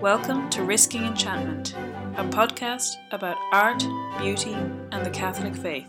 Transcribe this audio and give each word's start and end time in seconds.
Welcome 0.00 0.50
to 0.50 0.62
Risking 0.62 1.04
Enchantment, 1.04 1.74
a 2.16 2.24
podcast 2.24 2.96
about 3.12 3.38
art, 3.50 3.82
beauty, 4.18 4.52
and 4.52 5.06
the 5.06 5.10
Catholic 5.10 5.56
faith. 5.56 5.88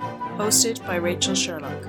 Hosted 0.00 0.84
by 0.86 0.96
Rachel 0.96 1.34
Sherlock. 1.34 1.86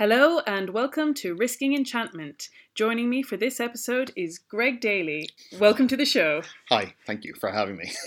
Hello 0.00 0.40
and 0.46 0.70
welcome 0.70 1.12
to 1.12 1.34
Risking 1.34 1.74
Enchantment. 1.74 2.48
Joining 2.74 3.10
me 3.10 3.22
for 3.22 3.36
this 3.36 3.60
episode 3.60 4.10
is 4.16 4.38
Greg 4.38 4.80
Daly. 4.80 5.28
Welcome 5.58 5.88
to 5.88 5.96
the 5.98 6.06
show. 6.06 6.40
Hi, 6.70 6.94
thank 7.06 7.22
you 7.22 7.34
for 7.38 7.50
having 7.50 7.76
me. 7.76 7.92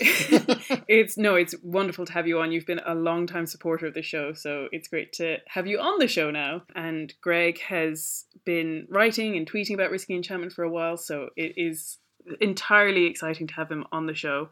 it's 0.88 1.16
no, 1.16 1.36
it's 1.36 1.54
wonderful 1.62 2.04
to 2.06 2.12
have 2.12 2.26
you 2.26 2.40
on. 2.40 2.50
You've 2.50 2.66
been 2.66 2.80
a 2.84 2.96
long 2.96 3.28
time 3.28 3.46
supporter 3.46 3.86
of 3.86 3.94
the 3.94 4.02
show, 4.02 4.32
so 4.32 4.66
it's 4.72 4.88
great 4.88 5.12
to 5.12 5.36
have 5.46 5.68
you 5.68 5.78
on 5.78 6.00
the 6.00 6.08
show 6.08 6.32
now. 6.32 6.62
And 6.74 7.14
Greg 7.20 7.60
has 7.60 8.24
been 8.44 8.88
writing 8.90 9.36
and 9.36 9.48
tweeting 9.48 9.74
about 9.74 9.92
Risking 9.92 10.16
Enchantment 10.16 10.52
for 10.52 10.64
a 10.64 10.70
while, 10.70 10.96
so 10.96 11.28
it 11.36 11.52
is 11.56 11.98
entirely 12.40 13.04
exciting 13.04 13.46
to 13.46 13.54
have 13.54 13.70
him 13.70 13.84
on 13.92 14.06
the 14.06 14.14
show. 14.16 14.48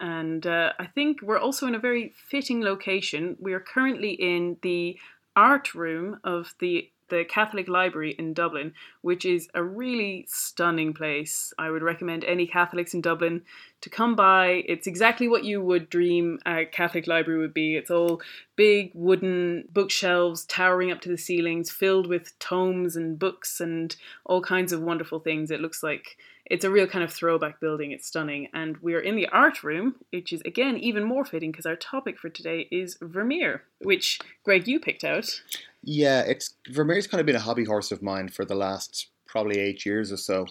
And 0.00 0.46
uh, 0.46 0.72
I 0.78 0.86
think 0.86 1.20
we're 1.22 1.38
also 1.38 1.66
in 1.66 1.74
a 1.74 1.78
very 1.78 2.14
fitting 2.30 2.62
location. 2.62 3.36
We 3.38 3.52
are 3.52 3.60
currently 3.60 4.12
in 4.12 4.56
the 4.62 4.98
art 5.36 5.74
room 5.74 6.18
of 6.24 6.54
the 6.60 6.90
the 7.08 7.24
Catholic 7.24 7.68
Library 7.68 8.14
in 8.18 8.34
Dublin, 8.34 8.72
which 9.02 9.24
is 9.24 9.48
a 9.54 9.62
really 9.62 10.26
stunning 10.28 10.92
place. 10.92 11.52
I 11.58 11.70
would 11.70 11.82
recommend 11.82 12.24
any 12.24 12.46
Catholics 12.46 12.94
in 12.94 13.00
Dublin 13.00 13.42
to 13.80 13.90
come 13.90 14.16
by. 14.16 14.64
It's 14.66 14.86
exactly 14.86 15.28
what 15.28 15.44
you 15.44 15.62
would 15.62 15.88
dream 15.88 16.38
a 16.46 16.64
Catholic 16.66 17.06
library 17.06 17.40
would 17.40 17.54
be. 17.54 17.76
It's 17.76 17.90
all 17.90 18.20
big 18.56 18.90
wooden 18.94 19.68
bookshelves 19.72 20.44
towering 20.44 20.90
up 20.90 21.00
to 21.02 21.08
the 21.08 21.18
ceilings, 21.18 21.70
filled 21.70 22.06
with 22.06 22.38
tomes 22.38 22.96
and 22.96 23.18
books 23.18 23.60
and 23.60 23.94
all 24.24 24.40
kinds 24.40 24.72
of 24.72 24.80
wonderful 24.80 25.20
things. 25.20 25.50
It 25.50 25.60
looks 25.60 25.82
like 25.82 26.16
it's 26.48 26.64
a 26.64 26.70
real 26.70 26.86
kind 26.86 27.04
of 27.04 27.12
throwback 27.12 27.60
building. 27.60 27.90
It's 27.90 28.06
stunning. 28.06 28.48
And 28.54 28.76
we're 28.78 29.00
in 29.00 29.16
the 29.16 29.28
art 29.28 29.62
room, 29.62 29.96
which 30.10 30.32
is 30.32 30.42
again 30.42 30.76
even 30.76 31.04
more 31.04 31.24
fitting 31.24 31.50
because 31.50 31.66
our 31.66 31.76
topic 31.76 32.18
for 32.18 32.28
today 32.28 32.68
is 32.70 32.96
Vermeer, 33.00 33.62
which 33.80 34.20
Greg 34.44 34.66
you 34.66 34.80
picked 34.80 35.04
out. 35.04 35.42
Yeah, 35.86 36.22
it's 36.22 36.54
Vermeer's 36.68 37.06
kind 37.06 37.20
of 37.20 37.26
been 37.26 37.36
a 37.36 37.40
hobby 37.40 37.64
horse 37.64 37.92
of 37.92 38.02
mine 38.02 38.28
for 38.28 38.44
the 38.44 38.56
last 38.56 39.08
probably 39.24 39.60
eight 39.60 39.86
years 39.86 40.10
or 40.10 40.16
so. 40.16 40.46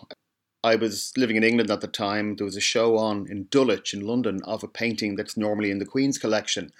I 0.63 0.75
was 0.75 1.11
living 1.17 1.35
in 1.35 1.43
England 1.43 1.69
at 1.69 1.81
the 1.81 1.87
time. 1.87 2.37
There 2.37 2.45
was 2.45 2.55
a 2.55 2.61
show 2.61 2.97
on 2.97 3.27
in 3.29 3.47
Dulwich 3.51 3.93
in 3.93 3.99
London 3.99 4.39
of 4.45 4.63
a 4.63 4.67
painting 4.67 5.15
that's 5.15 5.35
normally 5.35 5.71
in 5.71 5.79
the 5.79 5.85
Queen's 5.85 6.17
collection. 6.17 6.71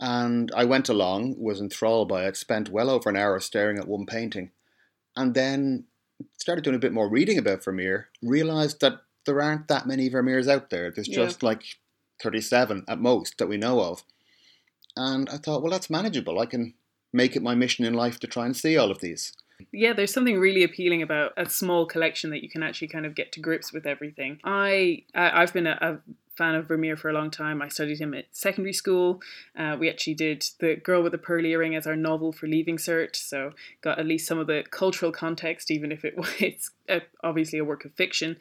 And 0.00 0.50
I 0.56 0.64
went 0.64 0.88
along, 0.88 1.36
was 1.38 1.60
enthralled 1.60 2.08
by 2.08 2.26
it, 2.26 2.36
spent 2.36 2.68
well 2.68 2.90
over 2.90 3.08
an 3.08 3.16
hour 3.16 3.38
staring 3.38 3.78
at 3.78 3.86
one 3.86 4.06
painting. 4.06 4.50
And 5.16 5.34
then 5.34 5.84
started 6.36 6.64
doing 6.64 6.76
a 6.76 6.80
bit 6.80 6.92
more 6.92 7.08
reading 7.08 7.38
about 7.38 7.62
Vermeer, 7.62 8.08
realized 8.20 8.80
that 8.80 9.02
there 9.24 9.40
aren't 9.40 9.68
that 9.68 9.86
many 9.86 10.10
Vermeers 10.10 10.48
out 10.48 10.70
there. 10.70 10.90
There's 10.90 11.08
yeah. 11.08 11.14
just 11.14 11.44
like 11.44 11.62
37 12.22 12.84
at 12.88 13.00
most 13.00 13.38
that 13.38 13.48
we 13.48 13.56
know 13.56 13.80
of. 13.80 14.02
And 14.96 15.28
I 15.30 15.36
thought, 15.36 15.62
well, 15.62 15.72
that's 15.72 15.88
manageable. 15.88 16.40
I 16.40 16.46
can 16.46 16.74
make 17.14 17.36
it 17.36 17.42
my 17.42 17.54
mission 17.54 17.84
in 17.84 17.94
life 17.94 18.18
to 18.20 18.26
try 18.26 18.44
and 18.44 18.56
see 18.56 18.76
all 18.76 18.90
of 18.90 19.00
these. 19.00 19.32
Yeah, 19.72 19.92
there's 19.92 20.12
something 20.12 20.38
really 20.38 20.64
appealing 20.64 21.00
about 21.00 21.32
a 21.36 21.48
small 21.48 21.86
collection 21.86 22.30
that 22.30 22.42
you 22.42 22.50
can 22.50 22.62
actually 22.62 22.88
kind 22.88 23.06
of 23.06 23.14
get 23.14 23.30
to 23.32 23.40
grips 23.40 23.72
with 23.72 23.86
everything. 23.86 24.40
I, 24.42 25.04
I 25.14 25.40
have 25.40 25.52
been 25.52 25.68
a, 25.68 25.78
a 25.80 25.98
fan 26.36 26.56
of 26.56 26.66
Vermeer 26.66 26.96
for 26.96 27.08
a 27.08 27.12
long 27.12 27.30
time. 27.30 27.62
I 27.62 27.68
studied 27.68 28.00
him 28.00 28.14
at 28.14 28.26
secondary 28.32 28.72
school. 28.72 29.22
Uh, 29.56 29.76
we 29.78 29.88
actually 29.88 30.14
did 30.14 30.44
The 30.58 30.74
Girl 30.74 31.02
with 31.02 31.12
the 31.12 31.18
Pearl 31.18 31.44
Earring 31.46 31.76
as 31.76 31.86
our 31.86 31.94
novel 31.94 32.32
for 32.32 32.48
Leaving 32.48 32.76
Cert, 32.76 33.14
so 33.14 33.52
got 33.80 34.00
at 34.00 34.06
least 34.06 34.26
some 34.26 34.38
of 34.38 34.48
the 34.48 34.64
cultural 34.70 35.12
context, 35.12 35.70
even 35.70 35.92
if 35.92 36.04
it, 36.04 36.14
it's 36.40 36.72
a, 36.88 37.02
obviously 37.22 37.60
a 37.60 37.64
work 37.64 37.84
of 37.84 37.94
fiction. 37.94 38.36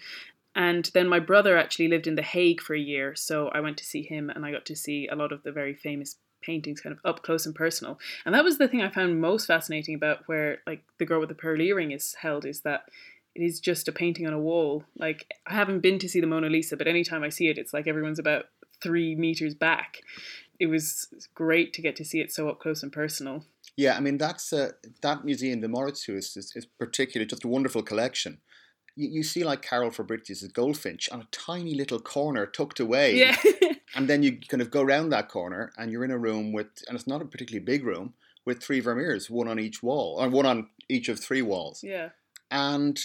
And 0.56 0.90
then 0.94 1.08
my 1.08 1.20
brother 1.20 1.58
actually 1.58 1.88
lived 1.88 2.08
in 2.08 2.16
The 2.16 2.22
Hague 2.22 2.62
for 2.62 2.76
a 2.76 2.80
year, 2.80 3.16
so 3.16 3.50
I 3.50 3.60
went 3.60 3.78
to 3.78 3.86
see 3.86 4.04
him 4.04 4.30
and 4.30 4.46
I 4.46 4.52
got 4.52 4.66
to 4.68 4.76
see 4.76 5.08
a 5.08 5.16
lot 5.16 5.32
of 5.32 5.44
the 5.44 5.52
very 5.52 5.74
famous 5.74 6.16
paintings 6.44 6.82
kind 6.82 6.94
of 6.94 7.00
up 7.04 7.24
close 7.24 7.46
and 7.46 7.56
personal. 7.56 8.00
And 8.26 8.36
that 8.36 8.44
was 8.44 8.58
the 8.58 8.68
thing 8.68 8.82
I 8.82 8.90
found 8.90 9.20
most 9.20 9.48
fascinating 9.48 9.96
about 9.96 10.28
where 10.28 10.60
like 10.68 10.84
the 11.00 11.06
girl 11.06 11.20
with 11.20 11.30
the 11.30 11.36
pearl 11.36 11.60
earring 11.60 11.92
is 11.92 12.16
held 12.16 12.46
is 12.46 12.62
that 12.62 12.84
it 13.36 13.42
is 13.42 13.60
just 13.60 13.88
a 13.88 13.92
painting 13.92 14.28
on 14.28 14.34
a 14.34 14.40
wall. 14.40 14.84
Like 14.98 15.34
I 15.48 15.54
haven't 15.54 15.80
been 15.80 16.00
to 16.00 16.10
see 16.10 16.20
the 16.20 16.28
Mona 16.28 16.50
Lisa, 16.50 16.78
but 16.78 16.88
anytime 16.88 17.24
I 17.24 17.30
see 17.30 17.48
it, 17.48 17.58
it's 17.58 17.74
like 17.74 17.88
everyone's 17.88 18.20
about 18.20 18.46
three 18.82 19.16
meters 19.16 19.56
back. 19.56 20.02
It 20.60 20.68
was 20.68 21.08
great 21.34 21.74
to 21.74 21.82
get 21.82 21.96
to 21.96 22.06
see 22.06 22.20
it 22.20 22.32
so 22.32 22.50
up 22.50 22.60
close 22.60 22.84
and 22.84 22.92
personal. 22.92 23.46
Yeah, 23.76 23.98
I 23.98 24.02
mean 24.02 24.18
that's 24.18 24.54
uh, 24.54 24.74
that 25.02 25.26
museum, 25.26 25.62
the 25.62 25.68
Mauritshuis, 25.68 26.38
is, 26.38 26.54
is 26.56 26.68
particularly 26.78 27.28
just 27.28 27.44
a 27.44 27.48
wonderful 27.48 27.82
collection. 27.82 28.40
You, 28.96 29.10
you 29.10 29.24
see 29.24 29.44
like 29.44 29.62
Karel 29.62 29.92
Fabritius' 29.92 30.52
Goldfinch 30.52 31.10
on 31.10 31.22
a 31.22 31.28
tiny 31.32 31.74
little 31.76 32.00
corner 32.00 32.46
tucked 32.46 32.80
away. 32.80 33.18
Yeah. 33.18 33.36
and 33.96 34.08
then 34.08 34.24
you 34.24 34.40
kind 34.40 34.62
of 34.62 34.72
go 34.72 34.82
around 34.82 35.10
that 35.10 35.30
corner 35.30 35.72
and 35.78 35.92
you're 35.92 36.06
in 36.06 36.12
a 36.12 36.18
room 36.18 36.52
with, 36.52 36.68
and 36.88 36.96
it's 36.96 37.08
not 37.08 37.22
a 37.22 37.26
particularly 37.26 37.64
big 37.66 37.84
room, 37.86 38.14
with 38.46 38.62
three 38.62 38.82
Vermeers, 38.82 39.30
one 39.30 39.48
on 39.48 39.60
each 39.60 39.82
wall, 39.82 40.18
or 40.20 40.30
one 40.30 40.46
on 40.46 40.70
each 40.90 41.10
of 41.10 41.20
three 41.20 41.42
walls. 41.42 41.84
Yeah. 41.84 42.10
And 42.52 43.00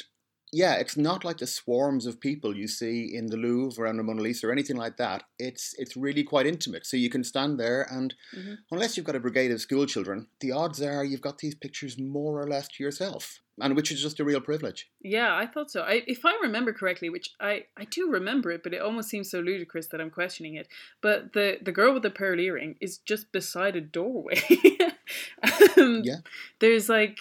yeah, 0.53 0.75
it's 0.75 0.97
not 0.97 1.25
like 1.25 1.39
the 1.39 1.47
swarms 1.47 2.07
of 2.07 2.21
people 2.21 2.57
you 2.57 2.69
see 2.69 3.15
in 3.15 3.27
the 3.27 3.37
Louvre 3.37 3.83
around 3.83 3.99
the 3.99 4.03
Mona 4.03 4.23
Lisa 4.23 4.49
or 4.49 4.53
anything 4.53 4.77
like 4.77 4.97
that. 4.97 5.25
It's 5.39 5.75
it's 5.79 5.97
really 5.97 6.25
quite 6.25 6.47
intimate. 6.47 6.87
So 6.87 6.97
you 6.97 7.11
can 7.11 7.25
stand 7.25 7.61
there, 7.61 7.87
and 7.91 8.15
mm-hmm. 8.37 8.55
unless 8.71 8.97
you've 8.97 9.07
got 9.07 9.17
a 9.17 9.21
brigade 9.21 9.51
of 9.51 9.61
school 9.61 9.87
children, 9.87 10.29
the 10.41 10.53
odds 10.53 10.81
are 10.81 11.05
you've 11.05 11.21
got 11.21 11.39
these 11.39 11.55
pictures 11.55 11.99
more 11.99 12.41
or 12.41 12.47
less 12.47 12.69
to 12.69 12.83
yourself, 12.83 13.41
and 13.61 13.77
which 13.77 13.91
is 13.91 14.01
just 14.01 14.21
a 14.21 14.25
real 14.25 14.41
privilege. 14.41 14.89
Yeah, 15.03 15.35
I 15.35 15.47
thought 15.47 15.71
so. 15.71 15.83
I, 15.83 16.03
if 16.07 16.25
I 16.25 16.39
remember 16.41 16.73
correctly, 16.73 17.11
which 17.11 17.31
I, 17.41 17.65
I 17.77 17.85
do 17.85 18.11
remember 18.11 18.51
it, 18.51 18.63
but 18.63 18.73
it 18.73 18.81
almost 18.81 19.11
seems 19.11 19.31
so 19.31 19.41
ludicrous 19.41 19.89
that 19.89 20.01
I'm 20.01 20.11
questioning 20.11 20.55
it. 20.55 20.69
But 21.03 21.35
the 21.35 21.59
the 21.63 21.73
girl 21.73 21.93
with 21.93 22.03
the 22.03 22.11
pearl 22.11 22.41
earring 22.41 22.77
is 22.81 22.99
just 22.99 23.33
beside 23.33 23.77
a 23.77 23.81
doorway. 23.81 24.41
um, 25.77 26.03
yeah, 26.05 26.19
there's 26.61 26.89
like 26.89 27.19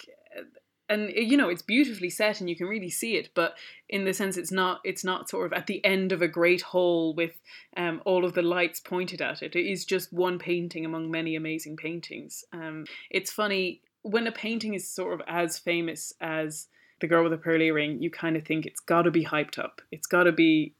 and 0.88 1.10
you 1.14 1.36
know 1.36 1.48
it's 1.48 1.62
beautifully 1.62 2.10
set 2.10 2.40
and 2.40 2.48
you 2.48 2.56
can 2.56 2.66
really 2.66 2.90
see 2.90 3.16
it 3.16 3.28
but 3.34 3.54
in 3.88 4.04
the 4.04 4.14
sense 4.14 4.36
it's 4.36 4.52
not 4.52 4.80
it's 4.84 5.04
not 5.04 5.28
sort 5.28 5.46
of 5.46 5.52
at 5.52 5.66
the 5.66 5.84
end 5.84 6.12
of 6.12 6.22
a 6.22 6.28
great 6.28 6.62
hall 6.62 7.14
with 7.14 7.38
um, 7.76 8.02
all 8.04 8.24
of 8.24 8.34
the 8.34 8.42
lights 8.42 8.80
pointed 8.80 9.20
at 9.20 9.42
it. 9.42 9.54
It 9.54 9.70
is 9.70 9.84
just 9.84 10.12
one 10.12 10.38
painting 10.38 10.84
among 10.84 11.10
many 11.10 11.36
amazing 11.36 11.76
paintings. 11.76 12.44
Um, 12.52 12.84
it's 13.10 13.30
funny 13.30 13.82
when 14.02 14.26
a 14.26 14.32
painting 14.32 14.74
is 14.74 14.88
sort 14.88 15.14
of 15.14 15.26
as 15.28 15.58
famous 15.58 16.12
as 16.20 16.66
the 17.00 17.06
girl 17.06 17.22
with 17.22 17.32
the 17.32 17.38
pearl 17.38 17.62
earring 17.62 18.02
you 18.02 18.10
kind 18.10 18.36
of 18.36 18.44
think 18.44 18.66
it's 18.66 18.80
got 18.80 19.02
to 19.02 19.10
be 19.10 19.24
hyped 19.24 19.58
up. 19.58 19.80
It's 19.92 20.06
got 20.06 20.24
to 20.24 20.32
be 20.32 20.74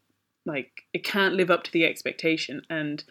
like 0.45 0.83
it 0.93 1.03
can't 1.03 1.35
live 1.35 1.51
up 1.51 1.63
to 1.63 1.71
the 1.71 1.85
expectation. 1.85 2.61
And 2.69 3.03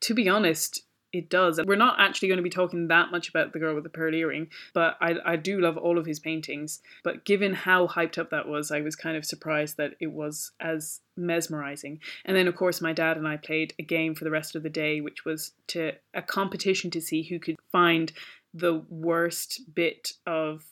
to 0.00 0.14
be 0.14 0.28
honest 0.28 0.82
it 1.14 1.30
does. 1.30 1.60
We're 1.64 1.76
not 1.76 2.00
actually 2.00 2.28
going 2.28 2.38
to 2.38 2.42
be 2.42 2.50
talking 2.50 2.88
that 2.88 3.12
much 3.12 3.28
about 3.28 3.52
the 3.52 3.60
girl 3.60 3.74
with 3.74 3.84
the 3.84 3.90
pearl 3.90 4.14
earring, 4.14 4.48
but 4.72 4.96
I, 5.00 5.14
I 5.24 5.36
do 5.36 5.60
love 5.60 5.76
all 5.76 5.96
of 5.96 6.06
his 6.06 6.18
paintings. 6.18 6.80
But 7.04 7.24
given 7.24 7.54
how 7.54 7.86
hyped 7.86 8.18
up 8.18 8.30
that 8.30 8.48
was, 8.48 8.72
I 8.72 8.80
was 8.80 8.96
kind 8.96 9.16
of 9.16 9.24
surprised 9.24 9.76
that 9.76 9.94
it 10.00 10.12
was 10.12 10.50
as 10.60 11.00
mesmerizing. 11.16 12.00
And 12.24 12.36
then, 12.36 12.48
of 12.48 12.56
course, 12.56 12.80
my 12.80 12.92
dad 12.92 13.16
and 13.16 13.28
I 13.28 13.36
played 13.36 13.74
a 13.78 13.82
game 13.82 14.16
for 14.16 14.24
the 14.24 14.30
rest 14.30 14.56
of 14.56 14.64
the 14.64 14.70
day, 14.70 15.00
which 15.00 15.24
was 15.24 15.52
to 15.68 15.92
a 16.12 16.22
competition 16.22 16.90
to 16.90 17.00
see 17.00 17.22
who 17.22 17.38
could 17.38 17.56
find 17.70 18.12
the 18.52 18.84
worst 18.88 19.60
bit 19.72 20.12
of 20.26 20.64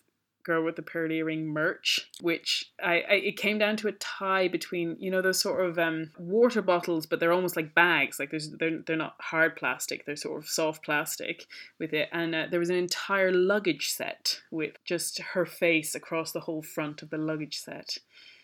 girl 0.45 0.65
with 0.65 0.77
the 0.77 0.83
pearl 0.83 1.11
earring 1.11 1.47
merch, 1.47 2.09
which 2.21 2.73
I, 2.83 2.95
I, 3.09 3.15
it 3.15 3.37
came 3.37 3.59
down 3.59 3.77
to 3.79 3.89
a 3.89 3.93
tie 3.93 4.49
between 4.49 4.97
you 4.99 5.11
know 5.11 5.23
those 5.23 5.41
sort 5.41 5.65
of 5.65 5.79
um, 5.79 6.11
water 6.19 6.63
bottles, 6.63 7.07
but 7.07 7.21
they're 7.21 7.33
almost 7.33 7.57
like 7.57 7.75
bags. 7.75 8.19
Like 8.19 8.31
there's 8.31 8.51
they're 8.51 8.79
they're 8.79 8.97
not 8.97 9.17
hard 9.21 9.57
plastic; 9.57 10.05
they're 10.05 10.17
sort 10.17 10.43
of 10.43 10.49
soft 10.49 10.85
plastic 10.85 11.47
with 11.79 11.93
it. 11.93 12.09
And 12.13 12.35
uh, 12.35 12.47
there 12.51 12.61
was 12.61 12.71
an 12.71 12.77
entire 12.77 13.33
luggage 13.33 13.91
set 13.91 14.41
with 14.51 14.77
just 14.85 15.21
her 15.21 15.47
face 15.47 15.95
across 15.95 16.33
the 16.33 16.41
whole 16.41 16.63
front 16.63 17.03
of 17.03 17.11
the 17.11 17.19
luggage 17.19 17.59
set. 17.59 17.99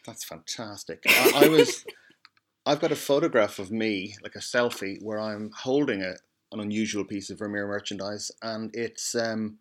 That's 0.06 0.24
fantastic. 0.24 1.02
I, 1.06 1.44
I 1.44 1.48
was. 1.48 1.84
I've 2.66 2.80
got 2.80 2.92
a 2.92 2.96
photograph 2.96 3.58
of 3.58 3.70
me, 3.70 4.14
like 4.22 4.34
a 4.34 4.40
selfie, 4.40 5.02
where 5.02 5.18
I'm 5.18 5.50
holding 5.56 6.02
a, 6.02 6.16
an 6.52 6.60
unusual 6.60 7.02
piece 7.02 7.30
of 7.30 7.38
Vermeer 7.38 7.66
merchandise, 7.66 8.30
and 8.42 8.70
it's 8.74 9.14
um, 9.14 9.58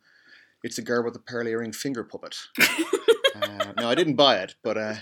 it's 0.63 0.77
a 0.77 0.81
girl 0.81 1.03
with 1.03 1.15
a 1.15 1.19
pearl 1.19 1.47
earring 1.47 1.71
finger 1.71 2.03
puppet. 2.03 2.35
uh, 2.61 3.73
no, 3.77 3.89
I 3.89 3.95
didn't 3.95 4.15
buy 4.15 4.37
it, 4.37 4.55
but 4.63 4.77
uh, 4.77 4.95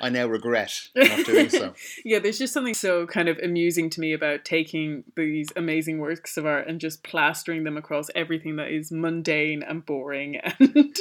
I 0.00 0.08
now 0.08 0.26
regret 0.26 0.88
not 0.94 1.24
doing 1.24 1.48
so. 1.48 1.74
yeah, 2.04 2.18
there's 2.18 2.38
just 2.38 2.52
something 2.52 2.74
so 2.74 3.06
kind 3.06 3.28
of 3.28 3.38
amusing 3.38 3.90
to 3.90 4.00
me 4.00 4.12
about 4.12 4.44
taking 4.44 5.04
these 5.16 5.48
amazing 5.56 5.98
works 5.98 6.36
of 6.36 6.46
art 6.46 6.68
and 6.68 6.80
just 6.80 7.02
plastering 7.02 7.64
them 7.64 7.76
across 7.76 8.08
everything 8.14 8.56
that 8.56 8.68
is 8.68 8.90
mundane 8.90 9.62
and 9.62 9.84
boring. 9.84 10.40
And 10.58 10.96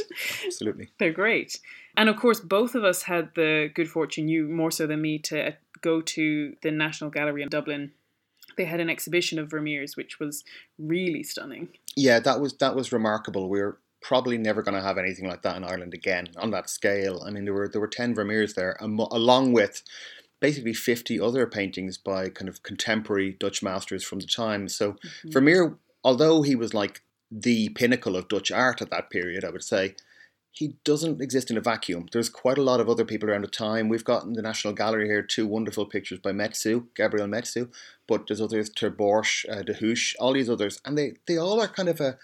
absolutely, 0.45 0.89
they're 0.99 1.11
great. 1.11 1.59
And 1.97 2.09
of 2.09 2.17
course, 2.17 2.39
both 2.39 2.75
of 2.75 2.83
us 2.83 3.03
had 3.03 3.31
the 3.35 3.69
good 3.73 3.89
fortune, 3.89 4.27
you 4.27 4.47
more 4.47 4.71
so 4.71 4.85
than 4.85 5.01
me, 5.01 5.17
to 5.19 5.55
go 5.81 6.01
to 6.01 6.55
the 6.61 6.71
National 6.71 7.09
Gallery 7.09 7.41
in 7.41 7.49
Dublin 7.49 7.91
they 8.57 8.65
had 8.65 8.79
an 8.79 8.89
exhibition 8.89 9.39
of 9.39 9.49
Vermeer's, 9.49 9.97
which 9.97 10.19
was 10.19 10.43
really 10.77 11.23
stunning. 11.23 11.69
Yeah, 11.95 12.19
that 12.19 12.39
was 12.39 12.53
that 12.57 12.75
was 12.75 12.91
remarkable. 12.91 13.49
We 13.49 13.59
were 13.59 13.79
probably 14.07 14.37
never 14.37 14.61
going 14.61 14.75
to 14.75 14.87
have 14.87 14.99
anything 14.99 15.27
like 15.27 15.41
that 15.41 15.57
in 15.57 15.63
Ireland 15.63 15.95
again 15.95 16.27
on 16.37 16.51
that 16.51 16.69
scale. 16.69 17.23
I 17.25 17.31
mean, 17.31 17.45
there 17.45 17.55
were 17.55 17.67
there 17.67 17.81
were 17.81 17.87
ten 17.87 18.13
Vermeers 18.13 18.53
there, 18.53 18.77
along 18.79 19.53
with 19.53 19.81
basically 20.39 20.73
50 20.73 21.19
other 21.19 21.47
paintings 21.47 21.97
by 21.97 22.29
kind 22.29 22.47
of 22.47 22.61
contemporary 22.61 23.35
Dutch 23.39 23.63
masters 23.63 24.03
from 24.03 24.19
the 24.19 24.27
time. 24.27 24.69
So 24.69 24.91
mm-hmm. 24.91 25.31
Vermeer, 25.31 25.77
although 26.03 26.43
he 26.43 26.55
was 26.55 26.73
like 26.73 27.01
the 27.31 27.69
pinnacle 27.69 28.15
of 28.15 28.27
Dutch 28.27 28.51
art 28.51 28.79
at 28.81 28.91
that 28.91 29.09
period, 29.09 29.43
I 29.43 29.49
would 29.49 29.63
say, 29.63 29.95
he 30.51 30.75
doesn't 30.83 31.19
exist 31.19 31.49
in 31.49 31.57
a 31.57 31.61
vacuum. 31.61 32.07
There's 32.11 32.29
quite 32.29 32.59
a 32.59 32.63
lot 32.63 32.79
of 32.79 32.89
other 32.89 33.05
people 33.05 33.29
around 33.29 33.41
the 33.41 33.47
time. 33.47 33.89
We've 33.89 34.05
got 34.05 34.23
in 34.23 34.33
the 34.33 34.41
National 34.41 34.73
Gallery 34.73 35.07
here 35.07 35.23
two 35.23 35.47
wonderful 35.47 35.85
pictures 35.85 36.19
by 36.19 36.31
Metsu, 36.31 36.85
Gabriel 36.95 37.27
Metsu, 37.27 37.69
but 38.07 38.27
there's 38.27 38.39
others, 38.39 38.69
Ter 38.69 38.91
Borch, 38.91 39.45
uh, 39.49 39.63
De 39.63 39.73
Hooch, 39.73 40.15
all 40.19 40.33
these 40.33 40.49
others, 40.49 40.79
and 40.85 40.97
they, 40.97 41.13
they 41.27 41.37
all 41.37 41.59
are 41.59 41.67
kind 41.67 41.89
of 41.89 41.99
a, 41.99 42.17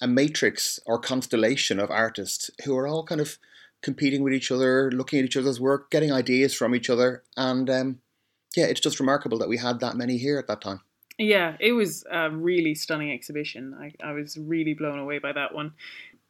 a 0.00 0.06
matrix 0.06 0.80
or 0.86 0.98
constellation 0.98 1.78
of 1.78 1.90
artists 1.90 2.50
who 2.64 2.76
are 2.76 2.86
all 2.86 3.04
kind 3.04 3.20
of 3.20 3.38
competing 3.82 4.22
with 4.22 4.32
each 4.32 4.50
other, 4.50 4.90
looking 4.90 5.18
at 5.18 5.24
each 5.24 5.36
other's 5.36 5.60
work, 5.60 5.90
getting 5.90 6.12
ideas 6.12 6.54
from 6.54 6.74
each 6.74 6.88
other, 6.88 7.22
and 7.36 7.68
um, 7.68 8.00
yeah, 8.56 8.66
it's 8.66 8.80
just 8.80 9.00
remarkable 9.00 9.38
that 9.38 9.48
we 9.48 9.58
had 9.58 9.80
that 9.80 9.96
many 9.96 10.16
here 10.16 10.38
at 10.38 10.46
that 10.46 10.60
time. 10.60 10.80
Yeah, 11.18 11.56
it 11.60 11.72
was 11.72 12.04
a 12.10 12.30
really 12.30 12.74
stunning 12.74 13.12
exhibition. 13.12 13.74
I, 13.78 13.92
I 14.02 14.12
was 14.12 14.36
really 14.36 14.74
blown 14.74 14.98
away 14.98 15.18
by 15.18 15.32
that 15.32 15.54
one. 15.54 15.74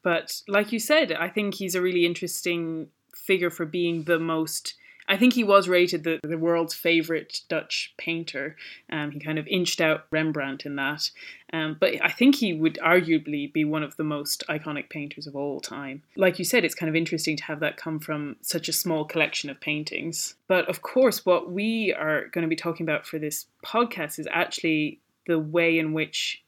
But 0.02 0.42
like 0.46 0.72
you 0.72 0.78
said, 0.78 1.12
I 1.12 1.28
think 1.28 1.54
he's 1.54 1.74
a 1.74 1.80
really 1.80 2.04
interesting 2.04 2.88
figure 3.14 3.50
for 3.50 3.64
being 3.64 4.04
the 4.04 4.18
most. 4.18 4.74
I 5.08 5.16
think 5.16 5.34
he 5.34 5.44
was 5.44 5.68
rated 5.68 6.04
the, 6.04 6.18
the 6.22 6.38
world's 6.38 6.74
favorite 6.74 7.42
Dutch 7.48 7.92
painter. 7.98 8.56
Um, 8.90 9.10
he 9.10 9.20
kind 9.20 9.38
of 9.38 9.46
inched 9.46 9.80
out 9.80 10.06
Rembrandt 10.10 10.64
in 10.64 10.76
that. 10.76 11.10
Um, 11.52 11.76
but 11.78 11.94
I 12.02 12.10
think 12.10 12.36
he 12.36 12.54
would 12.54 12.78
arguably 12.82 13.52
be 13.52 13.64
one 13.64 13.82
of 13.82 13.96
the 13.96 14.04
most 14.04 14.44
iconic 14.48 14.88
painters 14.88 15.26
of 15.26 15.36
all 15.36 15.60
time. 15.60 16.02
Like 16.16 16.38
you 16.38 16.44
said, 16.44 16.64
it's 16.64 16.74
kind 16.74 16.88
of 16.88 16.96
interesting 16.96 17.36
to 17.36 17.44
have 17.44 17.60
that 17.60 17.76
come 17.76 18.00
from 18.00 18.36
such 18.40 18.68
a 18.68 18.72
small 18.72 19.04
collection 19.04 19.50
of 19.50 19.60
paintings. 19.60 20.36
But 20.48 20.68
of 20.68 20.82
course, 20.82 21.26
what 21.26 21.50
we 21.50 21.92
are 21.92 22.28
going 22.28 22.42
to 22.42 22.48
be 22.48 22.56
talking 22.56 22.84
about 22.84 23.06
for 23.06 23.18
this 23.18 23.46
podcast 23.64 24.18
is 24.18 24.28
actually 24.30 25.00
the 25.26 25.38
way 25.38 25.78
in 25.78 25.92
which 25.92 26.42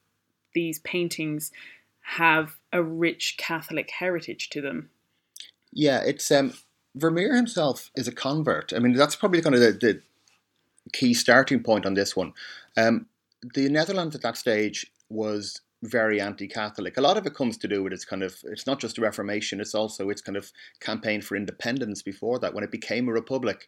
these 0.55 0.79
paintings 0.81 1.53
have 2.01 2.57
a 2.73 2.83
rich 2.83 3.37
Catholic 3.37 3.91
heritage 3.91 4.49
to 4.51 4.61
them. 4.61 4.89
Yeah, 5.73 6.03
it's 6.05 6.31
um, 6.31 6.55
Vermeer 6.97 7.35
himself 7.37 7.91
is 7.95 8.09
a 8.09 8.13
convert. 8.13 8.73
I 8.73 8.79
mean, 8.79 8.95
that's 8.95 9.17
probably 9.17 9.43
kind 9.43 9.55
of 9.55 9.61
the, 9.61 9.73
the 9.73 10.03
key 10.93 11.15
starting 11.15 11.63
point 11.63 11.87
on 11.87 11.95
this 11.95 12.17
one. 12.17 12.33
Um, 12.77 13.07
the 13.55 13.69
Netherlands 13.69 14.17
at 14.17 14.23
that 14.23 14.37
stage 14.37 14.91
was 15.09 15.61
very 15.83 16.21
anti-Catholic. 16.21 16.97
A 16.97 17.01
lot 17.03 17.19
of 17.19 17.27
it 17.27 17.35
comes 17.35 17.57
to 17.59 17.69
do 17.69 17.83
with 17.83 17.93
its 17.93 18.05
kind 18.05 18.23
of 18.23 18.39
it's 18.45 18.67
not 18.67 18.81
just 18.81 18.97
the 18.97 19.03
Reformation, 19.03 19.61
it's 19.61 19.75
also 19.75 20.09
its 20.09 20.23
kind 20.23 20.37
of 20.37 20.51
campaign 20.81 21.21
for 21.21 21.37
independence 21.37 22.03
before 22.03 22.39
that 22.39 22.55
when 22.55 22.65
it 22.65 22.71
became 22.71 23.09
a 23.09 23.13
republic. 23.13 23.67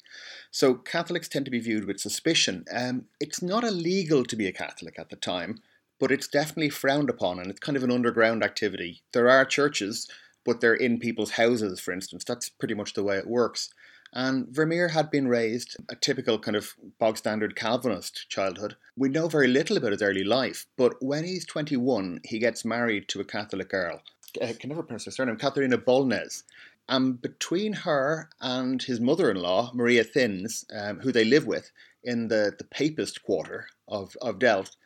So 0.50 0.75
Catholics 0.75 1.28
tend 1.28 1.44
to 1.44 1.50
be 1.50 1.60
viewed 1.60 1.84
with 1.84 2.00
suspicion. 2.00 2.64
Um, 2.75 3.04
it's 3.20 3.42
not 3.42 3.62
illegal 3.62 4.25
to 4.25 4.36
be 4.36 4.46
a 4.46 4.52
Catholic 4.52 4.98
at 4.98 5.10
the 5.10 5.16
time, 5.16 5.60
but 5.98 6.10
it's 6.10 6.28
definitely 6.28 6.70
frowned 6.70 7.10
upon 7.10 7.38
and 7.38 7.50
it's 7.50 7.60
kind 7.60 7.76
of 7.76 7.84
an 7.84 7.92
underground 7.92 8.42
activity. 8.42 9.02
There 9.12 9.28
are 9.28 9.44
churches, 9.44 10.08
but 10.48 10.62
they're 10.62 10.72
in 10.72 10.98
people's 10.98 11.32
houses, 11.32 11.78
for 11.78 11.92
instance. 11.92 12.24
That's 12.24 12.48
pretty 12.48 12.72
much 12.72 12.94
the 12.94 13.02
way 13.02 13.18
it 13.18 13.26
works. 13.26 13.68
And 14.14 14.48
Vermeer 14.48 14.88
had 14.88 15.10
been 15.10 15.28
raised 15.28 15.76
a 15.90 15.94
typical 15.94 16.38
kind 16.38 16.56
of 16.56 16.74
bog 16.98 17.18
standard 17.18 17.54
Calvinist 17.54 18.30
childhood. 18.30 18.74
We 18.96 19.10
know 19.10 19.28
very 19.28 19.46
little 19.46 19.76
about 19.76 19.92
his 19.92 20.00
early 20.00 20.24
life, 20.24 20.64
but 20.78 21.02
when 21.02 21.24
he's 21.24 21.44
21, 21.44 22.20
he 22.24 22.38
gets 22.38 22.64
married 22.64 23.08
to 23.08 23.20
a 23.20 23.26
Catholic 23.26 23.68
girl. 23.68 24.00
I 24.42 24.54
can 24.54 24.70
never 24.70 24.82
pronounce 24.82 25.04
her 25.04 25.10
surname, 25.10 25.36
Katharina 25.36 25.76
Bolnes. 25.76 26.44
And 26.88 27.20
between 27.20 27.74
her 27.74 28.30
and 28.40 28.82
his 28.82 29.00
mother 29.00 29.30
in 29.30 29.36
law, 29.36 29.70
Maria 29.74 30.02
Thins, 30.02 30.64
um, 30.74 31.00
who 31.00 31.12
they 31.12 31.26
live 31.26 31.46
with 31.46 31.70
in 32.02 32.28
the, 32.28 32.54
the 32.56 32.64
papist 32.64 33.22
quarter 33.22 33.66
of, 33.86 34.16
of 34.22 34.38
Delft, 34.38 34.78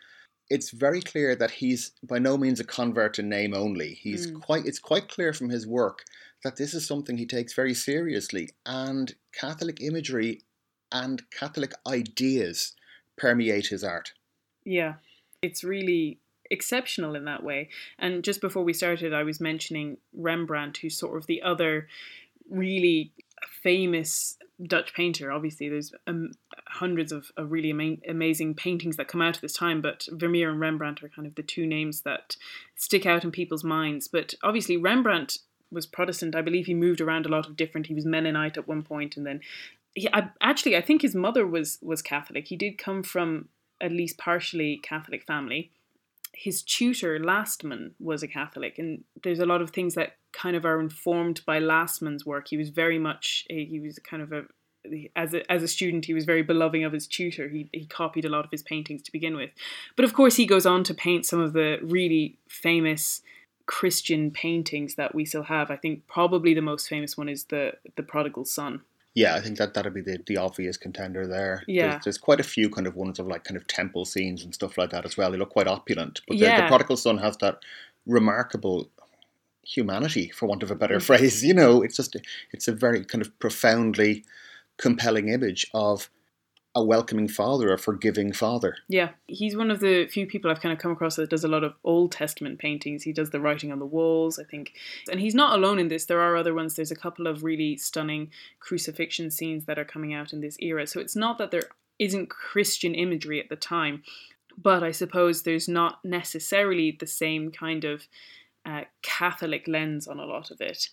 it's 0.53 0.71
very 0.71 1.01
clear 1.01 1.35
that 1.35 1.51
he's 1.51 1.93
by 2.03 2.19
no 2.19 2.37
means 2.37 2.61
a 2.61 2.65
convert 2.65 3.19
in 3.19 3.27
name 3.27 3.55
only. 3.55 3.95
He's 3.95 4.31
mm. 4.31 4.39
quite 4.43 4.67
it's 4.67 4.79
quite 4.79 5.09
clear 5.09 5.33
from 5.33 5.49
his 5.49 5.67
work 5.67 6.05
that 6.45 6.57
this 6.57 6.75
is 6.75 6.87
something 6.87 7.17
he 7.17 7.25
takes 7.25 7.55
very 7.55 7.73
seriously 7.73 8.51
and 8.67 9.15
Catholic 9.33 9.81
imagery 9.81 10.43
and 10.91 11.23
Catholic 11.31 11.73
ideas 11.87 12.75
permeate 13.17 13.69
his 13.69 13.83
art. 13.83 14.13
Yeah. 14.65 14.95
It's 15.41 15.65
really 15.65 16.19
exceptional 16.51 17.15
in 17.15 17.25
that 17.25 17.43
way. 17.43 17.71
And 17.99 18.23
just 18.23 18.43
before 18.43 18.63
we 18.63 18.75
started 18.75 19.15
I 19.15 19.23
was 19.23 19.41
mentioning 19.41 19.97
Rembrandt 20.13 20.77
who's 20.79 20.99
sort 20.99 21.17
of 21.17 21.27
the 21.27 21.41
other 21.41 21.89
really 22.51 23.13
famous 23.63 24.37
Dutch 24.63 24.95
painter. 24.95 25.33
Obviously, 25.33 25.69
there's 25.69 25.93
um, 26.07 26.33
hundreds 26.73 27.13
of, 27.13 27.31
of 27.37 27.53
really 27.53 27.71
ama- 27.71 27.97
amazing 28.09 28.55
paintings 28.55 28.97
that 28.97 29.09
come 29.09 29.23
out 29.23 29.37
of 29.37 29.43
this 29.43 29.53
time, 29.53 29.81
but 29.81 30.07
Vermeer 30.11 30.51
and 30.51 30.61
Rembrandt 30.61 31.03
are 31.03 31.09
kind 31.09 31.27
of 31.27 31.35
the 31.35 31.43
two 31.43 31.67
names 31.67 32.03
that 32.03 32.37
stick 32.75 33.07
out 33.07 33.25
in 33.25 33.31
people's 33.31 33.65
minds. 33.65 34.09
But 34.09 34.35
obviously, 34.43 34.77
Rembrandt 34.77 35.39
was 35.71 35.87
Protestant. 35.87 36.35
I 36.35 36.43
believe 36.43 36.67
he 36.67 36.75
moved 36.75 37.01
around 37.01 37.27
a 37.27 37.31
lot 37.31 37.47
of 37.47 37.57
different. 37.57 37.87
He 37.87 37.95
was 37.95 38.07
Mennonite 38.07 38.57
at 38.57 38.69
one 38.69 38.83
point, 38.83 39.17
and 39.17 39.27
then 39.27 39.41
he, 39.95 40.09
I, 40.13 40.31
actually, 40.41 40.77
I 40.77 40.81
think 40.81 41.03
his 41.03 41.15
mother 41.15 41.47
was 41.47 41.79
was 41.83 42.03
Catholic. 42.03 42.49
He 42.49 42.57
did 42.57 42.79
come 42.79 43.03
from 43.03 43.49
at 43.81 43.93
least 43.93 44.19
partially 44.19 44.81
Catholic 44.83 45.25
family. 45.25 45.71
His 46.35 46.63
tutor, 46.63 47.19
Lastman, 47.19 47.93
was 48.01 48.23
a 48.23 48.29
Catholic, 48.29 48.79
and 48.79 49.05
there's 49.23 49.41
a 49.41 49.47
lot 49.47 49.61
of 49.61 49.71
things 49.71 49.95
that 49.95 50.17
kind 50.33 50.57
of 50.57 50.65
are 50.65 50.81
informed 50.81 51.43
by 51.45 51.61
Lastman's 51.61 52.25
work. 52.25 52.49
He 52.49 52.57
was 52.57 52.71
very 52.71 52.99
much 52.99 53.45
he 53.51 53.81
was 53.81 53.99
kind 53.99 54.23
of 54.23 54.33
a 54.33 54.45
as 55.15 55.35
a, 55.35 55.51
as 55.51 55.63
a 55.63 55.69
student, 55.69 56.07
he 56.07 56.15
was 56.15 56.25
very 56.25 56.43
beloved 56.43 56.83
of 56.83 56.93
his 56.93 57.07
tutor. 57.07 57.49
He, 57.49 57.69
he 57.73 57.87
copied 57.87 58.25
a 58.25 58.29
lot 58.29 58.45
of 58.45 58.51
his 58.51 58.63
paintings 58.63 59.03
to 59.03 59.13
begin 59.13 59.37
with. 59.37 59.51
But 59.97 60.05
of 60.05 60.15
course, 60.15 60.37
he 60.37 60.47
goes 60.47 60.67
on 60.67 60.85
to 60.85 60.95
paint 60.95 61.27
some 61.27 61.41
of 61.41 61.53
the 61.53 61.79
really 61.83 62.37
famous 62.49 63.23
Christian 63.67 64.31
paintings 64.31 64.97
that 64.97 65.15
we 65.15 65.25
still 65.25 65.45
have. 65.45 65.71
I 65.71 65.77
think 65.77 66.07
probably 66.07 66.55
the 66.55 66.63
most 66.63 66.89
famous 66.89 67.17
one 67.17 67.29
is 67.29 67.45
the 67.45 67.75
the 67.97 68.03
Prodigal 68.03 68.45
Son. 68.45 68.83
Yeah, 69.15 69.35
I 69.35 69.41
think 69.41 69.59
that 69.59 69.75
that'd 69.75 69.93
be 69.93 70.01
the, 70.01 70.19
the 70.27 70.39
obvious 70.39 70.79
contender 70.79 71.27
there. 71.27 71.63
Yeah, 71.69 71.91
there's, 71.91 72.05
there's, 72.05 72.19
quite 72.19 72.41
a 72.41 72.45
few 72.45 72.71
kind 72.71 72.87
of 72.87 72.97
ones 72.97 73.19
of 73.19 73.27
like 73.27 73.45
kind 73.45 73.57
of 73.57 73.67
temple 73.67 74.05
scenes 74.05 74.43
and 74.43 74.55
stuff 74.55 74.79
like 74.79 74.91
that 74.91 75.05
as 75.05 75.17
well. 75.17 75.31
They 75.31 75.37
look 75.37 75.51
quite 75.51 75.69
opulent, 75.69 76.23
but 76.27 76.39
the, 76.39 76.45
yeah. 76.45 76.63
the 76.63 76.69
Prodigal 76.69 76.97
Son 76.97 77.19
has 77.19 77.37
that 77.39 77.59
remarkable 78.07 78.91
humanity, 79.65 80.31
for 80.31 80.47
want 80.47 80.63
of 80.63 80.71
a 80.71 80.75
better 80.75 80.97
mm. 80.97 81.03
phrase. 81.03 81.45
You 81.45 81.55
know, 81.55 81.83
it's 81.83 81.97
just 81.97 82.17
it's 82.53 82.69
a 82.69 82.73
very 82.73 83.05
kind 83.05 83.23
of 83.23 83.39
profoundly 83.39 84.25
compelling 84.83 85.29
image 85.29 85.67
of 85.73 86.11
a 86.75 86.83
welcoming 86.83 87.29
father, 87.29 87.73
a 87.73 87.79
forgiving 87.79 88.33
father. 88.33 88.77
Yeah, 88.89 89.11
he's 89.27 89.55
one 89.55 89.71
of 89.71 89.81
the 89.81 90.07
few 90.07 90.27
people 90.27 90.51
I've 90.51 90.61
kind 90.61 90.73
of 90.73 90.79
come 90.79 90.91
across 90.91 91.17
that 91.17 91.31
does 91.31 91.45
a 91.45 91.49
lot 91.49 91.65
of 91.65 91.75
Old 91.85 92.13
Testament 92.13 92.59
paintings. 92.59 93.03
He 93.03 93.13
does 93.13 93.31
the 93.31 93.41
writing 93.41 93.71
on 93.71 93.79
the 93.79 93.87
walls, 93.87 94.39
I 94.39 94.45
think. 94.45 94.73
And 95.11 95.21
he's 95.21 95.35
not 95.35 95.57
alone 95.57 95.79
in 95.79 95.89
this. 95.89 96.07
There 96.07 96.21
are 96.21 96.37
other 96.37 96.55
ones. 96.55 96.75
There's 96.75 96.91
a 96.91 96.97
couple 96.97 97.27
of 97.27 97.45
really 97.45 97.77
stunning 97.77 98.31
crucifixion 98.59 99.31
scenes 99.31 99.67
that 99.67 99.79
are 99.79 99.85
coming 99.85 100.15
out 100.15 100.33
in 100.33 100.41
this 100.41 100.57
era. 100.61 100.87
So 100.87 100.99
it's 100.99 101.17
not 101.17 101.39
that 101.39 101.51
there 101.51 101.69
isn't 101.99 102.31
Christian 102.31 102.95
imagery 102.95 103.39
at 103.39 103.51
the 103.51 103.57
time, 103.57 104.03
but 104.57 104.83
I 104.83 104.93
suppose 104.93 105.43
there's 105.43 105.69
not 105.69 106.03
necessarily 106.05 106.97
the 106.99 107.07
same 107.07 107.53
kind 107.53 107.85
of 107.85 108.09
uh, 108.65 108.83
Catholic 109.03 109.69
lens 109.69 110.07
on 110.09 110.19
a 110.19 110.25
lot 110.25 110.51
of 110.51 110.61
it. 110.61 110.89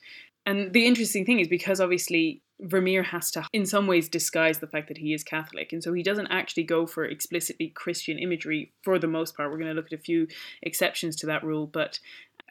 And 0.45 0.73
the 0.73 0.85
interesting 0.85 1.25
thing 1.25 1.39
is 1.39 1.47
because 1.47 1.79
obviously 1.79 2.41
Vermeer 2.61 3.03
has 3.03 3.31
to, 3.31 3.45
in 3.53 3.65
some 3.65 3.87
ways, 3.87 4.09
disguise 4.09 4.59
the 4.59 4.67
fact 4.67 4.87
that 4.87 4.97
he 4.97 5.13
is 5.13 5.23
Catholic. 5.23 5.71
And 5.71 5.83
so 5.83 5.93
he 5.93 6.03
doesn't 6.03 6.27
actually 6.27 6.63
go 6.63 6.85
for 6.85 7.05
explicitly 7.05 7.69
Christian 7.69 8.19
imagery 8.19 8.73
for 8.81 8.99
the 8.99 9.07
most 9.07 9.35
part. 9.35 9.49
We're 9.49 9.57
going 9.57 9.69
to 9.69 9.75
look 9.75 9.91
at 9.91 9.99
a 9.99 10.01
few 10.01 10.27
exceptions 10.61 11.15
to 11.17 11.27
that 11.27 11.43
rule, 11.43 11.67
but 11.67 11.99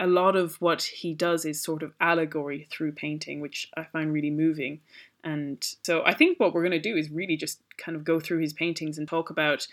a 0.00 0.07
lot 0.07 0.37
of 0.37 0.57
what 0.61 0.83
he 0.83 1.12
does 1.12 1.45
is 1.45 1.62
sort 1.62 1.83
of 1.83 1.92
allegory 2.00 2.68
through 2.71 2.92
painting, 2.92 3.40
which 3.40 3.68
I 3.76 3.85
find 3.85 4.12
really 4.12 4.30
moving. 4.30 4.80
And 5.25 5.62
so 5.83 6.02
I 6.04 6.14
think 6.14 6.38
what 6.38 6.54
we're 6.54 6.62
going 6.62 6.71
to 6.73 6.78
do 6.78 6.97
is 6.97 7.11
really 7.11 7.37
just 7.37 7.61
kind 7.76 7.97
of 7.97 8.04
go 8.04 8.21
through 8.21 8.38
his 8.38 8.52
paintings 8.52 8.97
and 8.97 9.09
talk 9.09 9.30
about 9.30 9.66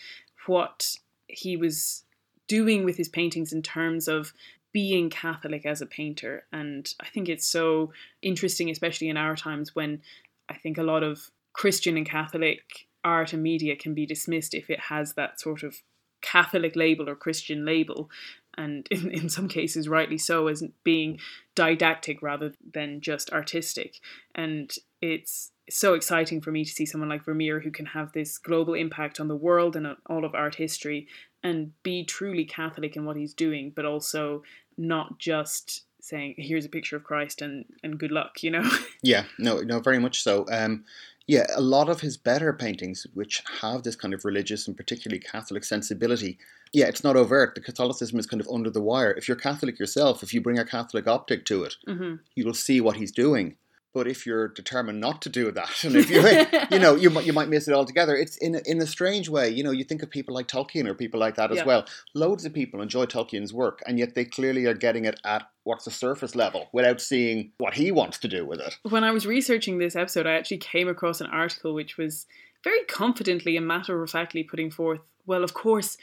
what 0.48 0.95
he 1.27 1.55
was 1.55 2.03
doing 2.48 2.84
with 2.84 2.98
his 2.98 3.10
paintings 3.10 3.53
in 3.53 3.62
terms 3.62 4.07
of 4.07 4.34
being 4.75 5.10
Catholic 5.10 5.65
as 5.65 5.79
a 5.79 5.86
painter. 5.86 6.44
And 6.51 6.94
I 7.00 7.08
think 7.08 7.29
it's 7.29 7.48
so 7.48 7.94
interesting, 8.22 8.70
especially 8.70 9.08
in 9.08 9.15
our 9.15 9.34
times 9.34 9.74
when 9.74 10.01
I 10.50 10.55
think 10.55 10.77
a 10.77 10.84
lot 10.84 11.01
of 11.01 11.32
Christian 11.53 11.96
and 11.96 12.05
Catholic 12.05 12.60
art 13.01 13.32
and 13.32 13.41
media 13.41 13.77
can 13.77 13.94
be 13.94 14.05
dismissed 14.05 14.53
if 14.53 14.70
it 14.70 14.82
has 14.82 15.13
that 15.13 15.39
sort 15.39 15.63
of 15.63 15.77
Catholic 16.22 16.75
label 16.75 17.08
or 17.10 17.15
Christian 17.15 17.63
label. 17.63 18.10
And 18.58 18.86
in, 18.91 19.12
in 19.12 19.29
some 19.29 19.48
cases, 19.48 19.88
rightly 19.88 20.17
so, 20.17 20.48
as 20.50 20.62
being 20.84 21.20
didactic 21.55 22.22
rather 22.22 22.51
than 22.74 23.00
just 23.00 23.29
artistic. 23.29 24.01
And 24.36 24.75
it's 25.01 25.53
so 25.70 25.94
exciting 25.94 26.41
for 26.41 26.51
me 26.51 26.65
to 26.65 26.72
see 26.72 26.86
someone 26.86 27.10
like 27.10 27.24
Vermeer 27.24 27.62
who 27.62 27.72
can 27.72 27.86
have 27.86 28.12
this 28.12 28.38
global 28.38 28.74
impact 28.74 29.22
on 29.22 29.29
the 29.29 29.38
world 29.38 29.77
and 29.77 29.88
on 29.88 29.96
all 30.10 30.25
of 30.25 30.36
art 30.36 30.55
history 30.55 31.08
and 31.46 31.72
be 31.84 32.04
truly 32.04 32.44
Catholic 32.44 32.96
in 32.96 33.06
what 33.06 33.16
he's 33.16 33.34
doing, 33.34 33.72
but 33.75 33.86
also 33.86 34.42
not 34.78 35.20
just 35.20 35.84
saying, 36.02 36.36
"Here's 36.38 36.66
a 36.66 36.70
picture 36.70 36.98
of 36.98 37.04
Christ, 37.04 37.42
and 37.42 37.66
and 37.84 38.00
good 38.00 38.12
luck," 38.12 38.44
you 38.44 38.52
know. 38.52 38.64
Yeah, 39.04 39.25
no, 39.38 39.60
no, 39.60 39.80
very 39.80 40.00
much 40.00 40.24
so. 40.24 40.46
Um, 40.52 40.84
yeah, 41.28 41.46
a 41.56 41.62
lot 41.62 41.90
of 41.90 42.02
his 42.02 42.18
better 42.18 42.52
paintings, 42.54 43.06
which 43.14 43.44
have 43.62 43.84
this 43.84 43.96
kind 43.96 44.14
of 44.16 44.25
religious 44.25 44.68
and 44.68 44.75
particularly 44.75 45.20
Catholic 45.20 45.64
sensibility, 45.64 46.38
yeah, 46.74 46.88
it's 46.88 47.04
not 47.04 47.16
overt. 47.16 47.54
The 47.54 47.62
Catholicism 47.62 48.20
is 48.20 48.25
kind 48.25 48.42
of 48.42 48.48
under 48.52 48.72
the 48.72 48.82
wire. 48.82 49.12
If 49.12 49.28
you're 49.28 49.38
Catholic 49.38 49.80
yourself, 49.80 50.24
if 50.24 50.34
you 50.34 50.42
bring 50.42 50.60
a 50.60 50.66
Catholic 50.66 51.08
optic 51.08 51.46
to 51.46 51.64
it, 51.64 51.75
hmm 51.86 52.16
you 52.36 52.46
will 52.46 52.56
see 52.56 52.82
what 52.82 52.98
he's 52.98 53.12
doing. 53.12 53.58
But 53.96 54.08
if 54.10 54.25
you're 54.25 54.50
determined 54.50 55.00
not 55.00 55.22
to 55.22 55.30
do 55.30 55.52
that, 55.54 55.84
and 55.86 55.96
if 55.96 56.10
you, 56.10 56.22
you 56.70 56.80
know, 56.84 56.96
you 56.96 57.10
might 57.10 57.25
you 57.25 57.32
might 57.32 57.48
miss 57.48 57.68
it 57.70 57.74
altogether. 57.74 58.14
It's 58.16 58.36
in 58.38 58.56
a, 58.56 58.62
in 58.66 58.82
a 58.82 58.86
strange 58.86 59.30
way. 59.30 59.50
You 59.50 59.64
know, 59.64 59.72
you 59.72 59.86
think 59.86 60.04
of 60.04 60.10
people 60.12 60.36
like 60.36 60.48
Tolkien 60.50 60.86
or 60.86 60.94
people 60.94 61.20
like 61.20 61.36
that 61.36 61.50
as 61.52 61.60
Yeah. 61.60 61.66
well. 61.66 61.86
Loads 62.14 62.44
of 62.46 62.54
people 62.54 62.82
enjoy 62.82 63.06
Tolkien's 63.06 63.54
work, 63.54 63.82
and 63.88 63.98
yet 63.98 64.14
they 64.14 64.25
clearly 64.25 64.66
are 64.66 64.74
getting 64.74 65.06
it 65.06 65.18
at 65.24 65.50
what's 65.64 65.86
the 65.86 65.92
surface 65.92 66.36
level 66.36 66.68
without 66.74 67.00
seeing 67.00 67.54
what 67.58 67.75
he 67.75 67.90
wants 67.90 68.18
to 68.20 68.28
do 68.28 68.46
with 68.46 68.60
it. 68.60 68.78
When 68.84 69.06
I 69.06 69.12
was 69.12 69.25
researching 69.25 69.78
this 69.78 69.96
episode, 69.96 70.28
I 70.28 70.34
actually 70.34 70.58
came 70.58 70.90
across 70.90 71.22
an 71.22 71.28
article 71.28 71.74
which 71.74 71.98
was 71.98 72.28
very 72.66 72.84
confidently 72.84 73.56
and 73.56 73.66
matter 73.66 74.04
of 74.04 74.10
factly 74.12 74.44
putting 74.44 74.72
forth, 74.72 75.00
well, 75.25 75.44
of 75.44 75.54
course, 75.54 75.98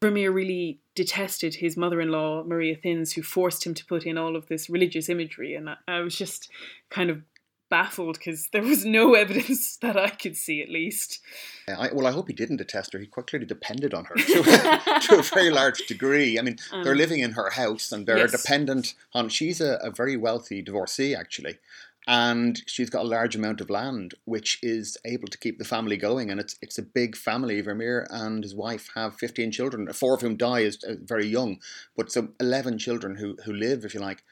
Vermeer 0.00 0.30
really 0.30 0.78
detested 0.94 1.56
his 1.56 1.76
mother 1.76 2.00
in 2.00 2.10
law, 2.10 2.44
Maria 2.44 2.76
Thins, 2.76 3.14
who 3.14 3.22
forced 3.22 3.64
him 3.66 3.74
to 3.74 3.84
put 3.86 4.04
in 4.04 4.16
all 4.18 4.36
of 4.36 4.46
this 4.46 4.68
religious 4.70 5.08
imagery. 5.08 5.54
And 5.54 5.70
I 5.88 6.00
was 6.00 6.16
just 6.16 6.50
kind 6.90 7.10
of 7.10 7.22
baffled 7.70 8.18
because 8.18 8.48
there 8.52 8.62
was 8.62 8.84
no 8.84 9.14
evidence 9.24 9.76
that 9.78 9.96
I 9.96 10.08
could 10.10 10.36
see, 10.36 10.62
at 10.62 10.68
least. 10.68 11.20
I, 11.68 11.90
well, 11.92 12.06
I 12.06 12.12
hope 12.12 12.28
he 12.28 12.34
didn't 12.34 12.56
detest 12.56 12.92
her. 12.92 12.98
He 12.98 13.06
quite 13.06 13.26
clearly 13.26 13.46
depended 13.46 13.92
on 13.94 14.06
her 14.06 14.14
to, 14.16 15.00
to 15.02 15.18
a 15.18 15.22
very 15.22 15.50
large 15.50 15.86
degree. 15.86 16.38
I 16.38 16.42
mean, 16.42 16.56
they're 16.70 16.92
Um, 16.92 16.98
living 16.98 17.20
in 17.20 17.32
her 17.32 17.50
house 17.50 17.92
and 17.92 18.06
they're 18.06 18.18
yes. 18.18 18.32
dependent 18.32 18.94
on. 19.12 19.28
She's 19.28 19.60
a, 19.60 19.78
a 19.82 19.90
very 19.90 20.16
wealthy 20.16 20.62
divorcee, 20.62 21.14
actually, 21.14 21.58
and 22.06 22.62
she's 22.66 22.88
got 22.88 23.04
a 23.04 23.08
large 23.08 23.36
amount 23.36 23.60
of 23.60 23.68
land, 23.68 24.14
which 24.24 24.58
is 24.62 24.96
able 25.04 25.28
to 25.28 25.36
keep 25.36 25.58
the 25.58 25.64
family 25.64 25.96
going. 25.98 26.30
And 26.30 26.40
it's 26.40 26.56
it's 26.62 26.78
a 26.78 26.82
big 26.82 27.16
family. 27.16 27.60
Vermeer 27.60 28.06
and 28.10 28.42
his 28.42 28.54
wife 28.54 28.88
have 28.94 29.16
fifteen 29.16 29.50
children, 29.52 29.92
four 29.92 30.14
of 30.14 30.22
whom 30.22 30.36
die 30.36 30.62
as 30.64 30.78
very 31.04 31.26
young, 31.26 31.58
but 31.96 32.10
so 32.10 32.28
eleven 32.40 32.78
children 32.78 33.16
who 33.16 33.36
who 33.44 33.52
live, 33.52 33.84
if 33.84 33.92
you 33.94 34.00
like, 34.00 34.22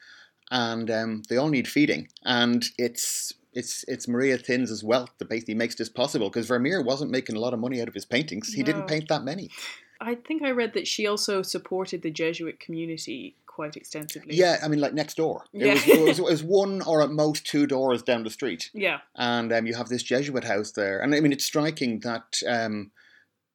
and 0.51 0.89
um, 0.91 1.23
they 1.29 1.37
all 1.37 1.49
need 1.49 1.67
feeding. 1.67 2.07
And 2.23 2.65
it's 2.77 3.33
it's 3.53 3.83
it's 3.87 4.07
Maria 4.07 4.37
Thins's 4.37 4.83
wealth 4.83 5.11
that 5.17 5.29
basically 5.29 5.55
makes 5.55 5.75
this 5.75 5.89
possible 5.89 6.29
because 6.29 6.47
Vermeer 6.47 6.81
wasn't 6.81 7.11
making 7.11 7.35
a 7.35 7.39
lot 7.39 7.53
of 7.53 7.59
money 7.59 7.81
out 7.81 7.87
of 7.87 7.93
his 7.93 8.05
paintings. 8.05 8.53
He 8.53 8.61
No. 8.61 8.65
didn't 8.65 8.87
paint 8.87 9.07
that 9.09 9.23
many. 9.23 9.49
I 9.99 10.13
think 10.15 10.43
I 10.43 10.51
read 10.51 10.73
that 10.73 10.87
she 10.87 11.07
also 11.07 11.41
supported 11.41 12.03
the 12.03 12.11
Jesuit 12.11 12.59
community 12.59 13.35
quite 13.47 13.75
extensively. 13.75 14.35
Yeah, 14.35 14.59
I 14.63 14.67
mean, 14.67 14.79
like 14.79 14.93
next 14.93 15.17
door. 15.17 15.45
It, 15.51 15.65
Yeah. 15.65 15.73
was, 15.73 15.87
it, 15.87 15.99
was, 16.01 16.19
it 16.19 16.25
was 16.25 16.43
one 16.43 16.83
or 16.83 17.01
at 17.01 17.09
most 17.09 17.47
two 17.47 17.65
doors 17.65 18.03
down 18.03 18.23
the 18.23 18.29
street. 18.29 18.69
Yeah. 18.75 18.99
And 19.15 19.51
um, 19.51 19.65
you 19.65 19.73
have 19.73 19.89
this 19.89 20.03
Jesuit 20.03 20.43
house 20.43 20.71
there. 20.73 20.99
And 20.99 21.15
I 21.15 21.19
mean, 21.19 21.31
it's 21.31 21.45
striking 21.45 22.01
that 22.01 22.39
um, 22.47 22.91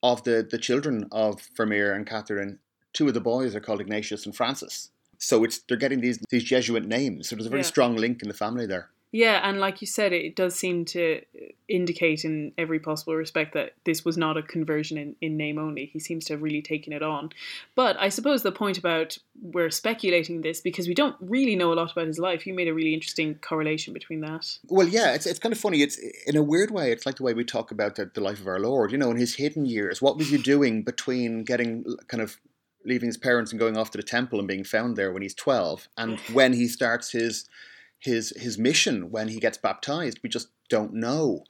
of 0.02 0.24
the, 0.24 0.44
the 0.50 0.58
children 0.58 1.06
of 1.12 1.48
Vermeer 1.56 1.92
and 1.92 2.04
Catherine, 2.04 2.58
two 2.92 3.06
of 3.06 3.14
the 3.14 3.20
boys 3.20 3.54
are 3.54 3.60
called 3.60 3.80
Ignatius 3.80 4.26
and 4.26 4.34
Francis. 4.34 4.90
So 5.22 5.44
it's 5.44 5.60
they're 5.68 5.76
getting 5.76 6.00
these 6.00 6.18
these 6.30 6.44
Jesuit 6.44 6.84
names. 6.84 7.28
So 7.28 7.36
there's 7.36 7.46
a 7.46 7.50
very 7.50 7.62
Yeah. 7.62 7.66
strong 7.74 7.96
link 7.96 8.22
in 8.22 8.28
the 8.28 8.34
family 8.34 8.66
there. 8.66 8.90
Yeah, 9.14 9.46
and 9.46 9.60
like 9.60 9.82
you 9.82 9.86
said, 9.86 10.14
it 10.14 10.34
does 10.34 10.54
seem 10.54 10.86
to 10.86 11.20
indicate 11.68 12.24
in 12.24 12.52
every 12.56 12.80
possible 12.80 13.14
respect 13.14 13.52
that 13.52 13.74
this 13.84 14.06
was 14.06 14.16
not 14.16 14.38
a 14.38 14.42
conversion 14.42 14.96
in, 14.96 15.16
in 15.20 15.36
name 15.36 15.58
only. 15.58 15.84
He 15.84 15.98
seems 15.98 16.24
to 16.24 16.32
have 16.32 16.42
really 16.42 16.62
taken 16.62 16.94
it 16.94 17.02
on. 17.02 17.28
But 17.74 17.98
I 18.00 18.08
suppose 18.08 18.42
the 18.42 18.52
point 18.52 18.78
about 18.78 19.18
we're 19.42 19.68
speculating 19.68 20.40
this 20.40 20.62
because 20.62 20.88
we 20.88 20.94
don't 20.94 21.14
really 21.20 21.56
know 21.56 21.74
a 21.74 21.76
lot 21.80 21.92
about 21.92 22.06
his 22.06 22.18
life. 22.18 22.46
You 22.46 22.54
made 22.54 22.68
a 22.68 22.74
really 22.74 22.94
interesting 22.94 23.34
correlation 23.34 23.92
between 23.92 24.22
that. 24.22 24.56
Well, 24.68 24.88
yeah, 24.88 25.12
it's, 25.12 25.26
it's 25.26 25.38
kind 25.38 25.52
of 25.52 25.60
funny. 25.60 25.82
It's 25.82 25.98
in 26.26 26.36
a 26.36 26.42
weird 26.42 26.70
way. 26.70 26.90
It's 26.90 27.04
like 27.04 27.16
the 27.16 27.22
way 27.22 27.34
we 27.34 27.44
talk 27.44 27.70
about 27.70 27.96
the, 27.96 28.10
the 28.14 28.22
life 28.22 28.40
of 28.40 28.46
our 28.46 28.60
Lord. 28.60 28.92
You 28.92 28.98
know, 28.98 29.10
in 29.10 29.18
his 29.18 29.34
hidden 29.34 29.66
years, 29.66 30.00
what 30.00 30.16
was 30.16 30.30
he 30.30 30.38
doing 30.38 30.84
between 30.84 31.44
getting 31.44 31.84
kind 32.08 32.22
of 32.22 32.38
leaving 32.84 33.08
his 33.08 33.16
parents 33.16 33.50
and 33.52 33.58
going 33.60 33.76
off 33.76 33.90
to 33.92 33.98
the 33.98 34.02
temple 34.02 34.38
and 34.38 34.48
being 34.48 34.64
found 34.64 34.96
there 34.96 35.12
when 35.12 35.22
he's 35.22 35.34
twelve, 35.34 35.88
and 35.96 36.18
when 36.32 36.52
he 36.52 36.66
starts 36.68 37.10
his 37.12 37.46
his 37.98 38.32
his 38.36 38.58
mission 38.58 39.10
when 39.10 39.28
he 39.28 39.38
gets 39.40 39.58
baptized? 39.58 40.20
We 40.22 40.28
just 40.28 40.48
don't 40.68 40.94
know. 40.94 41.44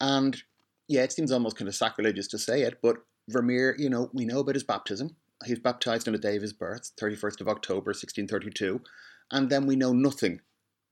And 0.00 0.42
yeah, 0.88 1.02
it 1.02 1.12
seems 1.12 1.32
almost 1.32 1.56
kind 1.56 1.68
of 1.68 1.74
sacrilegious 1.74 2.28
to 2.28 2.38
say 2.38 2.62
it, 2.62 2.78
but 2.82 2.96
Vermeer, 3.28 3.74
you 3.78 3.90
know, 3.90 4.08
we 4.14 4.24
know 4.24 4.40
about 4.40 4.54
his 4.54 4.64
baptism. 4.64 5.16
He 5.44 5.52
was 5.52 5.58
baptized 5.60 6.08
on 6.08 6.12
the 6.12 6.18
day 6.18 6.36
of 6.36 6.42
his 6.42 6.52
birth, 6.52 6.92
thirty 6.98 7.14
first 7.16 7.40
of 7.40 7.48
October, 7.48 7.92
sixteen 7.92 8.26
thirty 8.26 8.50
two, 8.50 8.80
and 9.30 9.50
then 9.50 9.66
we 9.66 9.76
know 9.76 9.92
nothing 9.92 10.40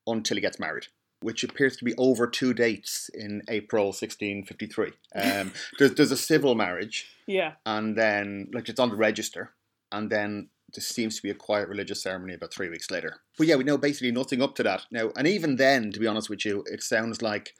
until 0.07 0.37
he 0.37 0.41
gets 0.41 0.59
married 0.59 0.87
which 1.23 1.43
appears 1.43 1.77
to 1.79 1.85
be 1.85 1.95
over 1.97 2.27
two 2.27 2.53
dates 2.53 3.09
in 3.15 3.41
April 3.49 3.87
1653. 3.87 4.93
Um, 5.15 5.51
there's, 5.79 5.95
there's 5.95 6.13
a 6.13 6.17
civil 6.17 6.55
marriage, 6.55 7.07
Yeah. 7.27 7.53
and 7.65 7.97
then, 7.97 8.49
like, 8.53 8.69
it's 8.69 8.79
on 8.79 8.91
the 8.91 8.97
register, 8.97 9.51
and 9.97 10.11
then 10.11 10.49
there 10.75 10.83
seems 10.83 11.17
to 11.17 11.23
be 11.23 11.31
a 11.31 11.35
quiet 11.35 11.69
religious 11.69 12.03
ceremony 12.03 12.35
about 12.35 12.53
three 12.53 12.69
weeks 12.69 12.91
later. 12.91 13.21
But 13.39 13.47
yeah, 13.47 13.57
we 13.57 13.65
know 13.65 13.79
basically 13.79 14.13
nothing 14.13 14.43
up 14.43 14.55
to 14.57 14.63
that. 14.65 14.83
Now, 14.91 15.11
and 15.17 15.27
even 15.27 15.57
then, 15.57 15.93
to 15.93 16.01
be 16.01 16.07
honest 16.07 16.29
with 16.29 16.45
you, 16.45 16.65
it 16.67 16.83
sounds 16.83 17.23
like 17.23 17.55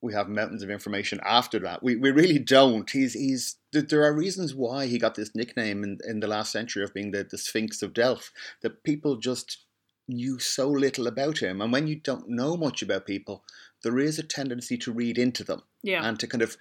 we 0.00 0.12
have 0.12 0.28
mountains 0.28 0.62
of 0.62 0.70
information 0.70 1.18
after 1.24 1.58
that. 1.60 1.82
We, 1.82 1.96
we 1.96 2.10
really 2.12 2.38
don't. 2.38 2.88
He's 2.88 3.14
he's 3.14 3.56
there- 3.72 4.04
are 4.04 4.12
reasons 4.12 4.54
why 4.54 4.86
he 4.86 4.98
got 4.98 5.14
this 5.16 5.34
nickname 5.34 5.82
in, 5.82 5.98
in 6.08 6.20
the 6.20 6.28
last 6.28 6.52
century 6.52 6.84
of 6.84 6.94
being 6.94 7.10
the, 7.10 7.24
the 7.28 7.38
Sphinx 7.38 7.82
of 7.82 7.94
Delft. 7.94 8.30
That 8.62 8.84
people 8.84 9.16
just 9.16 9.64
knew 10.06 10.38
so 10.38 10.68
little 10.70 11.06
about 11.06 11.38
him. 11.38 11.60
And 11.60 11.72
when 11.72 11.86
you 11.86 11.96
don't 11.96 12.28
know 12.28 12.56
much 12.56 12.80
about 12.82 13.06
people, 13.06 13.42
there 13.82 13.98
is 13.98 14.18
a 14.18 14.22
tendency 14.22 14.76
to 14.78 14.92
read 14.92 15.18
into 15.18 15.44
them 15.44 15.62
Yeah. 15.82 16.02
and 16.06 16.18
to 16.20 16.26
kind 16.26 16.42
of 16.42 16.56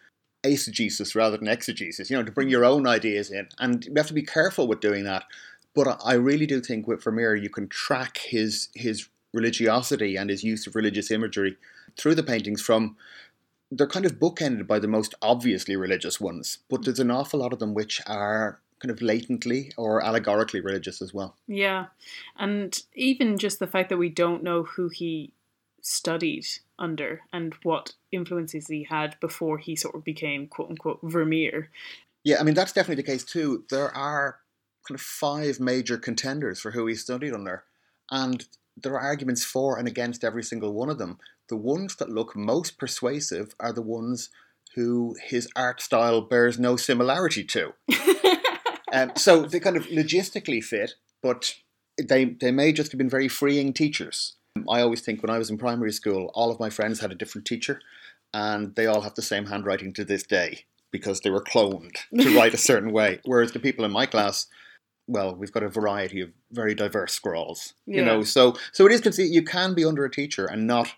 eisegesis 0.47 1.15
rather 1.15 1.37
than 1.37 1.47
exegesis, 1.47 2.09
you 2.09 2.17
know, 2.17 2.23
to 2.23 2.31
bring 2.31 2.49
your 2.49 2.65
own 2.65 2.87
ideas 2.87 3.31
in. 3.31 3.47
And 3.59 3.85
you 3.85 3.93
have 3.97 4.07
to 4.07 4.13
be 4.13 4.23
careful 4.23 4.67
with 4.67 4.79
doing 4.79 5.03
that. 5.03 5.23
But 5.73 5.87
I- 5.87 6.11
I 6.11 6.13
really 6.13 6.47
do 6.47 6.59
think 6.61 6.87
with 6.87 7.03
Vermeer, 7.03 7.35
you 7.35 7.49
can 7.49 7.67
track 7.67 8.17
his 8.17 8.69
his 8.73 9.07
religiosity 9.33 10.15
and 10.17 10.29
his 10.29 10.43
use 10.43 10.65
of 10.67 10.75
religious 10.75 11.11
imagery 11.11 11.57
through 11.97 12.15
the 12.15 12.23
paintings 12.23 12.61
from 12.61 12.95
they're 13.69 13.85
kind 13.95 14.05
of 14.05 14.19
bookended 14.19 14.65
by 14.65 14.79
the 14.79 14.87
most 14.87 15.13
obviously 15.21 15.75
religious 15.75 16.21
ones, 16.21 16.59
but 16.69 16.83
there's 16.85 16.99
an 16.99 17.11
awful 17.11 17.41
lot 17.41 17.51
of 17.53 17.59
them 17.59 17.73
which 17.73 18.01
are 18.07 18.59
kind 18.79 18.91
of 18.91 19.01
latently 19.01 19.71
or 19.75 20.03
allegorically 20.03 20.61
religious 20.61 21.01
as 21.01 21.13
well. 21.13 21.35
Yeah. 21.47 21.87
And 22.37 22.79
even 22.95 23.37
just 23.37 23.59
the 23.59 23.67
fact 23.67 23.89
that 23.89 23.97
we 23.97 24.09
don't 24.09 24.43
know 24.43 24.63
who 24.63 24.87
he 24.89 25.33
studied 25.87 26.45
under 26.77 27.21
and 27.33 27.53
what 27.63 27.93
influences 28.11 28.67
he 28.67 28.83
had 28.83 29.15
before 29.19 29.57
he 29.57 29.75
sort 29.75 29.95
of 29.95 30.03
became 30.03 30.47
quote 30.47 30.69
unquote 30.69 30.99
Vermeer. 31.03 31.69
Yeah, 32.23 32.37
I 32.39 32.43
mean 32.43 32.55
that's 32.55 32.73
definitely 32.73 33.01
the 33.01 33.11
case 33.11 33.23
too. 33.23 33.65
There 33.69 33.95
are 33.95 34.39
kind 34.87 34.95
of 34.95 35.01
five 35.01 35.59
major 35.59 35.97
contenders 35.97 36.59
for 36.59 36.71
who 36.71 36.85
he 36.87 36.95
studied 36.95 37.33
under, 37.33 37.63
and 38.11 38.45
there 38.75 38.93
are 38.93 39.01
arguments 39.01 39.43
for 39.43 39.77
and 39.77 39.87
against 39.87 40.23
every 40.23 40.43
single 40.43 40.73
one 40.73 40.89
of 40.89 40.97
them. 40.97 41.17
The 41.49 41.57
ones 41.57 41.95
that 41.95 42.09
look 42.09 42.35
most 42.35 42.77
persuasive 42.77 43.55
are 43.59 43.73
the 43.73 43.81
ones 43.81 44.29
who 44.75 45.15
his 45.23 45.47
art 45.55 45.81
style 45.81 46.21
bears 46.21 46.59
no 46.59 46.75
similarity 46.75 47.43
to. 47.45 47.73
Um, 48.91 49.11
so 49.15 49.41
they 49.41 49.59
kind 49.59 49.75
of 49.75 49.87
logistically 49.87 50.63
fit, 50.63 50.93
but 51.21 51.55
they 52.01 52.25
they 52.25 52.51
may 52.51 52.71
just 52.71 52.91
have 52.91 52.97
been 52.97 53.09
very 53.09 53.27
freeing 53.27 53.73
teachers. 53.73 54.36
I 54.69 54.81
always 54.81 55.01
think 55.01 55.21
when 55.21 55.29
I 55.29 55.37
was 55.37 55.49
in 55.49 55.57
primary 55.57 55.91
school, 55.91 56.31
all 56.33 56.51
of 56.51 56.59
my 56.59 56.69
friends 56.69 56.99
had 56.99 57.11
a 57.11 57.15
different 57.15 57.45
teacher, 57.45 57.81
and 58.33 58.75
they 58.75 58.85
all 58.85 59.01
have 59.01 59.15
the 59.15 59.21
same 59.21 59.45
handwriting 59.45 59.93
to 59.93 60.05
this 60.05 60.23
day 60.23 60.65
because 60.91 61.21
they 61.21 61.29
were 61.29 61.43
cloned 61.43 61.95
to 62.19 62.35
write 62.37 62.53
a 62.53 62.57
certain 62.57 62.91
way. 62.91 63.19
Whereas 63.25 63.51
the 63.51 63.59
people 63.59 63.85
in 63.85 63.91
my 63.91 64.05
class, 64.05 64.47
well, 65.07 65.35
we've 65.35 65.51
got 65.51 65.63
a 65.63 65.69
variety 65.69 66.21
of 66.21 66.31
very 66.51 66.75
diverse 66.75 67.13
scrawls. 67.13 67.73
You 67.85 68.03
know, 68.03 68.23
so 68.23 68.55
so 68.71 68.85
it 68.85 68.91
is 68.91 69.01
conceivable 69.01 69.33
you 69.33 69.43
can 69.43 69.73
be 69.73 69.85
under 69.85 70.05
a 70.05 70.11
teacher 70.11 70.45
and 70.45 70.67
not 70.67 70.93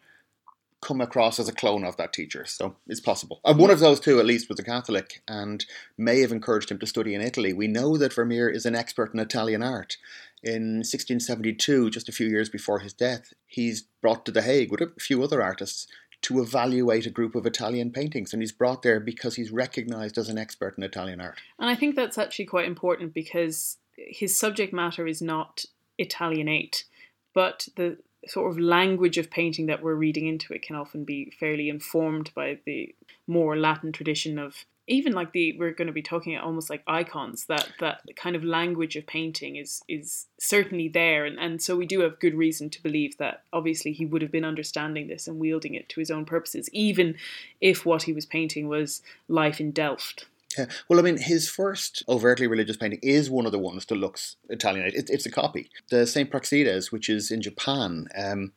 come 0.82 1.02
across 1.02 1.40
as 1.40 1.50
a 1.50 1.54
clone 1.54 1.84
of 1.84 1.98
that 1.98 2.14
teacher. 2.14 2.46
So 2.46 2.76
it's 2.88 3.02
possible. 3.02 3.42
And 3.44 3.60
one 3.60 3.70
of 3.70 3.80
those 3.80 4.00
two, 4.00 4.20
at 4.20 4.26
least, 4.26 4.48
was 4.48 4.60
a 4.60 4.64
Catholic 4.64 5.22
and 5.28 5.66
may 5.98 6.22
have 6.22 6.32
encouraged 6.32 6.72
him 6.72 6.80
to 6.80 6.88
study 6.88 7.14
in 7.14 7.22
Italy. 7.22 7.52
We 7.54 7.68
know 7.68 7.98
that 7.98 8.14
Vermeer 8.14 8.50
is 8.50 8.66
an 8.66 8.76
expert 8.76 9.14
in 9.14 9.20
Italian 9.20 9.62
art. 9.62 9.98
In 10.42 10.78
1672, 10.78 11.90
just 11.90 12.08
a 12.08 12.14
few 12.14 12.28
years 12.28 12.50
before 12.50 12.80
his 12.80 12.94
death, 12.94 13.34
he's 13.46 13.84
brought 14.02 14.26
to 14.26 14.32
The 14.32 14.42
Hague 14.42 14.72
with 14.72 14.82
a 14.82 14.92
few 15.00 15.22
other 15.24 15.42
artists 15.42 15.88
to 16.22 16.42
evaluate 16.42 17.06
a 17.06 17.12
group 17.12 17.36
of 17.36 17.46
Italian 17.46 17.92
paintings. 17.92 18.34
And 18.34 18.42
he's 18.42 18.52
brought 18.52 18.82
there 18.82 19.00
because 19.00 19.36
he's 19.36 19.52
recognized 19.52 20.18
as 20.18 20.30
an 20.30 20.38
expert 20.38 20.76
in 20.78 20.84
Italian 20.84 21.22
art. 21.22 21.40
And 21.58 21.70
I 21.70 21.76
think 21.76 21.96
that's 21.96 22.18
actually 22.18 22.46
quite 22.46 22.68
important 22.68 23.14
because 23.14 23.78
his 23.98 24.38
subject 24.38 24.74
matter 24.74 25.08
is 25.08 25.22
not 25.22 25.66
Italianate, 25.98 26.86
but 27.34 27.68
the 27.76 27.98
sort 28.28 28.52
of 28.52 28.60
language 28.60 29.18
of 29.18 29.32
painting 29.32 29.68
that 29.68 29.82
we're 29.82 29.96
reading 29.96 30.28
into 30.28 30.54
it 30.54 30.62
can 30.62 30.76
often 30.76 31.06
be 31.06 31.32
fairly 31.40 31.70
informed 31.70 32.32
by 32.36 32.60
the 32.66 32.94
more 33.28 33.58
Latin 33.58 33.92
tradition 33.92 34.38
of 34.38 34.66
even 34.90 35.14
like 35.14 35.32
the 35.32 35.56
we're 35.58 35.72
going 35.72 35.88
to 35.88 35.94
be 35.94 36.02
talking 36.02 36.38
almost 36.38 36.70
like 36.70 36.84
icons 36.88 37.46
that 37.46 37.70
that 37.80 38.02
kind 38.16 38.36
of 38.36 38.44
language 38.44 38.96
of 38.96 39.06
painting 39.06 39.56
is 39.56 39.82
is 39.88 40.26
certainly 40.40 40.88
there 40.88 41.26
and 41.26 41.40
and 41.40 41.62
so 41.62 41.76
we 41.76 41.86
do 41.86 42.02
have 42.02 42.20
good 42.20 42.34
reason 42.34 42.70
to 42.70 42.84
believe 42.84 43.18
that 43.18 43.44
obviously 43.54 43.94
he 43.94 44.06
would 44.06 44.22
have 44.22 44.32
been 44.32 44.46
understanding 44.46 45.08
this 45.08 45.28
and 45.28 45.40
wielding 45.40 45.76
it 45.76 45.88
to 45.88 46.00
his 46.00 46.12
own 46.12 46.26
purposes 46.26 46.70
even 46.74 47.16
if 47.62 47.86
what 47.86 48.04
he 48.04 48.14
was 48.14 48.26
painting 48.26 48.68
was 48.68 49.02
life 49.28 49.60
in 49.62 49.72
Delft 49.72 50.26
yeah. 50.58 50.66
Well, 50.88 50.98
I 50.98 51.04
mean, 51.04 51.18
his 51.18 51.48
first 51.48 52.02
overtly 52.10 52.48
religious 52.48 52.76
painting 52.76 53.00
is 53.04 53.30
one 53.30 53.46
of 53.46 53.52
the 53.52 53.60
ones 53.60 53.86
that 53.86 53.96
looks 53.96 54.36
Italian. 54.50 54.88
It, 54.88 55.08
it's 55.08 55.28
a 55.28 55.32
copy. 55.32 55.70
The 55.92 56.08
Saint 56.08 56.32
Praxedes, 56.32 56.92
which 56.92 57.08
is 57.08 57.30
in 57.30 57.44
Japan, 57.44 58.08
um, 58.18 58.54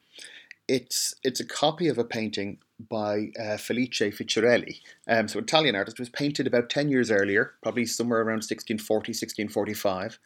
it's 0.69 1.15
it's 1.23 1.41
a 1.41 1.45
copy 1.45 1.89
of 1.89 1.99
a 1.99 2.05
painting 2.05 2.59
by 2.89 3.31
uh, 3.39 3.57
Felice 3.57 4.01
Ficherelli. 4.01 4.81
Um, 5.09 5.29
so 5.29 5.39
Italian 5.39 5.77
artist 5.77 5.99
was 5.99 6.09
painted 6.09 6.47
about 6.47 6.71
10 6.71 6.89
years 6.89 7.11
earlier, 7.11 7.55
probably 7.63 7.87
somewhere 7.87 8.21
around 8.21 8.45
1640, 8.45 9.11
1645. 9.11 10.19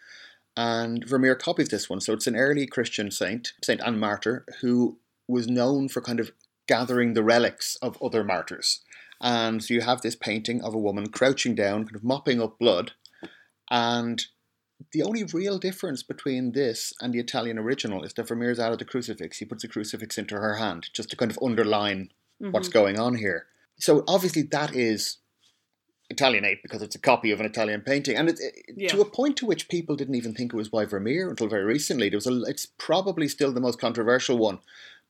And 0.56 1.04
Vermeer 1.06 1.34
copies 1.34 1.68
this 1.68 1.90
one. 1.90 2.00
So 2.00 2.12
it's 2.12 2.26
an 2.26 2.36
early 2.36 2.66
Christian 2.66 3.10
saint, 3.10 3.52
saint 3.62 3.80
and 3.84 4.00
martyr, 4.00 4.44
who 4.60 4.98
was 5.28 5.48
known 5.48 5.88
for 5.88 6.00
kind 6.00 6.20
of 6.20 6.32
gathering 6.66 7.12
the 7.12 7.22
relics 7.22 7.76
of 7.76 8.00
other 8.02 8.24
martyrs. 8.24 8.80
And 9.20 9.62
so 9.62 9.74
you 9.74 9.80
have 9.82 10.02
this 10.02 10.16
painting 10.16 10.62
of 10.62 10.74
a 10.74 10.78
woman 10.78 11.08
crouching 11.08 11.54
down, 11.54 11.84
kind 11.84 11.96
of 11.96 12.04
mopping 12.04 12.40
up 12.40 12.58
blood. 12.58 12.92
And 13.70 14.24
the 14.92 15.02
only 15.02 15.24
real 15.24 15.58
difference 15.58 16.02
between 16.02 16.52
this 16.52 16.92
and 17.00 17.12
the 17.12 17.18
Italian 17.18 17.58
original 17.58 18.04
is 18.04 18.12
that 18.14 18.28
Vermeer's 18.28 18.58
added 18.58 18.78
the 18.78 18.84
crucifix. 18.84 19.38
He 19.38 19.44
puts 19.44 19.64
a 19.64 19.68
crucifix 19.68 20.18
into 20.18 20.36
her 20.36 20.56
hand 20.56 20.90
just 20.92 21.10
to 21.10 21.16
kind 21.16 21.30
of 21.30 21.38
underline 21.42 22.10
mm-hmm. 22.42 22.52
what's 22.52 22.68
going 22.68 22.98
on 22.98 23.16
here. 23.16 23.46
So 23.78 24.04
obviously 24.08 24.42
that 24.42 24.74
is 24.74 25.18
Italianate 26.08 26.62
because 26.62 26.82
it's 26.82 26.94
a 26.94 27.00
copy 27.00 27.30
of 27.32 27.40
an 27.40 27.46
Italian 27.46 27.80
painting, 27.80 28.16
and 28.16 28.28
it, 28.28 28.38
yeah. 28.76 28.88
to 28.88 29.00
a 29.00 29.04
point 29.04 29.36
to 29.38 29.46
which 29.46 29.68
people 29.68 29.96
didn't 29.96 30.14
even 30.14 30.34
think 30.34 30.52
it 30.52 30.56
was 30.56 30.68
by 30.68 30.84
Vermeer 30.84 31.28
until 31.28 31.48
very 31.48 31.64
recently. 31.64 32.08
There 32.08 32.16
was 32.16 32.26
a, 32.26 32.42
it's 32.42 32.66
probably 32.66 33.28
still 33.28 33.52
the 33.52 33.60
most 33.60 33.80
controversial 33.80 34.38
one, 34.38 34.60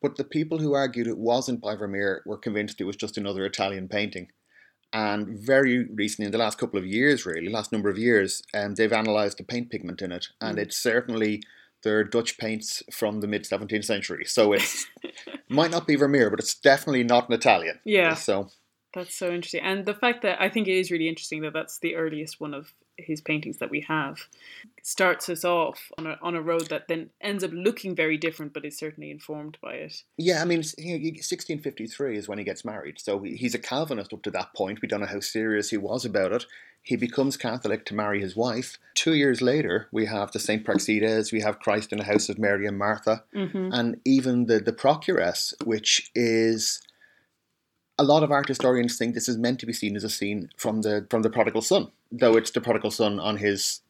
but 0.00 0.16
the 0.16 0.24
people 0.24 0.58
who 0.58 0.72
argued 0.72 1.06
it 1.06 1.18
wasn't 1.18 1.60
by 1.60 1.76
Vermeer 1.76 2.22
were 2.24 2.38
convinced 2.38 2.80
it 2.80 2.84
was 2.84 2.96
just 2.96 3.18
another 3.18 3.44
Italian 3.44 3.88
painting. 3.88 4.28
And 4.92 5.38
very 5.38 5.84
recently, 5.84 6.26
in 6.26 6.32
the 6.32 6.38
last 6.38 6.58
couple 6.58 6.78
of 6.78 6.86
years, 6.86 7.26
really, 7.26 7.48
last 7.50 7.72
number 7.72 7.90
of 7.90 7.98
years, 7.98 8.42
um, 8.54 8.74
they've 8.74 8.90
analysed 8.90 9.36
the 9.36 9.44
paint 9.44 9.68
pigment 9.68 10.00
in 10.00 10.12
it, 10.12 10.28
and 10.40 10.56
mm. 10.56 10.62
it's 10.62 10.76
certainly 10.76 11.42
they're 11.86 12.02
Dutch 12.02 12.36
paints 12.36 12.82
from 12.90 13.20
the 13.20 13.28
mid 13.28 13.44
17th 13.44 13.84
century. 13.84 14.24
So 14.24 14.52
it 14.52 14.62
might 15.48 15.70
not 15.70 15.86
be 15.86 15.94
Vermeer, 15.94 16.30
but 16.30 16.40
it's 16.40 16.56
definitely 16.56 17.04
not 17.04 17.28
an 17.28 17.34
Italian. 17.34 17.78
Yeah. 17.84 18.14
So 18.14 18.48
that's 18.92 19.14
so 19.14 19.28
interesting. 19.30 19.62
And 19.62 19.86
the 19.86 19.94
fact 19.94 20.22
that 20.22 20.42
I 20.42 20.48
think 20.48 20.66
it 20.66 20.76
is 20.76 20.90
really 20.90 21.08
interesting 21.08 21.42
that 21.42 21.52
that's 21.52 21.78
the 21.78 21.94
earliest 21.94 22.40
one 22.40 22.54
of 22.54 22.72
his 22.98 23.20
paintings 23.20 23.58
that 23.58 23.70
we 23.70 23.82
have 23.82 24.18
starts 24.82 25.28
us 25.28 25.44
off 25.44 25.92
on 25.96 26.06
a, 26.06 26.18
on 26.22 26.34
a 26.34 26.42
road 26.42 26.68
that 26.70 26.88
then 26.88 27.10
ends 27.20 27.44
up 27.44 27.52
looking 27.52 27.94
very 27.94 28.16
different, 28.16 28.52
but 28.52 28.64
is 28.64 28.76
certainly 28.76 29.10
informed 29.12 29.58
by 29.62 29.74
it. 29.74 30.02
Yeah, 30.16 30.42
I 30.42 30.44
mean, 30.44 30.60
1653 30.60 32.16
is 32.16 32.26
when 32.26 32.38
he 32.38 32.44
gets 32.44 32.64
married. 32.64 32.98
So 32.98 33.22
he's 33.22 33.54
a 33.54 33.60
Calvinist 33.60 34.12
up 34.12 34.22
to 34.22 34.30
that 34.32 34.54
point. 34.56 34.82
We 34.82 34.88
don't 34.88 35.00
know 35.00 35.06
how 35.06 35.20
serious 35.20 35.70
he 35.70 35.76
was 35.76 36.04
about 36.04 36.32
it. 36.32 36.46
He 36.86 36.94
becomes 36.94 37.36
Catholic 37.36 37.84
to 37.86 37.96
marry 37.96 38.20
his 38.20 38.36
wife. 38.36 38.78
Two 38.94 39.14
years 39.14 39.42
later, 39.42 39.88
we 39.90 40.06
have 40.06 40.30
the 40.30 40.38
St. 40.38 40.64
Praxedes, 40.64 41.32
we 41.32 41.40
have 41.40 41.58
Christ 41.58 41.90
in 41.90 41.98
the 41.98 42.04
House 42.04 42.28
of 42.28 42.38
Mary 42.38 42.64
and 42.64 42.78
Martha, 42.78 43.24
mm-hmm. 43.34 43.72
and 43.72 44.00
even 44.04 44.46
the, 44.46 44.60
the 44.60 44.72
Procuress, 44.72 45.52
which 45.64 46.12
is 46.14 46.80
a 47.98 48.04
lot 48.04 48.22
of 48.22 48.30
art 48.30 48.46
historians 48.46 48.96
think 48.96 49.14
this 49.14 49.28
is 49.28 49.36
meant 49.36 49.58
to 49.58 49.66
be 49.66 49.72
seen 49.72 49.96
as 49.96 50.04
a 50.04 50.08
scene 50.08 50.50
from 50.56 50.82
the 50.82 51.08
from 51.10 51.22
the 51.22 51.30
prodigal 51.30 51.60
son, 51.60 51.90
though 52.12 52.36
it's 52.36 52.52
the 52.52 52.60
prodigal 52.60 52.92
son 52.92 53.18
on 53.18 53.38
his, 53.38 53.80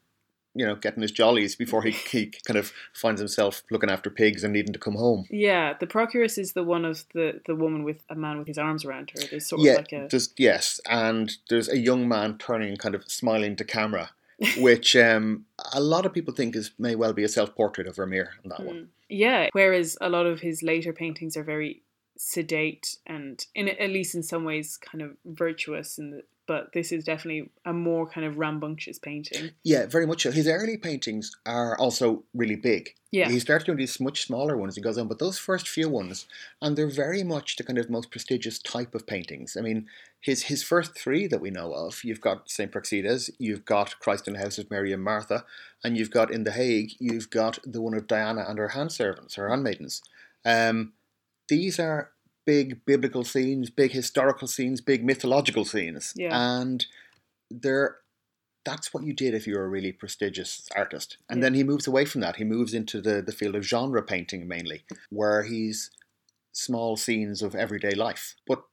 you 0.56 0.64
know, 0.64 0.74
getting 0.74 1.02
his 1.02 1.12
jollies 1.12 1.54
before 1.54 1.82
he, 1.82 1.90
he 1.90 2.32
kind 2.46 2.58
of 2.58 2.72
finds 2.92 3.20
himself 3.20 3.62
looking 3.70 3.90
after 3.90 4.10
pigs 4.10 4.42
and 4.42 4.52
needing 4.52 4.72
to 4.72 4.78
come 4.78 4.94
home. 4.94 5.26
Yeah, 5.30 5.74
the 5.78 5.86
procuress 5.86 6.38
is 6.38 6.52
the 6.52 6.64
one 6.64 6.84
of 6.84 7.04
the 7.12 7.40
the 7.46 7.54
woman 7.54 7.84
with 7.84 8.02
a 8.08 8.14
man 8.14 8.38
with 8.38 8.48
his 8.48 8.58
arms 8.58 8.84
around 8.84 9.10
her. 9.10 9.20
There's 9.30 9.46
sort 9.46 9.62
yeah, 9.62 9.72
of 9.72 9.78
like 9.78 9.92
a 9.92 10.08
yes, 10.36 10.80
and 10.88 11.36
there's 11.48 11.68
a 11.68 11.78
young 11.78 12.08
man 12.08 12.38
turning 12.38 12.70
and 12.70 12.78
kind 12.78 12.94
of 12.94 13.04
smiling 13.10 13.56
to 13.56 13.64
camera. 13.64 14.10
which 14.58 14.94
um, 14.94 15.46
a 15.72 15.80
lot 15.80 16.04
of 16.04 16.12
people 16.12 16.34
think 16.34 16.54
is 16.54 16.70
may 16.78 16.94
well 16.94 17.14
be 17.14 17.24
a 17.24 17.28
self 17.28 17.54
portrait 17.54 17.86
of 17.86 17.96
Vermeer 17.96 18.34
on 18.44 18.50
that 18.50 18.60
mm. 18.60 18.66
one. 18.66 18.88
Yeah, 19.08 19.48
whereas 19.52 19.96
a 19.98 20.10
lot 20.10 20.26
of 20.26 20.40
his 20.40 20.62
later 20.62 20.92
paintings 20.92 21.38
are 21.38 21.42
very 21.42 21.80
sedate 22.18 22.96
and 23.06 23.46
in 23.54 23.68
at 23.68 23.90
least 23.90 24.14
in 24.14 24.22
some 24.22 24.44
ways 24.44 24.76
kind 24.76 25.02
of 25.02 25.16
virtuous 25.24 25.98
and 25.98 26.22
but 26.46 26.72
this 26.72 26.92
is 26.92 27.04
definitely 27.04 27.50
a 27.64 27.72
more 27.72 28.06
kind 28.06 28.26
of 28.26 28.38
rambunctious 28.38 28.98
painting. 28.98 29.50
Yeah, 29.64 29.86
very 29.86 30.06
much 30.06 30.22
so. 30.22 30.30
His 30.30 30.48
early 30.48 30.76
paintings 30.76 31.30
are 31.44 31.76
also 31.78 32.24
really 32.34 32.56
big. 32.56 32.90
Yeah. 33.10 33.28
He 33.28 33.40
starts 33.40 33.64
doing 33.64 33.78
these 33.78 33.98
much 34.00 34.26
smaller 34.26 34.56
ones 34.56 34.76
he 34.76 34.82
goes 34.82 34.98
on, 34.98 35.08
but 35.08 35.18
those 35.18 35.38
first 35.38 35.68
few 35.68 35.88
ones, 35.88 36.26
and 36.60 36.76
they're 36.76 36.88
very 36.88 37.22
much 37.22 37.56
the 37.56 37.64
kind 37.64 37.78
of 37.78 37.90
most 37.90 38.10
prestigious 38.10 38.58
type 38.58 38.94
of 38.94 39.06
paintings. 39.06 39.56
I 39.56 39.60
mean, 39.62 39.86
his 40.20 40.44
his 40.44 40.62
first 40.62 40.96
three 40.96 41.26
that 41.26 41.40
we 41.40 41.50
know 41.50 41.72
of, 41.72 42.04
you've 42.04 42.20
got 42.20 42.50
St. 42.50 42.70
Praxedes, 42.70 43.30
you've 43.38 43.64
got 43.64 43.98
Christ 44.00 44.28
in 44.28 44.34
the 44.34 44.40
House 44.40 44.58
of 44.58 44.70
Mary 44.70 44.92
and 44.92 45.02
Martha, 45.02 45.44
and 45.82 45.96
you've 45.96 46.10
got 46.10 46.30
in 46.30 46.44
The 46.44 46.52
Hague, 46.52 46.92
you've 46.98 47.30
got 47.30 47.58
the 47.64 47.80
one 47.80 47.94
of 47.94 48.06
Diana 48.06 48.44
and 48.46 48.58
her 48.58 48.68
hand 48.68 48.92
servants, 48.92 49.34
her 49.34 49.48
handmaidens. 49.48 50.02
Um, 50.44 50.92
these 51.48 51.78
are 51.78 52.10
big 52.46 52.84
biblical 52.86 53.24
scenes, 53.24 53.70
big 53.70 53.92
historical 53.92 54.48
scenes, 54.48 54.80
big 54.80 55.04
mythological 55.04 55.64
scenes. 55.64 56.12
Yeah. 56.16 56.30
And 56.32 56.86
they're 57.50 57.98
that's 58.64 58.92
what 58.92 59.04
you 59.04 59.12
did 59.12 59.32
if 59.32 59.46
you 59.46 59.54
were 59.56 59.64
a 59.64 59.68
really 59.68 59.92
prestigious 59.92 60.68
artist. 60.74 61.18
And 61.30 61.38
yeah. 61.38 61.44
then 61.44 61.54
he 61.54 61.62
moves 61.62 61.86
away 61.86 62.04
from 62.04 62.20
that. 62.22 62.36
He 62.36 62.44
moves 62.44 62.74
into 62.74 63.00
the, 63.00 63.22
the 63.22 63.32
field 63.32 63.54
of 63.54 63.62
genre 63.62 64.02
painting 64.02 64.48
mainly, 64.48 64.84
where 65.08 65.44
he's 65.44 65.92
small 66.52 66.96
scenes 66.96 67.42
of 67.42 67.54
everyday 67.54 67.92
life. 67.92 68.34
But 68.44 68.64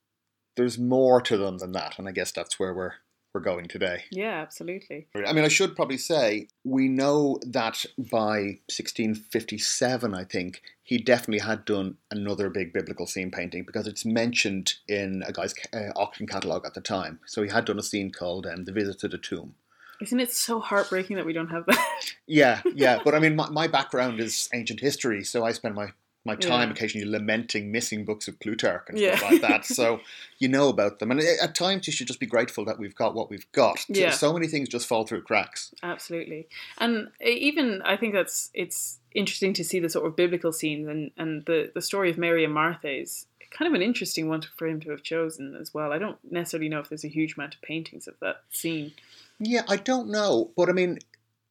there's 0.56 0.80
more 0.80 1.22
to 1.22 1.38
them 1.38 1.60
than 1.60 1.74
that, 1.74 2.00
and 2.00 2.08
I 2.08 2.12
guess 2.12 2.32
that's 2.32 2.60
where 2.60 2.74
we're 2.74 2.94
we're 3.34 3.42
going 3.42 3.68
today. 3.68 4.04
Yeah, 4.12 4.42
absolutely. 4.42 5.08
I 5.16 5.34
mean, 5.34 5.44
I 5.44 5.48
should 5.48 5.76
probably 5.76 5.98
say 5.98 6.48
we 6.64 6.88
know 6.88 7.40
that 7.48 7.86
by 7.98 8.60
1657, 8.70 10.14
I 10.14 10.24
think, 10.24 10.62
he 10.84 10.98
definitely 10.98 11.40
had 11.40 11.66
done 11.66 11.98
another 12.12 12.50
big 12.50 12.74
biblical 12.74 13.08
scene 13.08 13.32
painting 13.32 13.64
because 13.64 13.88
it's 13.88 14.06
mentioned 14.06 14.76
in 14.88 15.24
a 15.26 15.32
guy's 15.32 15.56
uh, 15.74 15.90
auction 15.96 16.28
catalogue 16.28 16.66
at 16.66 16.76
the 16.76 16.82
time. 16.82 17.20
So 17.26 17.42
he 17.42 17.50
had 17.50 17.66
done 17.66 17.80
a 17.80 17.84
scene 17.84 18.12
called 18.12 18.46
um, 18.46 18.66
The 18.66 18.72
Visit 18.72 19.00
to 19.00 19.08
the 19.08 19.18
Tomb. 19.18 19.56
Isn't 20.02 20.20
it 20.20 20.32
so 20.32 20.60
heartbreaking 20.60 21.16
that 21.16 21.26
we 21.26 21.34
don't 21.34 21.50
have 21.50 21.66
that? 21.66 22.06
yeah, 22.28 22.62
yeah. 22.76 23.00
But 23.06 23.16
I 23.16 23.20
mean, 23.20 23.36
my, 23.36 23.50
my 23.50 23.68
background 23.68 24.20
is 24.20 24.50
ancient 24.54 24.80
history, 24.80 25.24
so 25.24 25.46
I 25.46 25.54
spend 25.54 25.76
my 25.76 25.94
my 26.26 26.36
time 26.36 26.70
yeah. 26.70 26.74
occasionally 26.74 27.08
lamenting 27.08 27.72
missing 27.72 28.06
books 28.06 28.28
of 28.28 28.40
Plutarch 28.40 28.86
and 28.90 28.98
yeah. 28.98 29.18
stuff 29.18 29.32
like 29.32 29.42
that. 29.42 29.66
So 29.66 30.00
you 30.40 30.48
know 30.48 30.70
about 30.70 31.00
them, 31.00 31.12
and 31.12 31.20
eh, 31.20 31.36
at 31.42 31.56
times 31.56 31.88
you 31.88 31.94
should 31.94 32.08
just 32.08 32.20
be 32.20 32.26
grateful 32.26 32.66
that 32.66 32.80
we've 32.80 32.96
got 32.96 33.14
what 33.14 33.30
we've 33.30 33.50
got. 33.52 33.86
Yeah. 33.88 34.12
So 34.12 34.34
many 34.34 34.48
things 34.48 34.70
just 34.70 34.88
fall 34.88 35.06
through 35.06 35.24
cracks. 35.24 35.74
Absolutely, 35.84 36.48
and 36.78 37.10
eh, 37.22 37.30
even 37.30 37.82
I 37.84 37.98
think 37.98 38.14
that's 38.14 38.50
it's 38.54 39.00
interesting 39.14 39.54
to 39.54 39.64
see 39.64 39.80
the 39.80 39.90
sort 39.90 40.06
of 40.06 40.16
biblical 40.16 40.52
scenes 40.52 40.88
and 40.88 41.12
and 41.18 41.46
the 41.46 41.72
the 41.74 41.82
story 41.82 42.10
of 42.10 42.18
Mary 42.18 42.44
and 42.44 42.54
Martha 42.54 42.90
is 42.90 43.26
kind 43.52 43.68
of 43.68 43.76
an 43.76 43.86
interesting 43.86 44.28
one 44.28 44.42
for 44.58 44.68
him 44.68 44.80
to 44.82 44.90
have 44.90 45.04
chosen 45.04 45.56
as 45.56 45.74
well. 45.74 45.94
I 45.94 46.00
don't 46.00 46.18
necessarily 46.30 46.70
know 46.70 46.80
if 46.80 46.90
there's 46.90 47.06
a 47.06 47.10
huge 47.10 47.36
amount 47.38 47.56
of 47.56 47.62
paintings 47.62 48.08
of 48.08 48.16
that 48.20 48.38
scene. 48.50 48.94
Yeah, 49.40 49.62
I 49.68 49.78
don't 49.78 50.10
know, 50.10 50.52
but 50.58 50.70
I 50.70 50.74
mean, 50.74 51.00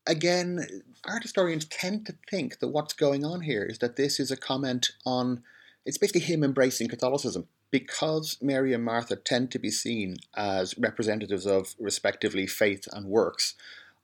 again, 0.06 0.82
art 1.04 1.22
historians 1.22 1.64
tend 1.64 2.06
to 2.06 2.14
think 2.30 2.58
that 2.58 2.68
what's 2.68 2.92
going 2.92 3.24
on 3.24 3.42
here 3.42 3.64
is 3.64 3.78
that 3.78 3.96
this 3.96 4.18
is 4.20 4.30
a 4.30 4.36
comment 4.36 4.90
on 5.04 5.42
it's 5.84 5.98
basically 5.98 6.20
him 6.20 6.44
embracing 6.44 6.88
Catholicism 6.88 7.48
because 7.72 8.38
Mary 8.40 8.72
and 8.72 8.84
Martha 8.84 9.16
tend 9.16 9.50
to 9.50 9.58
be 9.58 9.70
seen 9.70 10.18
as 10.36 10.78
representatives 10.78 11.46
of 11.46 11.74
respectively 11.78 12.46
faith 12.46 12.86
and 12.92 13.06
works 13.06 13.54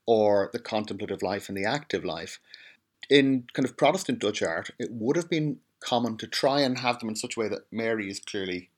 or 0.06 0.50
the 0.52 0.58
contemplative 0.58 1.22
life 1.22 1.48
and 1.48 1.56
the 1.56 1.66
active 1.66 2.04
life. 2.04 2.40
In 3.08 3.46
kind 3.52 3.68
of 3.68 3.76
Protestant 3.76 4.18
Dutch 4.18 4.42
art, 4.42 4.70
it 4.78 4.90
would 4.90 5.16
have 5.16 5.30
been 5.30 5.58
common 5.80 6.16
to 6.16 6.26
try 6.26 6.61
and 6.62 6.78
have 6.78 6.98
them 6.98 7.11
in 7.11 7.16
such 7.16 7.37
a 7.37 7.40
way 7.40 7.48
that 7.48 7.70
Mary 7.70 8.11
is 8.11 8.18
clearly 8.18 8.70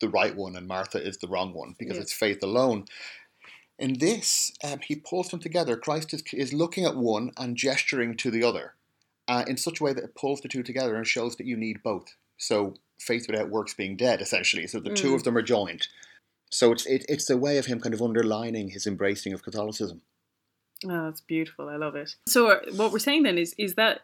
the 0.00 0.08
right 0.08 0.36
one 0.36 0.56
and 0.56 0.68
Martha 0.68 1.02
is 1.02 1.18
the 1.18 1.28
wrong 1.28 1.54
one 1.54 1.74
because 1.78 1.96
it's 1.96 2.12
faith 2.12 2.42
alone. 2.42 2.84
In 3.78 3.98
this, 3.98 4.52
um, 4.64 4.80
he 4.80 4.96
pulls 4.96 5.28
them 5.28 5.40
together. 5.40 5.76
Christ 5.76 6.14
is, 6.14 6.22
is 6.32 6.52
looking 6.52 6.84
at 6.84 6.96
one 6.96 7.32
and 7.36 7.56
gesturing 7.56 8.16
to 8.16 8.30
the 8.30 8.42
other 8.42 8.74
uh, 9.28 9.44
in 9.46 9.56
such 9.56 9.80
a 9.80 9.84
way 9.84 9.92
that 9.92 10.04
it 10.04 10.14
pulls 10.14 10.40
the 10.40 10.48
two 10.48 10.62
together 10.62 10.96
and 10.96 11.06
shows 11.06 11.36
that 11.36 11.46
you 11.46 11.56
need 11.56 11.82
both. 11.82 12.14
So, 12.38 12.74
faith 12.98 13.26
without 13.28 13.50
works 13.50 13.74
being 13.74 13.96
dead, 13.96 14.20
essentially. 14.20 14.66
So, 14.66 14.80
the 14.80 14.90
mm. 14.90 14.96
two 14.96 15.14
of 15.14 15.24
them 15.24 15.36
are 15.36 15.42
joined. 15.42 15.88
So, 16.50 16.72
it's, 16.72 16.86
it, 16.86 17.04
it's 17.08 17.28
a 17.28 17.36
way 17.36 17.58
of 17.58 17.66
him 17.66 17.80
kind 17.80 17.94
of 17.94 18.02
underlining 18.02 18.70
his 18.70 18.86
embracing 18.86 19.32
of 19.32 19.42
Catholicism. 19.42 20.02
Oh, 20.84 21.04
that's 21.04 21.20
beautiful. 21.20 21.68
I 21.68 21.76
love 21.76 21.96
it. 21.96 22.16
So, 22.28 22.50
uh, 22.50 22.60
what 22.72 22.92
we're 22.92 22.98
saying 22.98 23.24
then 23.24 23.38
is, 23.38 23.54
is 23.58 23.74
that 23.74 24.00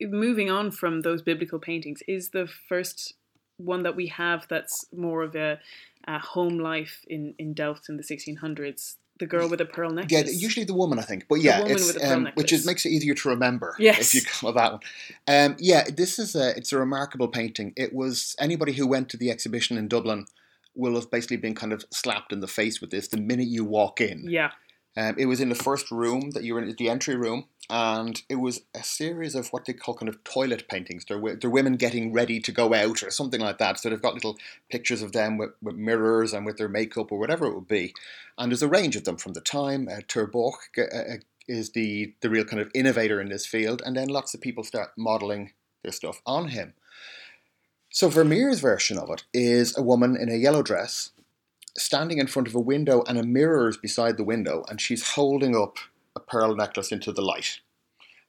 moving 0.00 0.50
on 0.50 0.70
from 0.70 1.02
those 1.02 1.22
biblical 1.22 1.58
paintings, 1.58 2.02
is 2.06 2.30
the 2.30 2.46
first 2.46 3.14
one 3.58 3.82
that 3.82 3.96
we 3.96 4.08
have 4.08 4.46
that's 4.48 4.84
more 4.94 5.22
of 5.22 5.34
a 5.34 5.58
uh, 6.06 6.18
home 6.18 6.58
life 6.58 7.04
in 7.08 7.34
in 7.38 7.54
Delft 7.54 7.88
in 7.88 7.96
the 7.96 8.02
1600s. 8.02 8.96
The 9.18 9.26
girl 9.26 9.48
with 9.48 9.60
a 9.60 9.64
pearl 9.64 9.90
necklace. 9.98 10.12
Yeah, 10.12 10.30
usually 10.30 10.64
the 10.64 10.74
woman, 10.74 10.98
I 10.98 11.02
think, 11.02 11.26
but 11.28 11.36
yeah, 11.36 11.60
woman 11.60 11.76
it's 11.76 11.86
with 11.86 11.96
a 11.96 12.00
pearl 12.00 12.12
um, 12.12 12.28
which 12.34 12.52
is 12.52 12.66
makes 12.66 12.84
it 12.84 12.90
easier 12.90 13.14
to 13.14 13.28
remember. 13.30 13.74
Yes. 13.78 13.98
if 13.98 14.14
you 14.14 14.20
call 14.40 14.52
that 14.52 14.72
one. 14.72 14.80
Um, 15.26 15.56
yeah, 15.58 15.84
this 15.90 16.18
is 16.18 16.34
a 16.34 16.56
it's 16.56 16.72
a 16.72 16.78
remarkable 16.78 17.28
painting. 17.28 17.72
It 17.76 17.94
was 17.94 18.36
anybody 18.38 18.72
who 18.72 18.86
went 18.86 19.08
to 19.10 19.16
the 19.16 19.30
exhibition 19.30 19.76
in 19.78 19.88
Dublin 19.88 20.26
will 20.74 20.94
have 20.94 21.10
basically 21.10 21.38
been 21.38 21.54
kind 21.54 21.72
of 21.72 21.84
slapped 21.90 22.32
in 22.32 22.40
the 22.40 22.46
face 22.46 22.80
with 22.82 22.90
this 22.90 23.08
the 23.08 23.16
minute 23.16 23.48
you 23.48 23.64
walk 23.64 24.00
in. 24.00 24.26
yeah, 24.28 24.50
Um, 24.96 25.14
it 25.18 25.26
was 25.26 25.40
in 25.40 25.50
the 25.50 25.54
first 25.54 25.90
room 25.90 26.30
that 26.30 26.42
you 26.42 26.54
were 26.54 26.62
in, 26.62 26.74
the 26.76 26.88
entry 26.88 27.16
room, 27.16 27.46
and 27.68 28.22
it 28.28 28.36
was 28.36 28.62
a 28.74 28.82
series 28.82 29.34
of 29.34 29.48
what 29.48 29.64
they 29.64 29.72
call 29.72 29.94
kind 29.94 30.08
of 30.08 30.22
toilet 30.24 30.68
paintings. 30.68 31.04
They're, 31.04 31.36
they're 31.36 31.50
women 31.50 31.76
getting 31.76 32.12
ready 32.12 32.40
to 32.40 32.52
go 32.52 32.72
out 32.72 33.02
or 33.02 33.10
something 33.10 33.40
like 33.40 33.58
that. 33.58 33.78
So 33.78 33.90
they've 33.90 34.00
got 34.00 34.14
little 34.14 34.38
pictures 34.70 35.02
of 35.02 35.12
them 35.12 35.36
with, 35.36 35.50
with 35.60 35.76
mirrors 35.76 36.32
and 36.32 36.46
with 36.46 36.56
their 36.56 36.68
makeup 36.68 37.12
or 37.12 37.18
whatever 37.18 37.46
it 37.46 37.54
would 37.54 37.68
be. 37.68 37.92
And 38.38 38.50
there's 38.50 38.62
a 38.62 38.68
range 38.68 38.96
of 38.96 39.04
them 39.04 39.16
from 39.16 39.34
the 39.34 39.40
time. 39.40 39.88
Uh, 39.88 40.00
uh, 40.16 40.82
uh, 40.82 41.16
is 41.48 41.70
the, 41.70 42.12
the 42.22 42.30
real 42.30 42.44
kind 42.44 42.60
of 42.60 42.70
innovator 42.74 43.20
in 43.20 43.28
this 43.28 43.46
field, 43.46 43.80
and 43.86 43.96
then 43.96 44.08
lots 44.08 44.34
of 44.34 44.40
people 44.40 44.64
start 44.64 44.90
modelling 44.96 45.52
their 45.82 45.92
stuff 45.92 46.20
on 46.26 46.48
him. 46.48 46.74
So 47.90 48.08
Vermeer's 48.08 48.60
version 48.60 48.98
of 48.98 49.10
it 49.10 49.24
is 49.32 49.76
a 49.76 49.82
woman 49.82 50.16
in 50.16 50.28
a 50.28 50.34
yellow 50.34 50.62
dress 50.62 51.12
standing 51.78 52.18
in 52.18 52.26
front 52.26 52.48
of 52.48 52.54
a 52.54 52.60
window 52.60 53.02
and 53.06 53.18
a 53.18 53.22
mirror 53.22 53.68
is 53.68 53.76
beside 53.76 54.16
the 54.16 54.24
window 54.24 54.64
and 54.68 54.80
she's 54.80 55.10
holding 55.10 55.56
up 55.56 55.76
a 56.14 56.20
pearl 56.20 56.54
necklace 56.54 56.92
into 56.92 57.12
the 57.12 57.22
light. 57.22 57.60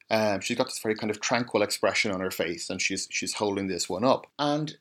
Um, 0.10 0.40
she's 0.42 0.58
got 0.58 0.68
this 0.68 0.80
very 0.80 0.96
kind 0.96 1.12
of 1.12 1.20
tranquil 1.20 1.62
expression 1.62 2.12
on 2.12 2.22
her 2.22 2.32
face 2.32 2.70
and 2.70 2.82
she's 2.82 3.08
she's 3.12 3.36
holding 3.36 3.68
this 3.68 3.90
one 3.90 4.04
up. 4.04 4.28
And 4.40 4.78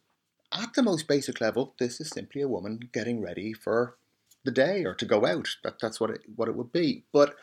at 0.52 0.74
the 0.74 0.83
most 0.83 1.09
basic 1.09 1.40
level, 1.40 1.74
this 1.79 2.00
is 2.00 2.11
simply 2.11 2.42
a 2.42 2.48
woman 2.48 2.88
getting 2.92 3.20
ready 3.20 3.52
for 3.52 3.96
the 4.44 4.50
day 4.50 4.85
or 4.85 4.94
to 4.94 5.05
go 5.05 5.26
out. 5.26 5.48
That, 5.64 5.79
that's 5.81 6.00
what 6.00 6.11
it, 6.11 6.20
what 6.35 6.48
it 6.48 6.57
would 6.57 6.72
be. 6.72 7.05
But 7.12 7.35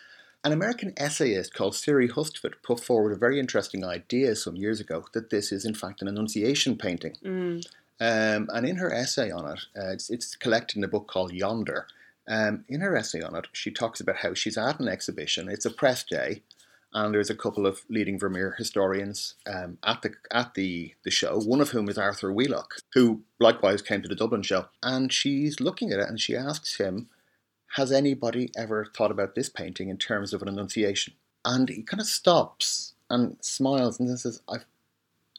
an 0.46 0.52
American 0.52 0.94
essayist 0.98 1.54
called 1.54 1.76
Siri 1.76 2.08
Hustvedt 2.10 2.56
put 2.64 2.80
forward 2.80 3.14
a 3.14 3.18
very 3.18 3.40
interesting 3.40 3.86
idea 3.86 4.36
some 4.36 4.56
years 4.56 4.80
ago 4.80 5.06
that 5.14 5.30
this 5.30 5.52
is 5.52 5.64
in 5.66 5.74
fact 5.74 6.02
an 6.02 6.08
Annunciation 6.08 6.78
painting. 6.78 7.16
mm, 7.24 7.66
Um, 8.04 8.50
and 8.54 8.66
in 8.66 8.76
her 8.76 8.94
essay 8.94 9.32
on 9.32 9.50
it, 9.50 9.62
uh, 9.78 9.92
it's, 9.92 10.10
it's 10.10 10.36
collected 10.36 10.78
in 10.78 10.84
a 10.84 10.90
book 10.90 11.08
called 11.08 11.32
Yonder. 11.32 11.88
Um, 12.28 12.66
in 12.68 12.82
her 12.82 12.98
essay 12.98 13.22
on 13.22 13.34
it, 13.34 13.48
she 13.54 13.72
talks 13.72 14.02
about 14.02 14.18
how 14.18 14.34
she's 14.34 14.58
at 14.58 14.80
an 14.82 14.90
exhibition. 14.90 15.48
It's 15.48 15.66
a 15.66 15.72
press 15.72 16.04
day, 16.04 16.42
and 16.94 17.14
there's 17.14 17.30
a 17.30 17.36
couple 17.36 17.66
of 17.66 17.84
leading 17.90 18.20
Vermeer 18.20 18.56
historians 18.58 19.36
um, 19.48 19.78
at 19.84 20.02
the 20.02 20.16
at 20.32 20.54
the, 20.54 20.94
the 21.06 21.12
show. 21.12 21.40
One 21.40 21.62
of 21.62 21.70
whom 21.70 21.88
is 21.88 21.98
Arthur 21.98 22.34
Wheelock, 22.34 22.76
who 22.94 23.22
likewise 23.40 23.82
came 23.82 24.02
to 24.02 24.10
the 24.10 24.16
Dublin 24.16 24.42
show. 24.42 24.66
And 24.82 25.12
she's 25.12 25.62
looking 25.62 25.94
at 25.94 26.00
it, 26.00 26.10
and 26.10 26.20
she 26.20 26.36
asks 26.36 26.78
him, 26.78 27.08
"Has 27.78 27.90
anybody 27.90 28.52
ever 28.58 28.86
thought 28.86 29.12
about 29.12 29.34
this 29.34 29.48
painting 29.48 29.88
in 29.88 29.98
terms 29.98 30.34
of 30.34 30.42
an 30.42 30.50
Annunciation?" 30.50 31.14
And 31.46 31.70
he 31.70 31.84
kind 31.84 32.02
of 32.02 32.08
stops 32.08 32.96
and 33.10 33.38
smiles 33.40 33.98
and 33.98 34.10
then 34.10 34.18
says, 34.18 34.42
"I've 34.50 34.66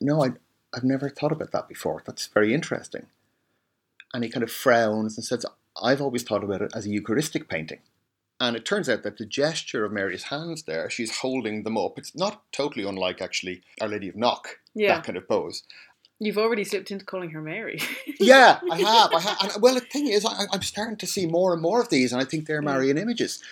no, 0.01 0.25
I, 0.25 0.31
I've 0.75 0.85
never 0.85 1.09
thought 1.09 1.33
about 1.33 1.53
that 1.53 1.69
before. 1.69 2.03
That's 2.05 2.27
very 2.27 2.53
interesting. 2.55 3.07
And 4.13 4.25
he 4.25 4.31
kind 4.31 4.43
of 4.43 4.51
frowns 4.51 5.17
and 5.17 5.25
says, 5.25 5.45
I've 5.83 6.01
always 6.01 6.23
thought 6.23 6.45
about 6.45 6.63
it 6.63 6.73
as 6.75 6.87
a 6.87 6.91
Eucharistic 6.91 7.49
painting. 7.49 7.81
And 8.41 8.57
it 8.57 8.65
turns 8.65 8.89
out 8.89 9.03
that 9.05 9.17
the 9.17 9.27
gesture 9.27 9.85
of 9.85 9.93
Mary's 9.93 10.25
hands 10.25 10.65
there, 10.65 10.91
she's 10.91 11.19
holding 11.19 11.63
them 11.63 11.79
up. 11.79 11.99
It's 11.99 12.15
not 12.15 12.43
totally 12.53 12.87
unlike 12.87 13.23
actually 13.23 13.63
Our 13.81 13.89
Lady 13.89 14.09
of 14.09 14.17
Knock, 14.17 14.59
yeah. 14.75 14.97
that 14.97 15.05
kind 15.05 15.17
of 15.17 15.29
pose. 15.29 15.63
You've 16.21 16.39
already 16.39 16.65
slipped 16.65 16.91
into 16.91 17.05
calling 17.05 17.31
her 17.31 17.41
Mary. 17.43 17.81
Yeah, 18.21 18.61
I 18.71 18.79
have. 18.79 19.13
I 19.13 19.21
have. 19.21 19.37
And, 19.41 19.63
well, 19.63 19.75
the 19.75 19.81
thing 19.81 20.07
is, 20.07 20.25
I, 20.25 20.45
I'm 20.53 20.63
starting 20.63 20.97
to 20.99 21.07
see 21.07 21.27
more 21.27 21.53
and 21.53 21.61
more 21.61 21.81
of 21.81 21.89
these, 21.91 22.13
and 22.13 22.23
I 22.23 22.25
think 22.25 22.47
they're. 22.47 22.63
Marian 22.63 22.97
images. 22.97 23.43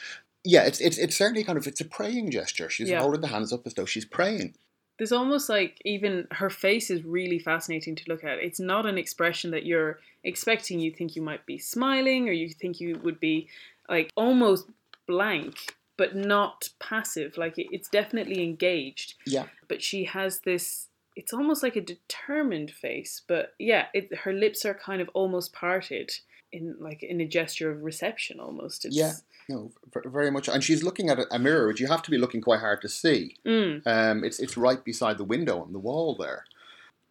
Yeah, 0.44 0.62
it's, 0.62 0.80
it's 0.80 0.96
it's 0.98 1.16
certainly 1.16 1.44
kind 1.44 1.58
of 1.58 1.66
it's 1.66 1.80
a 1.80 1.84
praying 1.84 2.30
gesture. 2.30 2.70
She's 2.70 2.88
Yeah. 2.88 3.00
holding 3.00 3.20
the 3.20 3.26
hands 3.28 3.52
up 3.52 3.66
as 3.66 3.74
though 3.74 3.84
she's 3.84 4.04
praying. 4.04 4.54
There's 5.02 5.10
almost 5.10 5.48
like 5.48 5.82
even 5.84 6.28
her 6.30 6.48
face 6.48 6.88
is 6.88 7.02
really 7.02 7.40
fascinating 7.40 7.96
to 7.96 8.04
look 8.06 8.22
at. 8.22 8.38
It's 8.38 8.60
not 8.60 8.86
an 8.86 8.96
expression 8.98 9.50
that 9.50 9.66
you're 9.66 9.98
expecting. 10.22 10.78
You 10.78 10.92
think 10.92 11.16
you 11.16 11.22
might 11.22 11.44
be 11.44 11.58
smiling, 11.58 12.28
or 12.28 12.32
you 12.32 12.48
think 12.50 12.80
you 12.80 13.00
would 13.02 13.18
be 13.18 13.48
like 13.88 14.12
almost 14.14 14.68
blank, 15.08 15.56
but 15.96 16.14
not 16.14 16.68
passive. 16.78 17.36
Like 17.36 17.58
it- 17.58 17.66
it's 17.72 17.88
definitely 17.88 18.44
engaged. 18.44 19.14
Yeah. 19.26 19.46
But 19.66 19.82
she 19.82 20.04
has 20.04 20.38
this. 20.42 20.86
It's 21.16 21.32
almost 21.32 21.64
like 21.64 21.74
a 21.74 21.80
determined 21.80 22.70
face, 22.70 23.22
but 23.26 23.54
yeah, 23.58 23.86
it, 23.92 24.14
her 24.18 24.32
lips 24.32 24.64
are 24.64 24.72
kind 24.74 25.02
of 25.02 25.10
almost 25.14 25.52
parted 25.52 26.12
in 26.52 26.76
like 26.78 27.02
in 27.02 27.20
a 27.20 27.26
gesture 27.26 27.72
of 27.72 27.82
reception 27.82 28.38
almost. 28.38 28.84
It's, 28.84 28.94
Yeah. 28.96 29.14
No, 29.48 29.72
v- 29.92 30.08
very 30.08 30.30
much. 30.30 30.48
And 30.48 30.62
she's 30.62 30.82
looking 30.82 31.10
at 31.10 31.18
a- 31.18 31.34
a 31.34 31.38
mirror, 31.38 31.66
which 31.66 31.80
you 31.80 31.88
have 31.88 32.02
to 32.02 32.10
be 32.10 32.18
looking 32.18 32.40
quite 32.40 32.60
hard 32.60 32.80
to 32.82 32.88
see. 32.88 33.36
Mm, 33.44 33.82
Um, 33.86 34.24
it's 34.24 34.38
it's 34.40 34.56
right 34.56 34.82
beside 34.84 35.18
the 35.18 35.24
window 35.24 35.60
on 35.60 35.72
the 35.72 35.78
wall 35.78 36.14
there. 36.14 36.44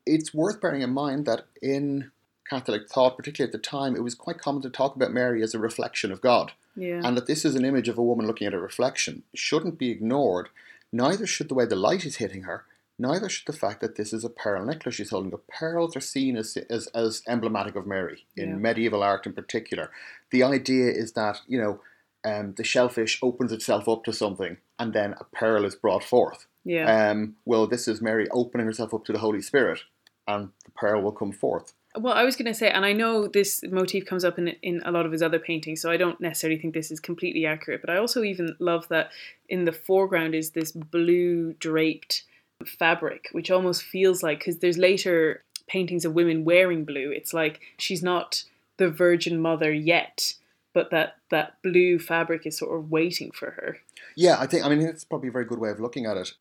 It's 0.05 0.33
worth 0.33 0.59
bearing 0.61 0.81
in 0.81 0.91
mind 0.91 1.25
that 1.25 1.45
in 1.61 2.11
Catholic 2.49 2.89
thought, 2.89 3.17
particularly 3.17 3.49
at 3.49 3.53
the 3.53 3.59
time, 3.77 3.95
it 3.95 4.03
was 4.03 4.15
quite 4.15 4.39
common 4.39 4.61
to 4.63 4.69
talk 4.69 4.95
about 4.95 5.11
Mary 5.13 5.41
as 5.43 5.53
a 5.53 5.59
reflection 5.59 6.11
of 6.11 6.19
God, 6.21 6.51
yeah. 6.75 7.01
and 7.03 7.15
that 7.15 7.27
this 7.27 7.45
is 7.45 7.55
an 7.55 7.63
image 7.65 7.87
of 7.87 7.97
a 7.97 8.03
woman 8.03 8.27
looking 8.27 8.47
at 8.47 8.53
a 8.53 8.59
reflection 8.59 9.23
shouldn't 9.33 9.77
be 9.77 9.89
ignored. 9.91 10.49
Neither 10.91 11.25
should 11.25 11.47
the 11.49 11.53
way 11.55 11.65
the 11.65 11.75
light 11.77 12.05
is 12.05 12.17
hitting 12.17 12.43
her. 12.43 12.65
Neither 12.99 13.29
should 13.29 13.47
the 13.47 13.57
fact 13.57 13.79
that 13.81 13.95
this 13.95 14.11
is 14.13 14.23
a 14.25 14.29
pearl 14.29 14.65
necklace 14.65 14.95
she's 14.95 15.09
holding. 15.11 15.33
up. 15.33 15.47
pearls 15.47 15.95
are 15.95 16.01
seen 16.01 16.35
as, 16.35 16.57
as, 16.69 16.87
as 16.87 17.23
emblematic 17.27 17.75
of 17.75 17.87
Mary 17.87 18.25
in 18.35 18.49
Yeah. 18.49 18.55
medieval 18.55 19.01
art 19.01 19.25
in 19.25 19.33
particular. 19.33 19.89
The 20.31 20.43
idea 20.43 20.91
is 20.91 21.13
that 21.13 21.39
you 21.47 21.59
know 21.61 21.79
um, 22.23 22.53
the 22.55 22.63
shellfish 22.63 23.19
opens 23.21 23.51
itself 23.51 23.87
up 23.89 24.03
to 24.05 24.13
something, 24.13 24.57
and 24.79 24.93
then 24.93 25.13
a 25.19 25.23
pearl 25.35 25.65
is 25.65 25.75
brought 25.75 26.03
forth. 26.03 26.47
yeah. 26.63 27.09
Um, 27.09 27.35
well, 27.45 27.67
this 27.67 27.87
is 27.87 28.01
Mary 28.01 28.27
opening 28.31 28.67
herself 28.67 28.93
up 28.93 29.05
to 29.05 29.13
the 29.13 29.19
Holy 29.19 29.41
Spirit, 29.41 29.81
and 30.27 30.49
the 30.65 30.71
pearl 30.71 31.01
will 31.01 31.11
come 31.11 31.31
forth. 31.31 31.73
Well, 31.97 32.13
I 32.13 32.23
was 32.23 32.37
going 32.37 32.45
to 32.45 32.53
say, 32.53 32.69
and 32.69 32.85
I 32.85 32.93
know 32.93 33.27
this 33.27 33.63
motif 33.69 34.05
comes 34.05 34.23
up 34.23 34.37
in 34.37 34.49
in 34.61 34.81
a 34.85 34.91
lot 34.91 35.05
of 35.05 35.11
his 35.11 35.21
other 35.21 35.39
paintings, 35.39 35.81
so 35.81 35.91
I 35.91 35.97
don't 35.97 36.21
necessarily 36.21 36.59
think 36.59 36.73
this 36.73 36.91
is 36.91 36.99
completely 36.99 37.45
accurate. 37.45 37.81
But 37.81 37.89
I 37.89 37.97
also 37.97 38.23
even 38.23 38.55
love 38.59 38.87
that 38.89 39.11
in 39.49 39.65
the 39.65 39.73
foreground 39.73 40.33
is 40.33 40.51
this 40.51 40.71
blue 40.71 41.53
draped 41.53 42.23
fabric, 42.65 43.27
which 43.31 43.51
almost 43.51 43.83
feels 43.83 44.23
like 44.23 44.39
because 44.39 44.59
there's 44.59 44.77
later 44.77 45.43
paintings 45.67 46.05
of 46.05 46.13
women 46.13 46.45
wearing 46.45 46.85
blue. 46.85 47.11
It's 47.11 47.33
like 47.33 47.59
she's 47.77 48.03
not 48.03 48.43
the 48.77 48.89
Virgin 48.89 49.39
Mother 49.41 49.71
yet, 49.71 50.33
but 50.73 50.91
that 50.91 51.17
that 51.29 51.61
blue 51.63 51.99
fabric 51.99 52.45
is 52.45 52.57
sort 52.57 52.77
of 52.77 52.89
waiting 52.89 53.31
for 53.31 53.51
her. 53.51 53.77
Yeah, 54.15 54.37
I 54.39 54.47
think. 54.47 54.65
I 54.65 54.69
mean, 54.69 54.81
it's 54.81 55.03
probably 55.03 55.29
a 55.29 55.31
very 55.31 55.45
good 55.45 55.59
way 55.59 55.69
of 55.69 55.79
looking 55.79 56.05
at 56.05 56.17
it. 56.17 56.33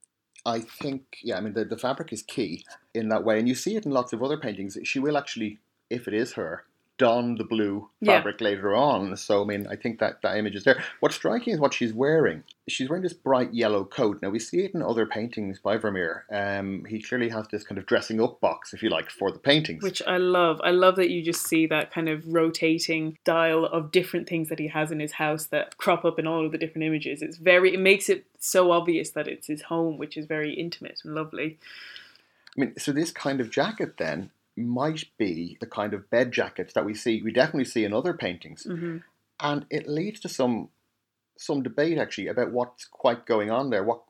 I 0.47 0.61
think. 0.61 1.19
Yeah, 1.23 1.37
I 1.37 1.41
mean, 1.41 1.55
the, 1.55 1.65
the 1.65 1.77
fabric 1.77 2.13
is 2.13 2.23
key 2.23 2.65
in 2.95 3.09
that 3.09 3.25
way, 3.25 3.39
and 3.39 3.49
you 3.49 3.55
see 3.55 3.77
it 3.77 3.85
in 3.85 3.93
lots 3.93 4.13
of 4.13 4.23
other 4.23 4.39
paintings. 4.39 4.79
She 4.85 4.99
will 4.99 5.19
actually, 5.19 5.59
if 5.89 6.09
it 6.09 6.15
is 6.15 6.35
her, 6.35 6.65
don 7.01 7.37
the 7.37 7.45
blue 7.45 7.89
Yeah. 8.01 8.19
fabric 8.19 8.43
later 8.43 8.77
on. 8.77 9.17
So, 9.17 9.43
I 9.43 9.47
mean, 9.47 9.67
I 9.67 9.75
think 9.75 10.01
that 10.01 10.21
that 10.21 10.37
image 10.37 10.55
is 10.55 10.65
there. 10.65 10.85
What's 11.01 11.15
striking 11.15 11.55
is 11.55 11.59
what 11.59 11.73
she's 11.73 11.95
wearing. 11.95 12.45
She's 12.69 12.91
wearing 12.91 13.03
this 13.03 13.15
bright 13.15 13.55
yellow 13.55 13.85
coat. 13.85 14.21
Now 14.21 14.29
we 14.29 14.39
see 14.39 14.61
it 14.67 14.75
in 14.75 14.83
other 14.83 15.07
paintings 15.07 15.59
by 15.59 15.79
Vermeer. 15.79 16.27
Um, 16.31 16.85
he 16.85 17.01
clearly 17.01 17.31
has 17.31 17.49
this 17.49 17.65
kind 17.65 17.79
of 17.79 17.87
dressing 17.87 18.21
up 18.21 18.39
box, 18.43 18.75
if 18.75 18.83
you 18.83 18.91
like, 18.91 19.09
for 19.11 19.33
the 19.33 19.39
paintings. 19.39 19.83
Which 19.83 20.03
I 20.07 20.19
love. 20.19 20.61
I 20.63 20.73
love 20.73 20.97
that 20.97 21.09
you 21.09 21.23
just 21.23 21.47
see 21.47 21.67
that 21.69 21.91
kind 21.91 22.11
of 22.11 22.23
rotating 22.27 23.17
dial 23.25 23.65
of 23.65 23.91
different 23.93 24.29
things 24.29 24.51
that 24.51 24.59
he 24.59 24.69
has 24.69 24.93
in 24.93 25.01
his 25.01 25.13
house 25.13 25.47
that 25.47 25.79
crop 25.79 26.05
up 26.05 26.19
in 26.19 26.27
all 26.27 26.45
of 26.45 26.53
the 26.53 26.59
different 26.59 26.85
images. 26.85 27.23
It's 27.23 27.39
very 27.39 27.73
it 27.73 27.81
makes 27.81 28.11
it 28.11 28.27
so 28.39 28.73
obvious 28.73 29.11
that 29.13 29.27
it's 29.27 29.47
his 29.47 29.63
home, 29.63 29.97
which 29.97 30.19
is 30.19 30.27
very 30.27 30.53
intimate 30.53 31.01
and 31.03 31.15
lovely. 31.15 31.59
I 32.57 32.61
mean, 32.61 32.79
so 32.79 32.93
this 32.93 33.11
kind 33.11 33.41
of 33.41 33.51
jacket 33.51 33.97
then 33.97 34.31
might 34.61 35.05
be 35.19 35.57
the 35.61 35.67
kind 35.67 35.95
of 35.95 36.09
bed 36.11 36.33
jackets 36.33 36.73
that 36.75 36.85
we 36.85 36.95
see, 36.95 37.23
we 37.23 37.33
definitely 37.33 37.65
see 37.65 37.85
in 37.85 37.93
other 37.93 38.15
paintings, 38.15 38.65
hmm 38.65 38.99
and 39.43 39.65
it 39.71 39.89
leads 39.89 40.21
to 40.21 40.29
some 40.29 40.69
some 41.39 41.63
debate 41.63 41.97
actually 41.97 42.27
about 42.29 42.53
what's 42.53 42.85
quite 42.85 43.25
going 43.25 43.51
on 43.51 43.71
there. 43.71 43.83
What 43.83 44.03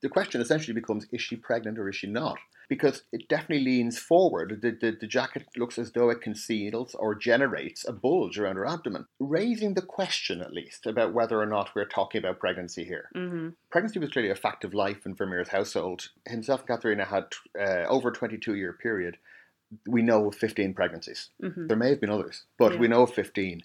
the 0.00 0.08
question 0.08 0.40
essentially 0.40 0.74
becomes: 0.74 1.06
Is 1.12 1.20
she 1.20 1.36
pregnant 1.36 1.78
or 1.78 1.88
is 1.88 1.96
she 1.96 2.06
not? 2.06 2.38
Because 2.68 3.02
it 3.12 3.28
definitely 3.28 3.64
leans 3.64 3.98
forward. 3.98 4.60
The, 4.60 4.70
the, 4.70 4.96
the 4.98 5.06
jacket 5.06 5.46
looks 5.56 5.78
as 5.78 5.92
though 5.92 6.10
it 6.10 6.20
conceals 6.20 6.94
or 6.94 7.14
generates 7.14 7.86
a 7.86 7.92
bulge 7.92 8.38
around 8.38 8.56
her 8.56 8.66
abdomen, 8.66 9.06
raising 9.18 9.72
the 9.72 9.82
question 9.82 10.42
at 10.42 10.52
least 10.52 10.86
about 10.86 11.14
whether 11.14 11.40
or 11.40 11.46
not 11.46 11.70
we're 11.74 11.86
talking 11.86 12.18
about 12.18 12.40
pregnancy 12.40 12.84
here. 12.84 13.08
hmm 13.14 13.50
Pregnancy 13.70 13.98
was 13.98 14.10
clearly 14.10 14.30
a 14.30 14.34
fact 14.34 14.64
of 14.64 14.72
life 14.74 15.04
in 15.04 15.14
Vermeer's 15.14 15.48
household. 15.48 16.08
Himself 16.26 16.60
and 16.60 16.68
Katharina 16.68 17.04
had 17.04 17.26
uh, 17.58 17.84
over 17.86 18.08
a 18.08 18.14
22 18.14 18.54
year 18.54 18.72
period. 18.72 19.18
We 19.86 20.02
know 20.02 20.28
of 20.28 20.34
15 20.34 20.74
pregnancies. 20.74 21.30
hmm 21.40 21.66
There 21.66 21.76
may 21.76 21.90
have 21.90 22.00
been 22.00 22.10
others, 22.10 22.44
but 22.58 22.72
Yeah. 22.72 22.78
we 22.78 22.88
know 22.88 23.02
of 23.02 23.12
15. 23.14 23.62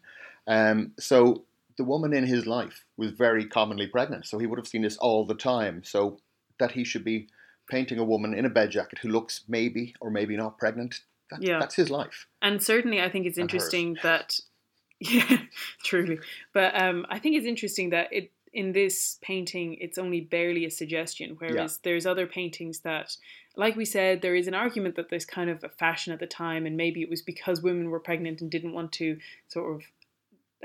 Um, 0.47 0.93
so 0.99 1.45
the 1.77 1.83
woman 1.83 2.13
in 2.13 2.25
his 2.25 2.45
life 2.45 2.85
was 2.97 3.11
very 3.11 3.45
commonly 3.45 3.87
pregnant. 3.87 4.25
So 4.25 4.37
he 4.37 4.45
would 4.47 4.59
have 4.59 4.67
seen 4.67 4.81
this 4.83 4.97
all 4.97 5.25
the 5.25 5.35
time. 5.35 5.83
So 5.83 6.19
that 6.59 6.71
he 6.71 6.83
should 6.83 7.03
be 7.03 7.27
painting 7.69 7.97
a 7.99 8.03
woman 8.03 8.33
in 8.33 8.45
a 8.45 8.49
bed 8.49 8.69
jacket 8.71 8.99
who 8.99 9.09
looks 9.09 9.43
maybe 9.47 9.95
or 10.01 10.11
maybe 10.11 10.35
not 10.35 10.57
pregnant, 10.57 11.01
that, 11.31 11.41
Yeah. 11.41 11.59
that's 11.59 11.75
his 11.75 11.89
life. 11.89 12.27
And 12.41 12.61
certainly, 12.61 13.01
I 13.01 13.09
think 13.09 13.25
it's 13.25 13.37
interesting 13.37 13.97
that 14.03 14.39
Yeah, 14.99 15.39
truly. 15.83 16.19
But 16.53 16.79
um, 16.81 17.05
I 17.09 17.19
think 17.19 17.35
it's 17.35 17.45
interesting 17.47 17.89
that 17.89 18.07
it 18.11 18.31
in 18.53 18.71
this 18.71 19.17
painting 19.21 19.75
it's 19.81 19.97
only 19.97 20.21
barely 20.21 20.65
a 20.65 20.71
suggestion, 20.71 21.35
whereas 21.39 21.73
Yeah. 21.73 21.79
there's 21.83 22.05
other 22.05 22.27
paintings 22.27 22.79
that, 22.81 23.17
like 23.55 23.75
we 23.75 23.85
said, 23.85 24.21
there 24.21 24.35
is 24.35 24.47
an 24.47 24.53
argument 24.53 24.95
that 24.95 25.09
there's 25.09 25.25
kind 25.25 25.49
of 25.49 25.63
a 25.63 25.69
fashion 25.69 26.13
at 26.13 26.19
the 26.19 26.27
time, 26.27 26.65
and 26.65 26.77
maybe 26.77 27.01
it 27.01 27.09
was 27.09 27.21
because 27.21 27.61
women 27.61 27.89
were 27.89 27.99
pregnant 27.99 28.41
and 28.41 28.51
didn't 28.51 28.73
want 28.73 28.91
to 28.93 29.17
sort 29.47 29.75
of 29.75 29.87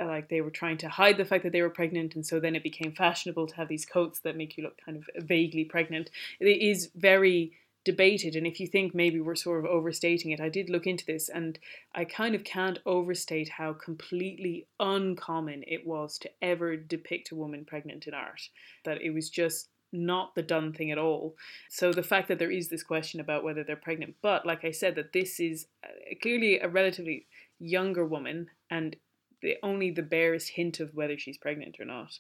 uh, 0.01 0.07
like 0.07 0.29
they 0.29 0.40
were 0.40 0.51
trying 0.51 0.79
to 0.79 0.88
hide 0.88 1.16
the 1.16 1.24
fact 1.24 1.42
that 1.42 1.53
they 1.53 1.62
were 1.62 1.70
pregnant, 1.70 2.14
and 2.14 2.24
so 2.24 2.38
then 2.38 2.55
it 2.55 2.62
became 2.62 2.92
fashionable 2.92 3.46
to 3.48 3.57
have 3.57 3.68
these 3.68 3.85
coats 3.87 4.20
that 4.20 4.37
make 4.37 4.57
you 4.57 4.62
look 4.62 4.79
kind 4.85 4.96
of 4.96 5.09
vaguely 5.24 5.64
pregnant. 5.64 6.11
It 6.38 6.46
is 6.46 6.90
very 6.94 7.53
debated, 7.88 8.37
and 8.37 8.46
if 8.46 8.61
you 8.61 8.66
think 8.66 8.94
maybe 8.94 9.18
we're 9.18 9.35
sort 9.35 9.64
of 9.64 9.70
overstating 9.70 10.31
it, 10.31 10.40
I 10.40 10.51
did 10.51 10.68
look 10.68 10.87
into 10.87 11.07
this, 11.07 11.31
and 11.31 11.59
I 11.94 12.05
kind 12.05 12.35
of 12.35 12.44
can't 12.44 12.81
overstate 12.85 13.48
how 13.48 13.72
completely 13.72 14.66
uncommon 14.79 15.64
it 15.66 15.87
was 15.87 16.18
to 16.18 16.31
ever 16.42 16.77
depict 16.77 17.31
a 17.31 17.35
woman 17.35 17.64
pregnant 17.64 18.07
in 18.07 18.12
art. 18.12 18.51
That 18.85 19.01
it 19.01 19.14
was 19.14 19.31
just 19.31 19.70
not 19.90 20.35
the 20.35 20.42
done 20.42 20.74
thing 20.74 20.90
at 20.90 20.98
all. 20.98 21.35
So 21.70 21.94
the 21.94 22.03
fact 22.03 22.29
that 22.29 22.38
there 22.38 22.51
is 22.51 22.68
this 22.68 22.83
question 22.83 23.20
about 23.20 23.42
whether 23.42 23.64
they're 23.64 23.74
pregnant, 23.88 24.16
but 24.20 24.44
like 24.44 24.66
I 24.66 24.70
said, 24.70 24.94
that 24.96 25.14
this 25.14 25.40
is 25.40 25.66
uh, 25.83 25.88
clearly 26.20 26.59
a 26.59 26.68
relatively 26.68 27.24
younger 27.59 28.05
woman 28.05 28.48
and 28.68 28.96
the 29.40 29.57
only 29.62 29.90
the 29.90 30.03
barest 30.03 30.51
hint 30.51 30.79
of 30.79 30.94
whether 30.94 31.16
she's 31.16 31.38
pregnant 31.38 31.81
or 31.81 31.87
not. 31.87 32.18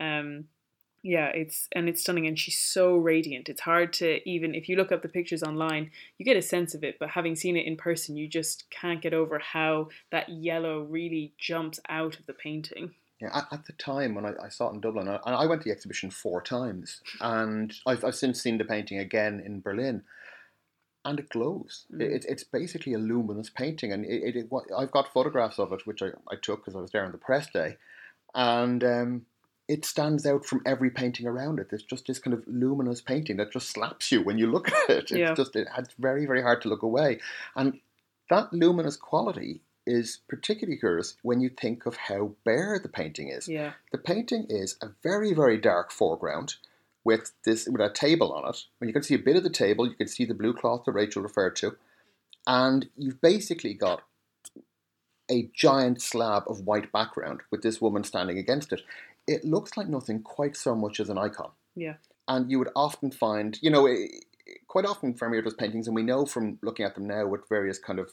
Um, 0.00 0.46
yeah, 1.02 1.28
it's 1.28 1.68
and 1.72 1.88
it's 1.88 2.02
stunning, 2.02 2.26
and 2.26 2.38
she's 2.38 2.58
so 2.58 2.96
radiant. 2.96 3.48
It's 3.48 3.62
hard 3.62 3.92
to 3.94 4.28
even 4.28 4.54
if 4.54 4.68
you 4.68 4.76
look 4.76 4.92
up 4.92 5.02
the 5.02 5.08
pictures 5.08 5.42
online, 5.42 5.90
you 6.18 6.24
get 6.24 6.36
a 6.36 6.42
sense 6.42 6.74
of 6.74 6.84
it, 6.84 6.98
but 6.98 7.10
having 7.10 7.34
seen 7.36 7.56
it 7.56 7.66
in 7.66 7.76
person, 7.76 8.16
you 8.16 8.28
just 8.28 8.68
can't 8.70 9.00
get 9.00 9.14
over 9.14 9.38
how 9.38 9.88
that 10.10 10.28
yellow 10.28 10.82
really 10.82 11.32
jumps 11.38 11.80
out 11.88 12.18
of 12.18 12.26
the 12.26 12.34
painting. 12.34 12.92
Yeah, 13.20 13.30
at, 13.34 13.46
at 13.52 13.66
the 13.66 13.72
time 13.74 14.14
when 14.14 14.26
I, 14.26 14.32
I 14.44 14.48
saw 14.48 14.70
it 14.70 14.74
in 14.74 14.80
Dublin, 14.80 15.08
I, 15.08 15.16
I 15.24 15.46
went 15.46 15.62
to 15.62 15.68
the 15.68 15.74
exhibition 15.74 16.10
four 16.10 16.42
times, 16.42 17.00
and 17.20 17.74
I've, 17.86 18.04
I've 18.04 18.14
since 18.14 18.42
seen 18.42 18.58
the 18.58 18.64
painting 18.64 18.98
again 18.98 19.42
in 19.44 19.60
Berlin, 19.60 20.02
and 21.04 21.18
it 21.18 21.30
glows. 21.30 21.86
Mm. 21.92 22.00
It, 22.02 22.26
it's 22.28 22.44
basically 22.44 22.92
a 22.92 22.98
luminous 22.98 23.48
painting, 23.50 23.92
and 23.92 24.04
it, 24.04 24.34
it, 24.34 24.36
it 24.36 24.50
I've 24.76 24.90
got 24.90 25.12
photographs 25.12 25.58
of 25.58 25.72
it, 25.72 25.86
which 25.86 26.02
I, 26.02 26.08
I 26.30 26.36
took 26.40 26.60
because 26.60 26.76
I 26.76 26.80
was 26.80 26.90
there 26.90 27.04
on 27.04 27.12
the 27.12 27.18
press 27.18 27.48
day, 27.50 27.76
and 28.34 28.84
um, 28.84 29.26
it 29.70 29.84
stands 29.84 30.26
out 30.26 30.44
from 30.44 30.60
every 30.66 30.90
painting 30.90 31.26
around 31.26 31.60
it. 31.60 31.70
There's 31.70 31.84
just 31.84 32.06
this 32.06 32.18
kind 32.18 32.34
of 32.34 32.42
luminous 32.48 33.00
painting 33.00 33.36
that 33.36 33.52
just 33.52 33.70
slaps 33.70 34.10
you 34.10 34.20
when 34.22 34.36
you 34.36 34.50
look 34.50 34.68
at 34.72 34.90
it. 34.90 34.98
It's 35.02 35.12
Yeah. 35.12 35.34
just 35.34 35.54
it, 35.54 35.68
it's 35.78 35.94
very 35.98 36.26
very 36.26 36.42
hard 36.42 36.60
to 36.62 36.68
look 36.68 36.82
away, 36.82 37.20
and 37.54 37.80
that 38.28 38.52
luminous 38.52 38.96
quality 38.96 39.60
is 39.86 40.18
particularly 40.28 40.78
curious 40.78 41.16
when 41.22 41.40
you 41.40 41.48
think 41.48 41.86
of 41.86 41.96
how 41.96 42.32
bare 42.44 42.78
the 42.78 42.88
painting 42.88 43.28
is. 43.28 43.48
Yeah, 43.48 43.72
The 43.92 43.98
painting 43.98 44.46
is 44.48 44.76
a 44.82 44.88
very, 45.02 45.32
very 45.32 45.56
dark 45.58 45.90
foreground 45.90 46.56
with 47.02 47.32
this 47.44 47.66
with 47.66 47.80
a 47.80 47.90
table 47.90 48.32
on 48.32 48.48
it. 48.50 48.64
When 48.78 48.88
you 48.88 48.92
can 48.92 49.02
see 49.02 49.14
a 49.14 49.18
bit 49.28 49.36
of 49.36 49.42
the 49.42 49.50
table, 49.50 49.88
you 49.88 49.94
can 49.94 50.06
see 50.08 50.24
the 50.26 50.34
blue 50.34 50.52
cloth 50.52 50.84
that 50.84 50.92
Rachel 50.92 51.22
referred 51.22 51.56
to, 51.56 51.76
and 52.46 52.88
you've 52.96 53.20
basically 53.20 53.74
got 53.74 54.02
a 55.30 55.48
giant 55.54 56.02
slab 56.02 56.42
of 56.48 56.66
white 56.66 56.90
background 56.92 57.40
with 57.50 57.62
this 57.62 57.80
woman 57.80 58.02
standing 58.04 58.38
against 58.38 58.72
it. 58.72 58.80
It 59.30 59.44
looks 59.44 59.76
like 59.76 59.88
nothing 59.88 60.22
quite 60.22 60.56
so 60.56 60.74
much 60.74 61.00
as 61.00 61.08
an 61.08 61.18
icon. 61.18 61.50
yeah, 61.76 61.94
And 62.26 62.50
you 62.50 62.58
would 62.58 62.70
often 62.74 63.10
find, 63.10 63.58
you 63.62 63.70
know, 63.70 63.86
eh, 63.86 64.06
quite 64.66 64.84
often 64.84 65.14
Vermeer 65.14 65.42
does 65.42 65.54
paintings, 65.54 65.86
and 65.86 65.94
we 65.94 66.02
know 66.02 66.26
from 66.26 66.58
looking 66.62 66.84
at 66.84 66.94
them 66.96 67.06
now 67.06 67.26
with 67.26 67.48
various 67.48 67.78
kind 67.78 67.98
of 67.98 68.10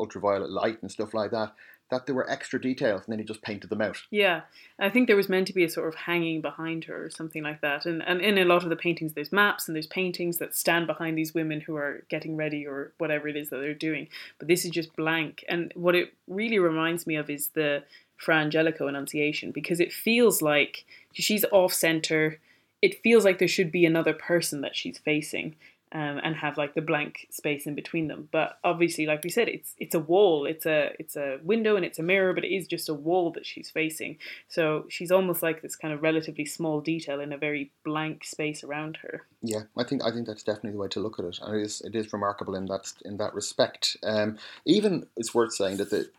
ultraviolet 0.00 0.50
light 0.50 0.82
and 0.82 0.90
stuff 0.90 1.14
like 1.14 1.30
that, 1.30 1.52
that 1.90 2.06
there 2.06 2.14
were 2.14 2.28
extra 2.28 2.60
details, 2.60 3.02
and 3.04 3.12
then 3.12 3.18
he 3.18 3.24
just 3.24 3.42
painted 3.42 3.70
them 3.70 3.80
out. 3.80 4.02
yeah. 4.10 4.42
I 4.78 4.90
think 4.90 5.06
there 5.06 5.16
was 5.16 5.28
meant 5.28 5.46
to 5.46 5.54
be 5.54 5.64
a 5.64 5.70
sort 5.70 5.88
of 5.88 5.94
hanging 5.94 6.42
behind 6.42 6.84
her 6.84 7.06
or 7.06 7.10
something 7.10 7.42
like 7.42 7.60
that. 7.62 7.86
And 7.86 8.02
and 8.02 8.20
in 8.20 8.36
a 8.38 8.44
lot 8.44 8.62
of 8.64 8.68
the 8.68 8.76
paintings, 8.76 9.14
there's 9.14 9.32
maps 9.32 9.68
and 9.68 9.74
there's 9.74 9.86
paintings 9.86 10.38
that 10.38 10.54
stand 10.54 10.86
behind 10.86 11.16
these 11.16 11.32
women 11.32 11.60
who 11.60 11.76
are 11.76 12.04
getting 12.08 12.36
ready 12.36 12.66
or 12.66 12.92
whatever 12.98 13.28
it 13.28 13.36
is 13.36 13.50
that 13.50 13.58
they're 13.58 13.72
doing. 13.72 14.08
But 14.38 14.48
this 14.48 14.64
is 14.64 14.70
just 14.72 14.94
blank. 14.96 15.44
And 15.48 15.72
what 15.74 15.94
it 15.94 16.12
really 16.28 16.58
reminds 16.58 17.06
me 17.06 17.16
of 17.16 17.30
is 17.30 17.48
the 17.48 17.84
Fra 18.16 18.36
Angelico 18.36 18.86
Annunciation 18.86 19.50
because 19.50 19.80
it 19.80 19.92
feels 19.92 20.42
like 20.42 20.84
she's 21.12 21.44
off 21.52 21.72
center. 21.72 22.38
It 22.82 23.02
feels 23.02 23.24
like 23.24 23.38
there 23.38 23.48
should 23.48 23.72
be 23.72 23.86
another 23.86 24.12
person 24.12 24.60
that 24.60 24.76
she's 24.76 24.98
facing. 24.98 25.56
Um, 25.96 26.20
and 26.22 26.36
have 26.36 26.58
like 26.58 26.74
the 26.74 26.82
blank 26.82 27.26
space 27.30 27.66
in 27.66 27.74
between 27.74 28.08
them, 28.08 28.28
but 28.30 28.58
obviously, 28.62 29.06
like 29.06 29.24
we 29.24 29.30
said, 29.30 29.48
it's 29.48 29.74
it's 29.78 29.94
a 29.94 29.98
wall, 29.98 30.44
it's 30.44 30.66
a 30.66 30.90
it's 30.98 31.16
a 31.16 31.38
window 31.42 31.74
and 31.74 31.86
it's 31.86 31.98
a 31.98 32.02
mirror, 32.02 32.34
but 32.34 32.44
it 32.44 32.54
is 32.54 32.66
just 32.66 32.90
a 32.90 32.94
wall 32.94 33.30
that 33.30 33.46
she's 33.46 33.70
facing. 33.70 34.18
So 34.46 34.84
she's 34.90 35.10
almost 35.10 35.42
like 35.42 35.62
this 35.62 35.74
kind 35.74 35.94
of 35.94 36.02
relatively 36.02 36.44
small 36.44 36.82
detail 36.82 37.18
in 37.18 37.32
a 37.32 37.38
very 37.38 37.72
blank 37.82 38.24
space 38.24 38.62
around 38.62 38.98
her. 38.98 39.22
Yeah, 39.40 39.62
I 39.74 39.84
think 39.84 40.04
I 40.04 40.10
think 40.10 40.26
that's 40.26 40.42
definitely 40.42 40.72
the 40.72 40.78
way 40.78 40.88
to 40.88 41.00
look 41.00 41.18
at 41.18 41.24
it, 41.24 41.38
and 41.40 41.56
it 41.56 41.62
is 41.62 41.80
it 41.80 41.94
is 41.94 42.12
remarkable 42.12 42.56
in 42.56 42.66
that 42.66 42.92
in 43.06 43.16
that 43.16 43.32
respect. 43.32 43.96
Um, 44.02 44.36
even 44.66 45.06
it's 45.16 45.34
worth 45.34 45.54
saying 45.54 45.78
that 45.78 45.88
the 45.88 46.10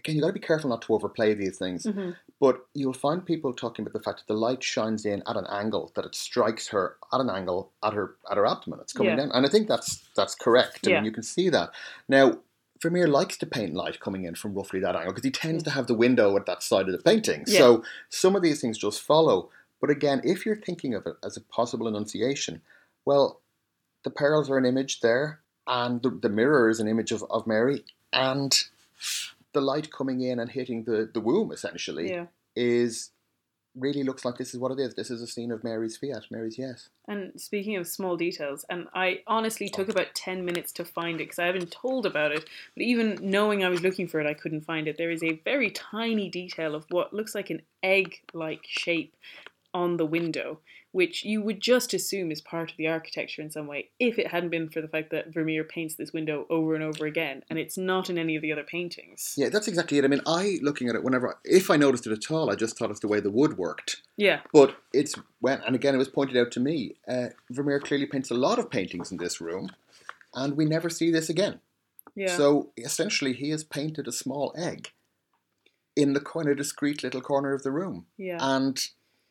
again 0.00 0.16
you 0.16 0.20
got 0.22 0.28
to 0.28 0.32
be 0.32 0.40
careful 0.40 0.70
not 0.70 0.82
to 0.82 0.94
overplay 0.94 1.34
these 1.34 1.56
things, 1.58 1.84
Mhm. 1.86 2.16
but 2.40 2.66
you'll 2.74 2.92
find 2.92 3.24
people 3.24 3.52
talking 3.52 3.82
about 3.84 3.92
the 3.92 4.02
fact 4.02 4.18
that 4.18 4.26
the 4.32 4.38
light 4.38 4.62
shines 4.62 5.04
in 5.06 5.22
at 5.26 5.36
an 5.36 5.46
angle 5.48 5.92
that 5.94 6.04
it 6.04 6.14
strikes 6.14 6.68
her 6.68 6.96
at 7.12 7.20
an 7.20 7.30
angle 7.30 7.70
at 7.82 7.92
her 7.92 8.16
at 8.30 8.36
her 8.36 8.46
abdomen. 8.46 8.80
It's 8.80 8.92
coming 8.92 9.10
Yeah. 9.12 9.16
down, 9.16 9.30
and 9.32 9.46
I 9.46 9.48
think 9.48 9.68
that's 9.68 10.02
that's 10.16 10.34
correct. 10.34 10.86
I 10.86 10.90
Yeah. 10.90 10.96
mean, 10.96 11.04
you 11.06 11.12
can 11.12 11.22
see 11.22 11.48
that 11.50 11.72
now. 12.08 12.38
Vermeer 12.82 13.06
likes 13.08 13.36
to 13.36 13.44
paint 13.44 13.74
light 13.74 14.00
coming 14.00 14.24
in 14.24 14.34
from 14.34 14.54
roughly 14.54 14.80
that 14.80 14.96
angle 14.96 15.12
because 15.12 15.24
he 15.24 15.30
tends 15.30 15.62
to 15.64 15.68
have 15.70 15.86
the 15.86 15.92
window 15.94 16.34
at 16.38 16.46
that 16.46 16.62
side 16.62 16.86
of 16.88 16.92
the 16.92 17.02
painting. 17.02 17.44
Yeah. 17.46 17.58
So 17.58 17.84
some 18.08 18.34
of 18.34 18.40
these 18.40 18.58
things 18.62 18.78
just 18.78 19.02
follow. 19.02 19.50
But 19.82 19.90
again, 19.90 20.22
if 20.24 20.46
you're 20.46 20.56
thinking 20.56 20.94
of 20.94 21.06
it 21.06 21.16
as 21.22 21.36
a 21.36 21.42
possible 21.42 21.86
annunciation, 21.86 22.62
well, 23.04 23.38
the 24.02 24.08
pearls 24.08 24.48
are 24.48 24.56
an 24.56 24.64
image 24.64 25.00
there, 25.00 25.40
and 25.66 26.00
the, 26.02 26.08
the 26.08 26.30
mirror 26.30 26.70
is 26.70 26.80
an 26.80 26.88
image 26.88 27.12
of, 27.12 27.22
of 27.28 27.46
Mary, 27.46 27.84
and 28.14 28.64
the 29.52 29.60
light 29.60 29.90
coming 29.92 30.20
in 30.20 30.38
and 30.38 30.50
hitting 30.50 30.84
the, 30.84 31.10
the 31.12 31.20
womb 31.20 31.52
essentially 31.52 32.10
Yeah. 32.10 32.26
is 32.56 33.10
really 33.76 34.02
looks 34.02 34.24
like 34.24 34.36
this 34.36 34.52
is 34.52 34.58
what 34.58 34.72
it 34.72 34.80
is. 34.80 34.94
This 34.94 35.10
is 35.10 35.22
a 35.22 35.28
scene 35.28 35.52
of 35.52 35.62
Mary's 35.62 35.96
fiat, 35.96 36.24
Mary's 36.30 36.58
yes. 36.58 36.88
And 37.06 37.40
speaking 37.40 37.76
of 37.76 37.86
small 37.86 38.16
details, 38.16 38.64
and 38.68 38.88
I 38.94 39.20
honestly 39.28 39.68
took 39.68 39.88
about 39.88 40.12
10 40.14 40.44
minutes 40.44 40.72
to 40.72 40.84
find 40.84 41.20
it 41.20 41.24
because 41.24 41.38
I 41.38 41.46
haven't 41.46 41.70
told 41.70 42.04
about 42.04 42.32
it, 42.32 42.48
but 42.74 42.82
even 42.82 43.18
knowing 43.22 43.64
I 43.64 43.68
was 43.68 43.80
looking 43.80 44.08
for 44.08 44.18
it, 44.20 44.26
I 44.26 44.34
couldn't 44.34 44.62
find 44.62 44.88
it. 44.88 44.96
There 44.98 45.10
is 45.12 45.22
a 45.22 45.40
very 45.44 45.70
tiny 45.70 46.28
detail 46.28 46.74
of 46.74 46.84
what 46.90 47.12
looks 47.14 47.34
like 47.34 47.50
an 47.50 47.62
egg 47.82 48.20
like 48.34 48.64
shape 48.66 49.14
on 49.72 49.96
the 49.98 50.06
window, 50.06 50.58
which 50.92 51.24
you 51.24 51.40
would 51.40 51.60
just 51.60 51.94
assume 51.94 52.32
is 52.32 52.40
part 52.40 52.70
of 52.70 52.76
the 52.76 52.88
architecture 52.88 53.40
in 53.40 53.50
some 53.50 53.66
way, 53.66 53.90
if 54.00 54.18
it 54.18 54.26
hadn't 54.28 54.50
been 54.50 54.68
for 54.68 54.80
the 54.80 54.88
fact 54.88 55.10
that 55.10 55.32
Vermeer 55.32 55.62
paints 55.62 55.94
this 55.94 56.12
window 56.12 56.46
over 56.50 56.74
and 56.74 56.82
over 56.82 57.06
again, 57.06 57.42
and 57.48 57.58
it's 57.58 57.78
not 57.78 58.10
in 58.10 58.18
any 58.18 58.34
of 58.34 58.42
the 58.42 58.52
other 58.52 58.64
paintings. 58.64 59.34
Yeah, 59.36 59.50
that's 59.50 59.68
exactly 59.68 59.98
it. 59.98 60.04
I 60.04 60.08
mean, 60.08 60.22
I 60.26 60.58
looking 60.62 60.88
at 60.88 60.94
it 60.96 61.04
whenever 61.04 61.38
if 61.44 61.70
I 61.70 61.76
noticed 61.76 62.06
it 62.06 62.12
at 62.12 62.30
all, 62.30 62.50
I 62.50 62.56
just 62.56 62.76
thought 62.76 62.90
it's 62.90 63.00
the 63.00 63.08
way 63.08 63.20
the 63.20 63.30
wood 63.30 63.56
worked. 63.56 64.02
Yeah, 64.16 64.40
But 64.52 64.76
it's 64.92 65.14
when, 65.40 65.60
and 65.62 65.74
again, 65.74 65.94
it 65.94 65.98
was 65.98 66.08
pointed 66.08 66.36
out 66.36 66.50
to 66.52 66.60
me. 66.60 66.96
Uh, 67.06 67.28
Vermeer 67.50 67.80
clearly 67.80 68.06
paints 68.06 68.30
a 68.30 68.34
lot 68.34 68.58
of 68.58 68.70
paintings 68.70 69.12
in 69.12 69.18
this 69.18 69.40
room, 69.40 69.70
and 70.34 70.56
we 70.56 70.64
never 70.64 70.90
see 70.90 71.10
this 71.10 71.28
again. 71.28 71.60
yeah. 72.14 72.36
So 72.36 72.72
essentially, 72.76 73.32
he 73.32 73.50
has 73.50 73.62
painted 73.64 74.08
a 74.08 74.12
small 74.12 74.52
egg 74.56 74.90
in 75.96 76.12
the 76.14 76.20
corner, 76.20 76.54
discreet 76.54 77.02
little 77.02 77.20
corner 77.20 77.52
of 77.52 77.62
the 77.62 77.70
room, 77.70 78.06
yeah. 78.16 78.38
and 78.40 78.80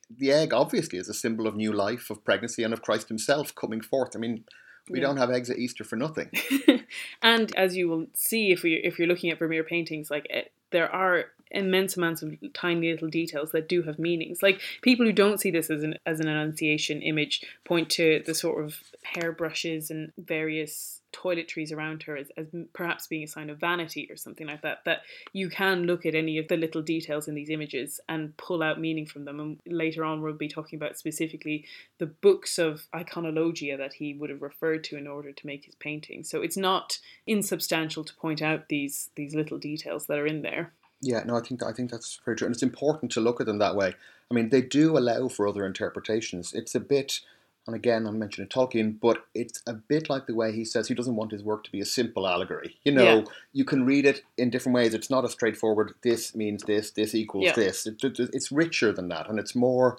the 0.10 0.32
egg 0.32 0.54
obviously 0.54 1.00
is 1.00 1.10
a 1.10 1.14
symbol 1.14 1.48
of 1.48 1.56
new 1.56 1.72
life, 1.72 2.10
of 2.10 2.24
pregnancy, 2.24 2.64
and 2.64 2.74
of 2.74 2.82
Christ 2.82 3.10
Himself 3.10 3.54
coming 3.56 3.82
forth. 3.82 4.16
I 4.16 4.20
mean, 4.20 4.44
we 4.90 5.00
Yeah. 5.00 5.08
don't 5.08 5.18
have 5.18 5.30
eggs 5.30 5.50
at 5.50 5.58
Easter 5.60 5.84
for 5.84 5.96
nothing. 5.96 6.32
and 7.22 7.56
as 7.56 7.76
you 7.78 7.88
will 7.88 8.08
see 8.14 8.52
if 8.52 8.64
we 8.64 8.76
if 8.76 8.98
you're 8.98 9.08
looking 9.08 9.30
at 9.30 9.40
Vermeer 9.40 9.64
paintings, 9.64 10.10
like 10.10 10.26
it, 10.30 10.52
there 10.72 10.92
are 10.92 11.26
immense 11.52 11.98
amounts 11.98 12.22
of 12.22 12.36
tiny 12.54 12.92
little 12.92 13.08
details 13.10 13.52
that 13.52 13.68
do 13.68 13.82
have 13.84 13.98
meanings. 14.00 14.42
Like 14.44 14.62
people 14.82 15.06
who 15.06 15.12
don't 15.14 15.40
see 15.40 15.52
this 15.52 15.70
as 15.70 15.84
an 15.84 15.96
as 16.06 16.20
an 16.20 16.28
annunciation 16.28 17.02
image 17.02 17.44
point 17.66 17.90
to 17.92 18.24
the 18.26 18.34
sort 18.34 18.64
of 18.64 18.78
hairbrushes 19.04 19.90
and 19.92 20.12
various 20.18 20.99
toiletries 21.14 21.74
around 21.74 22.04
her 22.04 22.18
as, 22.18 22.32
as 22.38 22.48
perhaps 22.74 23.08
being 23.08 23.24
a 23.24 23.28
sign 23.28 23.50
of 23.50 23.60
vanity 23.60 24.08
or 24.10 24.16
something 24.16 24.48
like 24.48 24.62
that. 24.62 24.80
That 24.86 25.02
you 25.34 25.50
can 25.50 25.84
look 25.84 26.06
at 26.06 26.16
any 26.16 26.38
of 26.38 26.48
the 26.48 26.58
little 26.58 26.82
details 26.82 27.28
in 27.28 27.36
these 27.36 27.50
images 27.50 28.00
and 28.08 28.36
pull 28.38 28.64
out 28.64 28.80
meaning 28.80 29.06
from 29.06 29.26
them. 29.26 29.40
And 29.40 29.60
later 29.66 30.04
on, 30.04 30.22
we'll 30.22 30.34
be 30.34 30.48
talking 30.48 30.78
about 30.78 30.98
specifically 30.98 31.66
the 31.98 32.06
books 32.06 32.58
of 32.58 32.88
iconologia 32.94 33.78
that 33.78 33.94
he 33.94 34.14
would 34.14 34.30
have 34.30 34.42
referred 34.42 34.84
to 34.86 34.98
in 34.98 35.08
order 35.08 35.32
to 35.32 35.48
make 35.48 35.66
his 35.66 35.76
painting. 35.76 36.24
So 36.24 36.42
it's 36.42 36.58
not 36.58 37.00
insubstantial 37.28 38.04
to 38.04 38.16
point 38.16 38.42
out 38.42 38.70
these 38.70 39.10
these 39.16 39.36
little 39.36 39.58
details 39.58 40.06
that 40.08 40.20
are 40.20 40.28
in 40.28 40.42
there. 40.42 40.74
Yeah, 41.02 41.24
no, 41.24 41.38
I 41.38 41.42
think 41.42 41.64
I 41.64 41.72
think 41.72 41.92
that's 41.92 42.20
very 42.26 42.36
true, 42.36 42.46
and 42.46 42.54
it's 42.54 42.64
important 42.64 43.12
to 43.14 43.22
look 43.22 43.40
at 43.40 43.48
them 43.48 43.60
that 43.60 43.76
way. 43.76 43.94
I 44.30 44.34
mean, 44.34 44.50
they 44.50 44.62
do 44.62 44.98
allow 44.98 45.28
for 45.28 45.48
other 45.48 45.66
interpretations. 45.66 46.54
It's 46.54 46.76
a 46.76 46.80
bit, 46.80 47.22
and 47.70 47.76
again, 47.76 48.06
I'm 48.08 48.18
mentioning 48.20 48.50
Tolkien, 48.50 49.00
but 49.00 49.26
it's 49.34 49.62
a 49.68 49.74
bit 49.74 50.10
like 50.10 50.26
the 50.26 50.34
way 50.36 50.52
he 50.52 50.66
says 50.66 50.88
he 50.88 50.94
doesn't 50.96 51.16
want 51.16 51.32
his 51.32 51.44
work 51.44 51.64
to 51.66 51.72
be 51.72 51.80
a 51.82 51.86
simple 51.86 52.28
allegory. 52.28 52.78
You 52.84 52.92
know, 52.94 53.04
Yeah. 53.20 53.24
you 53.54 53.64
can 53.64 53.86
read 53.86 54.06
it 54.06 54.24
in 54.38 54.50
different 54.50 54.76
ways. 54.76 54.94
It's 54.94 55.10
not 55.10 55.24
a 55.24 55.30
straightforward, 55.30 55.94
this 56.02 56.36
means 56.36 56.64
this, 56.64 56.92
this 56.92 57.14
equals 57.14 57.46
Yeah. 57.46 57.54
this. 57.54 57.86
It, 57.88 58.04
it- 58.04 58.32
it's 58.34 58.52
richer 58.52 58.92
than 58.92 59.08
that, 59.10 59.30
and 59.30 59.38
it's 59.40 59.56
more 59.56 59.98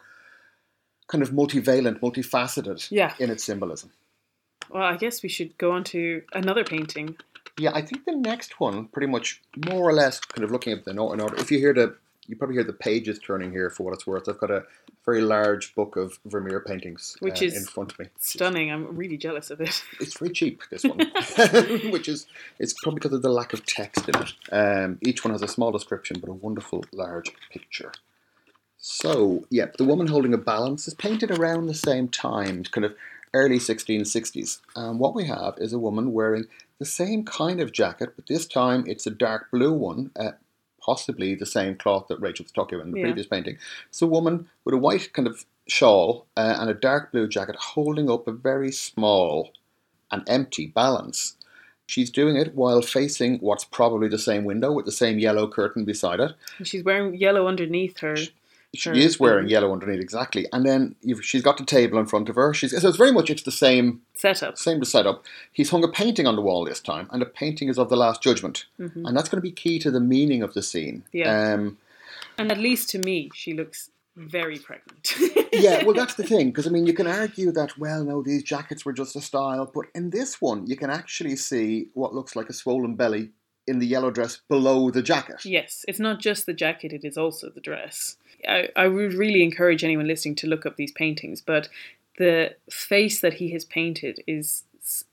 kind 1.06 1.22
of 1.22 1.30
multivalent, 1.30 2.00
multifaceted 2.00 2.88
Yeah. 2.90 3.14
in 3.18 3.30
its 3.30 3.44
symbolism. 3.44 3.90
Well, 4.68 4.82
I 4.84 4.96
guess 4.96 5.22
we 5.22 5.28
should 5.28 5.56
go 5.58 5.72
on 5.72 5.84
to 5.84 6.22
another 6.32 6.64
painting. 6.64 7.16
Yeah, 7.58 7.72
I 7.74 7.82
think 7.82 8.04
the 8.04 8.16
next 8.16 8.60
one, 8.60 8.86
pretty 8.88 9.08
much 9.08 9.40
more 9.70 9.88
or 9.88 9.92
less, 9.92 10.20
kind 10.20 10.44
of 10.44 10.50
looking 10.50 10.72
at 10.72 10.84
the 10.84 10.94
note 10.94 11.12
in 11.12 11.20
order. 11.20 11.36
If 11.36 11.50
you 11.50 11.58
hear 11.58 11.74
the, 11.74 11.96
you 12.30 12.36
probably 12.36 12.54
hear 12.54 12.64
the 12.64 12.72
pages 12.72 13.18
turning 13.18 13.50
here 13.50 13.70
for 13.70 13.82
what 13.82 13.92
it's 13.92 14.06
worth. 14.06 14.28
I've 14.28 14.38
got 14.38 14.52
a 14.52 14.62
very 15.04 15.20
large 15.20 15.74
book 15.74 15.96
of 15.96 16.18
Vermeer 16.24 16.60
paintings, 16.60 17.16
Which 17.18 17.42
uh, 17.42 17.46
is 17.46 17.56
in 17.56 17.64
front 17.64 17.90
of 17.90 17.98
me. 17.98 18.06
Stunning. 18.20 18.70
I'm 18.70 18.96
really 18.96 19.16
jealous 19.16 19.50
of 19.50 19.60
it. 19.60 19.82
It's 20.00 20.16
very 20.16 20.30
cheap. 20.30 20.62
This 20.70 20.84
one, 20.84 20.98
which 21.90 22.08
is 22.08 22.26
it's 22.60 22.72
probably 22.72 23.00
because 23.00 23.12
of 23.12 23.22
the 23.22 23.30
lack 23.30 23.52
of 23.52 23.66
text 23.66 24.08
in 24.08 24.14
it. 24.16 24.32
Um, 24.52 24.98
each 25.02 25.24
one 25.24 25.32
has 25.32 25.42
a 25.42 25.48
small 25.48 25.72
description, 25.72 26.20
but 26.20 26.30
a 26.30 26.34
wonderful 26.34 26.84
large 26.92 27.32
picture. 27.50 27.92
So, 28.78 29.44
yeah, 29.50 29.66
the 29.76 29.84
woman 29.84 30.06
holding 30.06 30.32
a 30.32 30.38
balance 30.38 30.86
is 30.86 30.94
painted 30.94 31.32
around 31.32 31.66
the 31.66 31.74
same 31.74 32.08
time, 32.08 32.62
kind 32.64 32.84
of 32.84 32.94
early 33.34 33.58
1660s. 33.58 34.60
And 34.76 34.98
what 35.00 35.14
we 35.14 35.26
have 35.26 35.54
is 35.58 35.72
a 35.72 35.78
woman 35.78 36.12
wearing 36.12 36.46
the 36.78 36.86
same 36.86 37.24
kind 37.24 37.60
of 37.60 37.72
jacket, 37.72 38.14
but 38.16 38.26
this 38.26 38.46
time 38.46 38.84
it's 38.86 39.06
a 39.06 39.10
dark 39.10 39.50
blue 39.50 39.72
one, 39.72 40.12
uh, 40.18 40.32
possibly 40.84 41.34
the 41.34 41.46
same 41.46 41.76
cloth 41.76 42.06
that 42.08 42.20
Rachel 42.20 42.44
was 42.44 42.52
talking 42.52 42.76
about 42.76 42.86
in 42.86 42.92
the 42.92 42.98
Yeah. 42.98 43.06
previous 43.06 43.26
painting. 43.26 43.58
It's 43.88 44.02
a 44.02 44.06
woman 44.06 44.48
with 44.64 44.74
a 44.74 44.78
white 44.78 45.12
kind 45.12 45.28
of 45.28 45.44
shawl 45.68 46.26
uh, 46.36 46.56
and 46.58 46.70
a 46.70 46.74
dark 46.74 47.12
blue 47.12 47.28
jacket 47.28 47.56
holding 47.56 48.10
up 48.10 48.26
a 48.26 48.32
very 48.32 48.72
small 48.72 49.52
and 50.10 50.22
empty 50.28 50.66
balance. 50.66 51.36
She's 51.86 52.10
doing 52.10 52.36
it 52.36 52.54
while 52.54 52.82
facing 52.82 53.38
what's 53.38 53.64
probably 53.64 54.08
the 54.08 54.18
same 54.18 54.44
window 54.44 54.70
with 54.72 54.86
the 54.86 54.92
same 54.92 55.18
yellow 55.18 55.48
curtain 55.48 55.84
beside 55.84 56.20
it. 56.20 56.32
And 56.58 56.66
she's 56.66 56.84
wearing 56.84 57.16
yellow 57.16 57.48
underneath 57.48 57.98
her. 57.98 58.16
She 58.16 58.30
Her- 58.84 58.92
is 58.92 59.18
wearing 59.18 59.48
yellow 59.48 59.72
underneath 59.72 60.00
exactly, 60.00 60.46
and 60.52 60.64
then 60.64 60.94
you've, 61.02 61.24
she's 61.24 61.42
got 61.42 61.56
the 61.58 61.64
table 61.64 61.98
in 61.98 62.06
front 62.06 62.28
of 62.28 62.36
her. 62.36 62.54
She's 62.54 62.70
so 62.80 62.88
it's 62.88 62.96
very 62.96 63.10
much 63.10 63.28
it's 63.28 63.42
the 63.42 63.50
same 63.50 64.02
setup. 64.14 64.56
same 64.58 64.84
setup. 64.84 65.24
He's 65.52 65.70
hung 65.70 65.82
a 65.82 65.88
painting 65.88 66.26
on 66.28 66.36
the 66.36 66.42
wall 66.42 66.64
this 66.64 66.78
time, 66.80 67.08
and 67.10 67.20
the 67.20 67.26
painting 67.26 67.68
is 67.68 67.78
of 67.78 67.88
the 67.88 67.96
Last 67.96 68.22
Judgment, 68.22 68.66
Mhm. 68.78 69.06
and 69.08 69.16
that's 69.16 69.28
going 69.28 69.38
to 69.38 69.42
be 69.42 69.50
key 69.50 69.80
to 69.80 69.90
the 69.90 69.98
meaning 70.00 70.42
of 70.44 70.54
the 70.54 70.62
scene. 70.62 71.02
Yeah. 71.12 71.54
Um, 71.54 71.78
And 72.38 72.52
at 72.52 72.58
least 72.58 72.88
to 72.90 72.98
me, 73.00 73.30
she 73.34 73.54
looks 73.54 73.90
very 74.16 74.58
pregnant. 74.58 75.14
yeah, 75.52 75.82
well, 75.84 75.94
that's 76.00 76.14
the 76.14 76.22
thing, 76.24 76.50
because 76.50 76.66
I 76.68 76.70
mean, 76.70 76.86
you 76.86 76.94
can 76.94 77.08
argue 77.08 77.50
that, 77.52 77.76
well, 77.76 78.04
no, 78.04 78.22
these 78.22 78.44
jackets 78.44 78.84
were 78.84 78.92
just 78.92 79.16
a 79.16 79.20
style, 79.20 79.68
but 79.74 79.86
in 79.96 80.10
this 80.10 80.40
one, 80.40 80.66
you 80.68 80.76
can 80.76 80.90
actually 80.90 81.34
see 81.34 81.88
what 81.94 82.14
looks 82.14 82.36
like 82.36 82.48
a 82.48 82.52
swollen 82.52 82.94
belly 82.94 83.30
in 83.66 83.78
the 83.80 83.86
yellow 83.86 84.10
dress 84.10 84.40
below 84.48 84.90
the 84.90 85.02
jacket. 85.02 85.44
Yes, 85.44 85.84
it's 85.88 85.98
not 86.00 86.20
just 86.20 86.46
the 86.46 86.52
jacket, 86.54 86.92
it 86.92 87.04
is 87.04 87.16
also 87.18 87.50
the 87.50 87.60
dress. 87.60 88.16
I, 88.48 88.68
I 88.76 88.88
would 88.88 89.14
really 89.14 89.42
encourage 89.42 89.84
anyone 89.84 90.06
listening 90.06 90.34
to 90.36 90.46
look 90.46 90.66
up 90.66 90.76
these 90.76 90.92
paintings, 90.92 91.40
but 91.40 91.68
the 92.18 92.54
face 92.70 93.20
that 93.20 93.34
he 93.34 93.52
has 93.52 93.64
painted 93.64 94.22
is 94.26 94.64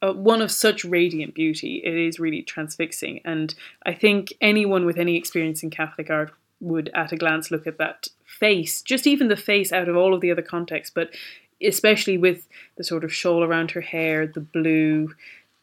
uh, 0.02 0.14
one 0.14 0.42
of 0.42 0.52
such 0.52 0.84
radiant 0.84 1.34
beauty. 1.34 1.82
It 1.84 1.94
is 1.94 2.20
really 2.20 2.42
transfixing. 2.42 3.22
And 3.24 3.54
I 3.86 3.94
think 3.94 4.34
anyone 4.42 4.86
with 4.86 4.98
any 4.98 5.16
experience 5.16 5.64
in 5.64 5.70
Catholic 5.70 6.10
art 6.10 6.32
would, 6.60 6.90
at 6.94 7.12
a 7.12 7.18
glance, 7.18 7.52
look 7.52 7.68
at 7.68 7.78
that 7.78 8.08
face, 8.26 8.82
just 8.82 9.08
even 9.08 9.28
the 9.28 9.36
face 9.36 9.72
out 9.72 9.88
of 9.88 9.96
all 9.96 10.14
of 10.14 10.22
the 10.22 10.32
other 10.32 10.42
contexts, 10.42 10.94
but 10.94 11.12
especially 11.62 12.18
with 12.18 12.48
the 12.78 12.84
sort 12.84 13.04
of 13.04 13.14
shawl 13.14 13.44
around 13.44 13.72
her 13.72 13.82
hair, 13.82 14.28
the 14.28 14.40
blue. 14.40 15.14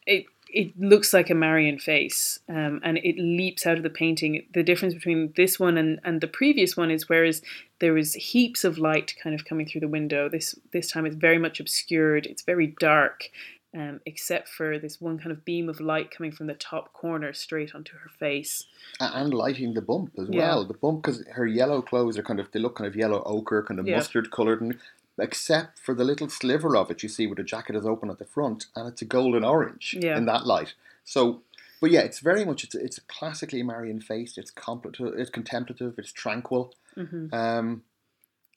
It, 0.05 0.25
it 0.55 0.79
looks 0.79 1.13
like 1.13 1.29
a 1.29 1.35
Marian 1.35 1.77
face, 1.79 2.39
um, 2.47 2.79
and 2.83 2.97
it 2.99 3.17
leaps 3.19 3.65
out 3.67 3.77
of 3.77 3.83
the 3.83 3.89
painting. 3.89 4.45
The 4.53 4.63
difference 4.63 4.93
between 4.93 5.33
this 5.35 5.59
one 5.59 5.77
and, 5.77 5.99
and 6.05 6.21
the 6.21 6.27
previous 6.29 6.77
one 6.77 6.89
is 6.89 7.09
whereas 7.09 7.41
there 7.79 7.93
was 7.93 8.13
heaps 8.13 8.63
of 8.63 8.77
light 8.77 9.13
kind 9.21 9.35
of 9.37 9.43
coming 9.45 9.65
through 9.67 9.81
the 9.81 9.89
window. 9.89 10.29
This 10.29 10.55
this 10.71 10.89
time 10.89 11.05
it's 11.05 11.15
very 11.17 11.37
much 11.37 11.59
obscured. 11.59 12.25
It's 12.25 12.41
very 12.43 12.67
dark, 12.79 13.29
um, 13.73 13.99
except 14.05 14.47
for 14.47 14.79
this 14.79 15.01
one 15.01 15.17
kind 15.19 15.31
of 15.31 15.43
beam 15.43 15.67
of 15.67 15.81
light 15.81 16.09
coming 16.09 16.31
from 16.31 16.47
the 16.47 16.53
top 16.53 16.93
corner 16.93 17.33
straight 17.33 17.75
onto 17.75 17.93
her 17.97 18.09
face. 18.17 18.65
And 19.01 19.33
lighting 19.33 19.73
the 19.73 19.81
bump 19.81 20.13
as 20.17 20.29
Yeah. 20.29 20.37
well. 20.39 20.65
The 20.65 20.73
bump 20.75 21.01
because 21.03 21.25
her 21.33 21.45
yellow 21.45 21.81
clothes 21.81 22.17
are 22.17 22.23
kind 22.23 22.39
of 22.39 22.49
they 22.53 22.59
look 22.59 22.75
kind 22.77 22.87
of 22.87 22.95
yellow 22.95 23.21
ochre, 23.25 23.61
kind 23.63 23.79
of 23.79 23.87
Yeah. 23.87 23.97
mustard 23.97 24.31
coloured, 24.31 24.61
and 24.61 24.77
except 25.17 25.79
for 25.79 25.93
the 25.95 26.03
little 26.03 26.29
sliver 26.29 26.75
of 26.75 26.91
it 26.91 27.03
you 27.03 27.09
see 27.09 27.25
where 27.27 27.35
the 27.35 27.43
jacket 27.43 27.75
is 27.75 27.85
open 27.85 28.09
at 28.09 28.19
the 28.19 28.25
front, 28.25 28.65
and 28.75 28.87
it's 28.87 29.01
a 29.01 29.05
golden 29.05 29.43
orange 29.43 29.95
Yeah. 29.99 30.17
in 30.17 30.25
that 30.25 30.45
light. 30.45 30.73
So, 31.03 31.41
but 31.81 31.91
yeah, 31.91 32.01
it's 32.01 32.19
very 32.19 32.43
much 32.45 32.63
it's 32.63 32.75
it's 32.75 32.97
a 32.97 33.01
classically 33.01 33.63
Marian 33.63 34.01
face. 34.01 34.37
It's 34.37 34.51
contemplative, 34.51 35.19
it's 35.19 35.29
contemplative, 35.29 35.95
it's 35.97 36.11
tranquil, 36.11 36.73
hmm 36.95 37.27
um, 37.33 37.83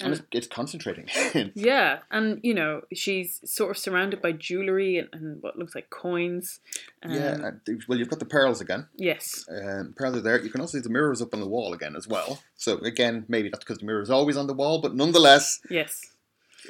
and 0.01 0.12
And- 0.12 0.14
it's, 0.14 0.23
it's 0.31 0.47
concentrating. 0.47 1.09
Yeah, 1.57 1.99
and 2.11 2.38
you 2.44 2.55
know 2.55 2.83
she's 2.94 3.40
sort 3.44 3.71
of 3.73 3.79
surrounded 3.79 4.23
by 4.23 4.31
jewelry 4.33 4.97
and, 4.99 5.09
and 5.12 5.42
what 5.42 5.59
looks 5.59 5.75
like 5.75 5.90
coins. 5.90 6.61
Um, 7.03 7.11
yeah, 7.12 7.38
uh, 7.49 7.73
well, 7.88 7.99
you've 7.99 8.09
got 8.09 8.21
the 8.21 8.25
pearls 8.25 8.61
again. 8.61 8.87
Yes. 8.97 9.44
Um, 9.51 9.94
pearls 9.97 10.16
are 10.16 10.21
there. 10.21 10.40
You 10.40 10.51
can 10.51 10.61
also 10.61 10.79
see 10.79 10.83
the 10.83 10.88
mirrors 10.88 11.21
up 11.21 11.35
on 11.35 11.40
the 11.40 11.49
wall 11.49 11.73
again 11.75 11.97
as 11.97 12.07
well. 12.07 12.40
So 12.57 12.79
again, 12.79 13.25
maybe 13.29 13.49
that's 13.49 13.64
because 13.64 13.79
the 13.79 13.87
mirror 13.87 14.01
is 14.03 14.11
always 14.11 14.37
on 14.37 14.47
the 14.47 14.55
wall, 14.55 14.81
but 14.81 14.94
nonetheless, 14.94 15.61
Yes. 15.68 16.01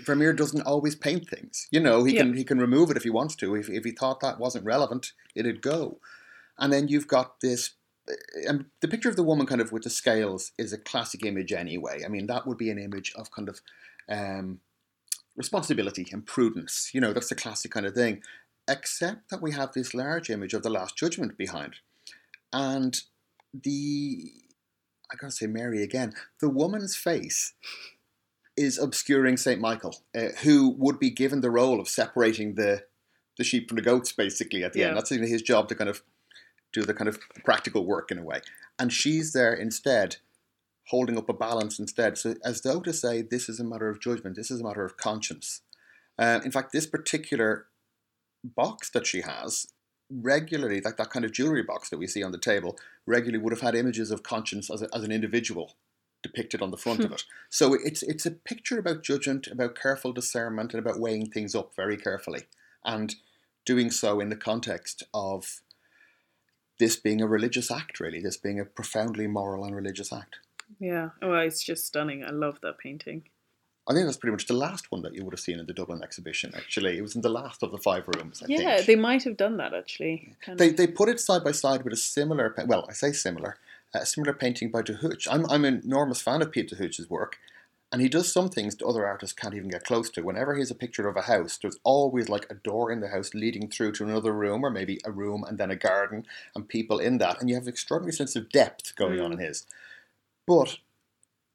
Vermeer 0.04 0.32
doesn't 0.32 0.62
always 0.62 0.94
paint 0.94 1.28
things. 1.28 1.66
You 1.70 1.80
know, 1.80 2.04
he 2.04 2.14
Yeah. 2.14 2.22
can 2.22 2.34
he 2.34 2.44
can 2.44 2.58
remove 2.58 2.90
it 2.90 2.96
if 2.96 3.04
he 3.04 3.10
wants 3.10 3.34
to. 3.36 3.54
If 3.54 3.68
if 3.70 3.84
he 3.84 3.90
thought 3.92 4.20
that 4.20 4.38
wasn't 4.38 4.64
relevant, 4.64 5.12
it'd 5.34 5.62
go. 5.62 6.00
And 6.58 6.72
then 6.72 6.88
you've 6.88 7.08
got 7.08 7.40
this. 7.40 7.70
And 8.46 8.66
the 8.80 8.88
picture 8.88 9.08
of 9.10 9.16
the 9.16 9.22
woman, 9.22 9.46
kind 9.46 9.60
of 9.60 9.70
with 9.70 9.82
the 9.82 9.90
scales, 9.90 10.52
is 10.58 10.72
a 10.72 10.78
classic 10.78 11.24
image 11.24 11.52
anyway. 11.52 12.02
I 12.04 12.08
mean, 12.08 12.26
that 12.26 12.46
would 12.46 12.56
be 12.58 12.70
an 12.70 12.78
image 12.78 13.12
of 13.16 13.30
kind 13.30 13.48
of 13.48 13.60
um, 14.08 14.60
responsibility 15.36 16.06
and 16.12 16.24
prudence. 16.26 16.90
You 16.94 17.00
know, 17.00 17.12
that's 17.12 17.28
the 17.28 17.34
classic 17.34 17.70
kind 17.72 17.86
of 17.86 17.94
thing. 17.94 18.22
Except 18.66 19.30
that 19.30 19.40
we 19.42 19.52
have 19.52 19.72
this 19.72 19.94
large 19.94 20.28
image 20.30 20.52
of 20.54 20.62
the 20.62 20.70
Last 20.70 20.96
Judgment 20.96 21.38
behind, 21.38 21.76
and 22.52 23.00
the 23.54 24.32
I 25.10 25.16
gotta 25.16 25.30
say 25.32 25.46
Mary 25.46 25.82
again. 25.82 26.12
The 26.40 26.50
woman's 26.50 26.94
face 26.94 27.54
is 28.58 28.78
obscuring 28.78 29.36
Saint 29.36 29.60
Michael, 29.60 29.94
uh, 30.14 30.28
who 30.42 30.70
would 30.78 30.98
be 30.98 31.10
given 31.10 31.40
the 31.40 31.50
role 31.50 31.80
of 31.80 31.88
separating 31.88 32.54
the 32.56 32.84
the 33.38 33.44
sheep 33.44 33.68
from 33.68 33.76
the 33.76 33.82
goats, 33.82 34.10
basically 34.10 34.64
at 34.64 34.72
the 34.72 34.80
Yeah. 34.80 34.88
end. 34.88 34.96
That's 34.96 35.10
his 35.10 35.42
job 35.42 35.68
to 35.68 35.76
kind 35.76 35.88
of 35.88 36.02
do 36.72 36.82
the 36.82 36.92
kind 36.92 37.08
of 37.08 37.20
practical 37.44 37.86
work 37.86 38.10
in 38.10 38.18
a 38.18 38.24
way, 38.24 38.40
and 38.80 38.92
she's 38.92 39.32
there 39.32 39.54
instead, 39.54 40.16
holding 40.88 41.16
up 41.16 41.28
a 41.28 41.32
balance 41.32 41.78
instead, 41.78 42.18
so 42.18 42.34
as 42.44 42.62
though 42.62 42.80
to 42.80 42.92
say 42.92 43.22
this 43.22 43.48
is 43.48 43.60
a 43.60 43.64
matter 43.64 43.88
of 43.88 44.00
judgment, 44.00 44.34
this 44.36 44.50
is 44.50 44.60
a 44.60 44.64
matter 44.64 44.84
of 44.84 44.96
conscience. 44.96 45.60
Uh, 46.18 46.40
in 46.44 46.50
fact, 46.50 46.72
this 46.72 46.86
particular 46.86 47.68
box 48.42 48.90
that 48.90 49.06
she 49.06 49.20
has 49.20 49.68
regularly, 50.10 50.80
like 50.80 50.96
that 50.96 51.10
kind 51.10 51.24
of 51.24 51.32
jewelry 51.32 51.62
box 51.62 51.90
that 51.90 51.98
we 51.98 52.06
see 52.06 52.22
on 52.22 52.32
the 52.32 52.38
table, 52.38 52.76
regularly 53.06 53.38
would 53.42 53.52
have 53.52 53.60
had 53.60 53.74
images 53.74 54.10
of 54.10 54.22
conscience 54.22 54.70
as, 54.70 54.82
a, 54.82 54.88
as 54.94 55.04
an 55.04 55.12
individual 55.12 55.76
depicted 56.28 56.62
on 56.62 56.70
the 56.70 56.76
front 56.76 57.00
hmm. 57.00 57.06
of 57.06 57.12
it. 57.12 57.24
So 57.50 57.74
it's 57.74 58.02
it's 58.02 58.26
a 58.26 58.30
picture 58.30 58.78
about 58.78 59.02
judgment, 59.02 59.46
about 59.46 59.74
careful 59.74 60.12
discernment, 60.12 60.74
and 60.74 60.80
about 60.80 61.00
weighing 61.00 61.30
things 61.30 61.54
up 61.54 61.74
very 61.74 61.96
carefully, 61.96 62.42
and 62.84 63.14
doing 63.64 63.90
so 63.90 64.20
in 64.20 64.28
the 64.28 64.36
context 64.36 65.02
of 65.12 65.60
this 66.78 66.96
being 66.96 67.20
a 67.20 67.26
religious 67.26 67.70
act, 67.70 68.00
really, 68.00 68.20
this 68.20 68.36
being 68.36 68.60
a 68.60 68.64
profoundly 68.64 69.26
moral 69.26 69.64
and 69.64 69.74
religious 69.74 70.12
act. 70.12 70.36
Yeah. 70.78 71.10
Oh, 71.22 71.32
it's 71.34 71.62
just 71.62 71.86
stunning. 71.86 72.24
I 72.24 72.30
love 72.30 72.60
that 72.62 72.78
painting. 72.78 73.24
I 73.88 73.94
think 73.94 74.04
that's 74.04 74.18
pretty 74.18 74.32
much 74.32 74.46
the 74.46 74.54
last 74.54 74.92
one 74.92 75.00
that 75.02 75.14
you 75.14 75.24
would 75.24 75.32
have 75.32 75.40
seen 75.40 75.58
in 75.58 75.66
the 75.66 75.72
Dublin 75.72 76.02
exhibition. 76.02 76.52
Actually, 76.54 76.98
it 76.98 77.00
was 77.00 77.16
in 77.16 77.22
the 77.22 77.30
last 77.30 77.62
of 77.62 77.72
the 77.72 77.78
five 77.78 78.04
rooms. 78.06 78.42
I 78.42 78.46
yeah, 78.48 78.76
think. 78.76 78.86
they 78.86 78.96
might 78.96 79.24
have 79.24 79.38
done 79.38 79.56
that 79.56 79.72
actually. 79.72 80.34
They, 80.46 80.68
of- 80.68 80.76
they 80.76 80.86
put 80.86 81.08
it 81.08 81.18
side 81.20 81.42
by 81.42 81.52
side 81.52 81.84
with 81.84 81.94
a 81.94 81.96
similar, 81.96 82.54
well, 82.66 82.84
I 82.88 82.92
say 82.92 83.12
similar, 83.12 83.56
a 83.94 84.06
similar 84.06 84.32
painting 84.32 84.70
by 84.70 84.82
De 84.82 84.94
Hooch. 84.94 85.26
I'm, 85.30 85.48
I'm 85.50 85.64
an 85.64 85.82
enormous 85.84 86.20
fan 86.20 86.42
of 86.42 86.52
Pete 86.52 86.68
De 86.68 86.76
Hooch's 86.76 87.08
work, 87.08 87.38
and 87.90 88.02
he 88.02 88.08
does 88.08 88.30
some 88.30 88.50
things 88.50 88.76
that 88.76 88.86
other 88.86 89.06
artists 89.06 89.34
can't 89.34 89.54
even 89.54 89.70
get 89.70 89.84
close 89.84 90.10
to. 90.10 90.22
Whenever 90.22 90.54
he 90.54 90.60
has 90.60 90.70
a 90.70 90.74
picture 90.74 91.08
of 91.08 91.16
a 91.16 91.22
house, 91.22 91.58
there's 91.60 91.78
always 91.84 92.28
like 92.28 92.46
a 92.50 92.54
door 92.54 92.90
in 92.92 93.00
the 93.00 93.08
house 93.08 93.32
leading 93.32 93.68
through 93.68 93.92
to 93.92 94.04
another 94.04 94.32
room, 94.32 94.64
or 94.64 94.70
maybe 94.70 95.00
a 95.04 95.10
room 95.10 95.44
and 95.44 95.58
then 95.58 95.70
a 95.70 95.76
garden, 95.76 96.26
and 96.54 96.68
people 96.68 96.98
in 96.98 97.18
that, 97.18 97.40
and 97.40 97.48
you 97.48 97.54
have 97.54 97.64
an 97.64 97.70
extraordinary 97.70 98.12
sense 98.12 98.36
of 98.36 98.50
depth 98.50 98.94
going 98.96 99.20
on 99.20 99.32
in 99.32 99.38
his. 99.38 99.64
But 100.46 100.78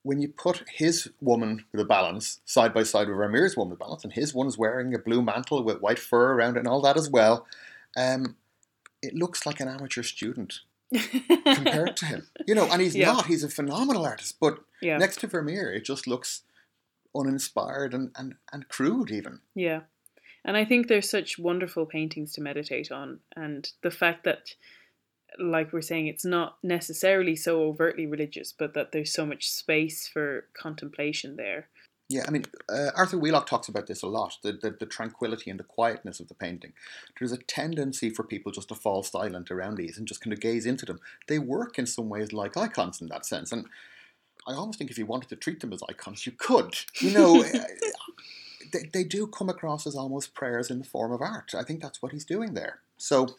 when 0.02 0.22
you 0.22 0.28
put 0.28 0.64
his 0.70 1.10
woman 1.22 1.66
with 1.72 1.82
a 1.82 1.86
balance 1.86 2.42
side 2.46 2.74
by 2.74 2.84
side 2.84 3.08
with 3.08 3.18
Vermeer's 3.18 3.56
woman 3.56 3.72
with 3.72 3.80
a 3.80 3.84
balance, 3.86 4.04
and 4.04 4.14
his 4.14 4.34
one's 4.34 4.58
wearing 4.58 4.94
a 4.94 5.00
blue 5.00 5.22
mantle 5.22 5.64
with 5.64 5.82
white 5.82 6.00
fur 6.00 6.34
around 6.34 6.58
it 6.58 6.60
and 6.60 6.68
all 6.68 6.82
that 6.82 6.98
as 6.98 7.10
well, 7.10 7.46
um, 7.96 8.36
it 9.02 9.14
looks 9.14 9.46
like 9.46 9.60
an 9.60 9.68
amateur 9.68 10.04
student 10.04 10.62
compared 10.94 11.98
to 11.98 12.06
him. 12.06 12.28
You 12.48 12.56
know, 12.56 12.70
and 12.72 12.82
he's 12.82 12.96
Yeah. 12.96 13.14
not. 13.14 13.26
He's 13.28 13.44
a 13.44 13.50
phenomenal 13.50 14.06
artist, 14.06 14.38
but 14.40 14.60
yeah. 14.82 14.98
next 14.98 15.20
to 15.22 15.28
Vermeer, 15.28 15.72
it 15.74 15.86
just 15.86 16.08
looks 16.08 16.44
uninspired 17.16 17.94
and, 17.94 18.12
and, 18.16 18.36
and 18.52 18.68
crude 18.70 19.12
even. 19.12 19.40
Yeah. 19.56 19.82
And 20.46 20.58
I 20.58 20.66
think 20.66 20.88
there's 20.88 21.10
such 21.10 21.40
wonderful 21.40 21.86
paintings 21.86 22.34
to 22.34 22.42
meditate 22.42 22.92
on. 22.92 23.20
And 23.36 23.72
the 23.82 23.92
fact 23.92 24.26
that, 24.26 24.56
like 25.40 25.72
we're 25.72 25.82
saying, 25.82 26.08
it's 26.08 26.26
not 26.26 26.58
necessarily 26.62 27.36
so 27.36 27.64
overtly 27.64 28.06
religious, 28.06 28.52
but 28.52 28.74
that 28.74 28.92
there's 28.92 29.14
so 29.14 29.26
much 29.26 29.50
space 29.50 30.08
for 30.08 30.46
contemplation 30.54 31.38
there. 31.38 31.70
Yeah, 32.14 32.26
I 32.28 32.30
mean, 32.32 32.46
uh, 32.70 32.92
Arthur 32.96 33.18
Wheelock 33.18 33.48
talks 33.48 33.68
about 33.68 33.88
this 33.88 34.04
a 34.04 34.08
lot 34.08 34.38
the, 34.44 34.52
the, 34.52 34.70
the, 34.70 34.86
tranquility 34.86 35.50
and 35.50 35.60
the 35.60 35.64
quietness 35.64 36.20
of 36.20 36.28
the 36.28 36.36
painting. 36.36 36.74
There's 37.18 37.32
a 37.32 37.38
tendency 37.38 38.12
for 38.12 38.22
people 38.22 38.52
just 38.52 38.70
to 38.70 38.76
fall 38.76 39.02
silent 39.02 39.50
around 39.50 39.78
these 39.78 39.98
and 39.98 40.08
just 40.08 40.22
kind 40.22 40.32
of 40.32 40.40
gaze 40.40 40.68
into 40.68 40.86
them. 40.86 41.00
They 41.28 41.40
work 41.40 41.80
in 41.80 41.88
some 41.88 42.10
ways 42.10 42.32
like 42.32 42.56
icons 42.56 43.02
in 43.02 43.08
that 43.08 43.26
sense. 43.26 43.52
And 43.52 43.66
I 44.46 44.54
almost 44.54 44.78
think 44.78 44.92
if 44.92 44.98
you 45.00 45.08
wanted 45.08 45.30
to 45.30 45.36
treat 45.36 45.60
them 45.62 45.74
as 45.74 45.82
icons, 45.90 46.28
you 46.28 46.34
could. 46.34 46.76
You 47.02 47.14
know, 47.14 47.44
they, 48.72 48.90
they 48.94 49.04
do 49.04 49.26
come 49.26 49.50
across 49.50 49.88
as 49.88 49.96
almost 49.96 50.36
prayers 50.36 50.70
in 50.70 50.78
the 50.78 50.86
form 50.86 51.12
of 51.12 51.22
art. 51.22 51.56
I 51.58 51.64
think 51.64 51.82
that's 51.82 52.04
what 52.04 52.12
he's 52.12 52.26
doing 52.26 52.54
there. 52.54 52.82
So. 52.96 53.38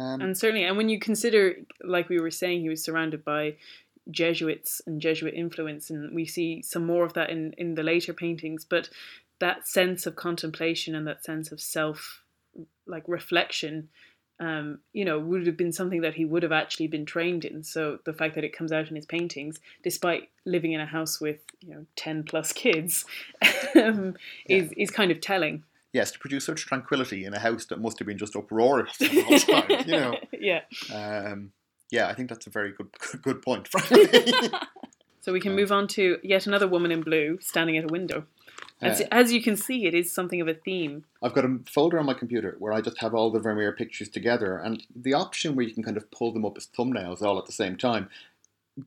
Um, 0.00 0.20
and 0.20 0.36
certainly, 0.36 0.64
and 0.64 0.76
when 0.76 0.88
you 0.88 0.98
consider, 0.98 1.54
like 1.84 2.08
we 2.08 2.18
were 2.18 2.32
saying, 2.32 2.62
he 2.62 2.68
was 2.68 2.82
surrounded 2.82 3.24
by 3.24 3.54
Jesuits 4.10 4.80
and 4.86 5.00
Jesuit 5.00 5.34
influence, 5.34 5.90
and 5.90 6.14
we 6.14 6.26
see 6.26 6.62
some 6.62 6.86
more 6.86 7.04
of 7.04 7.12
that 7.14 7.30
in, 7.30 7.52
in 7.58 7.74
the 7.74 7.82
later 7.82 8.12
paintings. 8.12 8.64
But 8.64 8.88
that 9.38 9.66
sense 9.66 10.06
of 10.06 10.16
contemplation 10.16 10.94
and 10.94 11.06
that 11.06 11.24
sense 11.24 11.52
of 11.52 11.60
self, 11.60 12.22
like 12.86 13.04
reflection, 13.06 13.88
um, 14.40 14.80
you 14.92 15.04
know, 15.04 15.18
would 15.20 15.46
have 15.46 15.56
been 15.56 15.72
something 15.72 16.00
that 16.00 16.14
he 16.14 16.24
would 16.24 16.42
have 16.42 16.52
actually 16.52 16.88
been 16.88 17.06
trained 17.06 17.44
in. 17.44 17.62
So 17.62 17.98
the 18.04 18.12
fact 18.12 18.34
that 18.34 18.44
it 18.44 18.56
comes 18.56 18.72
out 18.72 18.88
in 18.88 18.96
his 18.96 19.06
paintings, 19.06 19.60
despite 19.84 20.30
living 20.44 20.72
in 20.72 20.80
a 20.80 20.86
house 20.86 21.20
with 21.20 21.38
you 21.60 21.74
know 21.74 21.86
ten 21.96 22.24
plus 22.24 22.52
kids, 22.52 23.04
um, 23.76 24.16
yeah. 24.46 24.56
is 24.56 24.72
is 24.76 24.90
kind 24.90 25.10
of 25.10 25.20
telling. 25.20 25.62
Yes, 25.92 26.10
to 26.12 26.18
produce 26.18 26.46
such 26.46 26.64
tranquility 26.64 27.24
in 27.24 27.34
a 27.34 27.38
house 27.38 27.66
that 27.66 27.80
must 27.80 27.98
have 27.98 28.06
been 28.06 28.16
just 28.16 28.34
uproarious 28.34 28.96
the 28.96 29.44
time, 29.46 29.84
you 29.86 29.92
know. 29.92 30.16
yeah. 30.32 30.62
Um, 30.92 31.52
yeah, 31.92 32.08
I 32.08 32.14
think 32.14 32.30
that's 32.30 32.46
a 32.46 32.50
very 32.50 32.72
good 32.72 32.88
good 33.22 33.42
point. 33.42 33.68
so 35.20 35.32
we 35.32 35.40
can 35.40 35.54
move 35.54 35.70
on 35.70 35.86
to 35.88 36.18
yet 36.24 36.46
another 36.46 36.66
woman 36.66 36.90
in 36.90 37.02
blue 37.02 37.38
standing 37.40 37.76
at 37.76 37.84
a 37.84 37.92
window. 37.92 38.24
As, 38.80 39.00
uh, 39.00 39.06
as 39.12 39.32
you 39.32 39.40
can 39.40 39.56
see, 39.56 39.86
it 39.86 39.94
is 39.94 40.10
something 40.10 40.40
of 40.40 40.48
a 40.48 40.54
theme. 40.54 41.04
I've 41.22 41.34
got 41.34 41.44
a 41.44 41.60
folder 41.70 42.00
on 42.00 42.06
my 42.06 42.14
computer 42.14 42.56
where 42.58 42.72
I 42.72 42.80
just 42.80 42.98
have 42.98 43.14
all 43.14 43.30
the 43.30 43.38
Vermeer 43.38 43.72
pictures 43.72 44.08
together, 44.08 44.56
and 44.56 44.84
the 44.96 45.14
option 45.14 45.54
where 45.54 45.64
you 45.64 45.72
can 45.72 45.84
kind 45.84 45.96
of 45.96 46.10
pull 46.10 46.32
them 46.32 46.44
up 46.44 46.56
as 46.56 46.66
thumbnails 46.66 47.22
all 47.22 47.38
at 47.38 47.46
the 47.46 47.52
same 47.52 47.76
time 47.76 48.08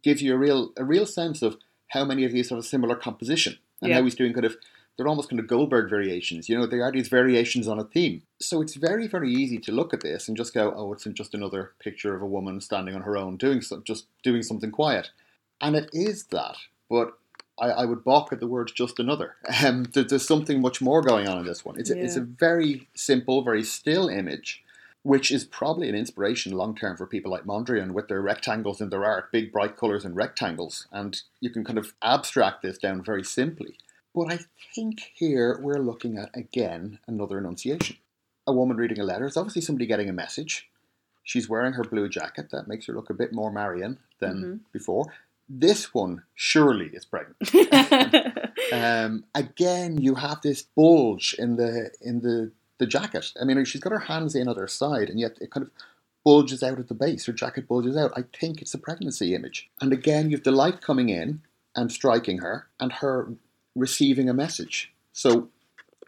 gives 0.01 0.22
you 0.22 0.34
a 0.34 0.38
real 0.38 0.74
a 0.76 0.84
real 0.84 1.06
sense 1.06 1.43
of 1.43 1.58
how 1.89 2.03
many 2.03 2.26
of 2.26 2.32
these 2.32 2.49
have 2.49 2.58
a 2.58 2.64
similar 2.64 2.95
composition 2.95 3.58
and 3.82 3.89
yeah. 3.89 3.97
how 3.97 4.03
he's 4.03 4.16
doing 4.16 4.34
kind 4.34 4.45
of 4.45 4.58
they're 4.98 5.08
almost 5.08 5.30
kind 5.30 5.39
of 5.39 5.48
Goldberg 5.48 5.89
variations. 5.89 6.48
You 6.48 6.58
know, 6.58 6.66
they 6.66 6.80
are 6.80 6.91
these 6.91 7.10
variations 7.10 7.68
on 7.68 7.80
a 7.80 7.84
theme. 7.84 8.22
So 8.39 8.62
it's 8.62 8.76
very, 8.76 9.08
very 9.08 9.32
easy 9.32 9.58
to 9.60 9.72
look 9.72 9.93
at 9.93 10.02
this 10.02 10.28
and 10.28 10.38
just 10.38 10.54
go, 10.54 10.74
oh, 10.76 10.93
it's 10.93 11.04
just 11.04 11.34
another 11.34 11.74
picture 11.80 12.16
of 12.16 12.22
a 12.22 12.28
woman 12.28 12.62
standing 12.62 12.96
on 12.96 13.02
her 13.02 13.18
own, 13.18 13.38
doing 13.38 13.62
so, 13.62 13.82
just 13.82 14.08
doing 14.24 14.41
something 14.41 14.72
quiet. 14.72 15.10
And 15.60 15.76
it 15.76 15.89
is 15.93 16.26
that, 16.26 16.56
but 16.89 17.18
I, 17.60 17.68
I 17.68 17.86
would 17.86 18.04
balk 18.04 18.32
at 18.34 18.39
the 18.39 18.48
word 18.48 18.72
just 18.74 19.00
another. 19.00 19.36
Um, 19.66 19.84
there, 19.93 20.04
there's 20.04 20.28
something 20.28 20.62
much 20.62 20.82
more 20.82 21.02
going 21.02 21.28
on 21.28 21.39
in 21.39 21.46
this 21.46 21.64
one. 21.64 21.80
It's, 21.80 21.89
yeah. 21.89 21.98
a, 21.98 22.00
it's 22.00 22.16
a 22.18 22.22
very 22.22 22.88
simple, 22.93 23.41
very 23.41 23.64
still 23.64 24.10
image, 24.10 24.64
which 25.04 25.32
is 25.32 25.43
probably 25.43 25.89
an 25.89 25.96
inspiration 25.96 26.52
long 26.52 26.76
term 26.76 26.98
for 26.98 27.08
people 27.08 27.32
like 27.32 27.46
Mondrian 27.46 27.91
with 27.91 28.08
their 28.08 28.22
rectangles 28.22 28.82
in 28.82 28.89
their 28.89 29.06
art, 29.06 29.32
big 29.32 29.52
bright 29.52 29.78
colours 29.78 30.06
and 30.06 30.16
rectangles. 30.16 30.88
And 30.91 31.22
you 31.39 31.50
can 31.50 31.64
kind 31.64 31.80
of 31.80 31.93
abstract 32.02 32.62
this 32.62 32.78
down 32.78 33.04
very 33.04 33.24
simply. 33.24 33.78
But 34.16 34.32
I 34.32 34.39
think 34.74 35.11
here 35.13 35.59
we're 35.61 35.84
looking 35.84 36.18
at, 36.18 36.30
again, 36.34 36.99
another 37.05 37.38
annunciation. 37.38 37.97
A 38.47 38.53
woman 38.53 38.78
reading 38.78 38.99
a 38.99 39.03
letter 39.03 39.26
is 39.26 39.36
obviously 39.36 39.61
somebody 39.61 39.86
getting 39.86 40.09
a 40.09 40.13
message. 40.13 40.70
She's 41.24 41.49
wearing 41.49 41.74
her 41.74 41.84
blue 41.84 42.07
jacket. 42.07 42.49
That 42.51 42.68
makes 42.68 42.86
her 42.86 42.93
look 42.93 43.09
a 43.09 43.16
bit 43.16 43.34
more 43.34 43.51
Marian 43.51 43.99
than 44.20 44.36
mm-hmm. 44.36 44.55
before. 44.72 45.07
This 45.49 45.93
one 45.93 46.24
surely 46.34 46.91
is 46.93 47.05
pregnant. 47.05 47.38
um, 48.72 49.26
again, 49.36 49.97
you 49.97 50.16
have 50.16 50.41
this 50.41 50.61
bulge 50.61 51.36
in 51.38 51.57
the 51.57 51.91
in 52.01 52.22
the 52.22 52.51
the 52.78 52.88
jacket. 52.88 53.32
I 53.39 53.45
mean, 53.45 53.63
she's 53.66 53.82
got 53.82 53.91
her 53.91 53.99
hands 53.99 54.36
in 54.36 54.47
at 54.47 54.57
her 54.57 54.68
side, 54.68 55.09
and 55.09 55.20
yet 55.20 55.38
it 55.41 55.51
kind 55.51 55.66
of 55.66 55.72
bulges 56.24 56.63
out 56.63 56.80
at 56.80 56.88
the 56.88 56.93
base. 56.93 57.26
Her 57.26 57.34
jacket 57.34 57.68
bulges 57.68 57.97
out. 57.97 58.11
I 58.16 58.24
think 58.39 58.61
it's 58.61 58.74
a 58.74 58.80
pregnancy 58.80 59.36
image. 59.36 59.70
And 59.82 59.93
again, 59.93 60.30
you've 60.30 60.43
the 60.43 60.51
light 60.51 60.82
coming 60.82 61.09
in 61.09 61.41
and 61.76 61.91
striking 61.91 62.39
her, 62.39 62.68
and 62.80 62.91
her 62.93 63.36
receiving 63.76 64.30
a 64.30 64.34
message. 64.34 64.91
So, 65.13 65.49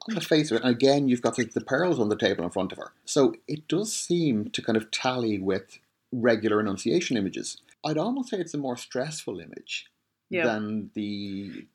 on 0.09 0.15
the 0.15 0.21
face 0.21 0.51
of 0.51 0.57
it, 0.57 0.65
again, 0.65 1.09
you've 1.09 1.21
got 1.21 1.35
the, 1.35 1.45
the 1.45 1.61
pearls 1.61 1.99
on 1.99 2.09
the 2.09 2.15
table 2.15 2.43
in 2.43 2.49
front 2.49 2.71
of 2.71 2.77
her. 2.77 2.91
So, 3.05 3.35
it 3.47 3.67
does 3.67 3.93
seem 3.93 4.49
to 4.51 4.61
kind 4.61 4.77
of 4.77 4.89
tally 4.91 5.39
with 5.39 5.79
regular 6.11 6.59
annunciation 6.59 7.17
images. 7.17 7.57
I'd 7.85 7.97
almost 7.97 8.29
say 8.29 8.37
it's 8.37 8.53
a 8.53 8.57
more 8.57 8.77
stressful 8.77 9.39
image 9.39 9.87
yeah. 10.29 10.45
than 10.45 10.91
the. 10.93 11.65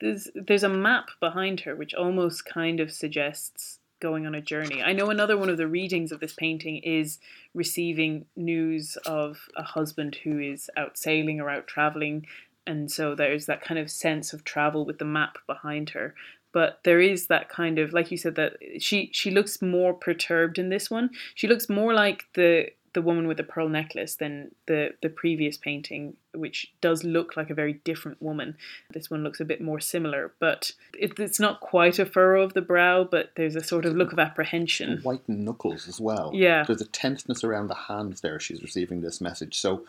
There's, 0.00 0.28
there's 0.34 0.64
a 0.64 0.68
map 0.68 1.10
behind 1.20 1.60
her 1.60 1.76
which 1.76 1.94
almost 1.94 2.44
kind 2.44 2.80
of 2.80 2.90
suggests 2.90 3.78
going 4.00 4.26
on 4.26 4.34
a 4.34 4.40
journey. 4.40 4.82
I 4.82 4.92
know 4.92 5.10
another 5.10 5.38
one 5.38 5.48
of 5.48 5.56
the 5.56 5.68
readings 5.68 6.10
of 6.10 6.18
this 6.18 6.34
painting 6.34 6.78
is 6.78 7.20
receiving 7.54 8.26
news 8.34 8.96
of 9.06 9.48
a 9.56 9.62
husband 9.62 10.18
who 10.24 10.40
is 10.40 10.68
out 10.76 10.98
sailing 10.98 11.40
or 11.40 11.48
out 11.48 11.68
traveling 11.68 12.26
and 12.66 12.90
so 12.90 13.14
there's 13.14 13.46
that 13.46 13.62
kind 13.62 13.78
of 13.78 13.90
sense 13.90 14.32
of 14.32 14.44
travel 14.44 14.84
with 14.84 14.98
the 14.98 15.04
map 15.04 15.38
behind 15.46 15.90
her. 15.90 16.14
But 16.52 16.80
there 16.84 17.00
is 17.00 17.28
that 17.28 17.48
kind 17.48 17.78
of 17.78 17.92
like 17.92 18.10
you 18.10 18.16
said 18.16 18.34
that 18.36 18.56
she 18.78 19.10
she 19.12 19.30
looks 19.30 19.62
more 19.62 19.94
perturbed 19.94 20.58
in 20.58 20.68
this 20.68 20.90
one. 20.90 21.10
She 21.34 21.48
looks 21.48 21.68
more 21.68 21.94
like 21.94 22.24
the 22.34 22.68
the 22.94 23.00
woman 23.00 23.26
with 23.26 23.38
the 23.38 23.42
pearl 23.42 23.70
necklace 23.70 24.16
than 24.16 24.54
the 24.66 24.90
the 25.00 25.08
previous 25.08 25.56
painting 25.56 26.14
which 26.34 26.72
does 26.80 27.04
look 27.04 27.36
like 27.36 27.48
a 27.48 27.54
very 27.54 27.74
different 27.84 28.20
woman. 28.20 28.56
This 28.92 29.10
one 29.10 29.22
looks 29.22 29.40
a 29.40 29.46
bit 29.46 29.62
more 29.62 29.80
similar 29.80 30.32
but 30.38 30.72
it, 30.98 31.18
it's 31.18 31.40
not 31.40 31.60
quite 31.60 31.98
a 31.98 32.04
furrow 32.04 32.42
of 32.42 32.52
the 32.52 32.60
brow 32.60 33.04
but 33.04 33.30
there's 33.36 33.56
a 33.56 33.64
sort 33.64 33.86
of 33.86 33.96
look 33.96 34.12
of 34.12 34.18
apprehension. 34.18 35.00
White 35.02 35.26
knuckles 35.26 35.88
as 35.88 36.00
well. 36.00 36.32
Yeah. 36.34 36.64
There's 36.64 36.82
a 36.82 36.86
tenseness 36.86 37.42
around 37.42 37.68
the 37.68 37.74
hands 37.74 38.20
there 38.20 38.38
she's 38.38 38.62
receiving 38.62 39.00
this 39.00 39.22
message. 39.22 39.58
So 39.58 39.84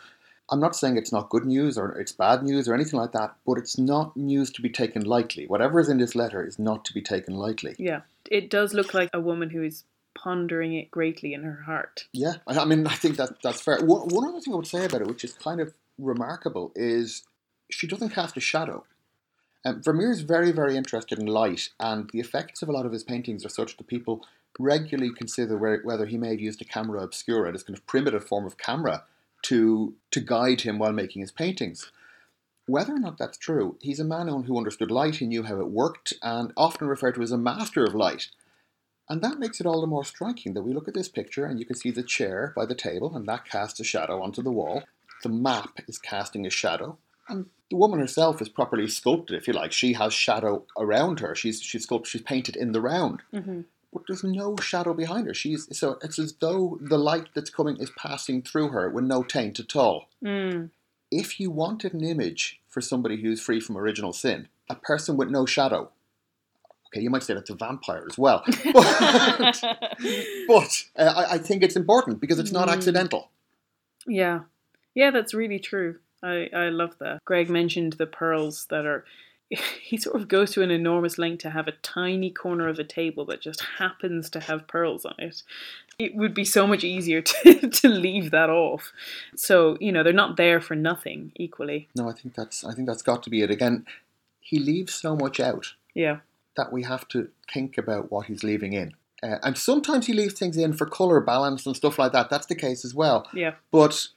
I'm 0.50 0.60
not 0.60 0.76
saying 0.76 0.96
it's 0.96 1.12
not 1.12 1.30
good 1.30 1.46
news 1.46 1.78
or 1.78 1.92
it's 1.92 2.12
bad 2.12 2.42
news 2.42 2.68
or 2.68 2.74
anything 2.74 3.00
like 3.00 3.12
that, 3.12 3.34
but 3.46 3.58
it's 3.58 3.78
not 3.78 4.16
news 4.16 4.50
to 4.52 4.62
be 4.62 4.68
taken 4.68 5.02
lightly. 5.02 5.46
Whatever 5.46 5.80
is 5.80 5.88
in 5.88 5.98
this 5.98 6.14
letter 6.14 6.44
is 6.46 6.58
not 6.58 6.84
to 6.84 6.92
be 6.92 7.00
taken 7.00 7.34
lightly. 7.34 7.74
Yeah, 7.78 8.02
it 8.30 8.50
does 8.50 8.74
look 8.74 8.92
like 8.92 9.10
a 9.12 9.20
woman 9.20 9.50
who 9.50 9.62
is 9.62 9.84
pondering 10.14 10.74
it 10.74 10.90
greatly 10.90 11.34
in 11.34 11.42
her 11.42 11.62
heart. 11.66 12.06
Yeah, 12.12 12.34
I 12.46 12.64
mean, 12.64 12.86
I 12.86 12.94
think 12.94 13.16
that 13.16 13.42
that's 13.42 13.60
fair. 13.62 13.78
One, 13.80 14.08
one 14.08 14.28
other 14.28 14.40
thing 14.40 14.52
I 14.52 14.56
would 14.56 14.66
say 14.66 14.84
about 14.84 15.00
it, 15.00 15.06
which 15.06 15.24
is 15.24 15.32
kind 15.32 15.60
of 15.60 15.74
remarkable, 15.98 16.72
is 16.74 17.24
she 17.70 17.86
doesn't 17.86 18.10
cast 18.10 18.36
a 18.36 18.40
shadow. 18.40 18.84
Um, 19.64 19.82
Vermeer 19.82 20.10
is 20.10 20.20
very, 20.20 20.52
very 20.52 20.76
interested 20.76 21.18
in 21.18 21.26
light, 21.26 21.70
and 21.80 22.10
the 22.12 22.20
effects 22.20 22.62
of 22.62 22.68
a 22.68 22.72
lot 22.72 22.84
of 22.84 22.92
his 22.92 23.02
paintings 23.02 23.46
are 23.46 23.50
such 23.50 23.76
that 23.76 23.86
people 23.86 24.24
regularly 24.58 25.12
consider 25.12 25.56
where, 25.56 25.80
whether 25.82 26.06
he 26.06 26.18
may 26.18 26.30
have 26.30 26.40
used 26.40 26.60
a 26.60 26.64
camera 26.66 27.02
obscura, 27.02 27.50
this 27.50 27.62
kind 27.62 27.76
of 27.76 27.86
primitive 27.86 28.26
form 28.26 28.46
of 28.46 28.58
camera, 28.58 29.04
to, 29.44 29.94
to 30.10 30.20
guide 30.20 30.62
him 30.62 30.78
while 30.78 30.92
making 30.92 31.20
his 31.20 31.32
paintings. 31.32 31.90
Whether 32.66 32.94
or 32.94 32.98
not 32.98 33.18
that's 33.18 33.36
true, 33.36 33.76
he's 33.80 34.00
a 34.00 34.04
man 34.04 34.28
who 34.28 34.56
understood 34.56 34.90
light, 34.90 35.16
he 35.16 35.26
knew 35.26 35.42
how 35.42 35.60
it 35.60 35.68
worked, 35.68 36.14
and 36.22 36.52
often 36.56 36.88
referred 36.88 37.14
to 37.16 37.22
as 37.22 37.30
a 37.30 37.38
master 37.38 37.84
of 37.84 37.94
light. 37.94 38.28
And 39.08 39.20
that 39.22 39.38
makes 39.38 39.60
it 39.60 39.66
all 39.66 39.82
the 39.82 39.86
more 39.86 40.04
striking 40.04 40.54
that 40.54 40.62
we 40.62 40.72
look 40.72 40.88
at 40.88 40.94
this 40.94 41.10
picture 41.10 41.44
and 41.44 41.60
you 41.60 41.66
can 41.66 41.76
see 41.76 41.90
the 41.90 42.02
chair 42.02 42.54
by 42.56 42.64
the 42.64 42.74
table, 42.74 43.14
and 43.14 43.28
that 43.28 43.44
casts 43.44 43.78
a 43.80 43.84
shadow 43.84 44.22
onto 44.22 44.42
the 44.42 44.50
wall. 44.50 44.84
The 45.22 45.28
map 45.28 45.80
is 45.86 45.98
casting 45.98 46.46
a 46.46 46.50
shadow, 46.50 46.96
and 47.28 47.46
the 47.70 47.76
woman 47.76 48.00
herself 48.00 48.40
is 48.40 48.48
properly 48.48 48.88
sculpted, 48.88 49.36
if 49.36 49.46
you 49.46 49.52
like. 49.52 49.72
She 49.72 49.92
has 49.92 50.14
shadow 50.14 50.64
around 50.78 51.20
her. 51.20 51.34
She's 51.34 51.60
she's 51.62 51.82
sculpted. 51.84 52.10
She's 52.10 52.22
painted 52.22 52.56
in 52.56 52.72
the 52.72 52.80
round. 52.80 53.22
Mm-hmm 53.32 53.62
but 53.94 54.02
there's 54.08 54.24
no 54.24 54.56
shadow 54.56 54.92
behind 54.92 55.28
her. 55.28 55.32
She's 55.32 55.68
so 55.78 55.98
it's 56.02 56.18
as 56.18 56.34
though 56.40 56.78
the 56.80 56.98
light 56.98 57.28
that's 57.32 57.48
coming 57.48 57.76
is 57.76 57.90
passing 57.96 58.42
through 58.42 58.70
her 58.70 58.90
with 58.90 59.04
no 59.04 59.22
taint 59.22 59.60
at 59.60 59.76
all. 59.76 60.08
Mm. 60.22 60.70
If 61.10 61.38
you 61.38 61.50
wanted 61.50 61.94
an 61.94 62.04
image 62.04 62.60
for 62.68 62.80
somebody 62.80 63.22
who's 63.22 63.40
free 63.40 63.60
from 63.60 63.78
original 63.78 64.12
sin, 64.12 64.48
a 64.68 64.74
person 64.74 65.16
with 65.16 65.30
no 65.30 65.46
shadow. 65.46 65.92
Okay, 66.88 67.02
you 67.02 67.10
might 67.10 67.22
say 67.22 67.34
that's 67.34 67.50
a 67.50 67.54
vampire 67.54 68.04
as 68.08 68.16
well, 68.16 68.44
but, 68.72 69.64
but 70.46 70.84
uh, 70.96 71.12
I, 71.16 71.34
I, 71.34 71.38
think 71.38 71.64
it's 71.64 71.74
important 71.74 72.20
because 72.20 72.38
it's 72.38 72.52
not 72.52 72.68
mm. 72.68 72.72
accidental. 72.72 73.30
Yeah, 74.06 74.40
yeah, 74.94 75.10
that's 75.10 75.34
really 75.34 75.58
true. 75.58 75.98
I 76.22 76.48
I 76.54 76.68
love 76.68 76.96
that. 77.00 77.24
Greg 77.24 77.50
mentioned 77.50 77.94
the 77.94 78.06
pearls 78.06 78.66
that 78.70 78.86
are 78.86 79.04
he 79.82 79.96
sort 79.96 80.16
of 80.16 80.28
goes 80.28 80.52
to 80.52 80.62
an 80.62 80.70
enormous 80.70 81.18
length 81.18 81.42
to 81.42 81.50
have 81.50 81.68
a 81.68 81.72
tiny 81.82 82.30
corner 82.30 82.68
of 82.68 82.78
a 82.78 82.84
table 82.84 83.24
that 83.26 83.40
just 83.40 83.62
happens 83.78 84.30
to 84.30 84.40
have 84.40 84.66
pearls 84.68 85.04
on 85.04 85.14
it. 85.18 85.42
It 85.98 86.14
would 86.14 86.34
be 86.34 86.44
so 86.44 86.66
much 86.66 86.84
easier 86.84 87.20
to, 87.22 87.68
to 87.68 87.88
leave 87.88 88.30
that 88.30 88.50
off. 88.50 88.92
So, 89.36 89.76
you 89.80 89.92
know, 89.92 90.02
they're 90.02 90.12
not 90.12 90.36
there 90.36 90.60
for 90.60 90.74
nothing 90.74 91.32
equally. 91.36 91.88
No, 91.94 92.08
I 92.08 92.12
think 92.12 92.34
that's 92.34 92.64
I 92.64 92.72
think 92.74 92.86
that's 92.86 93.02
got 93.02 93.22
to 93.24 93.30
be 93.30 93.42
it. 93.42 93.50
Again, 93.50 93.86
he 94.40 94.58
leaves 94.58 94.94
so 94.94 95.16
much 95.16 95.40
out. 95.40 95.74
Yeah. 95.94 96.18
that 96.56 96.72
we 96.72 96.82
have 96.82 97.06
to 97.08 97.28
think 97.52 97.78
about 97.78 98.10
what 98.10 98.26
he's 98.26 98.42
leaving 98.42 98.72
in. 98.72 98.94
Uh, 99.22 99.38
and 99.44 99.56
sometimes 99.56 100.06
he 100.06 100.12
leaves 100.12 100.34
things 100.34 100.56
in 100.56 100.72
for 100.72 100.86
colour 100.86 101.20
balance 101.20 101.64
and 101.66 101.76
stuff 101.76 101.98
like 101.98 102.12
that. 102.12 102.30
That's 102.30 102.46
the 102.46 102.54
case 102.56 102.84
as 102.84 102.94
well. 102.94 103.28
Yeah. 103.32 103.54
But 103.70 104.08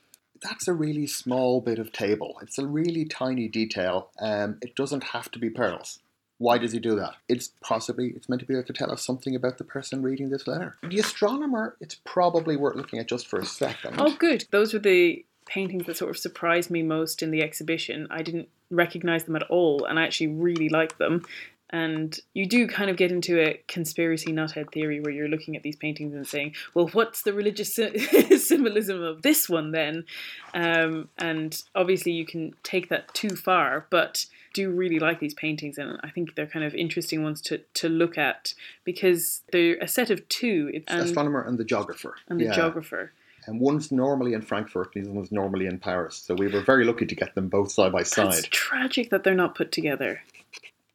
that's 0.41 0.67
a 0.67 0.73
really 0.73 1.07
small 1.07 1.61
bit 1.61 1.79
of 1.79 1.91
table. 1.91 2.37
It's 2.41 2.57
a 2.57 2.67
really 2.67 3.05
tiny 3.05 3.47
detail. 3.47 4.09
Um, 4.19 4.57
it 4.61 4.75
doesn't 4.75 5.05
have 5.05 5.31
to 5.31 5.39
be 5.39 5.49
pearls. 5.49 5.99
Why 6.39 6.59
does 6.59 6.71
he 6.71 6.79
do 6.79 6.95
that? 6.95 7.15
It's 7.27 7.51
possibly 7.61 8.09
it's 8.15 8.29
meant 8.29 8.41
to 8.41 8.45
be 8.45 8.53
able 8.53 8.67
to 8.67 8.73
tell 8.73 8.91
us 8.91 9.03
something 9.03 9.35
about 9.35 9.57
the 9.57 9.63
person 9.63 10.03
reading 10.03 10.29
this 10.29 10.47
letter. 10.47 10.75
The 10.83 10.99
astronomer, 10.99 11.75
it's 11.79 11.95
probably 12.05 12.55
worth 12.55 12.75
looking 12.75 12.99
at 12.99 13.07
just 13.07 13.27
for 13.27 13.39
a 13.39 13.45
second. 13.45 13.95
Oh, 13.97 14.15
good. 14.15 14.45
Those 14.51 14.73
were 14.73 14.79
the 14.79 15.25
paintings 15.47 15.87
that 15.87 15.97
sort 15.97 16.11
of 16.11 16.17
surprised 16.17 16.69
me 16.69 16.83
most 16.83 17.23
in 17.23 17.31
the 17.31 17.41
exhibition. 17.41 18.07
I 18.11 18.21
didn't 18.21 18.49
recognize 18.69 19.23
them 19.23 19.35
at 19.35 19.43
all, 19.43 19.85
and 19.85 19.97
I 19.97 20.03
actually 20.03 20.27
really 20.27 20.69
like 20.69 20.97
them. 20.97 21.25
And 21.69 22.17
you 22.33 22.47
do 22.47 22.65
kind 22.67 22.89
of 22.89 22.95
get 22.95 23.11
into 23.11 23.41
a 23.41 23.61
conspiracy 23.67 24.31
nuthead 24.31 24.71
theory 24.71 25.01
where 25.01 25.11
you're 25.11 25.27
looking 25.27 25.55
at 25.57 25.63
these 25.63 25.75
paintings 25.75 26.13
and 26.13 26.25
saying, 26.25 26.55
well, 26.73 26.87
what's 26.93 27.23
the 27.23 27.33
religious 27.33 27.75
symbolism 28.47 29.03
of 29.03 29.21
this 29.21 29.49
one 29.49 29.71
then? 29.71 30.05
Um, 30.53 31.09
and 31.17 31.61
obviously, 31.75 32.13
you 32.13 32.25
can 32.25 32.53
take 32.63 32.87
that 32.89 33.13
too 33.13 33.35
far, 33.35 33.85
but 33.89 34.25
do 34.53 34.71
really 34.71 34.97
like 34.97 35.19
these 35.19 35.33
paintings, 35.33 35.77
and 35.77 35.99
I 36.03 36.09
think 36.09 36.35
they're 36.35 36.47
kind 36.47 36.65
of 36.65 36.73
interesting 36.73 37.21
ones 37.21 37.41
to, 37.41 37.59
to 37.75 37.89
look 37.89 38.17
at 38.17 38.53
because 38.85 39.41
they're 39.51 39.75
a 39.81 39.87
set 39.87 40.09
of 40.09 40.27
two. 40.29 40.71
It's, 40.73 40.85
and, 40.91 41.01
astronomer 41.01 41.41
and 41.41 41.57
the 41.57 41.65
geographer. 41.65 42.15
and 42.29 42.39
the 42.39 42.45
Yeah. 42.45 42.55
geographer. 42.55 43.11
And 43.45 43.61
one's 43.61 43.91
normally 43.91 44.33
in 44.33 44.41
Frankfurt, 44.41 44.95
and 44.95 45.05
the 45.05 45.09
other 45.09 45.15
one's 45.15 45.31
normally 45.31 45.67
in 45.67 45.79
Paris. 45.79 46.17
So 46.17 46.33
we 46.35 46.47
were 46.47 46.61
very 46.61 46.83
lucky 46.85 47.05
to 47.05 47.15
get 47.15 47.33
them 47.35 47.47
both 47.49 47.71
side 47.71 47.91
by 47.91 48.03
side. 48.03 48.43
tragic 48.51 49.09
that 49.09 49.23
they're 49.23 49.35
not 49.35 49.55
put 49.55 49.71
together. 49.71 50.21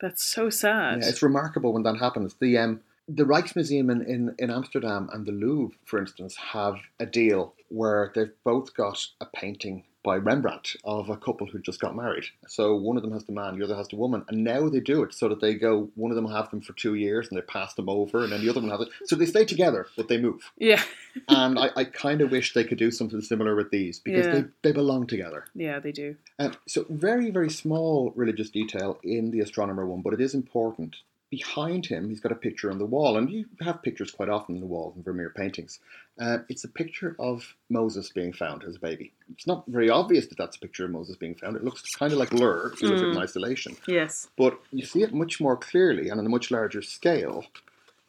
That's 0.03 0.24
so 0.24 0.50
sad. 0.50 1.00
Yeah, 1.00 1.09
it's 1.09 1.22
remarkable 1.22 1.72
when 1.72 1.84
that 1.84 1.96
happens. 1.96 2.34
The 2.40 2.59
um, 2.59 2.80
the 3.09 3.24
Rijksmuseum 3.24 3.90
in, 3.90 4.03
in, 4.03 4.34
in 4.38 4.50
Amsterdam 4.50 5.09
and 5.12 5.24
the 5.24 5.32
Louvre, 5.32 5.76
for 5.84 5.98
instance, 5.98 6.36
have 6.36 6.76
a 6.98 7.07
deal 7.07 7.55
where 7.68 8.12
they've 8.14 8.32
both 8.44 8.74
got 8.74 9.07
a 9.20 9.26
painting 9.26 9.84
by 10.05 10.16
Rembrandt 10.16 10.74
of 10.84 11.09
a 11.11 11.16
couple 11.16 11.46
who 11.46 11.59
just 11.61 11.80
got 11.80 11.94
married. 11.94 12.24
So 12.48 12.74
one 12.74 12.96
of 12.96 13.03
them 13.03 13.12
has 13.12 13.24
the 13.24 13.32
man, 13.32 13.57
the 13.59 13.64
other 13.64 13.76
has 13.76 13.88
the 13.88 13.96
woman, 13.96 14.24
and 14.28 14.42
now 14.42 14.68
they 14.68 14.80
do 14.80 15.03
it 15.05 15.14
so 15.14 15.28
that 15.28 15.40
they 15.40 15.55
go. 15.55 15.90
One 15.94 16.11
of 16.11 16.16
them 16.16 16.26
have 16.30 16.50
them 16.50 16.61
for 16.61 16.72
two 16.72 16.94
years, 16.94 17.28
and 17.28 17.36
they 17.38 17.42
pass 17.42 17.74
them 17.74 17.88
over, 17.88 18.24
and 18.24 18.32
then 18.32 18.40
the 18.40 18.50
other 18.50 18.61
one 18.61 18.70
has 18.70 18.80
it. 18.80 18.88
So 19.07 19.14
they 19.16 19.26
stay 19.26 19.44
together, 19.44 19.86
but 19.96 20.09
they 20.09 20.18
move. 20.18 20.50
yeah, 20.59 20.82
and 21.28 21.59
I, 21.59 21.70
I 21.76 21.84
kind 21.84 22.20
of 22.20 22.30
wish 22.30 22.53
they 22.53 22.64
could 22.64 22.78
do 22.78 22.90
something 22.90 23.20
similar 23.20 23.55
with 23.55 23.70
these 23.70 23.98
because 24.00 24.26
Yeah. 24.26 24.32
they, 24.32 24.44
they 24.62 24.72
belong 24.72 25.07
together. 25.07 25.44
yeah, 25.55 25.78
they 25.78 25.92
do. 25.92 26.16
Um, 26.38 26.55
so 26.66 26.84
very, 26.88 27.30
very 27.30 27.50
small 27.50 28.12
religious 28.16 28.50
detail 28.50 28.98
in 29.05 29.30
the 29.30 29.40
astronomer 29.40 29.86
one, 29.86 30.03
but 30.03 30.14
it 30.14 30.20
is 30.20 30.34
important. 30.34 30.96
Behind 31.33 31.87
him, 31.87 32.11
he's 32.11 32.20
got 32.20 32.30
a 32.30 32.35
picture 32.35 32.70
on 32.70 32.76
the 32.76 32.85
wall, 32.85 33.16
and 33.16 33.30
you 33.30 33.47
have 33.62 33.83
pictures 33.83 34.11
quite 34.11 34.28
often 34.28 34.57
on 34.57 34.61
the 34.61 34.66
wall 34.66 34.93
in 34.95 35.03
Vermeer 35.03 35.30
paintings. 35.30 35.80
Uh, 36.20 36.41
it's 36.51 36.64
a 36.64 36.68
picture 36.68 37.16
of 37.18 37.55
Moses 37.70 38.11
being 38.11 38.35
found 38.35 38.64
as 38.64 38.76
a 38.76 38.78
baby. 38.78 39.14
It's 39.33 39.47
not 39.47 39.64
very 39.66 39.89
obvious 39.89 40.26
that 40.26 40.37
that's 40.37 40.59
a 40.59 40.61
picture 40.61 40.85
of 40.85 40.91
Moses 40.91 41.16
being 41.16 41.35
found. 41.35 41.57
It 41.57 41.64
looks 41.64 41.80
kind 41.95 42.12
of 42.12 42.18
like 42.18 42.28
blur 42.28 42.72
if 42.74 42.83
you 42.83 42.89
look 42.89 42.99
at 42.99 43.05
it 43.05 43.12
in 43.12 43.18
isolation. 43.18 43.78
Yes. 43.87 44.28
But 44.37 44.61
you 44.72 44.85
see 44.85 45.03
it 45.03 45.14
much 45.14 45.41
more 45.41 45.57
clearly 45.57 46.11
and 46.11 46.20
on 46.20 46.26
a 46.26 46.28
much 46.28 46.51
larger 46.51 46.83
scale 46.83 47.47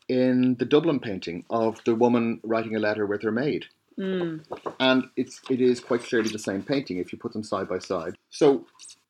in 0.09 0.55
the 0.55 0.65
Dublin 0.65 0.99
painting 0.99 1.45
of 1.49 1.81
the 1.85 1.95
woman 1.95 2.41
writing 2.43 2.75
a 2.75 2.79
letter 2.79 3.05
with 3.05 3.21
her 3.21 3.31
maid 3.31 3.67
Mm. 3.99 4.41
and 4.79 5.03
it's 5.15 5.39
it 5.51 5.61
is 5.61 5.79
quite 5.79 6.01
clearly 6.01 6.29
the 6.31 6.39
same 6.39 6.63
painting 6.63 6.97
if 6.97 7.13
you 7.13 7.19
put 7.19 7.31
them 7.31 7.43
side 7.43 7.69
by 7.69 7.77
side. 7.77 8.15
So 8.31 8.65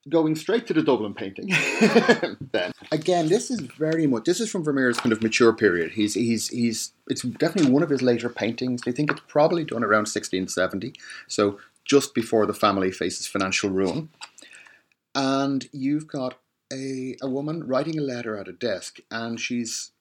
going 0.10 0.36
straight 0.36 0.68
to 0.68 0.74
the 0.74 0.84
Dublin 0.84 1.14
painting, 1.14 1.48
then 2.52 2.72
again, 2.92 3.28
this 3.28 3.50
is 3.50 3.60
very 3.62 4.08
much 4.08 4.26
this 4.26 4.40
is 4.40 4.50
from 4.50 4.64
Vermeer's 4.64 5.00
kind 5.00 5.14
of 5.14 5.22
mature 5.22 5.54
period. 5.54 5.92
He's 5.92 6.14
he's 6.14 6.50
he's 6.50 6.94
it's 7.08 7.22
definitely 7.22 7.72
one 7.72 7.84
of 7.84 7.90
his 7.90 8.02
later 8.02 8.30
paintings. 8.30 8.82
They 8.82 8.92
think 8.92 9.12
it's 9.12 9.22
probably 9.28 9.64
done 9.64 9.84
around 9.84 10.08
1670, 10.08 10.94
so 11.28 11.60
just 11.86 12.14
before 12.14 12.46
the 12.46 12.54
family 12.54 12.92
faces 12.92 13.28
financial 13.28 13.70
ruin. 13.70 14.10
And 15.16 15.68
you've 15.72 16.08
got 16.08 16.40
a 16.72 17.16
a 17.22 17.30
woman 17.30 17.66
writing 17.66 17.98
a 17.98 18.02
letter 18.02 18.38
at 18.38 18.48
a 18.48 18.54
desk, 18.54 19.00
and 19.12 19.40
she's 19.40 19.92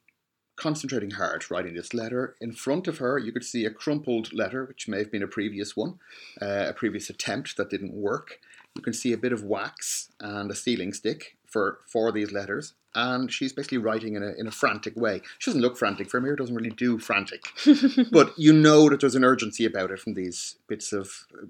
concentrating 0.57 1.13
hard 1.13 1.51
writing 1.51 1.75
this 1.75 1.95
letter. 1.95 2.37
In 2.41 2.53
front 2.53 2.87
of 2.87 2.99
her, 2.99 3.19
you 3.19 3.33
could 3.33 3.45
see 3.45 3.65
a 3.65 3.71
crumpled 3.71 4.33
letter, 4.33 4.65
which 4.65 4.87
may 4.87 4.99
have 4.99 5.11
been 5.11 5.23
a 5.23 5.29
previous 5.29 5.77
one, 5.77 5.99
uh, 6.41 6.67
a 6.69 6.73
previous 6.73 7.11
attempt 7.11 7.57
that 7.57 7.71
didn't 7.71 7.95
work. 7.95 8.39
You 8.77 8.83
can 8.83 8.93
see 8.93 9.13
a 9.13 9.19
bit 9.19 9.33
of 9.33 9.45
wax 9.45 10.11
and 10.21 10.51
a 10.51 10.55
sealing 10.55 10.93
stick 10.93 11.37
for, 11.47 11.81
for 11.87 12.11
these 12.11 12.33
letters. 12.33 12.75
And 12.95 13.33
she's 13.33 13.53
basically 13.53 13.79
writing 13.79 14.17
in 14.17 14.23
a, 14.23 14.33
in 14.33 14.47
a 14.47 14.51
frantic 14.51 14.97
way. 14.97 15.23
She 15.39 15.51
doesn't 15.51 15.63
look 15.63 15.79
frantic. 15.79 16.11
Vermeer 16.11 16.37
doesn't 16.37 16.55
really 16.55 16.71
do 16.71 16.99
frantic. 16.99 17.45
but 18.11 18.39
you 18.39 18.53
know 18.53 18.89
that 18.89 19.01
there's 19.01 19.15
an 19.15 19.25
urgency 19.25 19.65
about 19.65 19.91
it 19.91 20.01
from 20.01 20.15
these 20.15 20.57
bits 20.69 20.93
of 20.93 21.27
uh, 21.35 21.47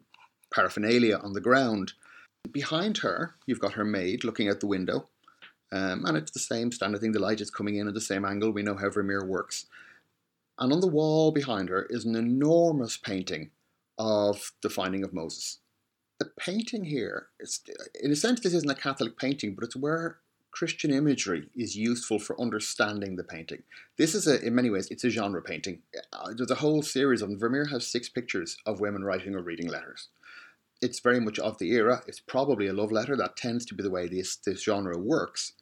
paraphernalia 0.53 1.17
on 1.17 1.33
the 1.33 1.41
ground. 1.41 1.95
Behind 2.51 2.99
her, 2.99 3.35
you've 3.47 3.61
got 3.61 3.75
her 3.75 3.85
maid 3.85 4.25
looking 4.25 4.49
out 4.49 4.61
the 4.61 4.67
window. 4.67 5.09
Um, 5.73 6.05
and 6.05 6.17
it's 6.17 6.31
the 6.31 6.39
same 6.39 6.71
standard 6.71 7.01
thing. 7.01 7.13
The 7.13 7.19
light 7.19 7.41
is 7.41 7.51
coming 7.51 7.77
in 7.77 7.89
at 7.89 7.95
the 7.95 8.01
same 8.01 8.25
angle. 8.25 8.51
We 8.51 8.63
know 8.63 8.77
how 8.77 8.91
Vermeer 8.91 9.25
works. 9.25 9.67
And 10.59 10.73
on 10.73 10.81
the 10.81 10.87
wall 10.87 11.33
behind 11.33 11.71
her 11.71 11.87
is 11.89 12.05
an 12.05 12.15
enormous 12.15 12.97
painting 12.97 13.51
of 13.99 14.53
the 14.63 14.71
finding 14.71 15.03
of 15.03 15.15
Moses. 15.15 15.59
The 16.19 16.31
painting 16.39 16.85
here, 16.85 17.29
in 18.01 18.13
a 18.13 18.17
sense, 18.17 18.41
this 18.41 18.55
isn't 18.55 18.71
a 18.71 18.75
Catholic 18.75 19.19
painting, 19.19 19.55
but 19.55 19.65
it's 19.65 19.75
where 19.75 20.19
Christian 20.53 20.93
imagery 20.93 21.49
is 21.57 21.77
useful 21.77 22.19
for 22.19 22.41
understanding 22.41 23.17
the 23.17 23.25
painting. 23.25 23.63
This 23.97 24.15
is, 24.15 24.27
a, 24.27 24.41
in 24.45 24.55
many 24.55 24.71
ways, 24.71 24.89
it's 24.91 25.03
a 25.03 25.11
genre 25.11 25.43
painting. 25.43 25.81
Uh, 26.13 26.33
There's 26.37 26.51
a 26.51 26.57
whole 26.57 26.83
series 26.83 27.23
of 27.23 27.31
them. 27.31 27.39
Vermeer 27.39 27.67
has 27.67 27.87
six 27.87 28.09
pictures 28.09 28.57
of 28.67 28.79
women 28.79 29.03
writing 29.03 29.35
or 29.35 29.43
reading 29.43 29.69
letters. 29.69 30.09
It's 30.81 31.01
very 31.01 31.21
much 31.21 31.39
of 31.39 31.59
the 31.59 31.71
era. 31.73 32.03
It's 32.07 32.21
probably 32.21 32.67
a 32.67 32.73
love 32.73 32.93
letter. 32.93 33.17
That 33.17 33.37
tends 33.37 33.65
to 33.67 33.75
be 33.75 33.83
the 33.83 33.91
way 33.91 34.09
this, 34.09 34.37
this 34.37 34.63
genre 34.63 34.99
works. 34.99 35.55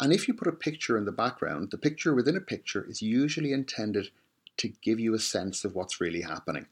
And 0.00 0.12
if 0.12 0.28
you 0.28 0.34
put 0.34 0.48
a 0.48 0.52
picture 0.52 0.98
in 0.98 1.04
the 1.04 1.12
background, 1.12 1.70
the 1.70 1.78
picture 1.78 2.14
within 2.14 2.36
a 2.36 2.40
picture 2.40 2.86
is 2.88 3.02
usually 3.02 3.52
intended 3.52 4.10
to 4.58 4.68
give 4.82 5.00
you 5.00 5.14
a 5.14 5.18
sense 5.18 5.64
of 5.64 5.74
what's 5.74 6.00
really 6.00 6.22
happening. 6.22 6.66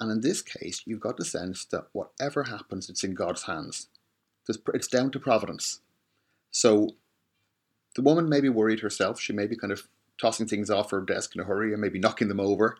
And 0.00 0.10
in 0.10 0.20
this 0.20 0.42
case, 0.42 0.82
you've 0.84 1.00
got 1.00 1.16
the 1.16 1.24
sense 1.24 1.64
that 1.66 1.86
whatever 1.92 2.44
happens, 2.44 2.88
it's 2.88 3.04
in 3.04 3.14
God's 3.14 3.44
hands. 3.44 3.88
It's 4.48 4.88
down 4.88 5.10
to 5.10 5.20
providence. 5.20 5.80
So 6.50 6.90
the 7.96 8.02
woman 8.02 8.28
may 8.28 8.40
be 8.40 8.48
worried 8.48 8.80
herself. 8.80 9.20
She 9.20 9.32
may 9.32 9.46
be 9.46 9.56
kind 9.56 9.72
of 9.72 9.88
tossing 10.20 10.46
things 10.46 10.70
off 10.70 10.90
her 10.90 11.00
desk 11.00 11.34
in 11.34 11.40
a 11.40 11.44
hurry 11.44 11.72
and 11.72 11.80
maybe 11.80 11.98
knocking 11.98 12.28
them 12.28 12.40
over. 12.40 12.78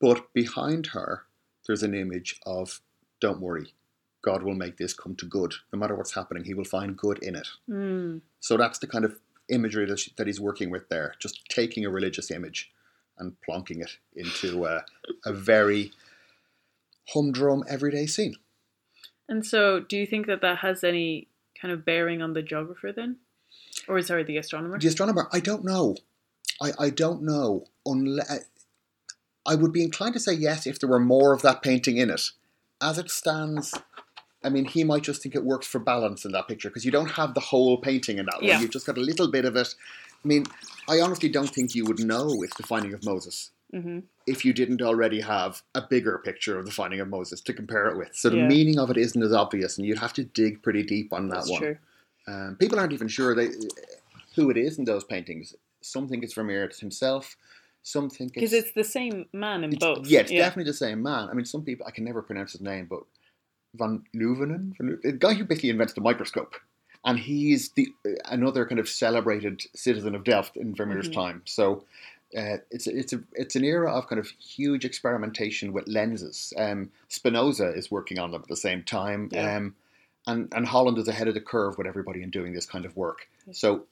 But 0.00 0.32
behind 0.32 0.88
her, 0.88 1.24
there's 1.66 1.82
an 1.82 1.94
image 1.94 2.40
of 2.44 2.80
don't 3.20 3.40
worry, 3.40 3.72
God 4.22 4.42
will 4.42 4.54
make 4.54 4.76
this 4.76 4.94
come 4.94 5.14
to 5.16 5.26
good. 5.26 5.54
No 5.72 5.78
matter 5.78 5.94
what's 5.94 6.14
happening, 6.14 6.44
He 6.44 6.54
will 6.54 6.64
find 6.64 6.96
good 6.96 7.18
in 7.22 7.36
it. 7.36 7.48
Mm. 7.68 8.20
So 8.40 8.56
that's 8.56 8.78
the 8.78 8.86
kind 8.86 9.04
of 9.04 9.18
imagery 9.48 9.86
that, 9.86 9.98
she, 9.98 10.12
that 10.16 10.26
he's 10.26 10.40
working 10.40 10.70
with 10.70 10.88
there, 10.88 11.14
just 11.18 11.44
taking 11.48 11.84
a 11.84 11.90
religious 11.90 12.30
image 12.30 12.72
and 13.18 13.36
plonking 13.46 13.82
it 13.82 13.98
into 14.16 14.64
a, 14.64 14.84
a 15.24 15.32
very 15.32 15.92
humdrum 17.08 17.64
everyday 17.68 18.06
scene. 18.06 18.36
And 19.28 19.46
so, 19.46 19.80
do 19.80 19.96
you 19.96 20.06
think 20.06 20.26
that 20.26 20.42
that 20.42 20.58
has 20.58 20.84
any 20.84 21.28
kind 21.60 21.72
of 21.72 21.84
bearing 21.84 22.20
on 22.20 22.32
the 22.32 22.42
geographer 22.42 22.92
then, 22.92 23.16
or 23.88 24.00
sorry, 24.02 24.24
the 24.24 24.36
astronomer? 24.36 24.78
The 24.78 24.88
astronomer, 24.88 25.28
I 25.32 25.40
don't 25.40 25.64
know. 25.64 25.96
I, 26.60 26.72
I 26.78 26.90
don't 26.90 27.22
know. 27.22 27.66
Unless, 27.86 28.44
I 29.46 29.54
would 29.54 29.72
be 29.72 29.82
inclined 29.82 30.14
to 30.14 30.20
say 30.20 30.34
yes 30.34 30.66
if 30.66 30.78
there 30.78 30.88
were 30.88 31.00
more 31.00 31.32
of 31.32 31.42
that 31.42 31.62
painting 31.62 31.96
in 31.96 32.10
it. 32.10 32.30
As 32.80 32.98
it 32.98 33.10
stands, 33.10 33.74
I 34.44 34.48
mean, 34.48 34.64
he 34.64 34.84
might 34.84 35.02
just 35.02 35.22
think 35.22 35.34
it 35.34 35.44
works 35.44 35.66
for 35.66 35.78
balance 35.78 36.24
in 36.24 36.32
that 36.32 36.48
picture 36.48 36.68
because 36.68 36.84
you 36.84 36.90
don't 36.90 37.12
have 37.12 37.34
the 37.34 37.40
whole 37.40 37.78
painting 37.78 38.18
in 38.18 38.26
that 38.26 38.36
one. 38.36 38.44
Yeah. 38.44 38.60
You've 38.60 38.70
just 38.70 38.86
got 38.86 38.98
a 38.98 39.00
little 39.00 39.30
bit 39.30 39.44
of 39.44 39.56
it. 39.56 39.74
I 40.24 40.28
mean, 40.28 40.44
I 40.88 41.00
honestly 41.00 41.28
don't 41.28 41.50
think 41.50 41.74
you 41.74 41.84
would 41.84 42.00
know 42.00 42.42
it's 42.42 42.56
the 42.56 42.62
finding 42.62 42.92
of 42.92 43.04
Moses 43.04 43.50
hmm 43.72 44.00
if 44.24 44.44
you 44.44 44.52
didn't 44.52 44.80
already 44.80 45.20
have 45.20 45.62
a 45.74 45.82
bigger 45.82 46.16
picture 46.24 46.56
of 46.56 46.64
the 46.64 46.70
finding 46.70 47.00
of 47.00 47.08
Moses 47.08 47.40
to 47.40 47.52
compare 47.52 47.88
it 47.88 47.96
with. 47.98 48.14
So 48.14 48.30
the 48.30 48.36
Yeah. 48.36 48.46
meaning 48.46 48.78
of 48.78 48.88
it 48.88 48.96
isn't 48.96 49.20
as 49.20 49.32
obvious, 49.32 49.76
and 49.76 49.84
you'd 49.84 49.98
have 49.98 50.12
to 50.12 50.22
dig 50.22 50.62
pretty 50.62 50.84
deep 50.84 51.12
on 51.12 51.28
that 51.30 51.38
That's 51.38 51.50
one. 51.50 51.78
Um, 52.28 52.56
people 52.56 52.78
aren't 52.78 52.92
even 52.92 53.08
sure 53.08 53.34
they, 53.34 53.48
who 54.36 54.48
it 54.48 54.56
is 54.56 54.78
in 54.78 54.84
those 54.84 55.02
paintings. 55.02 55.56
Some 55.80 56.06
think 56.06 56.22
it's 56.22 56.34
Vermeer 56.34 56.70
himself. 56.78 57.36
Some 57.82 58.08
think 58.08 58.34
Because 58.34 58.52
it's, 58.52 58.66
it's 58.66 58.74
the 58.76 58.84
same 58.84 59.26
man 59.32 59.64
in 59.64 59.74
both. 59.74 60.06
Yeah, 60.06 60.20
it's 60.20 60.30
definitely 60.30 60.70
the 60.70 60.74
same 60.76 61.02
man. 61.02 61.28
I 61.28 61.32
mean, 61.34 61.44
some 61.44 61.64
people 61.64 61.84
I 61.88 61.90
can 61.90 62.04
never 62.04 62.22
pronounce 62.22 62.52
his 62.52 62.60
name, 62.60 62.86
but 62.88 63.02
Van 63.74 64.04
Leeuwenen, 64.14 64.76
the 65.02 65.12
guy 65.12 65.34
who 65.34 65.44
basically 65.44 65.70
invented 65.70 65.96
the 65.96 66.00
microscope, 66.00 66.54
and 67.04 67.18
he's 67.18 67.70
the 67.70 67.88
another 68.26 68.66
kind 68.66 68.78
of 68.78 68.88
celebrated 68.88 69.62
citizen 69.74 70.14
of 70.14 70.22
Delft 70.22 70.56
in 70.56 70.76
Vermeer's 70.76 71.08
Mhm. 71.08 71.14
time. 71.14 71.42
So. 71.44 71.84
Uh, 72.36 72.58
it's 72.70 72.86
it's 72.86 73.12
a 73.12 73.20
it's 73.34 73.56
an 73.56 73.64
era 73.64 73.92
of 73.92 74.08
kind 74.08 74.18
of 74.18 74.28
huge 74.28 74.84
experimentation 74.84 75.72
with 75.72 75.86
lenses. 75.86 76.52
Um, 76.56 76.90
Spinoza 77.08 77.68
is 77.74 77.90
working 77.90 78.18
on 78.18 78.30
them 78.30 78.42
at 78.42 78.48
the 78.48 78.56
same 78.56 78.82
time, 78.82 79.28
Yeah. 79.32 79.56
um, 79.56 79.74
and 80.26 80.52
and 80.54 80.66
Holland 80.66 80.98
is 80.98 81.08
ahead 81.08 81.28
of 81.28 81.34
the 81.34 81.40
curve 81.40 81.76
with 81.78 81.86
everybody 81.86 82.22
in 82.22 82.30
doing 82.30 82.52
this 82.54 82.66
kind 82.66 82.84
of 82.84 82.96
work. 82.96 83.28
So 83.52 83.86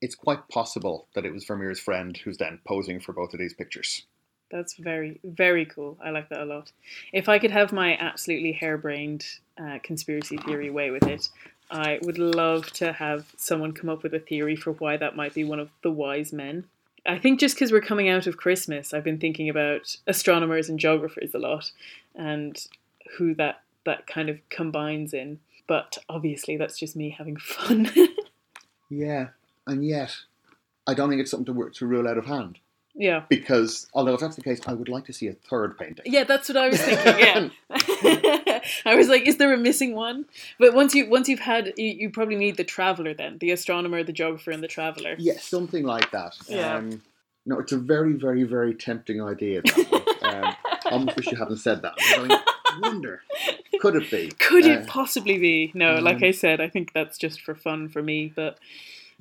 it's 0.00 0.14
quite 0.14 0.48
possible 0.48 1.06
that 1.14 1.24
it 1.26 1.32
was 1.32 1.44
Vermeer's 1.44 1.80
friend 1.80 2.16
who's 2.16 2.38
then 2.38 2.60
posing 2.66 3.00
for 3.00 3.12
both 3.12 3.32
of 3.34 3.38
these 3.38 3.54
pictures. 3.54 4.04
That's 4.50 4.74
very, 4.74 5.18
very 5.24 5.64
cool. 5.64 5.96
I 6.04 6.10
like 6.10 6.28
that 6.28 6.40
a 6.40 6.44
lot. 6.44 6.72
If 7.12 7.28
I 7.28 7.38
could 7.38 7.50
have 7.52 7.72
my 7.72 7.96
absolutely 7.96 8.52
harebrained 8.52 9.24
uh, 9.58 9.78
conspiracy 9.82 10.36
theory 10.36 10.68
way 10.70 10.90
with 10.90 11.06
it, 11.06 11.28
I 11.70 12.00
would 12.02 12.18
love 12.18 12.70
to 12.74 12.92
have 12.92 13.32
someone 13.38 13.72
come 13.72 13.88
up 13.88 14.02
with 14.02 14.12
a 14.12 14.18
theory 14.18 14.56
for 14.56 14.72
why 14.72 14.98
that 14.98 15.16
might 15.16 15.32
be 15.32 15.42
one 15.44 15.58
of 15.58 15.70
the 15.82 15.90
wise 15.90 16.32
men. 16.34 16.64
I 17.06 17.18
think 17.18 17.40
just 17.40 17.56
because 17.56 17.72
we're 17.72 17.80
coming 17.80 18.08
out 18.08 18.26
of 18.26 18.36
Christmas, 18.36 18.94
I've 18.94 19.04
been 19.04 19.18
thinking 19.18 19.48
about 19.48 19.96
astronomers 20.06 20.68
and 20.68 20.78
geographers 20.78 21.34
a 21.34 21.38
lot 21.38 21.72
and 22.14 22.64
who 23.16 23.34
that, 23.34 23.62
that 23.84 24.06
kind 24.06 24.28
of 24.28 24.38
combines 24.50 25.12
in. 25.12 25.40
But 25.66 25.98
obviously, 26.08 26.56
that's 26.56 26.78
just 26.78 26.96
me 26.96 27.10
having 27.10 27.36
fun. 27.40 27.90
Yeah, 28.90 29.28
and 29.66 29.84
yet 29.84 30.14
I 30.86 30.94
don't 30.94 31.08
think 31.08 31.20
it's 31.20 31.30
something 31.30 31.46
to, 31.46 31.52
work, 31.52 31.74
to 31.74 31.86
rule 31.86 32.06
out 32.06 32.18
of 32.18 32.26
hand. 32.26 32.58
Yeah. 32.94 33.22
Because, 33.28 33.88
although 33.94 34.14
if 34.14 34.20
that's 34.20 34.36
the 34.36 34.42
case, 34.42 34.60
I 34.66 34.74
would 34.74 34.88
like 34.88 35.04
to 35.06 35.12
see 35.12 35.28
a 35.28 35.32
third 35.32 35.78
painting. 35.78 36.04
Yeah, 36.06 36.24
that's 36.24 36.48
what 36.48 36.56
I 36.58 36.68
was 36.68 36.80
thinking. 36.82 37.50
Yeah, 37.70 38.60
I 38.86 38.94
was 38.94 39.08
like, 39.08 39.26
is 39.26 39.36
there 39.38 39.52
a 39.52 39.58
missing 39.58 39.94
one? 39.94 40.26
But 40.58 40.74
once 40.74 40.94
you 40.94 41.08
once 41.08 41.28
you've 41.28 41.40
had, 41.40 41.72
you, 41.76 41.86
you 41.86 42.10
probably 42.10 42.36
need 42.36 42.56
the 42.56 42.64
traveler 42.64 43.14
then, 43.14 43.38
the 43.38 43.50
astronomer, 43.50 44.02
the 44.02 44.12
geographer, 44.12 44.50
and 44.50 44.62
the 44.62 44.68
traveler. 44.68 45.16
Yeah, 45.18 45.38
something 45.38 45.84
like 45.84 46.10
that. 46.12 46.36
Yeah. 46.48 46.76
Um, 46.76 47.02
no, 47.44 47.58
it's 47.58 47.72
a 47.72 47.78
very, 47.78 48.12
very, 48.12 48.44
very 48.44 48.74
tempting 48.74 49.22
idea. 49.22 49.62
Um, 50.22 50.54
I 50.64 50.78
almost 50.92 51.16
wish 51.16 51.26
you 51.32 51.36
hadn't 51.36 51.56
said 51.56 51.82
that. 51.82 51.94
I'm 51.98 52.28
going, 52.28 52.40
wonder, 52.80 53.22
could 53.80 53.96
it 53.96 54.08
be? 54.08 54.28
Could 54.38 54.64
Uh, 54.64 54.70
it 54.70 54.86
possibly 54.86 55.36
be? 55.36 55.72
No, 55.74 55.96
like 55.98 56.18
um, 56.18 56.24
I 56.24 56.30
said, 56.30 56.60
I 56.60 56.68
think 56.68 56.92
that's 56.92 57.18
just 57.18 57.40
for 57.40 57.56
fun 57.56 57.88
for 57.88 58.04
me. 58.04 58.32
But 58.34 58.56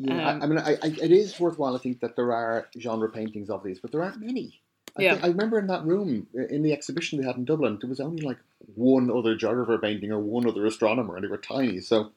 Yeah, 0.04 0.30
Um, 0.30 0.42
I, 0.42 0.46
I 0.46 0.48
mean, 0.48 0.60
I, 0.60 0.72
I, 0.84 0.88
it 0.88 1.12
is 1.12 1.40
worthwhile. 1.40 1.76
I 1.76 1.80
think 1.80 2.00
that 2.02 2.16
there 2.16 2.34
are 2.34 2.68
genre 2.80 3.10
paintings 3.10 3.50
of 3.50 3.64
these, 3.64 3.80
but 3.80 3.92
there 3.92 4.02
aren't 4.04 4.20
many. 4.22 4.60
I, 4.98 5.02
Yeah. 5.04 5.14
think- 5.14 5.26
I 5.26 5.28
remember 5.28 5.60
in 5.60 5.68
that 5.68 5.86
room 5.86 6.28
in 6.34 6.64
the 6.64 6.74
exhibition 6.74 7.20
they 7.20 7.26
had 7.26 7.38
in 7.38 7.46
Dublin, 7.46 7.78
there 7.80 7.90
was 7.90 8.00
only 8.00 8.22
like 8.24 8.38
one 8.76 9.10
other 9.12 9.36
geographer 9.36 9.78
painting 9.78 10.12
or 10.12 10.20
one 10.20 10.48
other 10.48 10.66
astronomer, 10.66 11.16
and 11.16 11.24
they 11.24 11.30
were 11.30 11.38
tiny. 11.38 11.80
So, 11.80 12.12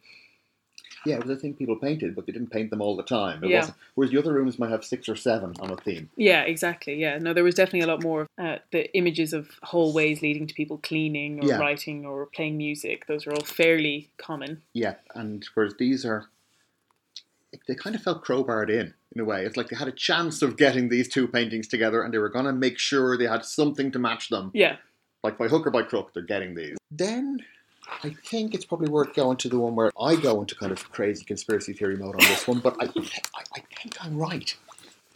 yeah, 1.07 1.17
it 1.17 1.27
was 1.27 1.37
a 1.37 1.41
thing 1.41 1.53
people 1.55 1.77
painted, 1.77 2.15
but 2.17 2.25
they 2.27 2.33
didn't 2.33 2.51
paint 2.51 2.71
them 2.71 2.81
all 2.81 2.97
the 2.97 3.03
time. 3.03 3.45
It 3.45 3.51
Yeah. 3.51 3.59
wasn't, 3.61 3.77
whereas 3.95 4.11
the 4.11 4.19
other 4.19 4.33
rooms 4.33 4.59
might 4.59 4.71
have 4.71 4.85
six 4.85 5.07
or 5.09 5.17
seven 5.17 5.55
on 5.61 5.71
a 5.71 5.77
theme. 5.77 6.09
yeah, 6.17 6.43
exactly. 6.43 6.95
Yeah, 6.95 7.19
no, 7.19 7.35
there 7.35 7.45
was 7.45 7.55
definitely 7.55 7.81
a 7.81 7.87
lot 7.87 8.03
more 8.03 8.23
of 8.23 8.29
uh, 8.39 8.59
the 8.73 8.93
images 8.97 9.33
of 9.35 9.51
hallways 9.63 10.23
leading 10.23 10.47
to 10.47 10.55
people 10.55 10.79
cleaning 10.79 11.41
or 11.45 11.49
Yeah. 11.49 11.59
writing 11.59 12.07
or 12.07 12.27
playing 12.27 12.57
music. 12.57 13.07
Those 13.07 13.27
are 13.27 13.33
all 13.33 13.45
fairly 13.45 14.09
common. 14.17 14.63
Yeah, 14.73 14.95
and 15.15 15.47
whereas 15.55 15.75
these 15.79 16.05
are, 16.07 16.27
they 17.67 17.75
kind 17.75 17.97
of 17.97 18.03
felt 18.03 18.25
crowbarred 18.25 18.71
in 18.71 18.95
in 19.15 19.21
a 19.21 19.25
way. 19.25 19.45
It's 19.45 19.57
like 19.57 19.69
they 19.69 19.77
had 19.77 19.89
a 19.89 19.93
chance 19.93 20.43
of 20.43 20.57
getting 20.57 20.89
these 20.89 21.09
two 21.09 21.29
paintings 21.29 21.69
together, 21.69 22.03
and 22.03 22.13
they 22.13 22.19
were 22.19 22.29
going 22.29 22.47
to 22.47 22.53
make 22.53 22.79
sure 22.79 23.17
they 23.17 23.27
had 23.27 23.45
something 23.45 23.91
to 23.93 23.99
match 23.99 24.29
them. 24.29 24.51
Yeah, 24.55 24.77
like 25.23 25.39
by 25.39 25.49
hook 25.49 25.67
or 25.67 25.71
by 25.71 25.83
crook, 25.83 26.13
they're 26.15 26.23
getting 26.23 26.55
these. 26.55 26.77
Then 26.91 27.41
I 28.03 28.15
think 28.25 28.55
it's 28.55 28.65
probably 28.65 28.89
worth 28.89 29.15
going 29.15 29.37
to 29.39 29.49
the 29.49 29.59
one 29.59 29.75
where 29.75 29.91
I 30.01 30.17
go 30.17 30.41
into 30.41 30.55
kind 30.55 30.73
of 30.73 30.91
crazy 30.91 31.25
conspiracy 31.25 31.73
theory 31.73 31.97
mode 31.97 32.15
on 32.15 32.29
this 32.29 32.47
one, 32.47 32.61
but 32.61 32.77
I, 32.81 32.87
I, 32.87 33.43
I 33.57 33.61
think 33.83 33.97
I'm 34.05 34.17
right. 34.17 34.55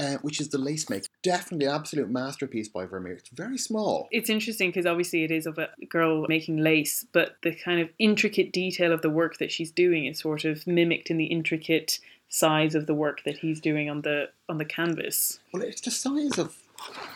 Uh, 0.01 0.15
which 0.23 0.41
is 0.41 0.51
the 0.51 0.59
lace 0.59 0.89
maker. 0.89 1.09
Definitely 1.25 1.67
an 1.67 1.73
absolute 1.75 2.09
masterpiece 2.09 2.69
by 2.69 2.85
Vermeer. 2.87 3.15
It's 3.15 3.31
very 3.31 3.59
small. 3.59 4.07
it's 4.13 4.31
interesting 4.31 4.69
because 4.69 4.87
obviously 4.87 5.25
it 5.25 5.33
is 5.33 5.45
of 5.45 5.59
a 5.59 5.71
girl 5.89 6.25
making 6.29 6.59
lace, 6.59 7.05
but 7.11 7.35
the 7.43 7.53
kind 7.53 7.81
of 7.81 7.89
intricate 7.99 8.53
detail 8.53 8.93
of 8.93 9.03
the 9.03 9.11
work 9.11 9.39
that 9.39 9.51
she's 9.51 9.73
doing 9.73 10.07
is 10.07 10.21
sort 10.21 10.45
of 10.45 10.65
mimicked 10.69 11.11
in 11.11 11.17
the 11.17 11.25
intricate 11.25 11.99
size 12.29 12.75
of 12.75 12.87
the 12.87 12.95
work 12.95 13.23
that 13.25 13.39
he's 13.39 13.61
doing 13.61 13.89
on 13.89 14.03
the 14.03 14.31
on 14.49 14.59
the 14.59 14.65
canvas. 14.65 15.41
Well, 15.53 15.63
it's 15.63 15.81
the 15.81 15.91
size 15.91 16.39
of. 16.39 16.57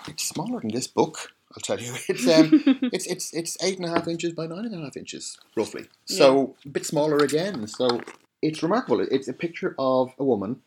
It's 0.08 0.24
smaller 0.24 0.60
than 0.60 0.72
this 0.72 0.88
book. 0.88 1.32
I'll 1.54 1.60
tell 1.60 1.78
you. 1.78 1.92
It's 2.08 2.26
um, 2.28 2.50
it's 2.92 3.06
it's 3.06 3.32
it's 3.32 3.56
eight 3.62 3.78
and 3.78 3.86
a 3.86 3.90
half 3.90 4.08
inches 4.08 4.32
by 4.32 4.46
nine 4.46 4.64
and 4.64 4.74
a 4.74 4.84
half 4.84 4.96
inches, 4.96 5.38
roughly. 5.56 5.86
So 6.06 6.56
a 6.64 6.68
bit 6.68 6.86
smaller 6.86 7.18
again. 7.18 7.66
So 7.66 8.00
it's 8.40 8.62
remarkable. 8.62 9.00
It's 9.00 9.28
a 9.28 9.32
picture 9.32 9.74
of 9.78 10.12
a 10.18 10.24
woman 10.24 10.60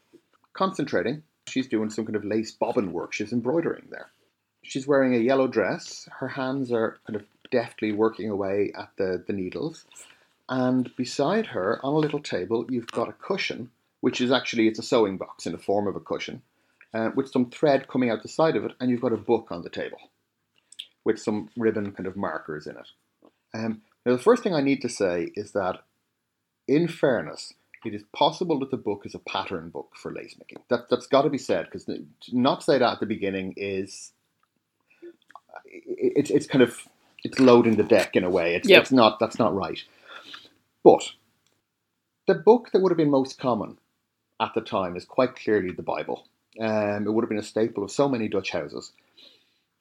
concentrating. 0.54 1.24
She's 1.48 1.68
doing 1.68 1.90
some 1.90 2.06
kind 2.06 2.16
of 2.16 2.26
lace 2.26 2.52
bobbin 2.52 2.92
work. 2.92 3.14
She's 3.14 3.32
embroidering 3.32 3.88
there. 3.92 4.10
She's 4.64 4.88
wearing 4.88 5.14
a 5.14 5.20
yellow 5.20 5.48
dress. 5.48 6.08
Her 6.20 6.30
hands 6.30 6.72
are 6.72 6.98
kind 7.06 7.16
of 7.16 7.26
deftly 7.52 7.92
working 7.92 8.30
away 8.32 8.72
at 8.76 8.90
the, 8.98 9.24
the 9.28 9.34
needles. 9.34 9.86
And 10.50 10.96
beside 10.96 11.48
her, 11.48 11.80
on 11.84 11.94
a 11.94 11.98
little 11.98 12.20
table, 12.20 12.66
you've 12.70 12.88
got 12.88 13.10
a 13.10 13.14
cushion, 13.14 13.70
which 14.06 14.22
is 14.22 14.32
actually 14.32 14.68
it's 14.68 14.78
a 14.78 14.84
sewing 14.84 15.18
box 15.18 15.48
in 15.48 15.52
the 15.52 15.58
form 15.58 15.88
of 15.88 15.96
a 15.96 16.00
cushion, 16.00 16.44
uh, 16.94 17.10
with 17.16 17.28
some 17.32 17.50
thread 17.50 17.88
coming 17.88 18.12
out 18.12 18.22
the 18.22 18.30
side 18.30 18.56
of 18.56 18.64
it, 18.64 18.72
and 18.80 18.92
you've 18.92 19.02
got 19.02 19.12
a 19.12 19.18
book 19.18 19.48
on 19.50 19.64
the 19.64 19.70
table 19.72 19.98
with 21.04 21.20
some 21.20 21.50
ribbon 21.58 21.92
kind 21.92 22.06
of 22.06 22.16
markers 22.16 22.68
in 22.68 22.78
it. 22.78 22.88
Um, 23.56 23.82
now, 24.06 24.12
the 24.12 24.22
first 24.22 24.44
thing 24.44 24.54
I 24.54 24.62
need 24.62 24.84
to 24.84 24.90
say 24.90 25.32
is 25.36 25.54
that, 25.54 25.80
in 26.68 26.88
fairness, 26.88 27.56
it 27.84 27.96
is 27.96 28.04
possible 28.16 28.60
that 28.60 28.70
the 28.70 28.78
book 28.78 29.08
is 29.08 29.16
a 29.16 29.20
pattern 29.20 29.70
book 29.70 29.94
for 29.96 30.14
lace 30.14 30.36
making. 30.38 30.60
That, 30.70 30.88
that's 30.88 31.08
got 31.08 31.24
to 31.24 31.32
be 31.32 31.40
said, 31.40 31.66
because 31.66 31.90
not 32.32 32.62
say 32.64 32.78
that 32.78 32.94
at 32.94 33.00
the 33.00 33.08
beginning 33.08 33.56
is. 33.58 34.12
It's 35.66 36.30
it's 36.30 36.46
kind 36.46 36.62
of 36.62 36.78
it's 37.24 37.40
loading 37.40 37.78
the 37.78 37.84
deck 37.84 38.16
in 38.16 38.24
a 38.24 38.30
way. 38.30 38.54
It's, 38.54 38.70
Yep. 38.70 38.82
it's 38.84 38.92
not 38.92 39.20
that's 39.20 39.40
not 39.40 39.56
right. 39.56 39.84
But 40.84 41.14
the 42.28 42.36
book 42.36 42.70
that 42.72 42.82
would 42.82 42.92
have 42.92 42.98
been 42.98 43.10
most 43.10 43.40
common 43.40 43.80
at 44.40 44.54
the 44.54 44.62
time 44.62 44.96
is 44.96 45.06
quite 45.06 45.36
clearly 45.36 45.72
the 45.72 45.84
Bible. 45.84 46.28
Um, 46.60 47.06
it 47.06 47.12
would 47.12 47.24
have 47.24 47.30
been 47.30 47.38
a 47.38 47.44
staple 47.44 47.84
of 47.84 47.92
so 47.92 48.08
many 48.08 48.28
Dutch 48.28 48.52
houses. 48.52 48.92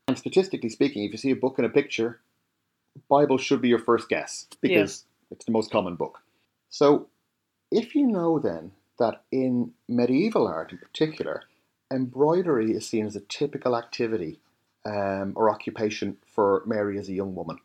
And 0.08 0.18
statistically 0.18 0.68
speaking, 0.68 1.04
if 1.04 1.12
you 1.12 1.18
see 1.18 1.30
a 1.30 1.36
book 1.36 1.58
and 1.58 1.66
a 1.66 1.70
picture, 1.70 2.20
Bible 3.08 3.38
should 3.38 3.60
be 3.60 3.68
your 3.68 3.78
first 3.78 4.08
guess 4.08 4.46
because 4.60 5.04
it's 5.30 5.44
the 5.44 5.52
most 5.52 5.70
common 5.70 5.96
book. 5.96 6.20
So, 6.70 7.08
if 7.70 7.94
you 7.94 8.06
know 8.06 8.38
then 8.38 8.72
that 8.98 9.22
in 9.32 9.72
medieval 9.88 10.46
art 10.46 10.72
in 10.72 10.78
particular, 10.78 11.44
embroidery 11.92 12.72
is 12.72 12.86
seen 12.86 13.06
as 13.06 13.16
a 13.16 13.20
typical 13.20 13.76
activity 13.76 14.40
um, 14.84 15.32
or 15.34 15.50
occupation 15.50 16.16
for 16.26 16.62
Mary 16.66 16.98
as 16.98 17.08
a 17.08 17.14
young 17.14 17.34
woman, 17.34 17.58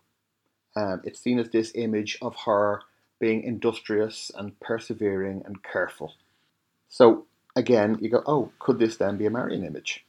um, 0.75 1.01
it's 1.03 1.19
seen 1.19 1.39
as 1.39 1.49
this 1.49 1.71
image 1.75 2.17
of 2.21 2.35
her 2.45 2.81
being 3.19 3.43
industrious 3.43 4.31
and 4.35 4.57
persevering 4.59 5.43
and 5.45 5.61
careful. 5.63 6.13
So, 6.89 7.25
again, 7.55 7.97
you 8.01 8.09
go, 8.09 8.23
oh, 8.25 8.51
could 8.59 8.79
this 8.79 8.97
then 8.97 9.17
be 9.17 9.25
a 9.25 9.29
Marian 9.29 9.63
image? 9.63 10.05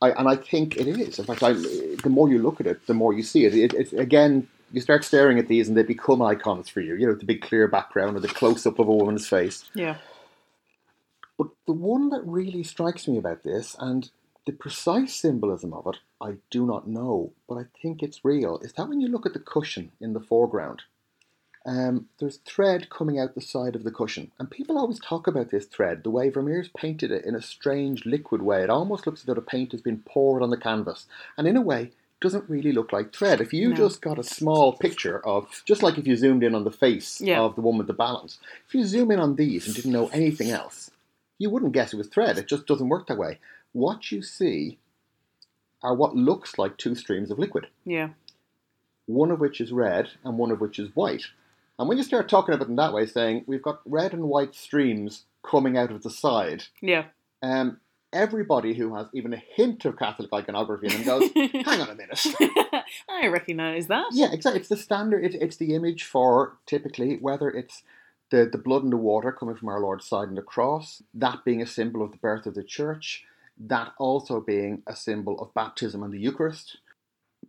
I, 0.00 0.10
and 0.10 0.28
I 0.28 0.34
think 0.34 0.76
it 0.76 0.88
is. 0.88 1.18
In 1.18 1.24
fact, 1.24 1.42
I, 1.42 1.52
the 1.52 2.10
more 2.10 2.28
you 2.28 2.40
look 2.40 2.60
at 2.60 2.66
it, 2.66 2.86
the 2.86 2.94
more 2.94 3.12
you 3.12 3.22
see 3.22 3.44
it. 3.44 3.54
it. 3.54 3.72
It's 3.74 3.92
again, 3.92 4.48
you 4.72 4.80
start 4.80 5.04
staring 5.04 5.38
at 5.38 5.46
these, 5.46 5.68
and 5.68 5.76
they 5.76 5.84
become 5.84 6.20
icons 6.20 6.68
for 6.68 6.80
you. 6.80 6.96
You 6.96 7.06
know, 7.06 7.14
the 7.14 7.24
big 7.24 7.42
clear 7.42 7.68
background 7.68 8.16
or 8.16 8.20
the 8.20 8.28
close 8.28 8.66
up 8.66 8.80
of 8.80 8.88
a 8.88 8.92
woman's 8.92 9.28
face. 9.28 9.70
Yeah. 9.74 9.98
But 11.38 11.48
the 11.66 11.72
one 11.72 12.10
that 12.10 12.22
really 12.24 12.64
strikes 12.64 13.06
me 13.06 13.16
about 13.16 13.44
this, 13.44 13.76
and 13.78 14.10
the 14.44 14.52
precise 14.52 15.14
symbolism 15.14 15.72
of 15.72 15.86
it, 15.86 15.98
I 16.20 16.38
do 16.50 16.66
not 16.66 16.88
know, 16.88 17.32
but 17.48 17.56
I 17.56 17.64
think 17.80 18.02
it's 18.02 18.24
real, 18.24 18.58
is 18.58 18.72
that 18.72 18.88
when 18.88 19.00
you 19.00 19.08
look 19.08 19.26
at 19.26 19.34
the 19.34 19.38
cushion 19.38 19.92
in 20.00 20.14
the 20.14 20.20
foreground, 20.20 20.82
um, 21.64 22.08
there's 22.18 22.38
thread 22.38 22.90
coming 22.90 23.18
out 23.18 23.34
the 23.34 23.40
side 23.40 23.76
of 23.76 23.84
the 23.84 23.90
cushion. 23.92 24.32
And 24.38 24.50
people 24.50 24.76
always 24.78 24.98
talk 24.98 25.26
about 25.26 25.50
this 25.50 25.66
thread, 25.66 26.02
the 26.02 26.10
way 26.10 26.28
Vermeer's 26.28 26.68
painted 26.76 27.10
it 27.12 27.24
in 27.24 27.34
a 27.34 27.42
strange 27.42 28.04
liquid 28.04 28.42
way. 28.42 28.62
It 28.62 28.70
almost 28.70 29.06
looks 29.06 29.20
as 29.20 29.26
though 29.26 29.34
the 29.34 29.40
paint 29.42 29.72
has 29.72 29.80
been 29.80 30.02
poured 30.04 30.42
on 30.42 30.50
the 30.50 30.56
canvas. 30.56 31.06
And 31.38 31.46
in 31.46 31.56
a 31.56 31.60
way, 31.62 31.92
doesn't 32.20 32.48
really 32.48 32.70
look 32.72 32.92
like 32.92 33.12
thread. 33.12 33.40
If 33.40 33.52
you 33.52 33.70
No. 33.70 33.76
just 33.76 34.00
got 34.00 34.18
a 34.18 34.22
small 34.24 34.72
picture 34.74 35.18
of, 35.26 35.62
just 35.64 35.82
like 35.82 35.98
if 35.98 36.06
you 36.06 36.14
zoomed 36.16 36.44
in 36.44 36.54
on 36.54 36.62
the 36.64 36.70
face 36.70 37.20
Yeah. 37.20 37.40
of 37.40 37.54
the 37.56 37.60
woman 37.60 37.78
with 37.78 37.88
the 37.88 37.92
balance, 37.94 38.38
if 38.68 38.74
you 38.74 38.84
zoom 38.84 39.10
in 39.10 39.18
on 39.18 39.34
these 39.36 39.66
and 39.66 39.74
didn't 39.74 39.90
know 39.92 40.06
anything 40.08 40.50
else, 40.50 40.90
you 41.38 41.50
wouldn't 41.50 41.72
guess 41.72 41.92
it 41.92 41.96
was 41.96 42.06
thread. 42.08 42.38
It 42.38 42.46
just 42.46 42.66
doesn't 42.66 42.88
work 42.88 43.08
that 43.08 43.18
way. 43.18 43.38
What 43.72 44.12
you 44.12 44.22
see 44.22 44.78
are 45.82 45.94
what 45.94 46.14
looks 46.14 46.58
like 46.58 46.76
two 46.76 46.94
streams 46.94 47.30
of 47.32 47.40
liquid, 47.40 47.66
Yeah. 47.84 48.10
one 49.06 49.32
of 49.32 49.40
which 49.40 49.60
is 49.60 49.72
red 49.72 50.10
and 50.24 50.38
one 50.38 50.52
of 50.52 50.60
which 50.60 50.78
is 50.78 50.94
white. 50.94 51.24
And 51.78 51.88
when 51.88 51.98
you 51.98 52.04
start 52.04 52.28
talking 52.28 52.54
about 52.54 52.66
it 52.66 52.70
in 52.70 52.76
that 52.76 52.92
way, 52.92 53.06
saying 53.06 53.44
we've 53.46 53.62
got 53.62 53.80
red 53.84 54.12
and 54.12 54.24
white 54.24 54.54
streams 54.54 55.24
coming 55.44 55.76
out 55.76 55.90
of 55.90 56.02
the 56.02 56.10
side, 56.10 56.64
Yeah. 56.80 57.06
um, 57.42 57.78
everybody 58.12 58.74
who 58.74 58.94
has 58.94 59.06
even 59.14 59.32
a 59.32 59.36
hint 59.56 59.84
of 59.84 59.98
Catholic 59.98 60.32
iconography 60.32 60.86
in 60.86 60.92
them 60.92 61.04
goes, 61.04 61.30
hang 61.34 61.80
on 61.80 61.88
a 61.90 61.94
minute. 61.94 62.24
I 63.08 63.26
recognise 63.28 63.86
that. 63.88 64.06
Yeah, 64.12 64.28
exactly. 64.32 64.60
It's 64.60 64.68
the 64.68 64.76
standard. 64.76 65.24
It, 65.24 65.34
it's 65.40 65.56
the 65.56 65.74
image 65.74 66.04
for 66.04 66.56
typically 66.66 67.16
whether 67.16 67.48
it's 67.50 67.82
the 68.30 68.46
the 68.50 68.58
blood 68.58 68.82
and 68.82 68.92
the 68.92 68.96
water 68.96 69.32
coming 69.32 69.56
from 69.56 69.68
our 69.68 69.80
Lord's 69.80 70.06
side 70.06 70.28
and 70.28 70.36
the 70.38 70.42
cross, 70.42 71.02
that 71.14 71.44
being 71.44 71.60
a 71.62 71.66
symbol 71.66 72.02
of 72.02 72.12
the 72.12 72.18
birth 72.18 72.46
of 72.46 72.54
the 72.54 72.62
church, 72.62 73.24
that 73.58 73.92
also 73.98 74.40
being 74.40 74.82
a 74.86 74.94
symbol 74.96 75.40
of 75.40 75.52
baptism 75.54 76.02
and 76.02 76.12
the 76.12 76.18
Eucharist, 76.18 76.78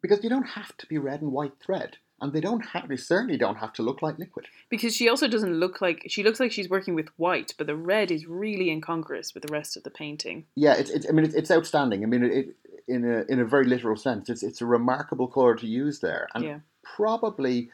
because 0.01 0.24
you 0.24 0.30
don't 0.30 0.43
have 0.59 0.76
to 0.78 0.86
be 0.88 0.97
red 0.97 1.21
and 1.21 1.32
white 1.32 1.53
thread. 1.63 1.97
And 2.24 2.32
they 2.32 2.39
don't 2.39 2.65
have 2.67 2.88
they 2.88 2.95
certainly 2.95 3.38
don't 3.38 3.57
have 3.57 3.74
to 3.74 3.84
look 3.84 4.01
like 4.01 4.17
liquid. 4.17 4.47
Because 4.69 4.95
she 4.95 5.09
also 5.09 5.28
doesn't 5.28 5.59
look 5.59 5.82
like 5.82 6.05
she 6.07 6.24
looks 6.24 6.39
like 6.39 6.53
she's 6.53 6.69
working 6.69 6.95
with 6.95 7.09
white, 7.17 7.53
but 7.57 7.67
the 7.67 7.76
red 7.76 8.09
is 8.11 8.26
really 8.26 8.71
incongruous 8.71 9.34
with 9.34 9.43
the 9.43 9.51
rest 9.51 9.76
of 9.76 9.84
the 9.84 9.91
painting. 9.91 10.45
Yeah, 10.55 10.74
it's, 10.76 10.89
it's 10.89 11.05
I 11.07 11.11
mean 11.11 11.26
it's, 11.26 11.36
it's 11.36 11.51
outstanding. 11.51 12.01
I 12.01 12.07
mean 12.07 12.24
it, 12.24 12.55
in 12.88 13.03
a 13.03 13.26
in 13.32 13.41
a 13.41 13.45
very 13.45 13.65
literal 13.65 13.97
sense, 13.97 14.30
it's 14.30 14.41
it's 14.41 14.61
a 14.61 14.65
remarkable 14.65 15.28
color 15.28 15.55
to 15.55 15.67
use 15.67 15.99
there, 15.99 16.30
and 16.34 16.43
Yeah. 16.45 16.59
probably 16.82 17.69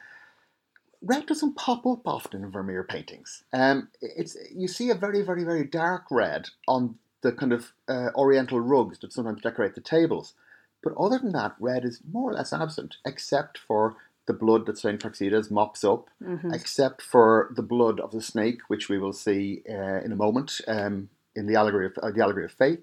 red 1.00 1.26
doesn't 1.26 1.56
pop 1.56 1.86
up 1.86 2.06
often 2.06 2.42
in 2.42 2.50
Vermeer 2.50 2.82
paintings. 2.82 3.44
Um, 3.52 3.88
it's 4.02 4.36
you 4.52 4.66
see 4.66 4.90
a 4.90 4.96
very 4.96 5.22
very 5.22 5.44
very 5.44 5.64
dark 5.64 6.06
red 6.10 6.48
on 6.66 6.96
the 7.22 7.30
kind 7.30 7.52
of 7.52 7.72
uh, 7.88 8.08
oriental 8.16 8.58
rugs 8.58 8.98
that 8.98 9.12
sometimes 9.12 9.42
decorate 9.42 9.76
the 9.76 9.80
tables, 9.80 10.34
but 10.82 10.92
other 10.98 11.18
than 11.18 11.32
that, 11.32 11.54
red 11.60 11.84
is 11.84 12.00
more 12.10 12.30
or 12.30 12.34
less 12.34 12.52
absent, 12.52 12.96
except 13.06 13.56
for 13.58 13.94
the 14.26 14.32
blood 14.32 14.66
that 14.66 14.78
Saint 14.78 15.00
Praxedes 15.00 15.50
mops 15.50 15.82
up, 15.84 16.08
Mhm. 16.22 16.54
except 16.54 17.02
for 17.02 17.50
the 17.56 17.62
blood 17.62 17.98
of 18.00 18.10
the 18.12 18.20
snake, 18.22 18.60
which 18.68 18.88
we 18.88 18.98
will 18.98 19.12
see 19.12 19.62
uh, 19.68 20.00
in 20.04 20.12
a 20.12 20.16
moment 20.16 20.60
um, 20.68 21.08
in 21.34 21.46
the 21.46 21.56
allegory 21.56 21.86
of 21.86 21.98
uh, 22.02 22.10
the 22.10 22.22
allegory 22.22 22.44
of 22.44 22.52
faith. 22.52 22.80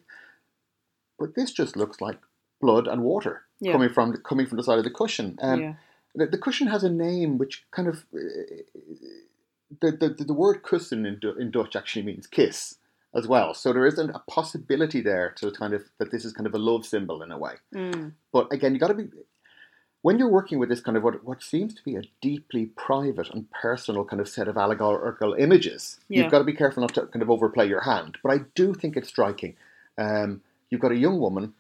But 1.20 1.36
this 1.36 1.52
just 1.52 1.76
looks 1.76 2.02
like 2.02 2.20
blood 2.62 2.88
and 2.88 3.02
water 3.04 3.44
Yeah. 3.60 3.72
coming 3.74 3.90
from 3.90 4.14
coming 4.18 4.46
from 4.48 4.58
the 4.58 4.64
side 4.64 4.78
of 4.80 4.84
the 4.84 4.92
cushion. 4.92 5.38
Um, 5.42 5.62
yeah. 5.62 5.74
the, 6.16 6.26
the 6.28 6.38
cushion 6.38 6.68
has 6.68 6.84
a 6.84 6.90
name 6.90 7.38
which 7.38 7.66
kind 7.72 7.88
of 7.88 8.06
uh, 8.14 8.20
the, 9.82 9.92
the 9.92 10.24
the 10.26 10.34
word 10.34 10.64
kussen 10.64 11.06
in, 11.06 11.20
in 11.40 11.52
Dutch 11.52 11.76
actually 11.76 12.04
means 12.06 12.28
kiss 12.28 12.76
as 13.16 13.28
well. 13.28 13.54
So 13.54 13.74
there 13.74 13.86
isn't 13.86 14.10
a 14.10 14.20
possibility 14.30 15.02
there 15.02 15.32
to 15.38 15.52
kind 15.52 15.74
of 15.74 15.84
that 15.98 16.12
this 16.12 16.26
is 16.26 16.34
kind 16.34 16.48
of 16.48 16.54
a 16.54 16.58
love 16.58 16.86
symbol 16.86 17.22
in 17.22 17.32
a 17.32 17.38
way. 17.38 17.56
Mm. 17.74 18.14
But 18.32 18.52
again, 18.52 18.74
you 18.74 18.80
got 18.80 18.88
to 18.90 18.94
be 18.94 19.08
when 20.02 20.20
you're 20.20 20.30
working 20.30 20.60
with 20.60 20.70
this 20.70 20.80
kind 20.82 20.96
of 20.98 21.04
what 21.04 21.24
what 21.24 21.42
seems 21.44 21.74
to 21.74 21.84
be 21.84 21.96
a 21.96 22.04
deeply 22.22 22.68
private 22.68 23.30
and 23.30 23.50
personal 23.52 24.06
kind 24.06 24.22
of 24.22 24.30
set 24.30 24.48
of 24.48 24.58
allegorical 24.58 25.34
images. 25.34 26.00
Yeah. 26.08 26.24
You've 26.24 26.32
got 26.32 26.40
to 26.40 26.44
be 26.46 26.54
careful 26.54 26.82
not 26.82 26.94
to 26.96 27.08
kind 27.08 27.22
of 27.22 27.30
overplay 27.30 27.68
your 27.68 27.82
hand. 27.82 28.18
But 28.24 28.32
I 28.32 28.38
do 28.56 28.74
think 28.74 28.96
it's 28.96 29.10
striking. 29.10 29.56
Um, 29.98 30.42
you've 30.70 30.82
got 30.82 30.92
a 30.92 30.98
young 30.98 31.20
woman 31.20 31.54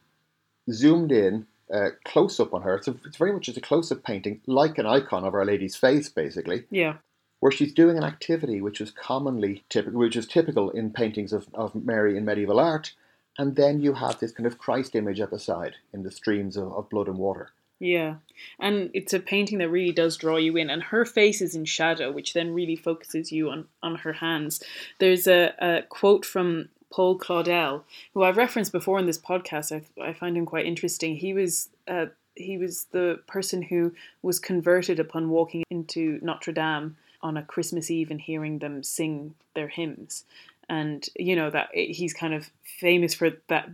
zoomed 0.71 1.11
in, 1.11 1.47
uh, 1.73 1.89
close 2.05 2.39
up 2.39 2.53
on 2.53 2.61
her. 2.61 2.75
It's, 2.75 2.87
a, 2.87 2.95
it's 3.05 3.17
very 3.17 3.33
much 3.33 3.43
just 3.43 3.57
a 3.57 3.61
close 3.61 3.91
up 3.91 4.03
painting, 4.03 4.41
like 4.45 4.77
an 4.77 4.85
icon 4.85 5.23
of 5.25 5.33
Our 5.33 5.45
Lady's 5.45 5.75
face, 5.75 6.09
basically 6.09 6.65
Yeah. 6.69 6.95
where 7.39 7.51
she's 7.51 7.73
doing 7.73 7.97
an 7.97 8.03
activity 8.03 8.61
which 8.61 8.79
is 8.81 8.91
commonly 8.91 9.63
typical, 9.69 9.99
which 9.99 10.15
is 10.15 10.27
typical 10.27 10.69
in 10.69 10.91
paintings 10.91 11.33
of, 11.33 11.47
of 11.53 11.73
Mary 11.75 12.17
in 12.17 12.25
medieval 12.25 12.59
art, 12.59 12.93
and 13.37 13.55
then 13.55 13.79
you 13.81 13.93
have 13.93 14.19
this 14.19 14.31
kind 14.31 14.47
of 14.47 14.57
Christ 14.57 14.95
image 14.95 15.19
at 15.19 15.31
the 15.31 15.39
side 15.39 15.75
in 15.93 16.03
the 16.03 16.11
streams 16.11 16.57
of, 16.57 16.71
of 16.73 16.89
blood 16.89 17.07
and 17.07 17.17
water. 17.17 17.49
Yeah. 17.79 18.15
And 18.59 18.89
it's 18.93 19.13
a 19.13 19.19
painting 19.19 19.59
that 19.59 19.69
really 19.69 19.91
does 19.91 20.17
draw 20.17 20.37
you 20.37 20.57
in. 20.57 20.69
And 20.69 20.83
her 20.83 21.05
face 21.05 21.41
is 21.41 21.55
in 21.55 21.65
shadow, 21.65 22.11
which 22.11 22.33
then 22.33 22.53
really 22.53 22.75
focuses 22.75 23.31
you 23.31 23.49
on, 23.49 23.65
on 23.83 23.95
her 23.97 24.13
hands. 24.13 24.63
There's 24.99 25.27
a, 25.27 25.53
a 25.59 25.81
quote 25.83 26.25
from 26.25 26.69
Paul 26.89 27.19
Claudel, 27.19 27.83
who 28.13 28.23
I've 28.23 28.37
referenced 28.37 28.71
before 28.71 28.99
in 28.99 29.05
this 29.05 29.19
podcast. 29.19 29.71
I, 29.71 30.01
I 30.01 30.13
find 30.13 30.37
him 30.37 30.45
quite 30.45 30.65
interesting. 30.65 31.17
He 31.17 31.33
was 31.33 31.69
uh, 31.87 32.07
he 32.35 32.57
was 32.57 32.85
the 32.91 33.19
person 33.27 33.61
who 33.63 33.93
was 34.21 34.39
converted 34.39 34.99
upon 34.99 35.29
walking 35.29 35.63
into 35.69 36.19
Notre 36.21 36.53
Dame 36.53 36.95
on 37.21 37.35
a 37.35 37.43
Christmas 37.43 37.89
Eve 37.89 38.11
and 38.11 38.21
hearing 38.21 38.59
them 38.59 38.83
sing 38.83 39.33
their 39.55 39.67
hymns. 39.67 40.23
And 40.69 41.07
you 41.15 41.35
know 41.35 41.49
that 41.49 41.69
he's 41.73 42.13
kind 42.13 42.33
of 42.33 42.49
famous 42.63 43.13
for 43.13 43.31
that 43.47 43.69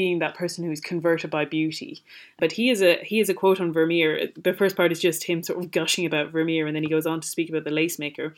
being 0.00 0.18
that 0.20 0.34
person 0.34 0.64
who's 0.64 0.80
converted 0.80 1.30
by 1.30 1.44
beauty. 1.44 2.02
But 2.38 2.52
he 2.52 2.70
is 2.70 2.80
a 2.80 2.94
he 3.04 3.20
is 3.20 3.28
a 3.28 3.34
quote 3.34 3.60
on 3.60 3.70
Vermeer. 3.70 4.30
The 4.34 4.54
first 4.54 4.74
part 4.74 4.92
is 4.92 4.98
just 4.98 5.24
him 5.24 5.42
sort 5.42 5.62
of 5.62 5.70
gushing 5.70 6.06
about 6.06 6.32
Vermeer, 6.32 6.66
and 6.66 6.74
then 6.74 6.82
he 6.82 6.88
goes 6.88 7.04
on 7.04 7.20
to 7.20 7.28
speak 7.28 7.50
about 7.50 7.64
the 7.64 7.78
lace 7.80 7.98
maker. 7.98 8.34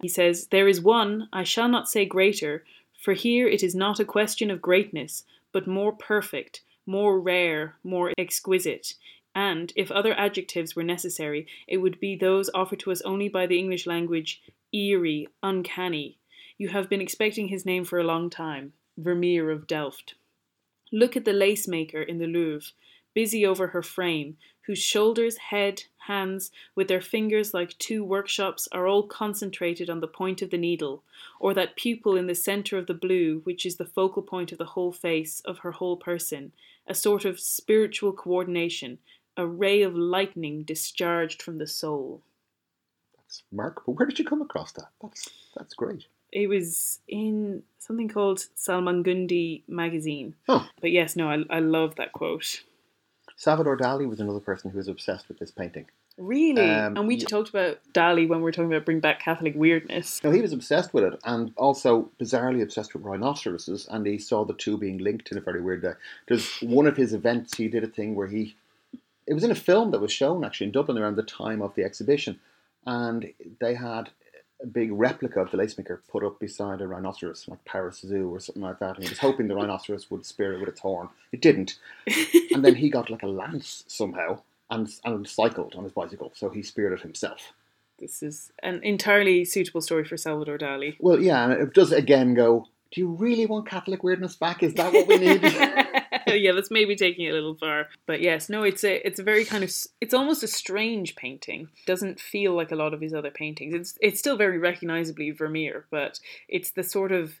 He 0.00 0.08
says, 0.08 0.46
"There 0.46 0.68
is 0.68 0.80
one 0.80 1.28
I 1.30 1.44
shall 1.44 1.68
not 1.68 1.90
say 1.90 2.06
greater, 2.06 2.64
for 2.98 3.12
here 3.12 3.46
it 3.46 3.62
is 3.62 3.74
not 3.74 4.00
a 4.00 4.06
question 4.06 4.50
of 4.50 4.62
greatness, 4.62 5.24
but 5.52 5.66
more 5.66 5.92
perfect, 5.92 6.62
more 6.86 7.20
rare, 7.20 7.76
more 7.84 8.14
exquisite." 8.16 8.94
And 9.34 9.70
if 9.76 9.90
other 9.90 10.14
adjectives 10.14 10.74
were 10.74 10.94
necessary, 10.94 11.46
it 11.68 11.78
would 11.82 12.00
be 12.00 12.16
those 12.16 12.48
offered 12.54 12.80
to 12.80 12.92
us 12.92 13.02
only 13.02 13.28
by 13.28 13.46
the 13.46 13.58
English 13.58 13.86
language 13.86 14.40
eerie, 14.72 15.28
uncanny. 15.42 16.16
You 16.56 16.68
have 16.68 16.88
been 16.88 17.02
expecting 17.02 17.48
his 17.48 17.66
name 17.66 17.84
for 17.84 17.98
a 17.98 18.10
long 18.12 18.30
time 18.30 18.72
Vermeer 18.96 19.50
of 19.50 19.66
Delft. 19.66 20.14
Look 20.92 21.16
at 21.16 21.24
the 21.24 21.32
lace 21.32 21.66
maker 21.66 22.02
in 22.02 22.18
the 22.18 22.26
Louvre, 22.26 22.72
busy 23.14 23.44
over 23.46 23.68
her 23.68 23.82
frame, 23.82 24.36
whose 24.66 24.78
shoulders, 24.78 25.38
head, 25.38 25.84
hands, 26.06 26.50
with 26.74 26.86
their 26.88 27.00
fingers 27.00 27.52
like 27.52 27.76
two 27.78 28.04
workshops, 28.04 28.68
are 28.72 28.86
all 28.86 29.02
concentrated 29.02 29.90
on 29.90 30.00
the 30.00 30.06
point 30.06 30.42
of 30.42 30.50
the 30.50 30.58
needle, 30.58 31.02
or 31.40 31.52
that 31.54 31.76
pupil 31.76 32.16
in 32.16 32.26
the 32.26 32.34
centre 32.34 32.78
of 32.78 32.86
the 32.86 32.94
blue, 32.94 33.40
which 33.44 33.66
is 33.66 33.76
the 33.76 33.84
focal 33.84 34.22
point 34.22 34.52
of 34.52 34.58
the 34.58 34.66
whole 34.66 34.92
face, 34.92 35.40
of 35.40 35.58
her 35.58 35.72
whole 35.72 35.96
person, 35.96 36.52
a 36.86 36.94
sort 36.94 37.24
of 37.24 37.40
spiritual 37.40 38.12
coordination, 38.12 38.98
a 39.36 39.46
ray 39.46 39.82
of 39.82 39.96
lightning 39.96 40.62
discharged 40.62 41.42
from 41.42 41.58
the 41.58 41.66
soul. 41.66 42.22
That's 43.16 43.42
Mark, 43.50 43.82
but 43.86 43.92
where 43.92 44.06
did 44.06 44.18
you 44.18 44.24
come 44.24 44.42
across 44.42 44.72
that? 44.72 44.90
That's 45.00 45.30
that's 45.56 45.74
great. 45.74 46.04
It 46.32 46.48
was 46.48 47.00
in 47.06 47.62
something 47.78 48.08
called 48.08 48.46
Salmagundi 48.56 49.62
magazine. 49.68 50.34
Oh. 50.48 50.66
But 50.80 50.90
yes, 50.90 51.14
no, 51.14 51.28
I, 51.28 51.44
I 51.50 51.60
love 51.60 51.96
that 51.96 52.12
quote. 52.12 52.62
Salvador 53.36 53.76
Dali 53.76 54.08
was 54.08 54.20
another 54.20 54.40
person 54.40 54.70
who 54.70 54.78
was 54.78 54.88
obsessed 54.88 55.28
with 55.28 55.38
this 55.38 55.50
painting. 55.50 55.86
Really? 56.18 56.70
Um, 56.70 56.96
and 56.96 57.08
we 57.08 57.16
yeah. 57.16 57.26
talked 57.26 57.48
about 57.48 57.78
Dali 57.92 58.28
when 58.28 58.38
we 58.38 58.44
were 58.44 58.52
talking 58.52 58.72
about 58.72 58.84
bring 58.84 59.00
back 59.00 59.20
Catholic 59.20 59.54
weirdness. 59.56 60.22
No, 60.22 60.30
he 60.30 60.42
was 60.42 60.52
obsessed 60.52 60.92
with 60.92 61.04
it, 61.04 61.18
and 61.24 61.52
also 61.56 62.10
bizarrely 62.20 62.62
obsessed 62.62 62.92
with 62.94 63.02
rhinoceroses, 63.02 63.88
and 63.90 64.06
he 64.06 64.18
saw 64.18 64.44
the 64.44 64.52
two 64.52 64.76
being 64.76 64.98
linked 64.98 65.32
in 65.32 65.38
a 65.38 65.40
very 65.40 65.60
weird 65.60 65.82
way. 65.82 65.92
There's 66.28 66.58
one 66.60 66.86
of 66.86 66.96
his 66.96 67.14
events, 67.14 67.56
he 67.56 67.68
did 67.68 67.82
a 67.82 67.88
thing 67.88 68.14
where 68.14 68.26
he, 68.26 68.54
it 69.26 69.34
was 69.34 69.44
in 69.44 69.50
a 69.50 69.56
film 69.56 69.90
that 69.92 70.00
was 70.00 70.12
shown 70.12 70.44
actually 70.44 70.66
in 70.66 70.72
Dublin 70.72 70.98
around 70.98 71.16
the 71.16 71.22
time 71.22 71.62
of 71.62 71.74
the 71.74 71.84
exhibition, 71.84 72.38
and 72.86 73.32
they 73.60 73.74
had 73.74 74.10
a 74.62 74.66
big 74.66 74.92
replica 74.92 75.40
of 75.40 75.50
the 75.50 75.56
lacemaker 75.56 76.02
put 76.08 76.24
up 76.24 76.38
beside 76.38 76.80
a 76.80 76.86
rhinoceros, 76.86 77.46
like 77.48 77.64
Paris 77.64 78.00
Zoo 78.00 78.32
or 78.32 78.40
something 78.40 78.62
like 78.62 78.78
that, 78.78 78.96
and 78.96 79.04
he 79.04 79.10
was 79.10 79.18
hoping 79.18 79.48
the 79.48 79.54
rhinoceros 79.54 80.10
would 80.10 80.24
spear 80.24 80.54
it 80.54 80.60
with 80.60 80.68
its 80.68 80.80
horn. 80.80 81.08
It 81.32 81.42
didn't, 81.42 81.78
and 82.52 82.64
then 82.64 82.76
he 82.76 82.90
got 82.90 83.10
like 83.10 83.22
a 83.22 83.28
lance 83.28 83.84
somehow 83.88 84.40
and 84.70 84.88
and 85.04 85.28
cycled 85.28 85.74
on 85.74 85.84
his 85.84 85.92
bicycle, 85.92 86.32
so 86.34 86.48
he 86.48 86.62
speared 86.62 86.92
it 86.92 87.00
himself. 87.00 87.52
This 87.98 88.22
is 88.22 88.52
an 88.62 88.80
entirely 88.82 89.44
suitable 89.44 89.80
story 89.80 90.04
for 90.04 90.16
Salvador 90.16 90.58
Dali. 90.58 90.96
Well, 90.98 91.20
yeah, 91.20 91.44
and 91.44 91.52
it 91.52 91.74
does 91.74 91.92
again 91.92 92.34
go. 92.34 92.68
Do 92.90 93.00
you 93.00 93.08
really 93.08 93.46
want 93.46 93.68
Catholic 93.68 94.02
weirdness 94.02 94.36
back? 94.36 94.62
Is 94.62 94.74
that 94.74 94.92
what 94.92 95.08
we 95.08 95.18
need? 95.18 95.42
yeah, 96.40 96.52
that's 96.52 96.70
maybe 96.70 96.96
taking 96.96 97.26
it 97.26 97.30
a 97.30 97.34
little 97.34 97.54
far. 97.54 97.88
But 98.06 98.20
yes, 98.20 98.48
no, 98.48 98.62
it's 98.62 98.84
a 98.84 99.06
it's 99.06 99.18
a 99.18 99.22
very 99.22 99.44
kind 99.44 99.64
of 99.64 99.72
it's 100.00 100.14
almost 100.14 100.42
a 100.42 100.48
strange 100.48 101.16
painting. 101.16 101.68
Doesn't 101.86 102.20
feel 102.20 102.54
like 102.54 102.72
a 102.72 102.76
lot 102.76 102.94
of 102.94 103.00
his 103.00 103.14
other 103.14 103.30
paintings. 103.30 103.74
It's 103.74 103.98
it's 104.00 104.20
still 104.20 104.36
very 104.36 104.58
recognizably 104.58 105.30
Vermeer, 105.30 105.86
but 105.90 106.20
it's 106.48 106.70
the 106.70 106.82
sort 106.82 107.12
of 107.12 107.34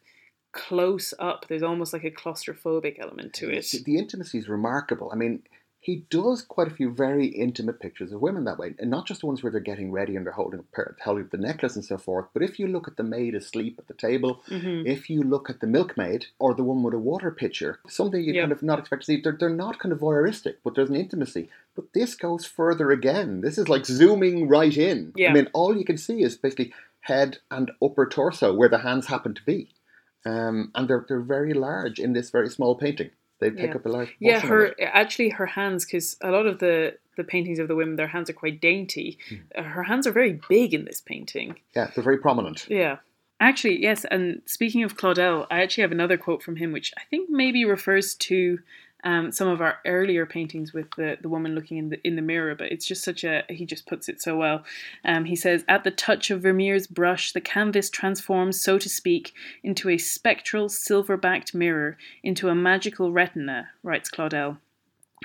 close 0.52 1.14
up. 1.18 1.46
There's 1.48 1.62
almost 1.62 1.92
like 1.92 2.04
a 2.04 2.10
claustrophobic 2.10 2.98
element 3.00 3.34
to 3.34 3.50
it. 3.50 3.74
The 3.84 3.98
intimacy 3.98 4.38
is 4.38 4.48
remarkable. 4.48 5.10
I 5.12 5.16
mean, 5.16 5.42
he 5.84 6.04
does 6.10 6.42
quite 6.42 6.68
a 6.68 6.74
few 6.74 6.92
very 6.94 7.26
intimate 7.26 7.80
pictures 7.80 8.12
of 8.12 8.20
women 8.22 8.44
that 8.44 8.56
way, 8.56 8.72
and 8.78 8.88
not 8.88 9.04
just 9.04 9.20
the 9.22 9.26
ones 9.26 9.42
where 9.42 9.50
they're 9.50 9.60
getting 9.60 9.90
ready 9.90 10.14
and 10.14 10.24
they're 10.24 10.32
holding 10.32 10.62
holding 11.04 11.26
the 11.32 11.36
necklace 11.36 11.74
and 11.74 11.84
so 11.84 11.98
forth. 11.98 12.26
But 12.32 12.44
if 12.44 12.60
you 12.60 12.68
look 12.68 12.86
at 12.86 12.96
the 12.96 13.02
maid 13.02 13.34
asleep 13.34 13.74
at 13.80 13.88
the 13.88 13.94
table, 13.94 14.42
Mhm. 14.48 14.86
if 14.86 15.10
you 15.10 15.22
look 15.24 15.50
at 15.50 15.58
the 15.58 15.66
milkmaid 15.66 16.26
or 16.38 16.54
the 16.54 16.62
one 16.62 16.84
with 16.84 16.94
a 16.94 16.98
water 17.00 17.32
pitcher, 17.32 17.80
something 17.88 18.22
you 18.22 18.32
Yeah. 18.32 18.42
kind 18.42 18.52
of 18.52 18.62
not 18.62 18.78
expect 18.78 19.02
to 19.02 19.06
see. 19.06 19.20
They're, 19.20 19.36
they're 19.38 19.50
not 19.50 19.80
kind 19.80 19.92
of 19.92 19.98
voyeuristic, 19.98 20.54
but 20.62 20.76
there's 20.76 20.88
an 20.90 20.94
intimacy. 20.94 21.50
But 21.74 21.92
this 21.94 22.14
goes 22.14 22.44
further 22.46 22.92
again. 22.92 23.40
This 23.40 23.58
is 23.58 23.68
like 23.68 23.84
zooming 23.84 24.46
right 24.46 24.76
in. 24.76 25.12
Yeah. 25.16 25.30
I 25.30 25.32
mean, 25.32 25.48
all 25.52 25.76
you 25.76 25.84
can 25.84 25.98
see 25.98 26.22
is 26.22 26.36
basically 26.36 26.72
head 27.00 27.38
and 27.50 27.72
upper 27.82 28.06
torso 28.06 28.54
where 28.54 28.68
the 28.68 28.78
hands 28.78 29.06
happen 29.08 29.34
to 29.34 29.44
be. 29.44 29.74
Um, 30.24 30.70
and 30.76 30.86
they're, 30.86 31.04
they're 31.08 31.20
very 31.20 31.52
large 31.54 31.98
in 31.98 32.12
this 32.12 32.30
very 32.30 32.48
small 32.48 32.76
painting. 32.76 33.10
They 33.42 33.50
take 33.50 33.70
Yeah. 33.70 33.76
up 33.76 33.86
a 33.86 33.88
large 33.88 34.16
Yeah, 34.18 34.40
her 34.40 34.74
actually 34.80 35.30
her 35.30 35.46
hands 35.46 35.84
because 35.84 36.16
a 36.22 36.30
lot 36.30 36.46
of 36.46 36.58
the 36.58 36.96
the 37.16 37.24
paintings 37.24 37.58
of 37.58 37.68
the 37.68 37.74
women, 37.74 37.96
their 37.96 38.06
hands 38.06 38.30
are 38.30 38.38
quite 38.44 38.58
dainty. 38.60 39.18
Uh, 39.54 39.62
Her 39.62 39.82
hands 39.82 40.06
are 40.06 40.12
very 40.12 40.40
big 40.48 40.72
in 40.72 40.86
this 40.86 41.00
painting. 41.02 41.56
Yeah, 41.76 41.90
they're 41.94 42.02
very 42.10 42.16
prominent. 42.18 42.66
Yeah. 42.70 42.96
Actually, 43.38 43.82
yes. 43.82 44.06
And 44.10 44.40
speaking 44.46 44.82
of 44.84 44.96
Claudel, 44.96 45.46
I 45.50 45.60
actually 45.62 45.82
have 45.82 45.92
another 45.92 46.16
quote 46.16 46.42
from 46.42 46.56
him, 46.56 46.72
which 46.72 46.92
I 46.96 47.02
think 47.10 47.28
maybe 47.28 47.64
refers 47.66 48.14
to 48.14 48.60
um, 49.04 49.32
some 49.32 49.48
of 49.48 49.60
our 49.60 49.78
earlier 49.84 50.26
paintings 50.26 50.72
with 50.72 50.90
the, 50.96 51.18
the 51.20 51.28
woman 51.28 51.54
looking 51.54 51.78
in 51.78 51.88
the 51.90 52.06
in 52.06 52.16
the 52.16 52.22
mirror. 52.22 52.54
But 52.54 52.72
it's 52.72 52.86
just 52.86 53.04
such 53.04 53.24
a 53.24 53.44
he 53.48 53.66
just 53.66 53.86
puts 53.86 54.08
it 54.08 54.20
so 54.20 54.36
well. 54.36 54.64
Um, 55.04 55.24
he 55.24 55.36
says, 55.36 55.64
"At 55.68 55.84
the 55.84 55.90
touch 55.90 56.30
of 56.30 56.42
Vermeer's 56.42 56.86
brush, 56.86 57.32
the 57.32 57.40
canvas 57.40 57.90
transforms, 57.90 58.60
so 58.60 58.78
to 58.78 58.88
speak, 58.88 59.32
into 59.62 59.88
a 59.88 59.98
spectral 59.98 60.68
silver-backed 60.68 61.54
mirror, 61.54 61.96
into 62.22 62.48
a 62.48 62.54
magical 62.54 63.12
retina." 63.12 63.70
Writes 63.82 64.10
Claudel. 64.10 64.58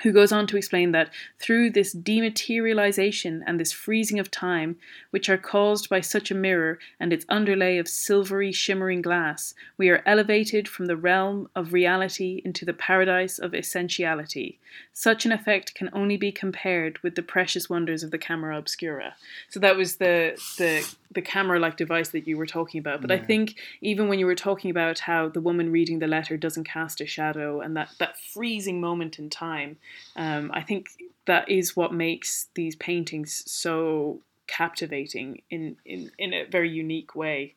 Who 0.02 0.12
goes 0.12 0.32
on 0.32 0.46
to 0.46 0.56
explain 0.56 0.92
that 0.92 1.10
through 1.38 1.70
this 1.70 1.94
dematerialization 1.94 3.42
and 3.46 3.58
this 3.58 3.72
freezing 3.72 4.18
of 4.18 4.30
time, 4.30 4.76
which 5.10 5.28
are 5.28 5.38
caused 5.38 5.88
by 5.88 6.00
such 6.00 6.30
a 6.30 6.34
mirror 6.34 6.78
and 7.00 7.12
its 7.12 7.24
underlay 7.28 7.78
of 7.78 7.88
silvery, 7.88 8.52
shimmering 8.52 9.02
glass, 9.02 9.54
we 9.76 9.88
are 9.88 10.02
elevated 10.06 10.68
from 10.68 10.86
the 10.86 10.96
realm 10.96 11.48
of 11.54 11.72
reality 11.72 12.42
into 12.44 12.64
the 12.64 12.72
paradise 12.72 13.38
of 13.38 13.54
essentiality. 13.54 14.58
Such 14.92 15.24
an 15.24 15.32
effect 15.32 15.74
can 15.74 15.90
only 15.92 16.16
be 16.16 16.32
compared 16.32 16.98
with 17.02 17.14
the 17.14 17.22
precious 17.22 17.70
wonders 17.70 18.02
of 18.02 18.10
the 18.10 18.18
camera 18.18 18.58
obscura. 18.58 19.14
So 19.48 19.60
that 19.60 19.76
was 19.76 19.96
the 19.96 20.38
the 20.58 20.86
the 21.12 21.22
camera 21.22 21.58
like 21.58 21.76
device 21.76 22.10
that 22.10 22.26
you 22.26 22.36
were 22.36 22.46
talking 22.46 22.78
about. 22.78 23.00
But 23.00 23.10
I 23.10 23.18
think 23.18 23.58
even 23.80 24.08
when 24.08 24.18
you 24.18 24.26
were 24.26 24.34
talking 24.34 24.70
about 24.70 24.98
how 24.98 25.28
the 25.28 25.40
woman 25.40 25.72
reading 25.72 26.00
the 26.00 26.06
letter 26.06 26.36
doesn't 26.36 26.64
cast 26.64 27.00
a 27.00 27.06
shadow 27.06 27.60
and 27.60 27.76
that, 27.76 27.90
that 27.98 28.18
freezing 28.18 28.80
moment 28.80 29.18
in 29.18 29.30
time, 29.30 29.78
um, 30.16 30.50
I 30.52 30.62
think 30.62 30.88
that 31.26 31.48
is 31.48 31.76
what 31.76 31.92
makes 31.92 32.48
these 32.54 32.76
paintings 32.76 33.42
so 33.46 34.20
captivating 34.46 35.42
in, 35.50 35.76
in, 35.84 36.10
in 36.18 36.32
a 36.34 36.44
very 36.44 36.70
unique 36.70 37.14
way. 37.14 37.54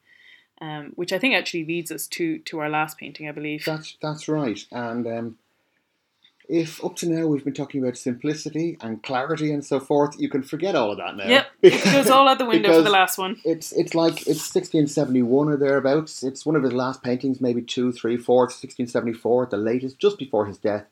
Um, 0.62 0.92
which 0.94 1.12
I 1.12 1.18
think 1.18 1.34
actually 1.34 1.66
leads 1.66 1.92
us 1.92 2.06
to, 2.10 2.38
to 2.38 2.60
our 2.60 2.70
last 2.70 3.00
painting, 3.00 3.28
I 3.28 3.32
believe. 3.32 3.66
That's 3.66 3.98
that's 4.00 4.28
right. 4.28 4.64
And 4.72 5.08
um, 5.08 5.38
if 6.52 6.84
up 6.84 6.98
to 6.98 7.10
now 7.10 7.28
we've 7.28 7.46
been 7.46 7.54
talking 7.54 7.82
about 7.82 7.98
simplicity 7.98 8.78
and 8.82 9.02
clarity 9.02 9.54
and 9.54 9.66
so 9.66 9.80
forth, 9.80 10.20
you 10.20 10.30
can 10.30 10.44
forget 10.44 10.76
all 10.76 10.92
of 10.92 10.98
that 10.98 11.16
now. 11.16 11.28
Yep, 11.28 11.48
it 11.62 11.84
goes 11.86 12.10
all 12.10 12.28
out 12.28 12.40
the 12.40 12.46
window 12.46 12.74
for 12.74 12.82
the 12.82 12.90
last 12.90 13.18
one. 13.18 13.38
It's 13.46 13.72
it's 13.72 13.96
like 13.96 14.28
it's 14.28 14.54
1671 14.54 15.50
or 15.50 15.58
thereabouts. 15.58 16.24
It's 16.24 16.46
one 16.46 16.58
of 16.58 16.64
his 16.64 16.74
last 16.74 17.02
paintings, 17.02 17.40
maybe 17.40 17.62
two, 17.62 17.94
three, 17.94 18.18
four. 18.18 18.42
1674 18.42 19.44
at 19.44 19.50
the 19.50 19.58
latest, 19.58 19.98
just 19.98 20.18
before 20.20 20.46
his 20.46 20.58
death. 20.58 20.86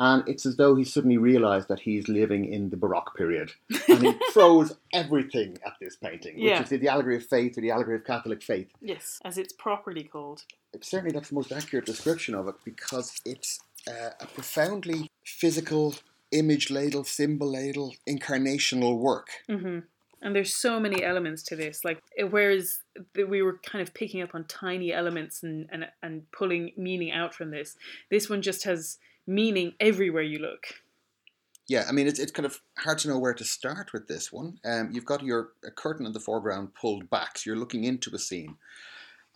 And 0.00 0.26
it's 0.26 0.46
as 0.46 0.56
though 0.56 0.74
he 0.76 0.84
suddenly 0.84 1.18
realised 1.18 1.68
that 1.68 1.80
he's 1.80 2.08
living 2.08 2.50
in 2.50 2.70
the 2.70 2.76
Baroque 2.78 3.14
period. 3.16 3.52
And 3.86 4.02
he 4.06 4.12
throws 4.32 4.72
everything 4.94 5.58
at 5.64 5.74
this 5.80 5.94
painting, 5.96 6.36
which 6.36 6.44
Yeah. 6.44 6.62
is 6.62 6.70
the 6.70 6.88
allegory 6.88 7.16
of 7.16 7.26
faith 7.26 7.58
or 7.58 7.60
the 7.60 7.70
allegory 7.70 7.96
of 7.96 8.04
Catholic 8.04 8.42
faith. 8.42 8.70
Yes, 8.80 9.20
as 9.26 9.36
it's 9.36 9.52
properly 9.52 10.02
called. 10.04 10.44
certainly 10.80 11.12
that's 11.12 11.28
the 11.28 11.34
most 11.34 11.52
accurate 11.52 11.84
description 11.84 12.34
of 12.34 12.48
it 12.48 12.54
because 12.64 13.20
it's 13.26 13.60
uh, 13.86 14.10
a 14.20 14.26
profoundly 14.26 15.10
physical, 15.24 15.94
image 16.32 16.70
ladle, 16.70 17.04
symbol 17.04 17.50
ladle, 17.50 17.94
incarnational 18.08 18.96
work. 18.98 19.28
hmm 19.48 19.80
And 20.22 20.34
there's 20.34 20.54
so 20.54 20.80
many 20.80 21.02
elements 21.02 21.42
to 21.44 21.56
this. 21.56 21.84
Like 21.84 21.98
eh, 22.16 22.22
whereas 22.24 22.66
we 23.14 23.42
were 23.42 23.58
kind 23.70 23.82
of 23.82 23.92
picking 23.94 24.22
up 24.22 24.34
on 24.34 24.44
tiny 24.44 24.92
elements 25.00 25.42
and, 25.42 25.68
and 25.72 25.82
and 26.02 26.30
pulling 26.32 26.72
meaning 26.76 27.10
out 27.20 27.34
from 27.34 27.50
this, 27.50 27.76
this 28.10 28.30
one 28.30 28.40
just 28.42 28.64
has 28.64 28.98
meaning 29.30 29.74
everywhere 29.78 30.22
you 30.22 30.40
look. 30.40 30.66
Yeah, 31.68 31.84
I 31.88 31.92
mean 31.92 32.08
it's 32.08 32.18
it's 32.18 32.32
kind 32.32 32.46
of 32.46 32.60
hard 32.78 32.98
to 32.98 33.08
know 33.08 33.18
where 33.18 33.34
to 33.34 33.44
start 33.44 33.92
with 33.92 34.08
this 34.08 34.32
one. 34.32 34.58
Um, 34.64 34.90
you've 34.92 35.04
got 35.04 35.22
your 35.22 35.52
curtain 35.76 36.04
in 36.04 36.12
the 36.12 36.18
foreground 36.18 36.74
pulled 36.74 37.08
back, 37.08 37.38
so 37.38 37.42
you're 37.46 37.56
looking 37.56 37.84
into 37.84 38.12
a 38.12 38.18
scene, 38.18 38.56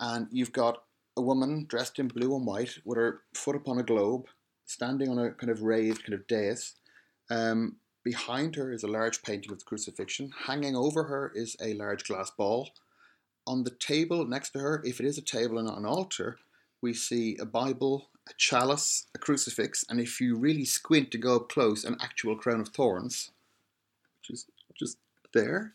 and 0.01 0.27
you've 0.33 0.53
got 0.53 0.83
a 1.17 1.23
woman 1.23 1.67
dressed 1.69 2.01
in 2.01 2.09
blue 2.09 2.35
and 2.35 2.45
white 2.45 2.79
with 2.85 2.99
her 2.99 3.21
foot 3.35 3.55
upon 3.55 3.79
a 3.79 3.85
globe, 3.85 4.27
standing 4.65 5.09
on 5.09 5.19
a 5.19 5.31
kind 5.31 5.51
of 5.51 5.63
raised 5.63 6.03
kind 6.05 6.15
of 6.15 6.27
dais. 6.27 6.75
Um, 7.31 7.77
behind 8.03 8.57
her 8.57 8.73
is 8.73 8.83
a 8.83 8.89
large 8.89 9.23
painting 9.23 9.53
of 9.53 9.61
the 9.61 9.65
crucifixion. 9.65 10.33
Hanging 10.47 10.75
over 10.75 11.05
her 11.05 11.31
is 11.37 11.57
a 11.63 11.75
large 11.75 12.03
glass 12.05 12.33
ball. 12.37 12.71
On 13.47 13.63
the 13.63 13.71
table 13.71 14.27
next 14.27 14.51
to 14.51 14.59
her, 14.59 14.83
if 14.85 14.99
it 14.99 15.07
is 15.07 15.19
a 15.19 15.23
table 15.23 15.59
and 15.59 15.69
not 15.69 15.79
an 15.79 15.87
altar, 15.87 16.39
we 16.85 16.93
see 16.95 17.37
a 17.41 17.45
Bible, 17.63 17.95
a 18.29 18.35
chalice, 18.37 19.07
a 19.15 19.19
crucifix, 19.19 19.85
and 19.89 19.99
if 20.01 20.21
you 20.21 20.37
really 20.37 20.65
squint 20.65 21.11
to 21.13 21.19
go 21.19 21.33
up 21.37 21.49
close, 21.49 21.85
an 21.85 21.97
actual 22.01 22.37
crown 22.37 22.61
of 22.61 22.69
thorns, 22.69 23.31
which 24.21 24.31
is 24.35 24.47
just 24.83 24.97
there. 25.33 25.75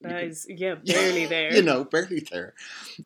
You 0.00 0.08
That 0.08 0.20
can- 0.20 0.28
is 0.30 0.46
yeah, 0.48 0.74
barely 0.94 1.26
there. 1.26 1.50
you 1.56 1.62
know, 1.62 1.84
barely 1.84 2.20
there. 2.32 2.54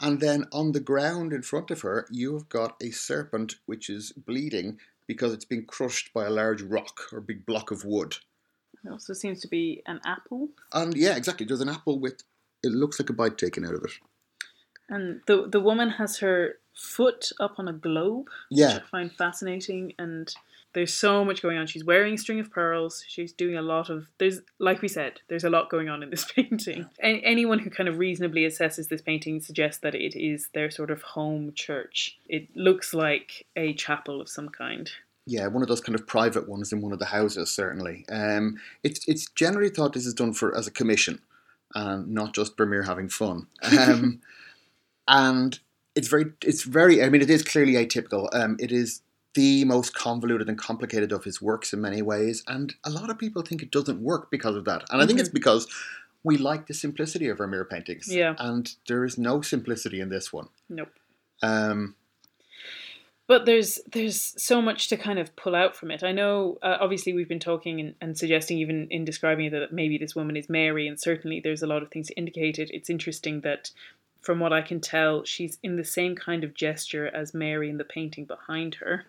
And 0.01 0.21
then 0.21 0.47
on 0.53 0.73
the 0.73 0.81
ground 0.93 1.33
in 1.33 1.43
front 1.43 1.71
of 1.71 1.81
her, 1.83 2.07
you've 2.11 2.49
got 2.49 2.77
a 2.83 2.91
serpent 2.91 3.57
which 3.67 3.91
is 3.91 4.13
bleeding 4.13 4.79
because 5.07 5.33
it's 5.33 5.45
been 5.55 5.65
crushed 5.67 6.13
by 6.13 6.25
a 6.27 6.31
large 6.43 6.63
rock 6.63 6.97
or 7.13 7.21
big 7.21 7.45
block 7.47 7.71
of 7.71 7.85
wood. 7.85 8.13
It 8.85 8.91
also 8.91 9.13
seems 9.13 9.41
to 9.43 9.49
be 9.49 9.83
an 9.87 10.01
apple. 10.07 10.49
And 10.73 10.97
yeah, 10.97 11.15
exactly. 11.17 11.45
There's 11.47 11.61
an 11.61 11.69
apple 11.69 11.99
with 11.99 12.23
it 12.63 12.73
looks 12.73 12.99
like 13.01 13.11
a 13.11 13.13
bite 13.21 13.37
taken 13.39 13.65
out 13.67 13.75
of 13.75 13.85
it. 13.85 13.95
And 14.89 15.21
the 15.27 15.47
the 15.55 15.61
woman 15.61 15.91
has 16.01 16.19
her 16.19 16.39
foot 16.75 17.31
up 17.41 17.55
on 17.59 17.69
a 17.69 17.73
globe, 17.73 18.27
which 18.49 18.61
Yeah, 18.61 18.79
I 18.79 18.89
find 18.91 19.13
fascinating. 19.13 19.93
And 19.99 20.33
there's 20.73 20.95
so 20.95 21.25
much 21.25 21.43
going 21.43 21.59
on. 21.59 21.67
She's 21.67 21.85
wearing 21.85 22.15
a 22.15 22.19
string 22.19 22.39
of 22.41 22.51
pearls. 22.51 23.05
She's 23.09 23.33
doing 23.33 23.57
a 23.57 23.63
lot 23.63 23.91
of 23.91 24.07
there's 24.19 24.41
like 24.59 24.83
we 24.83 24.89
said, 24.89 25.21
there's 25.29 25.45
a 25.45 25.51
lot 25.51 25.69
going 25.69 25.89
on 25.89 26.03
in 26.03 26.11
this 26.11 26.31
painting. 26.37 26.87
A- 27.03 27.21
anyone 27.23 27.59
who 27.59 27.71
kind 27.71 27.89
of 27.89 27.99
reasonably 27.99 28.43
assesses 28.43 28.89
this 28.89 29.03
painting 29.03 29.41
suggests 29.41 29.81
that 29.83 29.95
it 29.95 30.17
is 30.17 30.49
their 30.55 30.71
sort 30.71 30.91
of 30.91 31.03
home 31.03 31.53
church. 31.55 32.19
It 32.29 32.49
looks 32.55 32.95
like 32.95 33.47
a 33.57 33.75
chapel 33.75 34.21
of 34.21 34.29
some 34.29 34.49
kind. 34.49 34.91
yeah, 35.27 35.47
one 35.49 35.63
of 35.63 35.69
those 35.69 35.81
kind 35.81 35.95
of 35.99 36.07
private 36.07 36.49
ones 36.49 36.73
in 36.73 36.81
one 36.81 36.93
of 36.93 36.99
the 36.99 37.07
houses. 37.07 37.51
Certainly, 37.51 38.05
um, 38.09 38.59
it's 38.83 39.07
it's 39.09 39.29
generally 39.31 39.71
thought 39.71 39.93
this 39.93 40.07
is 40.07 40.15
done 40.15 40.33
for 40.33 40.57
as 40.57 40.67
a 40.67 40.71
commission, 40.73 41.21
and 41.75 42.09
not 42.09 42.33
just 42.33 42.57
Vermeer 42.57 42.85
having 42.85 43.09
fun. 43.09 43.47
Um, 43.77 44.21
and 45.09 45.59
it's 46.01 46.09
very 46.09 46.27
it's 46.51 46.63
very. 46.65 47.03
I 47.03 47.09
mean, 47.11 47.23
it 47.23 47.31
is 47.31 47.43
clearly 47.43 47.75
atypical. 47.75 48.29
Um, 48.33 48.57
it 48.59 48.73
is 48.73 49.03
the 49.35 49.65
most 49.65 49.95
convoluted 49.95 50.49
and 50.49 50.59
complicated 50.59 51.13
of 51.13 51.23
his 51.25 51.41
works 51.41 51.73
in 51.73 51.81
many 51.81 52.03
ways, 52.03 52.43
and 52.47 52.75
a 52.85 52.91
lot 52.91 53.11
of 53.11 53.19
people 53.19 53.43
think 53.43 53.63
it 53.63 53.71
doesn't 53.71 54.01
work 54.03 54.31
because 54.31 54.57
of 54.57 54.65
that. 54.65 54.85
And 54.91 55.01
I 55.03 55.07
think 55.07 55.21
it's 55.21 55.29
because 55.41 55.67
we 56.25 56.37
like 56.37 56.67
the 56.67 56.75
simplicity 56.75 57.29
of 57.29 57.39
Vermeer 57.39 57.65
paintings. 57.65 58.07
Yeah. 58.09 58.35
and 58.39 58.75
there 58.89 59.05
is 59.05 59.17
no 59.17 59.41
simplicity 59.43 60.01
in 60.01 60.09
this 60.09 60.33
one. 60.33 60.49
Nope. 60.69 60.93
Um, 61.43 61.95
But 63.31 63.47
there's 63.47 63.79
there's 63.93 64.35
so 64.43 64.61
much 64.61 64.89
to 64.89 64.97
kind 64.97 65.19
of 65.21 65.35
pull 65.37 65.55
out 65.55 65.77
from 65.77 65.93
it. 65.93 66.03
I 66.03 66.13
know, 66.13 66.59
uh, 66.63 66.79
obviously, 66.81 67.13
we've 67.13 67.29
been 67.29 67.39
talking 67.53 67.79
and, 67.81 67.95
and 68.01 68.19
suggesting, 68.19 68.59
even 68.59 68.89
in 68.91 69.05
describing 69.05 69.47
it, 69.47 69.51
that 69.51 69.73
maybe 69.73 69.97
this 69.99 70.17
woman 70.17 70.37
is 70.37 70.49
Mary, 70.49 70.89
and 70.89 70.99
certainly 70.99 71.39
there's 71.39 71.63
a 71.63 71.69
lot 71.69 71.83
of 71.85 71.91
things 71.91 72.09
to 72.09 72.15
indicate 72.15 72.59
it. 72.59 72.71
It's 72.73 72.91
interesting 72.91 73.43
that, 73.43 73.71
from 74.21 74.41
what 74.41 74.53
I 74.53 74.63
can 74.63 74.81
tell, 74.81 75.25
she's 75.25 75.59
in 75.63 75.77
the 75.77 75.85
same 75.85 76.15
kind 76.15 76.45
of 76.45 76.55
gesture 76.55 77.07
as 77.15 77.33
Mary 77.35 77.69
in 77.71 77.79
the 77.79 77.85
painting 77.85 78.25
behind 78.25 78.77
her. 78.77 79.07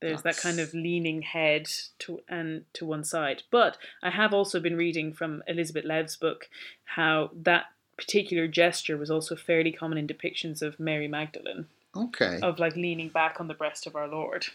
There's 0.00 0.22
that 0.22 0.36
kind 0.36 0.60
of 0.60 0.74
leaning 0.74 1.22
head 1.22 1.68
to 2.00 2.20
and 2.28 2.64
to 2.74 2.84
one 2.84 3.02
side. 3.02 3.42
But 3.50 3.78
I 4.02 4.10
have 4.10 4.34
also 4.34 4.60
been 4.60 4.76
reading 4.76 5.12
from 5.14 5.42
Elizabeth 5.48 5.86
Lev's 5.86 6.16
book 6.16 6.48
how 6.84 7.30
that 7.34 7.64
particular 7.96 8.46
gesture 8.46 8.98
was 8.98 9.10
also 9.10 9.34
fairly 9.34 9.72
common 9.72 9.96
in 9.96 10.06
depictions 10.06 10.60
of 10.60 10.78
Mary 10.78 11.08
Magdalene 11.08 11.66
okay. 11.96 12.38
of 12.42 12.58
like 12.58 12.76
leaning 12.76 13.08
back 13.08 13.40
on 13.40 13.48
the 13.48 13.54
breast 13.54 13.86
of 13.86 13.96
our 13.96 14.06
Lord. 14.06 14.46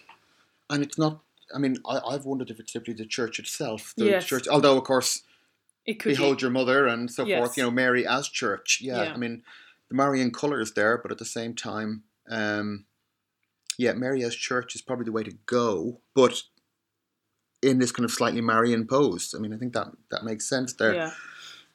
and 0.69 0.83
it's 0.83 0.97
not. 0.97 1.19
I 1.53 1.57
mean, 1.57 1.77
I, 1.85 1.99
I've 2.07 2.23
wondered 2.23 2.49
if 2.51 2.59
it's 2.59 2.71
simply 2.71 2.93
the 2.93 3.05
church 3.05 3.39
itself. 3.39 3.93
The 3.97 4.05
Yes. 4.05 4.25
church, 4.25 4.47
although 4.47 4.77
of 4.77 4.83
course, 4.85 5.23
It 5.85 5.95
could 5.95 6.09
behold 6.09 6.37
be. 6.37 6.41
your 6.43 6.51
mother 6.51 6.85
and 6.87 7.11
so 7.11 7.25
Yes. 7.25 7.39
forth. 7.39 7.57
You 7.57 7.63
know, 7.63 7.71
Mary 7.71 8.07
as 8.07 8.29
church. 8.29 8.79
Yeah, 8.81 9.03
Yeah. 9.03 9.13
I 9.13 9.17
mean, 9.17 9.43
the 9.91 9.97
Marian 9.97 10.31
colours 10.31 10.71
there, 10.71 10.97
but 10.97 11.11
at 11.11 11.17
the 11.17 11.25
same 11.25 11.53
time, 11.53 12.03
um, 12.29 12.85
yeah, 13.77 13.91
Mary 13.93 14.23
as 14.23 14.35
church 14.35 14.73
is 14.73 14.81
probably 14.81 15.05
the 15.05 15.11
way 15.11 15.23
to 15.23 15.37
go. 15.45 15.99
But 16.15 16.41
in 17.61 17.79
this 17.79 17.91
kind 17.91 18.05
of 18.05 18.11
slightly 18.11 18.41
Marian 18.41 18.87
pose, 18.87 19.35
I 19.37 19.39
mean, 19.39 19.53
I 19.53 19.57
think 19.57 19.73
that 19.73 19.87
that 20.09 20.23
makes 20.23 20.47
sense 20.47 20.73
there. 20.73 20.95
Yeah. 20.95 21.11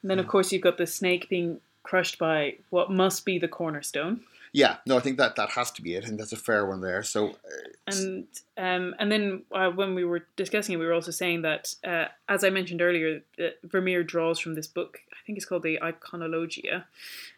And 0.01 0.11
then 0.11 0.19
of 0.19 0.27
course 0.27 0.51
you've 0.51 0.63
got 0.63 0.77
the 0.77 0.87
snake 0.87 1.29
being 1.29 1.59
crushed 1.83 2.17
by 2.17 2.55
what 2.69 2.91
must 2.91 3.23
be 3.23 3.39
the 3.39 3.47
cornerstone. 3.47 4.21
Yeah, 4.53 4.77
no, 4.85 4.97
I 4.97 5.01
think 5.01 5.17
that 5.17 5.35
that 5.35 5.49
has 5.49 5.71
to 5.71 5.81
be 5.81 5.93
it, 5.93 6.05
and 6.05 6.19
that's 6.19 6.31
a 6.31 6.37
fair 6.37 6.65
one 6.65 6.81
there. 6.81 7.03
So, 7.03 7.29
uh, 7.29 7.33
And 7.87 8.27
um, 8.57 8.95
and 8.97 9.11
then 9.11 9.43
uh, 9.51 9.69
when 9.69 9.93
we 9.93 10.05
were 10.05 10.25
discussing 10.35 10.73
it, 10.73 10.77
we 10.77 10.85
were 10.85 10.93
also 10.93 11.11
saying 11.11 11.41
that, 11.43 11.75
uh, 11.85 12.05
as 12.27 12.43
I 12.43 12.49
mentioned 12.49 12.81
earlier, 12.81 13.21
uh, 13.39 13.49
Vermeer 13.63 14.03
draws 14.03 14.39
from 14.39 14.55
this 14.55 14.65
book. 14.65 15.01
Think 15.27 15.39
it's 15.39 15.45
called 15.45 15.63
the 15.63 15.77
Iconologia, 15.81 16.85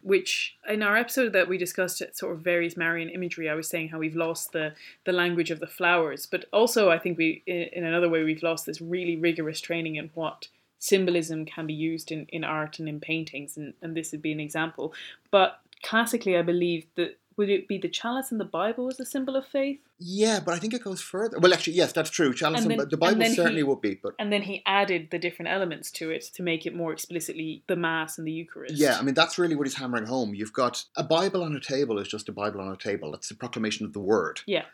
which 0.00 0.56
in 0.68 0.80
our 0.80 0.96
episode 0.96 1.32
that 1.32 1.48
we 1.48 1.58
discussed 1.58 2.00
sort 2.14 2.32
of 2.32 2.40
various 2.40 2.76
Marian 2.76 3.08
imagery, 3.08 3.50
I 3.50 3.54
was 3.54 3.68
saying 3.68 3.88
how 3.88 3.98
we've 3.98 4.14
lost 4.14 4.52
the 4.52 4.74
the 5.02 5.10
language 5.10 5.50
of 5.50 5.58
the 5.58 5.66
flowers, 5.66 6.24
but 6.24 6.44
also 6.52 6.88
I 6.88 7.00
think 7.00 7.18
we 7.18 7.42
in, 7.46 7.62
in 7.72 7.84
another 7.84 8.08
way 8.08 8.22
we've 8.22 8.44
lost 8.44 8.64
this 8.64 8.80
really 8.80 9.16
rigorous 9.16 9.60
training 9.60 9.96
in 9.96 10.10
what 10.14 10.46
symbolism 10.78 11.44
can 11.44 11.66
be 11.66 11.74
used 11.74 12.12
in, 12.12 12.26
in 12.28 12.44
art 12.44 12.78
and 12.78 12.88
in 12.88 13.00
paintings, 13.00 13.56
and, 13.56 13.74
and 13.82 13.96
this 13.96 14.12
would 14.12 14.22
be 14.22 14.30
an 14.30 14.38
example. 14.38 14.94
But 15.32 15.58
classically, 15.82 16.36
I 16.36 16.42
believe 16.42 16.86
that 16.94 17.18
would 17.40 17.48
it 17.56 17.66
be 17.66 17.78
the 17.78 17.88
chalice 17.88 18.30
in 18.30 18.38
the 18.38 18.44
Bible 18.60 18.88
as 18.92 19.00
a 19.00 19.04
symbol 19.14 19.34
of 19.40 19.46
faith? 19.46 19.80
yeah, 19.98 20.38
but 20.44 20.52
I 20.54 20.58
think 20.58 20.72
it 20.74 20.84
goes 20.84 21.00
further. 21.00 21.38
Well, 21.38 21.52
actually, 21.56 21.76
yes, 21.82 21.92
that's 21.92 22.10
true. 22.18 22.32
Chalice, 22.34 22.62
And 22.64 22.72
and 22.72 22.90
the 22.90 22.96
Bible 23.04 23.18
then 23.20 23.34
certainly 23.34 23.64
he- 23.64 23.68
would 23.70 23.80
be, 23.88 23.94
but 24.04 24.12
And 24.18 24.30
then 24.34 24.42
he 24.50 24.62
added 24.66 25.02
the 25.10 25.18
different 25.18 25.48
elements 25.56 25.90
to 25.98 26.04
it 26.16 26.22
to 26.36 26.42
make 26.50 26.62
it 26.68 26.74
more 26.82 26.92
explicitly 26.92 27.62
the 27.66 27.76
Mass 27.76 28.18
and 28.18 28.26
the 28.26 28.32
Eucharist. 28.40 28.74
Yeah, 28.84 28.94
I 28.98 29.02
mean 29.02 29.14
that's 29.20 29.36
really 29.42 29.56
what 29.56 29.66
he's 29.66 29.76
hammering 29.82 30.06
home. 30.06 30.30
You've 30.34 30.52
got 30.64 30.84
a 30.96 31.04
Bible 31.18 31.42
on 31.42 31.52
a 31.56 31.60
table 31.74 31.98
is 31.98 32.08
just 32.16 32.28
a 32.28 32.32
Bible 32.42 32.60
on 32.60 32.70
a 32.72 32.76
table. 32.76 33.14
It's 33.16 33.28
the 33.30 33.34
proclamation 33.42 33.84
of 33.86 33.92
the 33.94 34.00
word. 34.14 34.36
Yeah. 34.46 34.66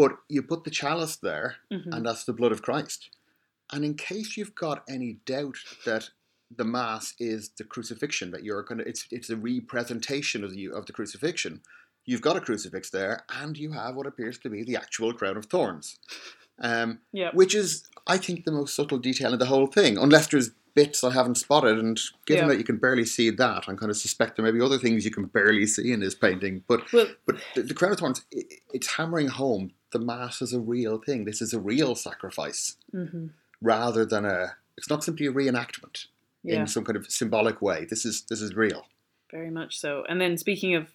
But 0.00 0.12
you 0.28 0.42
put 0.42 0.64
the 0.64 0.70
chalice 0.82 1.16
there, 1.16 1.48
Mhm. 1.72 1.92
and 1.94 2.04
that's 2.06 2.24
the 2.24 2.32
blood 2.40 2.52
of 2.52 2.60
Christ. 2.68 3.00
And 3.72 3.84
in 3.84 3.94
case 3.94 4.36
you've 4.36 4.54
got 4.66 4.84
any 4.96 5.10
doubt 5.34 5.56
that 5.84 6.10
the 6.54 6.64
mass 6.64 7.14
is 7.18 7.48
the 7.58 7.64
crucifixion, 7.64 8.30
that 8.32 8.44
you're 8.44 8.62
going 8.68 8.78
to, 8.78 8.86
it's 8.88 9.02
it's 9.10 9.30
a 9.30 9.36
representation 9.36 10.44
of 10.44 10.50
the 10.56 10.64
of 10.78 10.86
the 10.86 10.92
crucifixion. 10.92 11.54
You've 12.06 12.22
got 12.22 12.36
a 12.36 12.40
crucifix 12.40 12.90
there, 12.90 13.24
and 13.28 13.58
you 13.58 13.72
have 13.72 13.96
what 13.96 14.06
appears 14.06 14.38
to 14.38 14.48
be 14.48 14.62
the 14.62 14.76
actual 14.76 15.12
crown 15.12 15.36
of 15.36 15.46
thorns, 15.46 15.98
um, 16.60 17.00
Yeah. 17.12 17.30
which 17.32 17.54
is, 17.54 17.84
I 18.06 18.16
think, 18.16 18.44
the 18.44 18.52
most 18.52 18.74
subtle 18.74 18.98
detail 18.98 19.32
in 19.32 19.38
the 19.38 19.46
whole 19.46 19.66
thing. 19.66 19.98
Unless 19.98 20.28
there's 20.28 20.50
bits 20.74 21.02
I 21.02 21.10
haven't 21.10 21.36
spotted, 21.36 21.78
and 21.78 21.98
given 22.26 22.44
Yeah. 22.44 22.48
that 22.50 22.58
you 22.58 22.64
can 22.64 22.76
barely 22.76 23.04
see 23.06 23.30
that, 23.30 23.64
I'm 23.68 23.76
kind 23.76 23.90
of 23.90 23.96
suspect 23.96 24.36
there 24.36 24.44
may 24.44 24.52
be 24.52 24.60
other 24.60 24.78
things 24.78 25.04
you 25.04 25.10
can 25.10 25.24
barely 25.24 25.66
see 25.66 25.90
in 25.90 26.00
this 26.00 26.14
painting. 26.14 26.62
But 26.68 26.92
Well, 26.92 27.08
but 27.26 27.36
the, 27.54 27.62
the 27.62 27.74
crown 27.74 27.92
of 27.92 27.98
thorns, 27.98 28.24
i 28.32 28.42
it's 28.72 28.88
hammering 28.94 29.28
home 29.28 29.72
the 29.92 29.98
mass 29.98 30.42
is 30.42 30.52
a 30.52 30.60
real 30.60 30.98
thing. 30.98 31.24
This 31.24 31.40
is 31.40 31.54
a 31.54 31.60
real 31.60 31.94
sacrifice 31.94 32.76
mhm, 32.94 33.30
rather 33.60 34.04
than 34.04 34.24
a. 34.26 34.56
It's 34.76 34.90
not 34.90 35.02
simply 35.02 35.26
a 35.26 35.32
reenactment 35.32 36.06
yeah. 36.42 36.60
in 36.60 36.66
some 36.66 36.84
kind 36.84 36.96
of 36.96 37.10
symbolic 37.10 37.62
way. 37.62 37.86
This 37.86 38.04
is 38.04 38.22
this 38.28 38.42
is 38.42 38.54
real. 38.54 38.86
Very 39.30 39.50
much 39.50 39.78
so. 39.80 40.04
And 40.08 40.20
then 40.20 40.36
speaking 40.36 40.74
of 40.74 40.92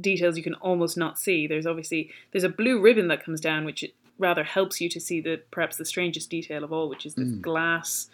details 0.00 0.36
you 0.36 0.42
can 0.42 0.54
almost 0.54 0.96
not 0.96 1.18
see, 1.18 1.46
there's 1.46 1.66
obviously 1.66 2.10
there's 2.30 2.44
a 2.44 2.48
blue 2.48 2.80
ribbon 2.80 3.08
that 3.08 3.24
comes 3.24 3.40
down 3.40 3.64
which 3.64 3.84
rather 4.18 4.44
helps 4.44 4.80
you 4.80 4.88
to 4.88 5.00
see 5.00 5.20
the 5.20 5.40
perhaps 5.50 5.76
the 5.76 5.84
strangest 5.84 6.30
detail 6.30 6.62
of 6.64 6.72
all, 6.72 6.88
which 6.88 7.06
is 7.06 7.14
this 7.14 7.28
Mm. 7.28 7.40
glass 7.40 8.08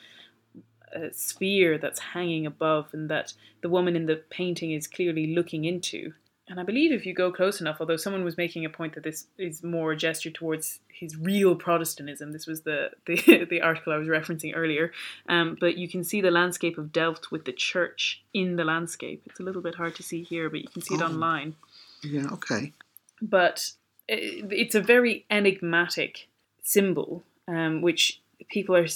uh, 0.97 1.09
sphere 1.13 1.77
that's 1.77 2.01
hanging 2.01 2.47
above 2.47 2.87
and 2.93 3.11
that 3.11 3.35
the 3.61 3.69
woman 3.69 3.95
in 3.95 4.07
the 4.07 4.17
painting 4.31 4.71
is 4.73 4.87
clearly 4.87 5.35
looking 5.35 5.65
into. 5.65 6.15
And 6.51 6.59
I 6.59 6.63
believe 6.63 6.93
if 6.93 7.05
you 7.05 7.13
go 7.15 7.31
close 7.31 7.61
enough, 7.61 7.77
although 7.81 7.97
someone 7.99 8.25
was 8.25 8.37
making 8.39 8.65
a 8.65 8.71
point 8.71 8.95
that 8.95 9.05
this 9.05 9.27
is 9.37 9.63
more 9.63 9.93
a 9.93 9.97
gesture 9.97 10.31
towards 10.31 10.81
his 10.89 11.15
real 11.17 11.55
Protestantism, 11.55 12.33
this 12.33 12.47
was 12.47 12.63
the 12.63 12.91
the, 13.07 13.45
the 13.51 13.61
article 13.61 13.93
I 13.93 13.97
was 13.99 14.09
referencing 14.09 14.53
earlier. 14.57 14.93
Um, 15.29 15.57
but 15.61 15.77
you 15.77 15.89
can 15.89 16.05
see 16.05 16.21
the 16.21 16.31
landscape 16.31 16.79
of 16.79 16.93
Delft 16.93 17.31
with 17.31 17.45
the 17.45 17.53
church 17.53 18.23
in 18.33 18.57
the 18.57 18.65
landscape. 18.65 19.23
It's 19.27 19.41
a 19.41 19.43
little 19.43 19.63
bit 19.63 19.75
hard 19.75 19.95
to 19.97 20.03
see 20.03 20.23
here, 20.23 20.49
but 20.49 20.61
you 20.61 20.69
can 20.69 20.83
see 20.83 20.95
it 20.95 21.03
Oh. 21.03 21.07
online. 21.07 21.55
Yeah. 22.03 22.27
Okay. 22.33 22.73
But 23.21 23.73
it, 24.09 24.47
it's 24.51 24.75
a 24.75 24.81
very 24.81 25.27
enigmatic 25.31 26.29
symbol, 26.63 27.25
um, 27.47 27.83
which 27.83 28.21
people 28.49 28.75
are 28.77 28.87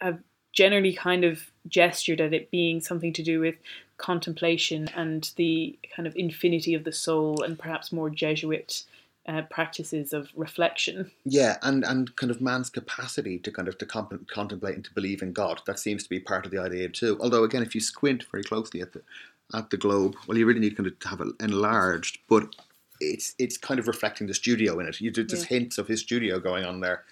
have 0.00 0.18
generally 0.52 0.92
kind 0.92 1.24
of 1.24 1.50
gestured 1.66 2.20
at 2.20 2.34
it 2.34 2.50
being 2.50 2.80
something 2.80 3.12
to 3.14 3.22
do 3.22 3.40
with 3.40 3.54
contemplation 3.98 4.88
and 4.94 5.30
the 5.36 5.78
kind 5.94 6.06
of 6.06 6.14
infinity 6.16 6.74
of 6.74 6.84
the 6.84 6.92
soul, 6.92 7.42
and 7.42 7.58
perhaps 7.58 7.92
more 7.92 8.10
Jesuit 8.10 8.82
uh, 9.28 9.42
practices 9.42 10.12
of 10.12 10.30
reflection. 10.34 11.10
Yeah, 11.24 11.56
and 11.62 11.84
and 11.84 12.14
kind 12.16 12.30
of 12.30 12.40
man's 12.40 12.70
capacity 12.70 13.38
to 13.38 13.52
kind 13.52 13.68
of 13.68 13.78
to 13.78 13.86
comp- 13.86 14.28
contemplate 14.28 14.74
and 14.74 14.84
to 14.84 14.92
believe 14.94 15.22
in 15.22 15.32
God. 15.32 15.60
That 15.66 15.78
seems 15.78 16.02
to 16.02 16.08
be 16.08 16.18
part 16.20 16.44
of 16.44 16.50
the 16.50 16.58
idea 16.58 16.88
too. 16.88 17.18
Although 17.20 17.44
again, 17.44 17.62
if 17.62 17.74
you 17.74 17.80
squint 17.80 18.24
very 18.30 18.42
closely 18.42 18.80
at 18.80 18.92
the 18.92 19.02
at 19.54 19.70
the 19.70 19.76
globe, 19.76 20.16
well, 20.26 20.38
you 20.38 20.46
really 20.46 20.60
need 20.60 20.76
kind 20.76 20.86
of 20.86 20.98
to 20.98 21.08
have 21.08 21.20
it 21.20 21.28
enlarged, 21.40 22.18
but. 22.28 22.54
It's, 23.04 23.34
it's 23.36 23.58
kind 23.58 23.80
of 23.80 23.88
reflecting 23.88 24.28
the 24.28 24.34
studio 24.34 24.78
in 24.78 24.86
it. 24.86 25.00
You 25.00 25.10
do 25.10 25.24
just 25.24 25.50
Yeah. 25.50 25.58
hints 25.58 25.76
of 25.76 25.88
his 25.88 26.02
studio 26.02 26.38
going 26.38 26.64
on 26.64 26.78
there, 26.78 27.02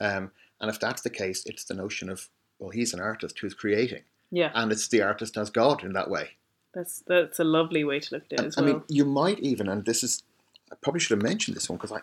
um, 0.00 0.30
and 0.60 0.70
if 0.70 0.78
that's 0.78 1.02
the 1.02 1.10
case, 1.10 1.44
it's 1.44 1.64
the 1.64 1.74
notion 1.74 2.08
of 2.08 2.28
well, 2.60 2.70
he's 2.70 2.94
an 2.94 3.00
artist 3.00 3.36
who's 3.40 3.52
creating, 3.54 4.02
Yeah, 4.30 4.50
and 4.54 4.70
it's 4.72 4.88
the 4.88 5.02
artist 5.02 5.36
as 5.36 5.50
God 5.50 5.82
in 5.84 5.92
that 5.94 6.10
way. 6.10 6.30
that's 6.74 7.02
that's 7.06 7.38
a 7.40 7.44
lovely 7.44 7.84
way 7.84 7.98
to 8.00 8.14
look 8.14 8.24
at 8.26 8.32
it 8.32 8.38
And, 8.38 8.46
as 8.48 8.58
I 8.58 8.62
mean, 8.62 8.82
you 8.88 9.04
might 9.04 9.38
even, 9.40 9.68
and 9.68 9.84
this 9.84 10.02
is, 10.04 10.22
I 10.72 10.76
probably 10.80 11.00
should 11.00 11.16
have 11.18 11.22
mentioned 11.22 11.56
this 11.56 11.68
one 11.68 11.78
because 11.78 11.92
I, 11.92 12.00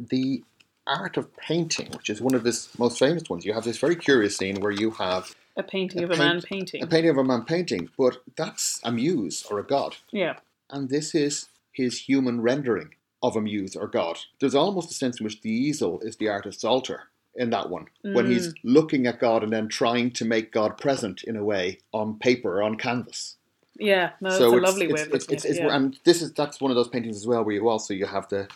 the 0.00 0.42
art 0.86 1.16
of 1.18 1.36
painting, 1.36 1.90
which 1.92 2.08
is 2.08 2.20
one 2.22 2.34
of 2.34 2.44
his 2.44 2.68
most 2.78 2.98
famous 2.98 3.28
ones, 3.28 3.44
you 3.44 3.52
have 3.52 3.64
this 3.64 3.78
very 3.78 3.96
curious 3.96 4.36
scene 4.36 4.60
where 4.60 4.70
you 4.72 4.92
have 4.92 5.34
a 5.56 5.62
painting 5.62 6.00
a 6.00 6.04
of 6.04 6.10
a 6.12 6.16
man 6.16 6.40
painting. 6.40 6.82
a 6.82 6.86
painting 6.86 7.10
of 7.10 7.18
a 7.18 7.24
man 7.24 7.44
painting, 7.44 7.90
but 7.98 8.22
that's 8.36 8.80
a 8.84 8.90
muse 8.92 9.44
or 9.50 9.58
a 9.58 9.64
god, 9.64 9.96
yeah, 10.12 10.36
and 10.70 10.88
this 10.88 11.14
is 11.14 11.48
his 11.72 12.00
human 12.08 12.40
rendering 12.40 12.94
of 13.22 13.36
a 13.36 13.40
muse 13.40 13.76
or 13.76 13.86
god. 13.86 14.18
There's 14.40 14.54
almost 14.54 14.90
a 14.90 14.94
sense 14.94 15.20
in 15.20 15.24
which 15.24 15.42
the 15.42 15.50
easel 15.50 16.00
is 16.00 16.16
the 16.16 16.28
artist's 16.28 16.64
altar 16.64 17.08
in 17.38 17.50
that 17.50 17.70
one, 17.70 17.86
when 18.02 18.26
Mm. 18.26 18.30
he's 18.30 18.52
looking 18.62 19.06
at 19.06 19.18
God 19.20 19.42
and 19.42 19.52
then 19.52 19.68
trying 19.68 20.10
to 20.12 20.24
make 20.24 20.52
God 20.52 20.76
present 20.76 21.22
in 21.22 21.36
a 21.36 21.44
way 21.44 21.78
on 21.92 22.18
paper 22.18 22.58
or 22.58 22.62
on 22.62 22.76
canvas. 22.76 23.36
yeah. 23.78 24.10
No, 24.20 24.28
that's 24.30 24.38
so 24.40 24.52
a 24.52 24.56
it's, 24.56 24.66
lovely 24.66 24.86
way 24.88 25.00
it's, 25.00 25.02
of 25.08 25.14
it's, 25.14 25.24
it's, 25.26 25.44
it's, 25.44 25.58
it. 25.58 25.62
Yeah. 25.64 25.76
and 25.76 25.98
this 26.04 26.20
is 26.20 26.32
that's 26.32 26.60
one 26.60 26.70
of 26.72 26.74
those 26.76 26.88
paintings 26.88 27.16
as 27.16 27.26
well 27.26 27.44
where 27.44 27.54
you 27.54 27.68
also 27.68 27.94
you 27.94 28.06
have 28.06 28.28
the 28.28 28.48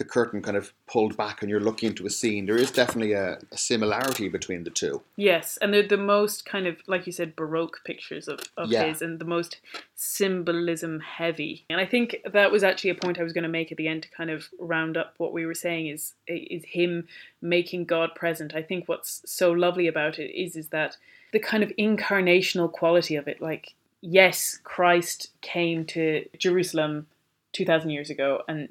the 0.00 0.04
curtain 0.06 0.40
kind 0.40 0.56
of 0.56 0.72
pulled 0.86 1.14
back 1.14 1.42
and 1.42 1.50
you're 1.50 1.60
looking 1.60 1.90
into 1.90 2.06
a 2.06 2.10
scene. 2.10 2.46
There 2.46 2.56
is 2.56 2.70
definitely 2.70 3.12
a, 3.12 3.38
a 3.52 3.56
similarity 3.58 4.30
between 4.30 4.64
the 4.64 4.70
two. 4.70 5.02
Yes, 5.16 5.58
and 5.60 5.72
they're 5.74 5.86
the 5.86 5.98
most 5.98 6.46
kind 6.46 6.66
of, 6.66 6.78
like 6.86 7.06
you 7.06 7.12
said, 7.12 7.36
baroque 7.36 7.80
pictures 7.84 8.26
of, 8.26 8.40
of 8.56 8.70
Yeah. 8.72 8.84
his 8.86 9.02
and 9.02 9.18
the 9.18 9.26
most 9.26 9.58
symbolism 9.94 11.00
heavy. 11.00 11.64
And 11.70 11.78
I 11.80 11.84
think 11.86 12.16
that 12.32 12.50
was 12.50 12.64
actually 12.64 12.90
a 12.90 12.94
point 12.94 13.18
I 13.18 13.22
was 13.22 13.34
going 13.34 13.42
to 13.42 13.48
make 13.50 13.70
at 13.70 13.76
the 13.78 13.88
end 13.88 14.02
to 14.04 14.08
kind 14.10 14.30
of 14.30 14.48
round 14.58 14.96
up 14.96 15.14
what 15.18 15.32
we 15.34 15.44
were 15.46 15.54
saying 15.54 15.88
is 15.88 16.14
is 16.26 16.64
him 16.64 17.06
making 17.42 17.84
God 17.84 18.14
present. 18.14 18.54
I 18.54 18.62
think 18.62 18.88
what's 18.88 19.22
so 19.26 19.52
lovely 19.52 19.86
about 19.86 20.18
it 20.18 20.30
is 20.34 20.56
is 20.56 20.68
that 20.68 20.96
the 21.32 21.38
kind 21.38 21.62
of 21.62 21.70
incarnational 21.78 22.72
quality 22.72 23.16
of 23.16 23.28
it, 23.28 23.40
like 23.42 23.74
yes, 24.00 24.58
Christ 24.64 25.28
came 25.42 25.84
to 25.86 26.24
Jerusalem 26.38 27.06
2000 27.52 27.90
years 27.90 28.10
ago 28.10 28.42
and 28.48 28.68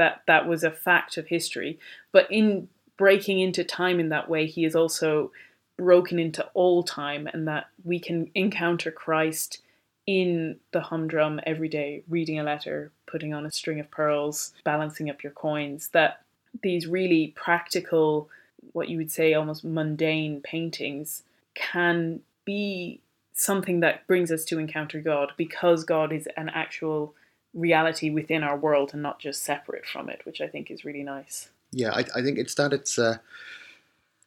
that 0.00 0.22
that 0.26 0.48
was 0.48 0.64
a 0.64 0.70
fact 0.70 1.18
of 1.18 1.26
history, 1.26 1.78
but 2.10 2.26
in 2.32 2.68
breaking 2.96 3.38
into 3.38 3.62
time 3.62 4.00
in 4.00 4.08
that 4.08 4.30
way, 4.30 4.46
he 4.46 4.64
is 4.64 4.74
also 4.74 5.30
broken 5.76 6.18
into 6.18 6.42
all 6.54 6.82
time, 6.82 7.26
and 7.26 7.46
that 7.46 7.68
we 7.84 8.00
can 8.00 8.30
encounter 8.34 8.90
Christ 8.90 9.60
in 10.06 10.58
the 10.72 10.80
humdrum 10.80 11.38
every 11.46 11.68
day, 11.68 12.02
reading 12.08 12.38
a 12.38 12.42
letter, 12.42 12.90
putting 13.06 13.34
on 13.34 13.44
a 13.44 13.52
string 13.52 13.78
of 13.78 13.90
pearls, 13.90 14.54
balancing 14.64 15.10
up 15.10 15.22
your 15.22 15.32
coins. 15.32 15.90
That 15.92 16.22
these 16.62 16.86
really 16.86 17.34
practical, 17.36 18.30
what 18.72 18.88
you 18.88 18.96
would 18.96 19.12
say 19.12 19.34
almost 19.34 19.64
mundane 19.64 20.40
paintings 20.40 21.24
can 21.54 22.20
be 22.46 23.00
something 23.34 23.80
that 23.80 24.06
brings 24.06 24.32
us 24.32 24.46
to 24.46 24.58
encounter 24.58 25.00
God 25.02 25.32
because 25.36 25.84
God 25.84 26.10
is 26.10 26.26
an 26.38 26.48
actual 26.48 27.14
reality 27.54 28.10
within 28.10 28.42
our 28.42 28.56
world 28.56 28.90
and 28.92 29.02
not 29.02 29.18
just 29.18 29.42
separate 29.42 29.86
from 29.86 30.08
it, 30.08 30.20
which 30.24 30.40
I 30.40 30.46
think 30.48 30.70
is 30.70 30.84
really 30.84 31.02
nice. 31.02 31.50
Yeah, 31.72 31.90
I, 31.92 32.04
I 32.16 32.22
think 32.22 32.38
it's 32.38 32.54
that 32.56 32.72
it's 32.72 32.98
uh, 32.98 33.18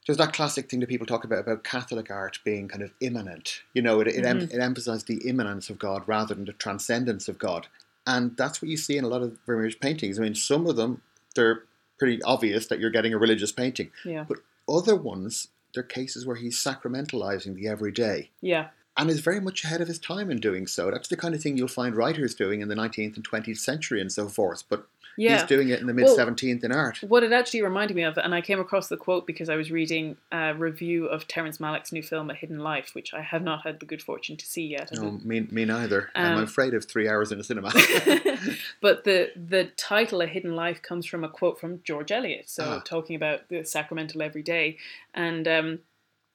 there's 0.05 0.17
that 0.17 0.33
classic 0.33 0.69
thing 0.69 0.79
that 0.81 0.89
people 0.89 1.07
talk 1.07 1.23
about 1.23 1.39
about 1.39 1.63
Catholic 1.63 2.11
art 2.11 2.39
being 2.43 2.67
kind 2.67 2.83
of 2.83 2.91
immanent. 2.99 3.61
You 3.73 3.81
know, 3.81 3.99
it 4.01 4.07
it, 4.07 4.25
em- 4.25 4.39
Mhm. 4.41 4.53
it 4.53 4.59
emphasizes 4.59 5.05
the 5.05 5.27
immanence 5.27 5.69
of 5.69 5.79
God 5.79 6.03
rather 6.07 6.33
than 6.35 6.45
the 6.45 6.53
transcendence 6.53 7.27
of 7.27 7.37
God, 7.39 7.67
and 8.05 8.35
that's 8.37 8.61
what 8.61 8.69
you 8.69 8.77
see 8.77 8.97
in 8.97 9.03
a 9.05 9.07
lot 9.09 9.21
of 9.21 9.37
Vermeer's 9.45 9.75
paintings. 9.75 10.19
I 10.19 10.23
mean, 10.23 10.35
some 10.35 10.67
of 10.67 10.75
them 10.75 11.01
they're 11.35 11.63
pretty 11.97 12.21
obvious 12.23 12.67
that 12.67 12.79
you're 12.79 12.89
getting 12.91 13.13
a 13.13 13.17
religious 13.17 13.51
painting, 13.51 13.91
Yeah. 14.05 14.25
but 14.27 14.37
other 14.67 14.95
ones 14.95 15.47
they're 15.73 15.81
cases 15.83 16.23
where 16.25 16.35
he's 16.35 16.55
sacramentalizing 16.57 17.55
the 17.55 17.67
everyday. 17.67 18.29
Yeah. 18.41 18.67
And 18.97 19.09
is 19.09 19.21
very 19.21 19.39
much 19.39 19.63
ahead 19.63 19.81
of 19.81 19.87
his 19.87 19.97
time 19.99 20.29
in 20.29 20.37
doing 20.39 20.67
so. 20.67 20.91
That's 20.91 21.07
the 21.07 21.17
kind 21.17 21.33
of 21.33 21.41
thing 21.41 21.57
you'll 21.57 21.67
find 21.67 21.95
writers 21.95 22.35
doing 22.35 22.61
in 22.61 22.67
the 22.67 22.75
19th 22.75 23.15
and 23.15 23.27
20th 23.27 23.57
century 23.57 23.99
and 23.99 24.11
so 24.11 24.27
forth. 24.27 24.63
But 24.69 24.85
Yeah. 25.17 25.37
he's 25.39 25.47
doing 25.47 25.69
it 25.69 25.79
in 25.79 25.87
the 25.87 25.93
mid 25.93 26.05
Well- 26.05 26.15
17th 26.15 26.63
in 26.63 26.71
art. 26.71 26.97
What 27.01 27.23
it 27.23 27.31
actually 27.31 27.61
reminded 27.63 27.95
me 27.95 28.03
of, 28.03 28.17
and 28.19 28.33
I 28.35 28.41
came 28.41 28.59
across 28.59 28.89
the 28.89 28.97
quote 28.97 29.25
because 29.27 29.49
I 29.49 29.55
was 29.55 29.71
reading 29.71 30.17
a 30.31 30.53
review 30.55 31.05
of 31.07 31.27
Terrence 31.27 31.57
Malick's 31.59 31.91
new 31.91 32.01
film, 32.03 32.29
A 32.29 32.33
Hidden 32.35 32.59
Life, 32.59 32.93
which 32.93 33.13
I 33.15 33.21
have 33.21 33.43
not 33.43 33.63
had 33.63 33.79
the 33.79 33.85
good 33.87 34.01
fortune 34.01 34.37
to 34.37 34.45
see 34.45 34.65
yet. 34.67 34.89
No, 34.93 35.19
me, 35.23 35.47
me 35.51 35.65
neither. 35.65 36.09
I'm 36.15 36.37
Um, 36.37 36.43
afraid 36.43 36.73
of 36.75 36.85
three 36.85 37.07
hours 37.09 37.31
in 37.31 37.39
a 37.39 37.43
cinema. 37.43 37.71
but 38.81 39.03
the 39.03 39.31
the 39.35 39.65
title 39.77 40.21
"A 40.21 40.27
Hidden 40.27 40.55
Life" 40.55 40.81
comes 40.81 41.05
from 41.05 41.23
a 41.23 41.29
quote 41.29 41.59
from 41.59 41.81
George 41.83 42.11
Eliot, 42.11 42.49
so 42.49 42.63
Ah. 42.63 42.81
talking 42.85 43.15
about 43.15 43.49
the 43.49 43.63
sacramental 43.63 44.21
everyday, 44.21 44.77
and 45.13 45.47
um, 45.47 45.79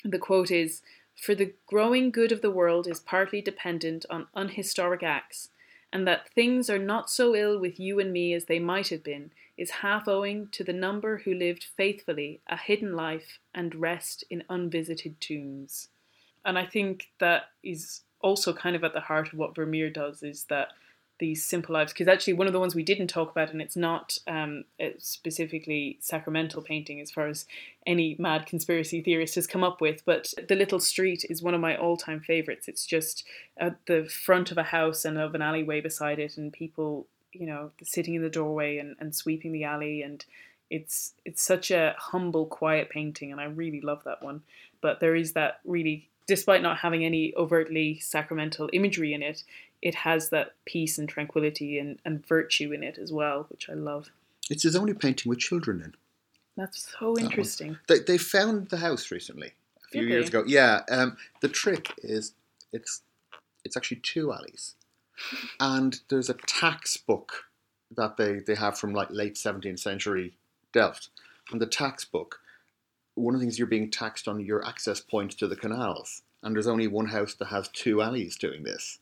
the 0.05 0.19
quote 0.19 0.51
is: 0.51 0.83
"For 1.21 1.35
the 1.35 1.53
growing 1.67 2.13
good 2.13 2.31
of 2.31 2.43
the 2.43 2.51
world 2.51 2.87
is 2.87 3.01
partly 3.01 3.41
dependent 3.41 4.07
on 4.09 4.29
unhistoric 4.35 5.03
acts, 5.03 5.51
and 5.93 6.07
that 6.07 6.29
things 6.29 6.71
are 6.71 6.79
not 6.79 7.11
so 7.11 7.35
ill 7.35 7.59
with 7.59 7.81
you 7.81 7.99
and 7.99 8.13
me 8.13 8.33
as 8.35 8.45
they 8.45 8.61
might 8.61 8.89
have 8.91 9.03
been 9.03 9.33
is 9.57 9.83
half 9.83 10.07
owing 10.07 10.47
to 10.51 10.63
the 10.63 10.73
number 10.73 11.19
who 11.19 11.35
lived 11.35 11.65
faithfully 11.65 12.41
a 12.47 12.57
hidden 12.57 12.95
life 12.95 13.41
and 13.53 13.75
rest 13.75 14.23
in 14.31 14.45
unvisited 14.49 15.21
tombs." 15.21 15.89
And 16.45 16.57
I 16.57 16.65
think 16.65 17.11
that 17.19 17.51
is 17.65 18.05
also 18.21 18.53
kind 18.53 18.77
of 18.77 18.85
at 18.85 18.93
the 18.93 19.01
heart 19.01 19.33
of 19.33 19.39
what 19.41 19.57
Vermeer 19.57 19.91
does 19.91 20.23
is 20.23 20.45
that 20.45 20.73
these 21.19 21.45
simple 21.45 21.73
lives 21.73 21.93
because 21.93 22.09
actually 22.09 22.33
one 22.33 22.47
of 22.47 22.53
the 22.53 22.61
ones 22.61 22.75
we 22.75 22.83
didn't 22.83 23.09
talk 23.09 23.31
about 23.31 23.51
and 23.51 23.61
it's 23.61 23.77
not 23.77 24.19
um, 24.27 24.65
specifically 24.99 25.99
sacramental 26.01 26.63
painting 26.63 27.01
as 27.01 27.11
far 27.11 27.27
as 27.27 27.47
any 27.87 28.15
mad 28.19 28.47
conspiracy 28.47 29.01
theorist 29.01 29.35
has 29.35 29.47
come 29.47 29.65
up 29.65 29.81
with 29.81 30.05
but 30.05 30.33
the 30.49 30.55
little 30.55 30.81
street 30.81 31.25
is 31.29 31.43
one 31.43 31.55
of 31.55 31.61
my 31.61 31.77
all-time 31.77 32.21
favorites 32.21 32.69
it's 32.69 32.87
just 32.87 33.25
at 33.57 33.77
the 33.87 34.05
front 34.05 34.51
of 34.51 34.59
a 34.59 34.63
house 34.65 35.05
and 35.05 35.19
of 35.19 35.35
an 35.35 35.43
alleyway 35.43 35.81
beside 35.81 36.19
it 36.19 36.37
and 36.37 36.53
people 36.53 37.07
you 37.33 37.47
know 37.47 37.71
sitting 37.83 38.15
in 38.15 38.23
the 38.23 38.31
doorway 38.31 38.79
and, 38.79 38.97
and 39.01 39.15
sweeping 39.15 39.53
the 39.53 39.65
alley 39.65 40.03
and 40.03 40.25
it's 40.71 41.15
it's 41.25 41.43
such 41.43 41.71
a 41.71 41.95
humble, 41.99 42.47
quiet 42.47 42.91
painting, 42.91 43.33
and 43.33 43.41
I 43.41 43.45
really 43.45 43.81
love 43.81 44.05
that 44.05 44.23
one. 44.23 44.43
But 44.81 45.01
there 45.01 45.15
is 45.15 45.33
that 45.33 45.61
really, 45.65 46.09
despite 46.27 46.63
not 46.63 46.79
having 46.79 47.05
any 47.05 47.35
overtly 47.37 47.99
sacramental 47.99 48.69
imagery 48.73 49.15
in 49.15 49.23
it, 49.23 49.45
it 49.83 49.95
has 49.95 50.31
that 50.31 50.55
peace 50.65 50.99
and 50.99 51.09
tranquility 51.09 51.79
and, 51.79 51.99
and 52.05 52.27
virtue 52.27 52.73
in 52.73 52.83
it 52.83 52.99
as 52.99 53.13
well, 53.13 53.47
which 53.51 53.69
I 53.69 53.75
love. 53.75 54.11
It's 54.51 54.63
his 54.63 54.77
only 54.77 54.95
painting 54.95 55.29
with 55.31 55.39
children 55.39 55.83
in. 55.83 55.95
That's 56.57 56.93
so 56.99 57.17
interesting. 57.19 57.79
They, 57.87 58.01
they 58.01 58.19
found 58.19 58.69
the 58.69 58.79
house 58.79 59.11
recently, 59.11 59.53
a 59.77 59.89
few 59.93 60.01
Did 60.03 60.11
years 60.11 60.31
they? 60.31 60.39
ago. 60.39 60.45
Yeah. 60.49 60.81
Um, 60.91 61.17
the 61.41 61.49
trick 61.49 61.93
is 61.99 62.33
it's 62.73 63.03
it's 63.65 63.77
actually 63.77 63.99
two 63.99 64.33
alleys, 64.33 64.75
and 65.61 66.01
there's 66.09 66.31
a 66.31 66.35
tax 66.35 66.97
book 66.97 67.45
that 67.97 68.17
they, 68.17 68.41
they 68.41 68.55
have 68.55 68.79
from 68.79 68.93
like 68.93 69.09
late 69.11 69.35
17th 69.35 69.79
century 69.79 70.35
Delft. 70.73 71.11
And 71.51 71.61
the 71.61 71.67
tax 71.67 72.05
book, 72.05 72.41
one 73.15 73.35
of 73.35 73.41
the 73.41 73.47
things 73.47 73.59
you're 73.59 73.67
being 73.67 73.91
taxed 73.91 74.29
on 74.29 74.41
your 74.41 74.67
access 74.67 75.01
points 75.01 75.35
to 75.37 75.47
the 75.49 75.57
canals, 75.57 76.23
and 76.43 76.55
there's 76.55 76.67
only 76.67 76.87
one 76.87 77.07
house 77.07 77.35
that 77.35 77.47
has 77.47 77.69
two 77.69 78.01
alleys 78.03 78.37
doing 78.37 78.63
this. 78.63 78.99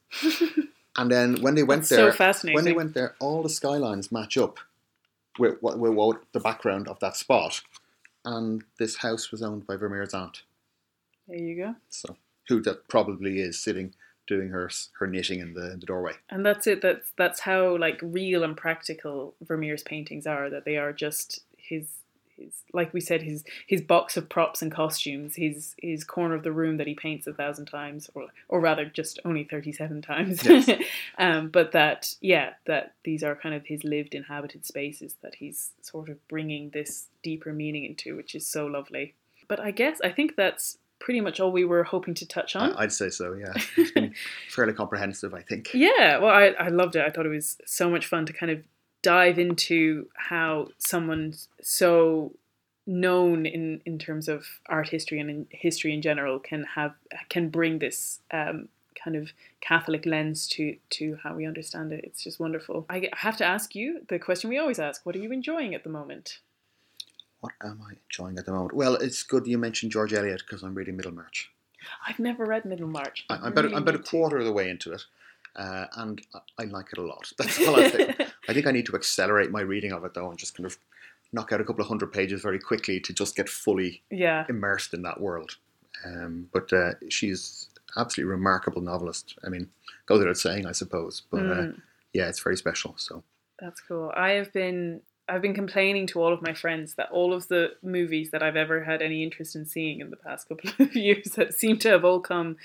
and 0.96 1.10
then 1.10 1.40
when 1.42 1.54
they 1.54 1.62
went 1.62 1.82
That's 1.82 1.90
there, 1.90 2.12
so 2.12 2.16
fascinating. 2.16 2.54
when 2.54 2.64
they 2.64 2.72
went 2.72 2.94
there, 2.94 3.14
all 3.20 3.42
the 3.42 3.48
skylines 3.48 4.10
match 4.10 4.36
up 4.36 4.58
with, 5.38 5.56
what 5.60 5.78
with 5.78 5.92
what 5.92 6.22
the 6.32 6.40
background 6.40 6.88
of 6.88 6.98
that 7.00 7.16
spot. 7.16 7.62
And 8.24 8.64
this 8.78 8.96
house 8.96 9.30
was 9.30 9.42
owned 9.42 9.66
by 9.66 9.76
Vermeer's 9.76 10.14
aunt, 10.14 10.42
there 11.28 11.38
you 11.38 11.56
go. 11.56 11.74
so 11.88 12.16
who 12.48 12.60
that 12.62 12.88
probably 12.88 13.38
is 13.38 13.58
sitting 13.58 13.94
doing 14.26 14.48
her 14.50 14.68
her 14.98 15.06
knitting 15.06 15.40
in 15.40 15.54
the, 15.54 15.72
in 15.72 15.80
the 15.80 15.86
doorway. 15.86 16.12
And 16.28 16.44
that's 16.44 16.66
it. 16.66 16.82
That's 16.82 17.12
that's 17.16 17.40
how 17.40 17.76
like 17.76 18.00
real 18.02 18.42
and 18.42 18.56
practical 18.56 19.34
Vermeer's 19.40 19.82
paintings 19.82 20.26
are. 20.26 20.50
That 20.50 20.64
they 20.64 20.76
are 20.76 20.92
just 20.92 21.42
his 21.56 21.88
his 22.38 22.62
like 22.72 22.92
we 22.92 23.00
said 23.00 23.22
his 23.22 23.44
his 23.66 23.80
box 23.80 24.16
of 24.16 24.28
props 24.28 24.62
and 24.62 24.72
costumes. 24.72 25.36
His 25.36 25.74
his 25.78 26.04
corner 26.04 26.34
of 26.34 26.42
the 26.42 26.52
room 26.52 26.76
that 26.76 26.86
he 26.86 26.94
paints 26.94 27.26
a 27.26 27.32
thousand 27.32 27.66
times, 27.66 28.10
or 28.14 28.26
or 28.48 28.60
rather 28.60 28.84
just 28.84 29.18
only 29.24 29.44
thirty 29.44 29.72
seven 29.72 30.02
times. 30.02 30.44
Yes. 30.44 30.70
um, 31.18 31.48
but 31.48 31.72
that 31.72 32.14
yeah, 32.20 32.54
that 32.66 32.94
these 33.04 33.22
are 33.22 33.34
kind 33.34 33.54
of 33.54 33.66
his 33.66 33.84
lived 33.84 34.14
inhabited 34.14 34.64
spaces 34.64 35.16
that 35.22 35.36
he's 35.36 35.72
sort 35.80 36.08
of 36.08 36.26
bringing 36.28 36.70
this 36.70 37.06
deeper 37.22 37.52
meaning 37.52 37.84
into, 37.84 38.16
which 38.16 38.34
is 38.34 38.46
so 38.46 38.66
lovely. 38.66 39.14
But 39.48 39.60
I 39.60 39.70
guess 39.70 40.00
I 40.02 40.10
think 40.10 40.36
that's 40.36 40.78
pretty 40.98 41.20
much 41.20 41.40
all 41.40 41.52
we 41.52 41.64
were 41.64 41.84
hoping 41.84 42.14
to 42.14 42.26
touch 42.26 42.56
on. 42.56 42.72
I'd 42.74 42.92
say 42.92 43.10
so. 43.10 43.34
Yeah, 43.34 43.52
it's 43.76 43.92
been 43.92 44.14
fairly 44.48 44.72
comprehensive, 44.72 45.34
I 45.34 45.42
think. 45.42 45.70
Yeah, 45.74 46.18
well, 46.18 46.30
I, 46.30 46.46
I 46.58 46.68
loved 46.68 46.96
it. 46.96 47.04
I 47.04 47.10
thought 47.10 47.26
it 47.26 47.30
was 47.30 47.58
so 47.64 47.90
much 47.90 48.06
fun 48.06 48.26
to 48.26 48.32
kind 48.32 48.52
of 48.52 48.62
dive 49.06 49.38
into 49.38 50.08
how 50.16 50.66
someone 50.78 51.32
so 51.62 52.32
known 52.88 53.46
in, 53.46 53.80
in 53.86 53.98
terms 54.00 54.26
of 54.28 54.44
art 54.68 54.88
history 54.88 55.20
and 55.20 55.30
in 55.30 55.46
history 55.50 55.94
in 55.94 56.02
general 56.02 56.40
can 56.40 56.64
have 56.74 56.92
can 57.28 57.48
bring 57.48 57.78
this 57.78 58.18
um, 58.32 58.68
kind 59.02 59.14
of 59.14 59.30
Catholic 59.60 60.06
lens 60.06 60.48
to 60.48 60.76
to 60.90 61.18
how 61.22 61.36
we 61.36 61.46
understand 61.46 61.92
it. 61.92 62.02
It's 62.02 62.24
just 62.24 62.40
wonderful. 62.40 62.84
I 62.90 62.96
I 62.96 63.18
have 63.18 63.36
to 63.36 63.44
ask 63.44 63.76
you 63.76 64.00
the 64.08 64.18
question 64.18 64.50
we 64.50 64.58
always 64.58 64.80
ask: 64.80 65.06
What 65.06 65.14
are 65.14 65.20
you 65.20 65.30
enjoying 65.30 65.72
at 65.72 65.84
the 65.84 65.90
moment? 65.90 66.40
What 67.38 67.52
am 67.62 67.80
I 67.88 67.92
enjoying 68.04 68.38
at 68.38 68.46
the 68.46 68.52
moment? 68.52 68.74
Well, 68.74 68.96
it's 68.96 69.22
good 69.22 69.46
you 69.46 69.56
mentioned 69.56 69.92
George 69.92 70.12
Eliot 70.12 70.42
because 70.44 70.64
I'm 70.64 70.74
reading 70.74 70.96
Middlemarch. 70.96 71.52
I've 72.08 72.18
never 72.18 72.44
read 72.44 72.64
Middlemarch. 72.64 73.24
I, 73.30 73.36
I'm 73.36 73.52
about 73.52 73.64
really 73.64 73.76
I'm 73.76 73.82
about 73.82 73.94
a 73.94 73.98
need 73.98 74.04
to. 74.06 74.10
quarter 74.10 74.38
of 74.38 74.46
the 74.46 74.52
way 74.52 74.68
into 74.68 74.92
it, 74.92 75.02
uh, 75.54 75.86
and 75.96 76.20
I, 76.34 76.62
I 76.62 76.64
like 76.64 76.86
it 76.92 76.98
a 76.98 77.06
lot. 77.06 77.32
That's 77.38 77.60
all 77.68 77.76
I 77.76 77.88
think. 77.88 78.16
I 78.48 78.52
think 78.54 78.66
I 78.66 78.70
need 78.70 78.86
to 78.86 78.94
accelerate 78.96 79.50
my 79.50 79.60
reading 79.60 79.92
of 79.92 80.04
it 80.04 80.14
though, 80.14 80.28
and 80.30 80.38
just 80.38 80.56
kind 80.56 80.66
of 80.66 80.78
knock 81.32 81.52
out 81.52 81.60
a 81.60 81.64
couple 81.64 81.82
of 81.82 81.88
hundred 81.88 82.12
pages 82.12 82.40
very 82.42 82.58
quickly 82.58 83.00
to 83.00 83.12
just 83.12 83.36
get 83.36 83.48
fully 83.48 84.02
yeah, 84.10 84.46
immersed 84.48 84.94
in 84.94 85.02
that 85.02 85.20
world. 85.20 85.56
Um, 86.04 86.48
but 86.52 86.72
uh, 86.72 86.92
she's 87.08 87.68
absolutely 87.96 88.30
remarkable 88.30 88.82
novelist. 88.82 89.34
I 89.44 89.48
mean, 89.48 89.68
goes 90.06 90.18
without 90.20 90.36
saying, 90.36 90.66
I 90.66 90.72
suppose. 90.72 91.22
But 91.30 91.46
uh, 91.46 91.54
Mm. 91.54 91.80
yeah, 92.12 92.28
it's 92.28 92.40
very 92.40 92.56
special. 92.56 92.94
So 92.96 93.22
That's 93.58 93.80
cool. 93.80 94.12
I 94.16 94.30
have 94.32 94.52
been 94.52 95.00
I've 95.28 95.42
been 95.42 95.54
complaining 95.54 96.06
to 96.08 96.22
all 96.22 96.32
of 96.32 96.40
my 96.40 96.54
friends 96.54 96.94
that 96.94 97.10
all 97.10 97.32
of 97.34 97.48
the 97.48 97.72
movies 97.82 98.30
that 98.30 98.44
I've 98.44 98.54
ever 98.54 98.84
had 98.84 99.02
any 99.02 99.24
interest 99.24 99.56
in 99.56 99.66
seeing 99.66 100.00
in 100.00 100.10
the 100.10 100.16
past 100.16 100.48
couple 100.48 100.70
of 100.78 100.94
years 100.94 101.32
that 101.36 101.52
seem 101.52 101.78
to 101.78 101.88
have 101.88 102.04
all 102.04 102.20
come 102.20 102.56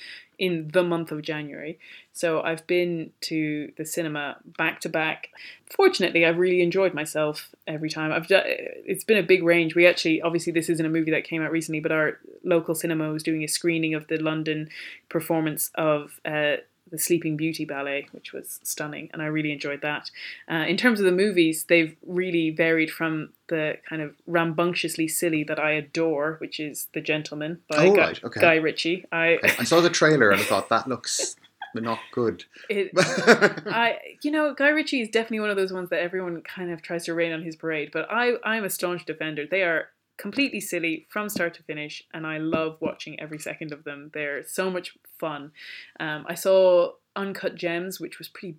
in 0.41 0.71
the 0.73 0.81
month 0.81 1.11
of 1.11 1.21
January. 1.21 1.77
So 2.13 2.41
I've 2.41 2.65
been 2.65 3.11
to 3.21 3.71
the 3.77 3.85
cinema 3.85 4.37
back 4.57 4.81
to 4.81 4.89
back. 4.89 5.29
Fortunately, 5.69 6.25
I've 6.25 6.39
really 6.39 6.63
enjoyed 6.63 6.95
myself 6.95 7.49
every 7.67 7.91
time. 7.91 8.11
I've 8.11 8.27
done, 8.27 8.41
it's 8.47 9.03
been 9.03 9.19
a 9.19 9.23
big 9.23 9.43
range. 9.43 9.75
We 9.75 9.85
actually 9.85 10.19
obviously 10.19 10.51
this 10.51 10.67
isn't 10.67 10.85
a 10.85 10.89
movie 10.89 11.11
that 11.11 11.25
came 11.25 11.43
out 11.43 11.51
recently, 11.51 11.79
but 11.79 11.91
our 11.91 12.17
local 12.43 12.73
cinema 12.73 13.11
was 13.11 13.21
doing 13.21 13.43
a 13.43 13.47
screening 13.47 13.93
of 13.93 14.07
the 14.07 14.17
London 14.17 14.69
performance 15.09 15.69
of 15.75 16.19
uh, 16.25 16.55
the 16.91 16.99
Sleeping 16.99 17.37
Beauty 17.37 17.65
ballet, 17.65 18.07
which 18.11 18.33
was 18.33 18.59
stunning, 18.63 19.09
and 19.13 19.21
I 19.21 19.25
really 19.25 19.51
enjoyed 19.51 19.81
that. 19.81 20.11
Uh, 20.49 20.65
in 20.67 20.77
terms 20.77 20.99
of 20.99 21.05
the 21.05 21.11
movies, 21.11 21.63
they've 21.63 21.95
really 22.05 22.49
varied 22.51 22.91
from 22.91 23.29
the 23.47 23.77
kind 23.89 24.01
of 24.01 24.15
rambunctiously 24.27 25.07
silly 25.07 25.43
that 25.45 25.59
I 25.59 25.71
adore, 25.71 26.35
which 26.39 26.59
is 26.59 26.87
The 26.93 27.01
Gentlemen 27.01 27.59
by 27.69 27.87
Oh, 27.87 27.95
Guy, 27.95 28.01
right, 28.07 28.23
okay. 28.23 28.41
Guy 28.41 28.55
Ritchie. 28.55 29.05
I, 29.11 29.39
I 29.59 29.63
saw 29.63 29.81
the 29.81 29.89
trailer 29.89 30.29
and 30.31 30.39
I 30.39 30.43
thought 30.43 30.69
that 30.69 30.87
looks 30.87 31.35
not 31.75 31.99
good. 32.11 32.43
it, 32.69 32.91
I, 32.97 33.97
you 34.21 34.31
know, 34.31 34.53
Guy 34.53 34.69
Ritchie 34.69 35.01
is 35.01 35.09
definitely 35.09 35.39
one 35.39 35.49
of 35.49 35.57
those 35.57 35.71
ones 35.73 35.89
that 35.89 36.01
everyone 36.01 36.41
kind 36.41 36.71
of 36.71 36.81
tries 36.81 37.05
to 37.05 37.13
rain 37.13 37.31
on 37.31 37.41
his 37.43 37.55
parade, 37.55 37.91
but 37.93 38.07
I, 38.11 38.33
I'm 38.43 38.63
a 38.63 38.69
staunch 38.69 39.05
defender. 39.05 39.45
They 39.49 39.63
are 39.63 39.87
completely 40.17 40.59
silly 40.59 41.07
from 41.09 41.29
start 41.29 41.53
to 41.55 41.63
finish, 41.63 42.03
and 42.13 42.27
I 42.27 42.37
love 42.37 42.77
watching 42.79 43.19
every 43.19 43.39
second 43.39 43.71
of 43.71 43.83
them. 43.83 44.11
They're 44.13 44.43
so 44.43 44.69
much 44.69 44.97
fun. 45.19 45.51
Um, 45.99 46.25
I 46.27 46.35
saw 46.35 46.93
Uncut 47.15 47.55
Gems, 47.55 47.99
which 47.99 48.19
was 48.19 48.27
pretty 48.27 48.57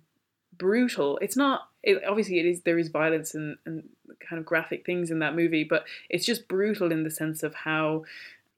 brutal. 0.57 1.17
It's 1.21 1.37
not 1.37 1.69
it, 1.81 2.03
obviously 2.07 2.39
it 2.39 2.45
is 2.45 2.61
there 2.61 2.77
is 2.77 2.89
violence 2.89 3.35
and, 3.35 3.57
and 3.65 3.89
kind 4.19 4.39
of 4.39 4.45
graphic 4.45 4.85
things 4.85 5.11
in 5.11 5.19
that 5.19 5.35
movie, 5.35 5.63
but 5.63 5.85
it's 6.09 6.25
just 6.25 6.47
brutal 6.47 6.91
in 6.91 7.03
the 7.03 7.11
sense 7.11 7.43
of 7.43 7.53
how 7.53 8.03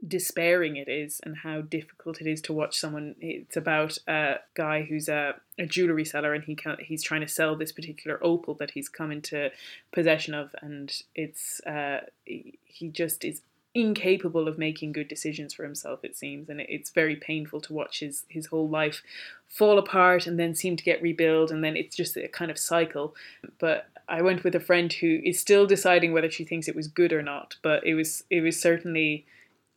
despairing 0.05 0.75
it 0.75 0.87
is 0.87 1.19
and 1.23 1.37
how 1.37 1.61
difficult 1.61 2.21
it 2.21 2.27
is 2.27 2.41
to 2.41 2.53
watch 2.53 2.77
someone. 2.77 3.15
It's 3.19 3.57
about 3.57 3.97
a 4.07 4.35
guy 4.53 4.83
who's 4.83 5.09
a, 5.09 5.35
a 5.57 5.65
jewelry 5.65 6.05
seller 6.05 6.33
and 6.33 6.43
he 6.43 6.55
can, 6.55 6.77
he's 6.79 7.03
trying 7.03 7.21
to 7.21 7.27
sell 7.27 7.55
this 7.55 7.71
particular 7.71 8.19
opal 8.23 8.53
that 8.55 8.71
he's 8.71 8.89
come 8.89 9.11
into 9.11 9.51
possession 9.93 10.33
of, 10.33 10.55
and 10.61 10.91
it's 11.15 11.61
uh, 11.61 12.01
he 12.25 12.89
just 12.89 13.23
is 13.23 13.41
incapable 13.75 14.47
of 14.47 14.57
making 14.57 14.93
good 14.93 15.09
decisions 15.09 15.53
for 15.53 15.65
himself 15.65 15.99
it 16.01 16.15
seems 16.15 16.47
and 16.47 16.61
it's 16.61 16.91
very 16.91 17.17
painful 17.17 17.59
to 17.59 17.73
watch 17.73 17.99
his 17.99 18.23
his 18.29 18.45
whole 18.45 18.69
life 18.69 19.03
fall 19.49 19.77
apart 19.77 20.25
and 20.25 20.39
then 20.39 20.55
seem 20.55 20.77
to 20.77 20.83
get 20.83 21.01
rebuilt 21.01 21.51
and 21.51 21.61
then 21.61 21.75
it's 21.75 21.93
just 21.93 22.15
a 22.15 22.29
kind 22.29 22.49
of 22.49 22.57
cycle 22.57 23.13
but 23.59 23.89
I 24.07 24.21
went 24.21 24.45
with 24.45 24.55
a 24.55 24.61
friend 24.61 24.93
who 24.93 25.19
is 25.25 25.41
still 25.41 25.65
deciding 25.65 26.13
whether 26.13 26.31
she 26.31 26.45
thinks 26.45 26.69
it 26.69 26.75
was 26.75 26.87
good 26.87 27.11
or 27.11 27.21
not 27.21 27.55
but 27.61 27.85
it 27.85 27.95
was 27.95 28.23
it 28.29 28.39
was 28.39 28.59
certainly 28.59 29.25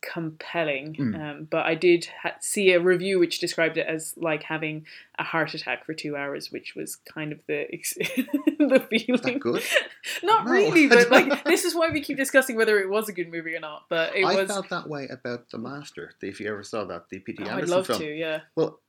compelling 0.01 0.95
Mm. 0.95 1.19
um, 1.19 1.47
but 1.49 1.65
I 1.65 1.75
did 1.75 2.07
ha- 2.21 2.35
see 2.39 2.71
a 2.71 2.79
review 2.79 3.19
which 3.19 3.39
described 3.39 3.77
it 3.77 3.85
as 3.87 4.13
like 4.17 4.43
having 4.43 4.85
a 5.17 5.23
heart 5.23 5.53
attack 5.53 5.85
for 5.85 5.93
two 5.93 6.15
hours 6.15 6.51
which 6.51 6.75
was 6.75 6.95
kind 6.95 7.31
of 7.31 7.39
the 7.47 7.65
ex- 7.73 7.93
the 7.95 8.85
feeling 8.89 9.39
good? 9.39 9.63
not 10.23 10.45
No. 10.45 10.51
really 10.51 10.87
but 10.87 11.09
like 11.17 11.43
this 11.43 11.65
is 11.65 11.75
why 11.75 11.89
we 11.89 12.01
keep 12.01 12.17
discussing 12.17 12.55
whether 12.55 12.79
it 12.79 12.89
was 12.89 13.09
a 13.09 13.13
good 13.13 13.29
movie 13.31 13.55
or 13.55 13.59
not 13.59 13.83
but 13.89 14.15
it 14.15 14.23
I 14.25 14.35
was 14.35 14.47
felt 14.49 14.69
that 14.69 14.87
way 14.87 15.07
about 15.09 15.49
The 15.49 15.57
Master. 15.57 16.13
If 16.21 16.39
you 16.39 16.49
ever 16.49 16.63
saw 16.63 16.85
that, 16.85 17.09
the 17.09 17.19
P.T. 17.19 17.43
Oh, 17.45 17.55
I'd 17.57 17.67
love 17.69 17.87
film. 17.87 17.99
to 17.99 18.05
yeah 18.15 18.41
Well, 18.55 18.79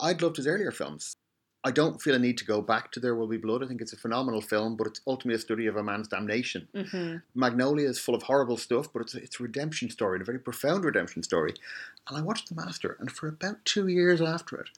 I'd 0.00 0.20
loved 0.22 0.36
his 0.36 0.46
earlier 0.46 0.70
films. 0.72 1.14
I 1.64 1.70
don't 1.72 2.00
feel 2.00 2.14
a 2.14 2.18
need 2.18 2.38
to 2.38 2.44
go 2.44 2.62
back 2.62 2.92
to 2.92 3.00
There 3.00 3.14
Will 3.16 3.26
Be 3.26 3.36
Blood. 3.36 3.64
I 3.64 3.66
think 3.66 3.80
it's 3.80 3.92
a 3.92 3.96
phenomenal 3.96 4.40
film, 4.40 4.76
but 4.76 4.86
it's 4.86 5.00
ultimately 5.06 5.36
a 5.36 5.40
study 5.40 5.66
of 5.66 5.76
a 5.76 5.82
man's 5.82 6.08
damnation. 6.08 6.68
hmm 6.74 7.16
Magnolia 7.34 7.88
is 7.88 7.98
full 7.98 8.14
of 8.14 8.22
horrible 8.22 8.56
stuff, 8.56 8.92
but 8.92 9.02
it's 9.02 9.14
a, 9.14 9.18
it's 9.22 9.40
a 9.40 9.42
redemption 9.42 9.90
story, 9.90 10.16
and 10.16 10.22
a 10.22 10.24
very 10.24 10.38
profound 10.38 10.84
redemption 10.84 11.22
story. 11.22 11.54
And 12.08 12.16
I 12.16 12.22
watched 12.22 12.48
The 12.48 12.54
Master, 12.54 12.96
and 13.00 13.10
for 13.10 13.26
about 13.28 13.64
two 13.64 13.88
years 13.88 14.20
after 14.20 14.56
it, 14.60 14.68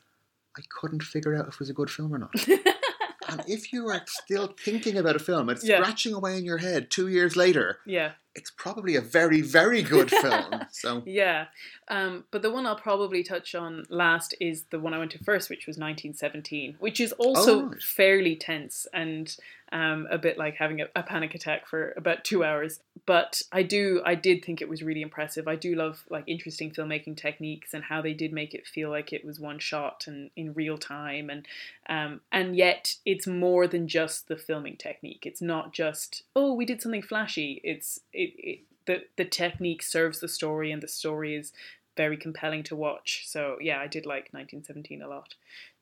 I 0.56 0.62
couldn't 0.70 1.02
figure 1.02 1.34
out 1.36 1.48
if 1.48 1.54
it 1.54 1.60
was 1.60 1.70
a 1.70 1.74
good 1.74 1.90
film 1.90 2.14
or 2.14 2.18
not. 2.18 2.34
and 3.28 3.42
if 3.46 3.72
you 3.72 3.86
are 3.88 4.02
still 4.06 4.54
thinking 4.64 4.96
about 4.96 5.16
a 5.16 5.20
film, 5.20 5.48
it's 5.50 5.64
Yeah. 5.64 5.76
scratching 5.82 6.14
away 6.14 6.38
in 6.38 6.44
your 6.44 6.58
head 6.58 6.90
two 6.90 7.08
years 7.08 7.36
later, 7.36 7.78
yeah 7.84 8.12
it's 8.34 8.50
probably 8.50 8.94
a 8.96 9.00
very, 9.00 9.40
very 9.40 9.82
good 9.82 10.10
film. 10.22 10.62
So 10.70 11.02
Yeah. 11.06 11.46
Um, 11.88 12.24
but 12.30 12.42
the 12.42 12.50
one 12.50 12.66
I'll 12.66 12.76
probably 12.76 13.22
touch 13.22 13.54
on 13.54 13.84
last 13.88 14.34
is 14.40 14.64
the 14.70 14.78
one 14.78 14.94
I 14.94 14.98
went 14.98 15.10
to 15.12 15.18
first, 15.24 15.50
which 15.50 15.66
was 15.66 15.76
1917, 15.76 16.76
which 16.78 17.00
is 17.00 17.12
also 17.12 17.60
Oh, 17.60 17.62
right. 17.66 17.82
fairly 17.82 18.36
tense 18.36 18.86
and 18.92 19.36
um, 19.72 20.08
a 20.10 20.18
bit 20.18 20.36
like 20.36 20.56
having 20.56 20.80
a, 20.80 20.86
a 20.96 21.02
panic 21.04 21.32
attack 21.34 21.66
for 21.66 21.92
about 21.96 22.24
two 22.24 22.42
hours. 22.44 22.80
But 23.06 23.40
I 23.52 23.62
do, 23.62 24.02
I 24.04 24.14
did 24.16 24.44
think 24.44 24.60
it 24.60 24.68
was 24.68 24.82
really 24.82 25.00
impressive. 25.02 25.46
I 25.46 25.54
do 25.56 25.74
love 25.76 26.02
like 26.10 26.24
interesting 26.26 26.70
filmmaking 26.72 27.16
techniques 27.16 27.72
and 27.72 27.84
how 27.84 28.02
they 28.02 28.12
did 28.12 28.32
make 28.32 28.52
it 28.52 28.66
feel 28.66 28.90
like 28.90 29.12
it 29.12 29.24
was 29.24 29.38
one 29.38 29.58
shot 29.60 30.04
and 30.08 30.30
in 30.36 30.54
real 30.54 30.76
time, 30.76 31.30
and 31.30 31.46
um, 31.88 32.20
and 32.32 32.56
yet 32.56 32.96
it's 33.06 33.26
more 33.28 33.66
than 33.68 33.86
just 33.88 34.26
the 34.28 34.36
filming 34.36 34.76
technique. 34.76 35.24
It's 35.24 35.40
not 35.42 35.72
just 35.72 36.24
oh 36.34 36.52
we 36.52 36.64
did 36.66 36.82
something 36.82 37.02
flashy. 37.02 37.60
It's 37.64 38.00
it, 38.20 38.60
the 38.86 39.02
the 39.16 39.24
technique 39.24 39.82
serves 39.82 40.20
the 40.20 40.28
story 40.28 40.72
and 40.72 40.82
the 40.82 40.88
story 40.88 41.34
is 41.34 41.52
very 41.96 42.16
compelling 42.16 42.62
to 42.64 42.76
watch. 42.76 43.24
So 43.26 43.56
yeah, 43.60 43.78
I 43.80 43.86
did 43.86 44.06
like 44.06 44.32
1917 44.32 45.02
a 45.02 45.08
lot. 45.08 45.34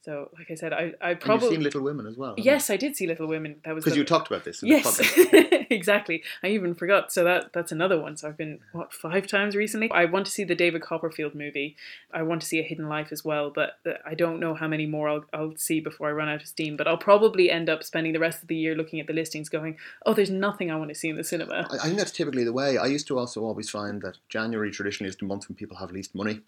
So 0.08 0.30
like 0.38 0.50
I 0.50 0.54
said, 0.54 0.72
I 0.72 0.94
I 1.02 1.12
probably 1.12 1.50
seen 1.50 1.62
Little 1.62 1.82
Women 1.82 2.06
as 2.06 2.16
well. 2.16 2.34
yes 2.38 2.70
I 2.70 2.78
did 2.78 2.96
see 2.96 3.06
Little 3.06 3.26
Women. 3.26 3.56
That 3.64 3.74
was 3.74 3.84
because 3.84 3.94
you 3.94 4.04
talked 4.04 4.28
about 4.30 4.42
this. 4.42 4.62
In 4.62 4.70
the 4.70 4.76
Yes, 4.76 4.98
podcast. 4.98 5.66
exactly. 5.70 6.22
I 6.42 6.46
even 6.46 6.74
forgot. 6.74 7.12
So 7.12 7.24
that 7.24 7.52
that's 7.52 7.72
another 7.72 8.00
one. 8.00 8.16
So 8.16 8.26
I've 8.26 8.38
been 8.38 8.60
what 8.72 8.90
five 8.94 9.26
times 9.26 9.54
recently. 9.54 9.90
I 9.90 10.06
want 10.06 10.24
to 10.24 10.32
see 10.32 10.44
the 10.44 10.54
David 10.54 10.80
Copperfield 10.80 11.34
movie. 11.34 11.76
I 12.10 12.22
want 12.22 12.40
to 12.40 12.46
see 12.46 12.58
A 12.58 12.62
Hidden 12.62 12.88
Life 12.88 13.12
as 13.12 13.22
well, 13.22 13.50
but 13.50 13.80
uh, 13.84 13.98
I 14.06 14.14
don't 14.14 14.40
know 14.40 14.54
how 14.54 14.66
many 14.66 14.86
more 14.86 15.10
I'll 15.10 15.24
I'll 15.34 15.56
see 15.58 15.78
before 15.78 16.08
I 16.08 16.12
run 16.12 16.30
out 16.30 16.40
of 16.40 16.48
steam. 16.48 16.78
But 16.78 16.88
I'll 16.88 16.96
probably 16.96 17.50
end 17.50 17.68
up 17.68 17.84
spending 17.84 18.14
the 18.14 18.18
rest 18.18 18.40
of 18.40 18.48
the 18.48 18.56
year 18.56 18.74
looking 18.74 19.00
at 19.00 19.08
the 19.08 19.12
listings, 19.12 19.50
going, 19.50 19.76
"Oh, 20.06 20.14
there's 20.14 20.30
nothing 20.30 20.70
I 20.70 20.76
want 20.76 20.88
to 20.88 20.94
see 20.94 21.10
in 21.10 21.16
the 21.16 21.24
cinema." 21.24 21.68
I, 21.70 21.74
I 21.74 21.86
think 21.88 21.98
that's 21.98 22.12
typically 22.12 22.44
the 22.44 22.54
way. 22.54 22.78
I 22.78 22.86
used 22.86 23.08
to 23.08 23.18
also 23.18 23.42
always 23.42 23.68
find 23.68 24.00
that 24.00 24.16
January 24.30 24.70
traditionally 24.70 25.10
is 25.10 25.16
the 25.16 25.26
month 25.26 25.50
when 25.50 25.56
people 25.56 25.76
have 25.76 25.90
least 25.90 26.14
money, 26.14 26.40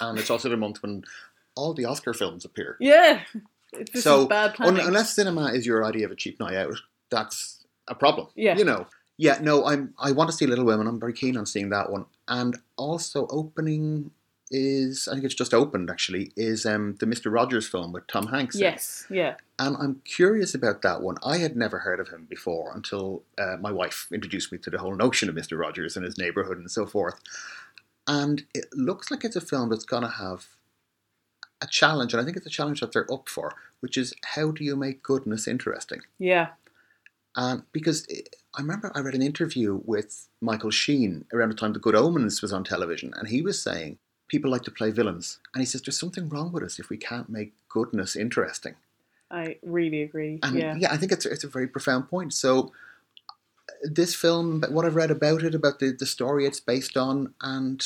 and 0.00 0.20
it's 0.20 0.30
also 0.30 0.48
the 0.48 0.56
month 0.56 0.84
when 0.84 1.02
all 1.58 1.74
the 1.74 1.84
Oscar 1.84 2.14
films 2.14 2.44
appear. 2.44 2.76
Yeah, 2.80 3.22
this 3.92 4.04
so 4.04 4.26
bad 4.26 4.54
un- 4.60 4.80
unless 4.80 5.14
cinema 5.14 5.46
is 5.46 5.66
your 5.66 5.84
idea 5.84 6.06
of 6.06 6.12
a 6.12 6.16
cheap 6.16 6.38
night 6.40 6.54
out, 6.54 6.74
that's 7.10 7.64
a 7.88 7.94
problem. 7.94 8.28
Yeah. 8.34 8.56
you 8.56 8.64
know. 8.64 8.86
Yeah, 9.20 9.38
no, 9.42 9.66
I'm. 9.66 9.94
I 9.98 10.12
want 10.12 10.30
to 10.30 10.36
see 10.36 10.46
Little 10.46 10.64
Women. 10.64 10.86
I'm 10.86 11.00
very 11.00 11.12
keen 11.12 11.36
on 11.36 11.44
seeing 11.44 11.70
that 11.70 11.90
one, 11.90 12.04
and 12.28 12.56
also 12.76 13.26
opening 13.30 14.12
is 14.50 15.08
I 15.08 15.12
think 15.12 15.24
it's 15.24 15.34
just 15.34 15.52
opened 15.52 15.90
actually 15.90 16.32
is 16.36 16.64
um 16.64 16.96
the 17.00 17.06
Mister 17.06 17.28
Rogers 17.28 17.68
film 17.68 17.92
with 17.92 18.06
Tom 18.06 18.28
Hanks. 18.28 18.54
in 18.54 18.62
yes, 18.62 19.06
yeah, 19.10 19.34
And 19.58 19.76
I'm 19.76 20.00
curious 20.04 20.54
about 20.54 20.80
that 20.82 21.02
one. 21.02 21.16
I 21.22 21.38
had 21.38 21.56
never 21.56 21.80
heard 21.80 22.00
of 22.00 22.08
him 22.08 22.26
before 22.30 22.72
until 22.74 23.22
uh, 23.36 23.56
my 23.60 23.72
wife 23.72 24.06
introduced 24.12 24.52
me 24.52 24.58
to 24.58 24.70
the 24.70 24.78
whole 24.78 24.94
notion 24.96 25.28
of 25.28 25.34
Mr. 25.34 25.58
Rogers 25.58 25.96
and 25.96 26.04
his 26.04 26.16
neighborhood 26.16 26.56
and 26.56 26.70
so 26.70 26.86
forth. 26.86 27.20
And 28.06 28.44
it 28.54 28.66
looks 28.72 29.10
like 29.10 29.22
it's 29.24 29.36
a 29.36 29.40
film 29.40 29.68
that's 29.68 29.84
going 29.84 30.02
to 30.04 30.08
have 30.08 30.46
a 31.60 31.66
challenge, 31.66 32.12
and 32.12 32.20
I 32.20 32.24
think 32.24 32.36
it's 32.36 32.46
a 32.46 32.50
challenge 32.50 32.80
that 32.80 32.92
they're 32.92 33.12
up 33.12 33.28
for, 33.28 33.54
which 33.80 33.96
is 33.96 34.14
how 34.24 34.50
do 34.50 34.64
you 34.64 34.76
make 34.76 35.02
goodness 35.02 35.48
interesting? 35.48 36.00
yeah, 36.18 36.48
And 37.36 37.62
because 37.72 38.06
it, 38.06 38.36
I 38.54 38.60
remember 38.60 38.92
I 38.94 39.00
read 39.00 39.14
an 39.14 39.22
interview 39.22 39.80
with 39.84 40.28
Michael 40.40 40.70
Sheen 40.70 41.24
around 41.32 41.50
the 41.50 41.54
time 41.54 41.72
The 41.72 41.78
Good 41.78 41.94
Omens 41.94 42.42
was 42.42 42.52
on 42.52 42.64
television, 42.64 43.12
and 43.16 43.28
he 43.28 43.42
was 43.42 43.60
saying 43.60 43.98
people 44.28 44.50
like 44.50 44.62
to 44.62 44.70
play 44.70 44.90
villains. 44.90 45.38
And 45.54 45.60
he 45.60 45.66
says 45.66 45.82
there's 45.82 45.98
something 45.98 46.28
wrong 46.28 46.52
with 46.52 46.62
us 46.62 46.78
if 46.78 46.90
we 46.90 46.96
can't 46.96 47.28
make 47.28 47.52
goodness 47.68 48.14
interesting. 48.14 48.74
I 49.30 49.56
really 49.62 50.02
agree. 50.02 50.38
And 50.42 50.58
yeah, 50.58 50.74
yeah, 50.78 50.92
I 50.92 50.96
think 50.96 51.12
it's 51.12 51.26
it's 51.26 51.44
a 51.44 51.48
very 51.48 51.66
profound 51.66 52.08
point. 52.08 52.32
So 52.34 52.72
this 53.82 54.14
film, 54.14 54.64
what 54.70 54.84
I've 54.84 54.94
read 54.94 55.10
about 55.10 55.42
it, 55.42 55.54
about 55.54 55.78
the, 55.78 55.92
the 55.92 56.06
story 56.06 56.46
it's 56.46 56.60
based 56.60 56.96
on, 56.96 57.34
and 57.42 57.84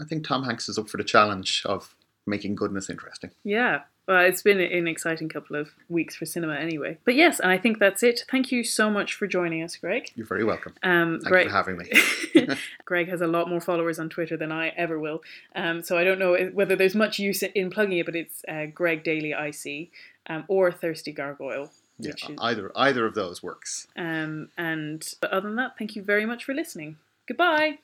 I 0.00 0.04
think 0.04 0.26
Tom 0.26 0.44
Hanks 0.44 0.68
is 0.68 0.78
up 0.78 0.88
for 0.88 0.96
the 0.96 1.04
challenge 1.04 1.62
of 1.66 1.94
making 2.28 2.54
goodness 2.54 2.90
interesting. 2.90 3.30
Yeah. 3.44 3.82
Well, 4.06 4.24
it's 4.24 4.40
been 4.40 4.58
an 4.58 4.88
exciting 4.88 5.28
couple 5.28 5.54
of 5.54 5.68
weeks 5.90 6.16
for 6.16 6.24
cinema 6.24 6.54
anyway. 6.54 6.96
But 7.04 7.14
yes, 7.14 7.40
and 7.40 7.50
I 7.50 7.58
think 7.58 7.78
that's 7.78 8.02
it. 8.02 8.24
Thank 8.30 8.50
you 8.50 8.64
so 8.64 8.90
much 8.90 9.12
for 9.12 9.26
joining 9.26 9.62
us, 9.62 9.76
Greg. 9.76 10.10
You're 10.14 10.26
very 10.26 10.44
welcome. 10.44 10.74
Um, 10.82 11.20
Thank 11.20 11.28
Greg, 11.28 11.44
you 11.44 11.50
for 11.50 11.56
having 11.56 11.76
me. 11.76 12.56
Greg 12.86 13.08
has 13.08 13.20
a 13.20 13.26
lot 13.26 13.50
more 13.50 13.60
followers 13.60 13.98
on 13.98 14.08
Twitter 14.08 14.36
than 14.36 14.50
I 14.50 14.68
ever 14.68 14.98
will. 14.98 15.22
Um, 15.54 15.82
so 15.82 15.98
I 15.98 16.04
don't 16.04 16.18
know 16.18 16.38
whether 16.54 16.74
there's 16.74 16.94
much 16.94 17.18
use 17.18 17.42
in 17.42 17.68
plugging 17.68 17.98
it, 17.98 18.06
but 18.06 18.16
it's 18.16 18.42
uh, 18.48 18.66
Greg 18.72 19.04
Daly 19.04 19.32
IC 19.32 19.90
um, 20.26 20.44
or 20.48 20.72
Thirsty 20.72 21.12
Gargoyle. 21.12 21.70
Yeah, 21.98 22.12
is, 22.12 22.30
either 22.38 22.72
either 22.76 23.04
of 23.04 23.14
those 23.14 23.42
works. 23.42 23.88
um, 23.96 24.50
and 24.56 25.06
but 25.20 25.30
other 25.32 25.48
than 25.48 25.56
that, 25.56 25.76
thank 25.76 25.96
you 25.96 26.02
very 26.02 26.24
much 26.24 26.44
for 26.44 26.54
listening. 26.54 26.96
Goodbye. 27.26 27.78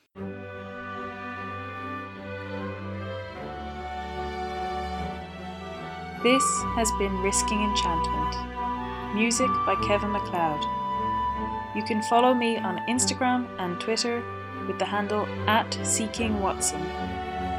This 6.25 6.43
has 6.75 6.91
been 6.93 7.21
Risking 7.21 7.63
Enchantment. 7.63 9.15
Music 9.15 9.51
by 9.67 9.75
Kevin 9.87 10.11
MacLeod. 10.11 10.65
You 11.77 11.83
can 11.85 12.01
follow 12.05 12.33
me 12.33 12.57
on 12.57 12.79
Instagram 12.89 13.47
and 13.59 13.79
Twitter 13.79 14.25
with 14.67 14.79
the 14.79 14.87
handle 14.87 15.27
at 15.47 15.71
SeekingWatson. 15.83 16.81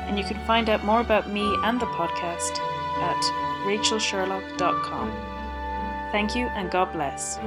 And 0.08 0.18
you 0.18 0.26
can 0.26 0.44
find 0.48 0.68
out 0.68 0.84
more 0.84 1.02
about 1.02 1.30
me 1.30 1.44
and 1.64 1.80
the 1.80 1.86
podcast 1.86 2.58
at 3.04 3.22
rachelsherlock.com. 3.68 5.12
Thank 6.12 6.36
you 6.36 6.48
and 6.48 6.72
God 6.72 6.92
bless. 6.92 7.38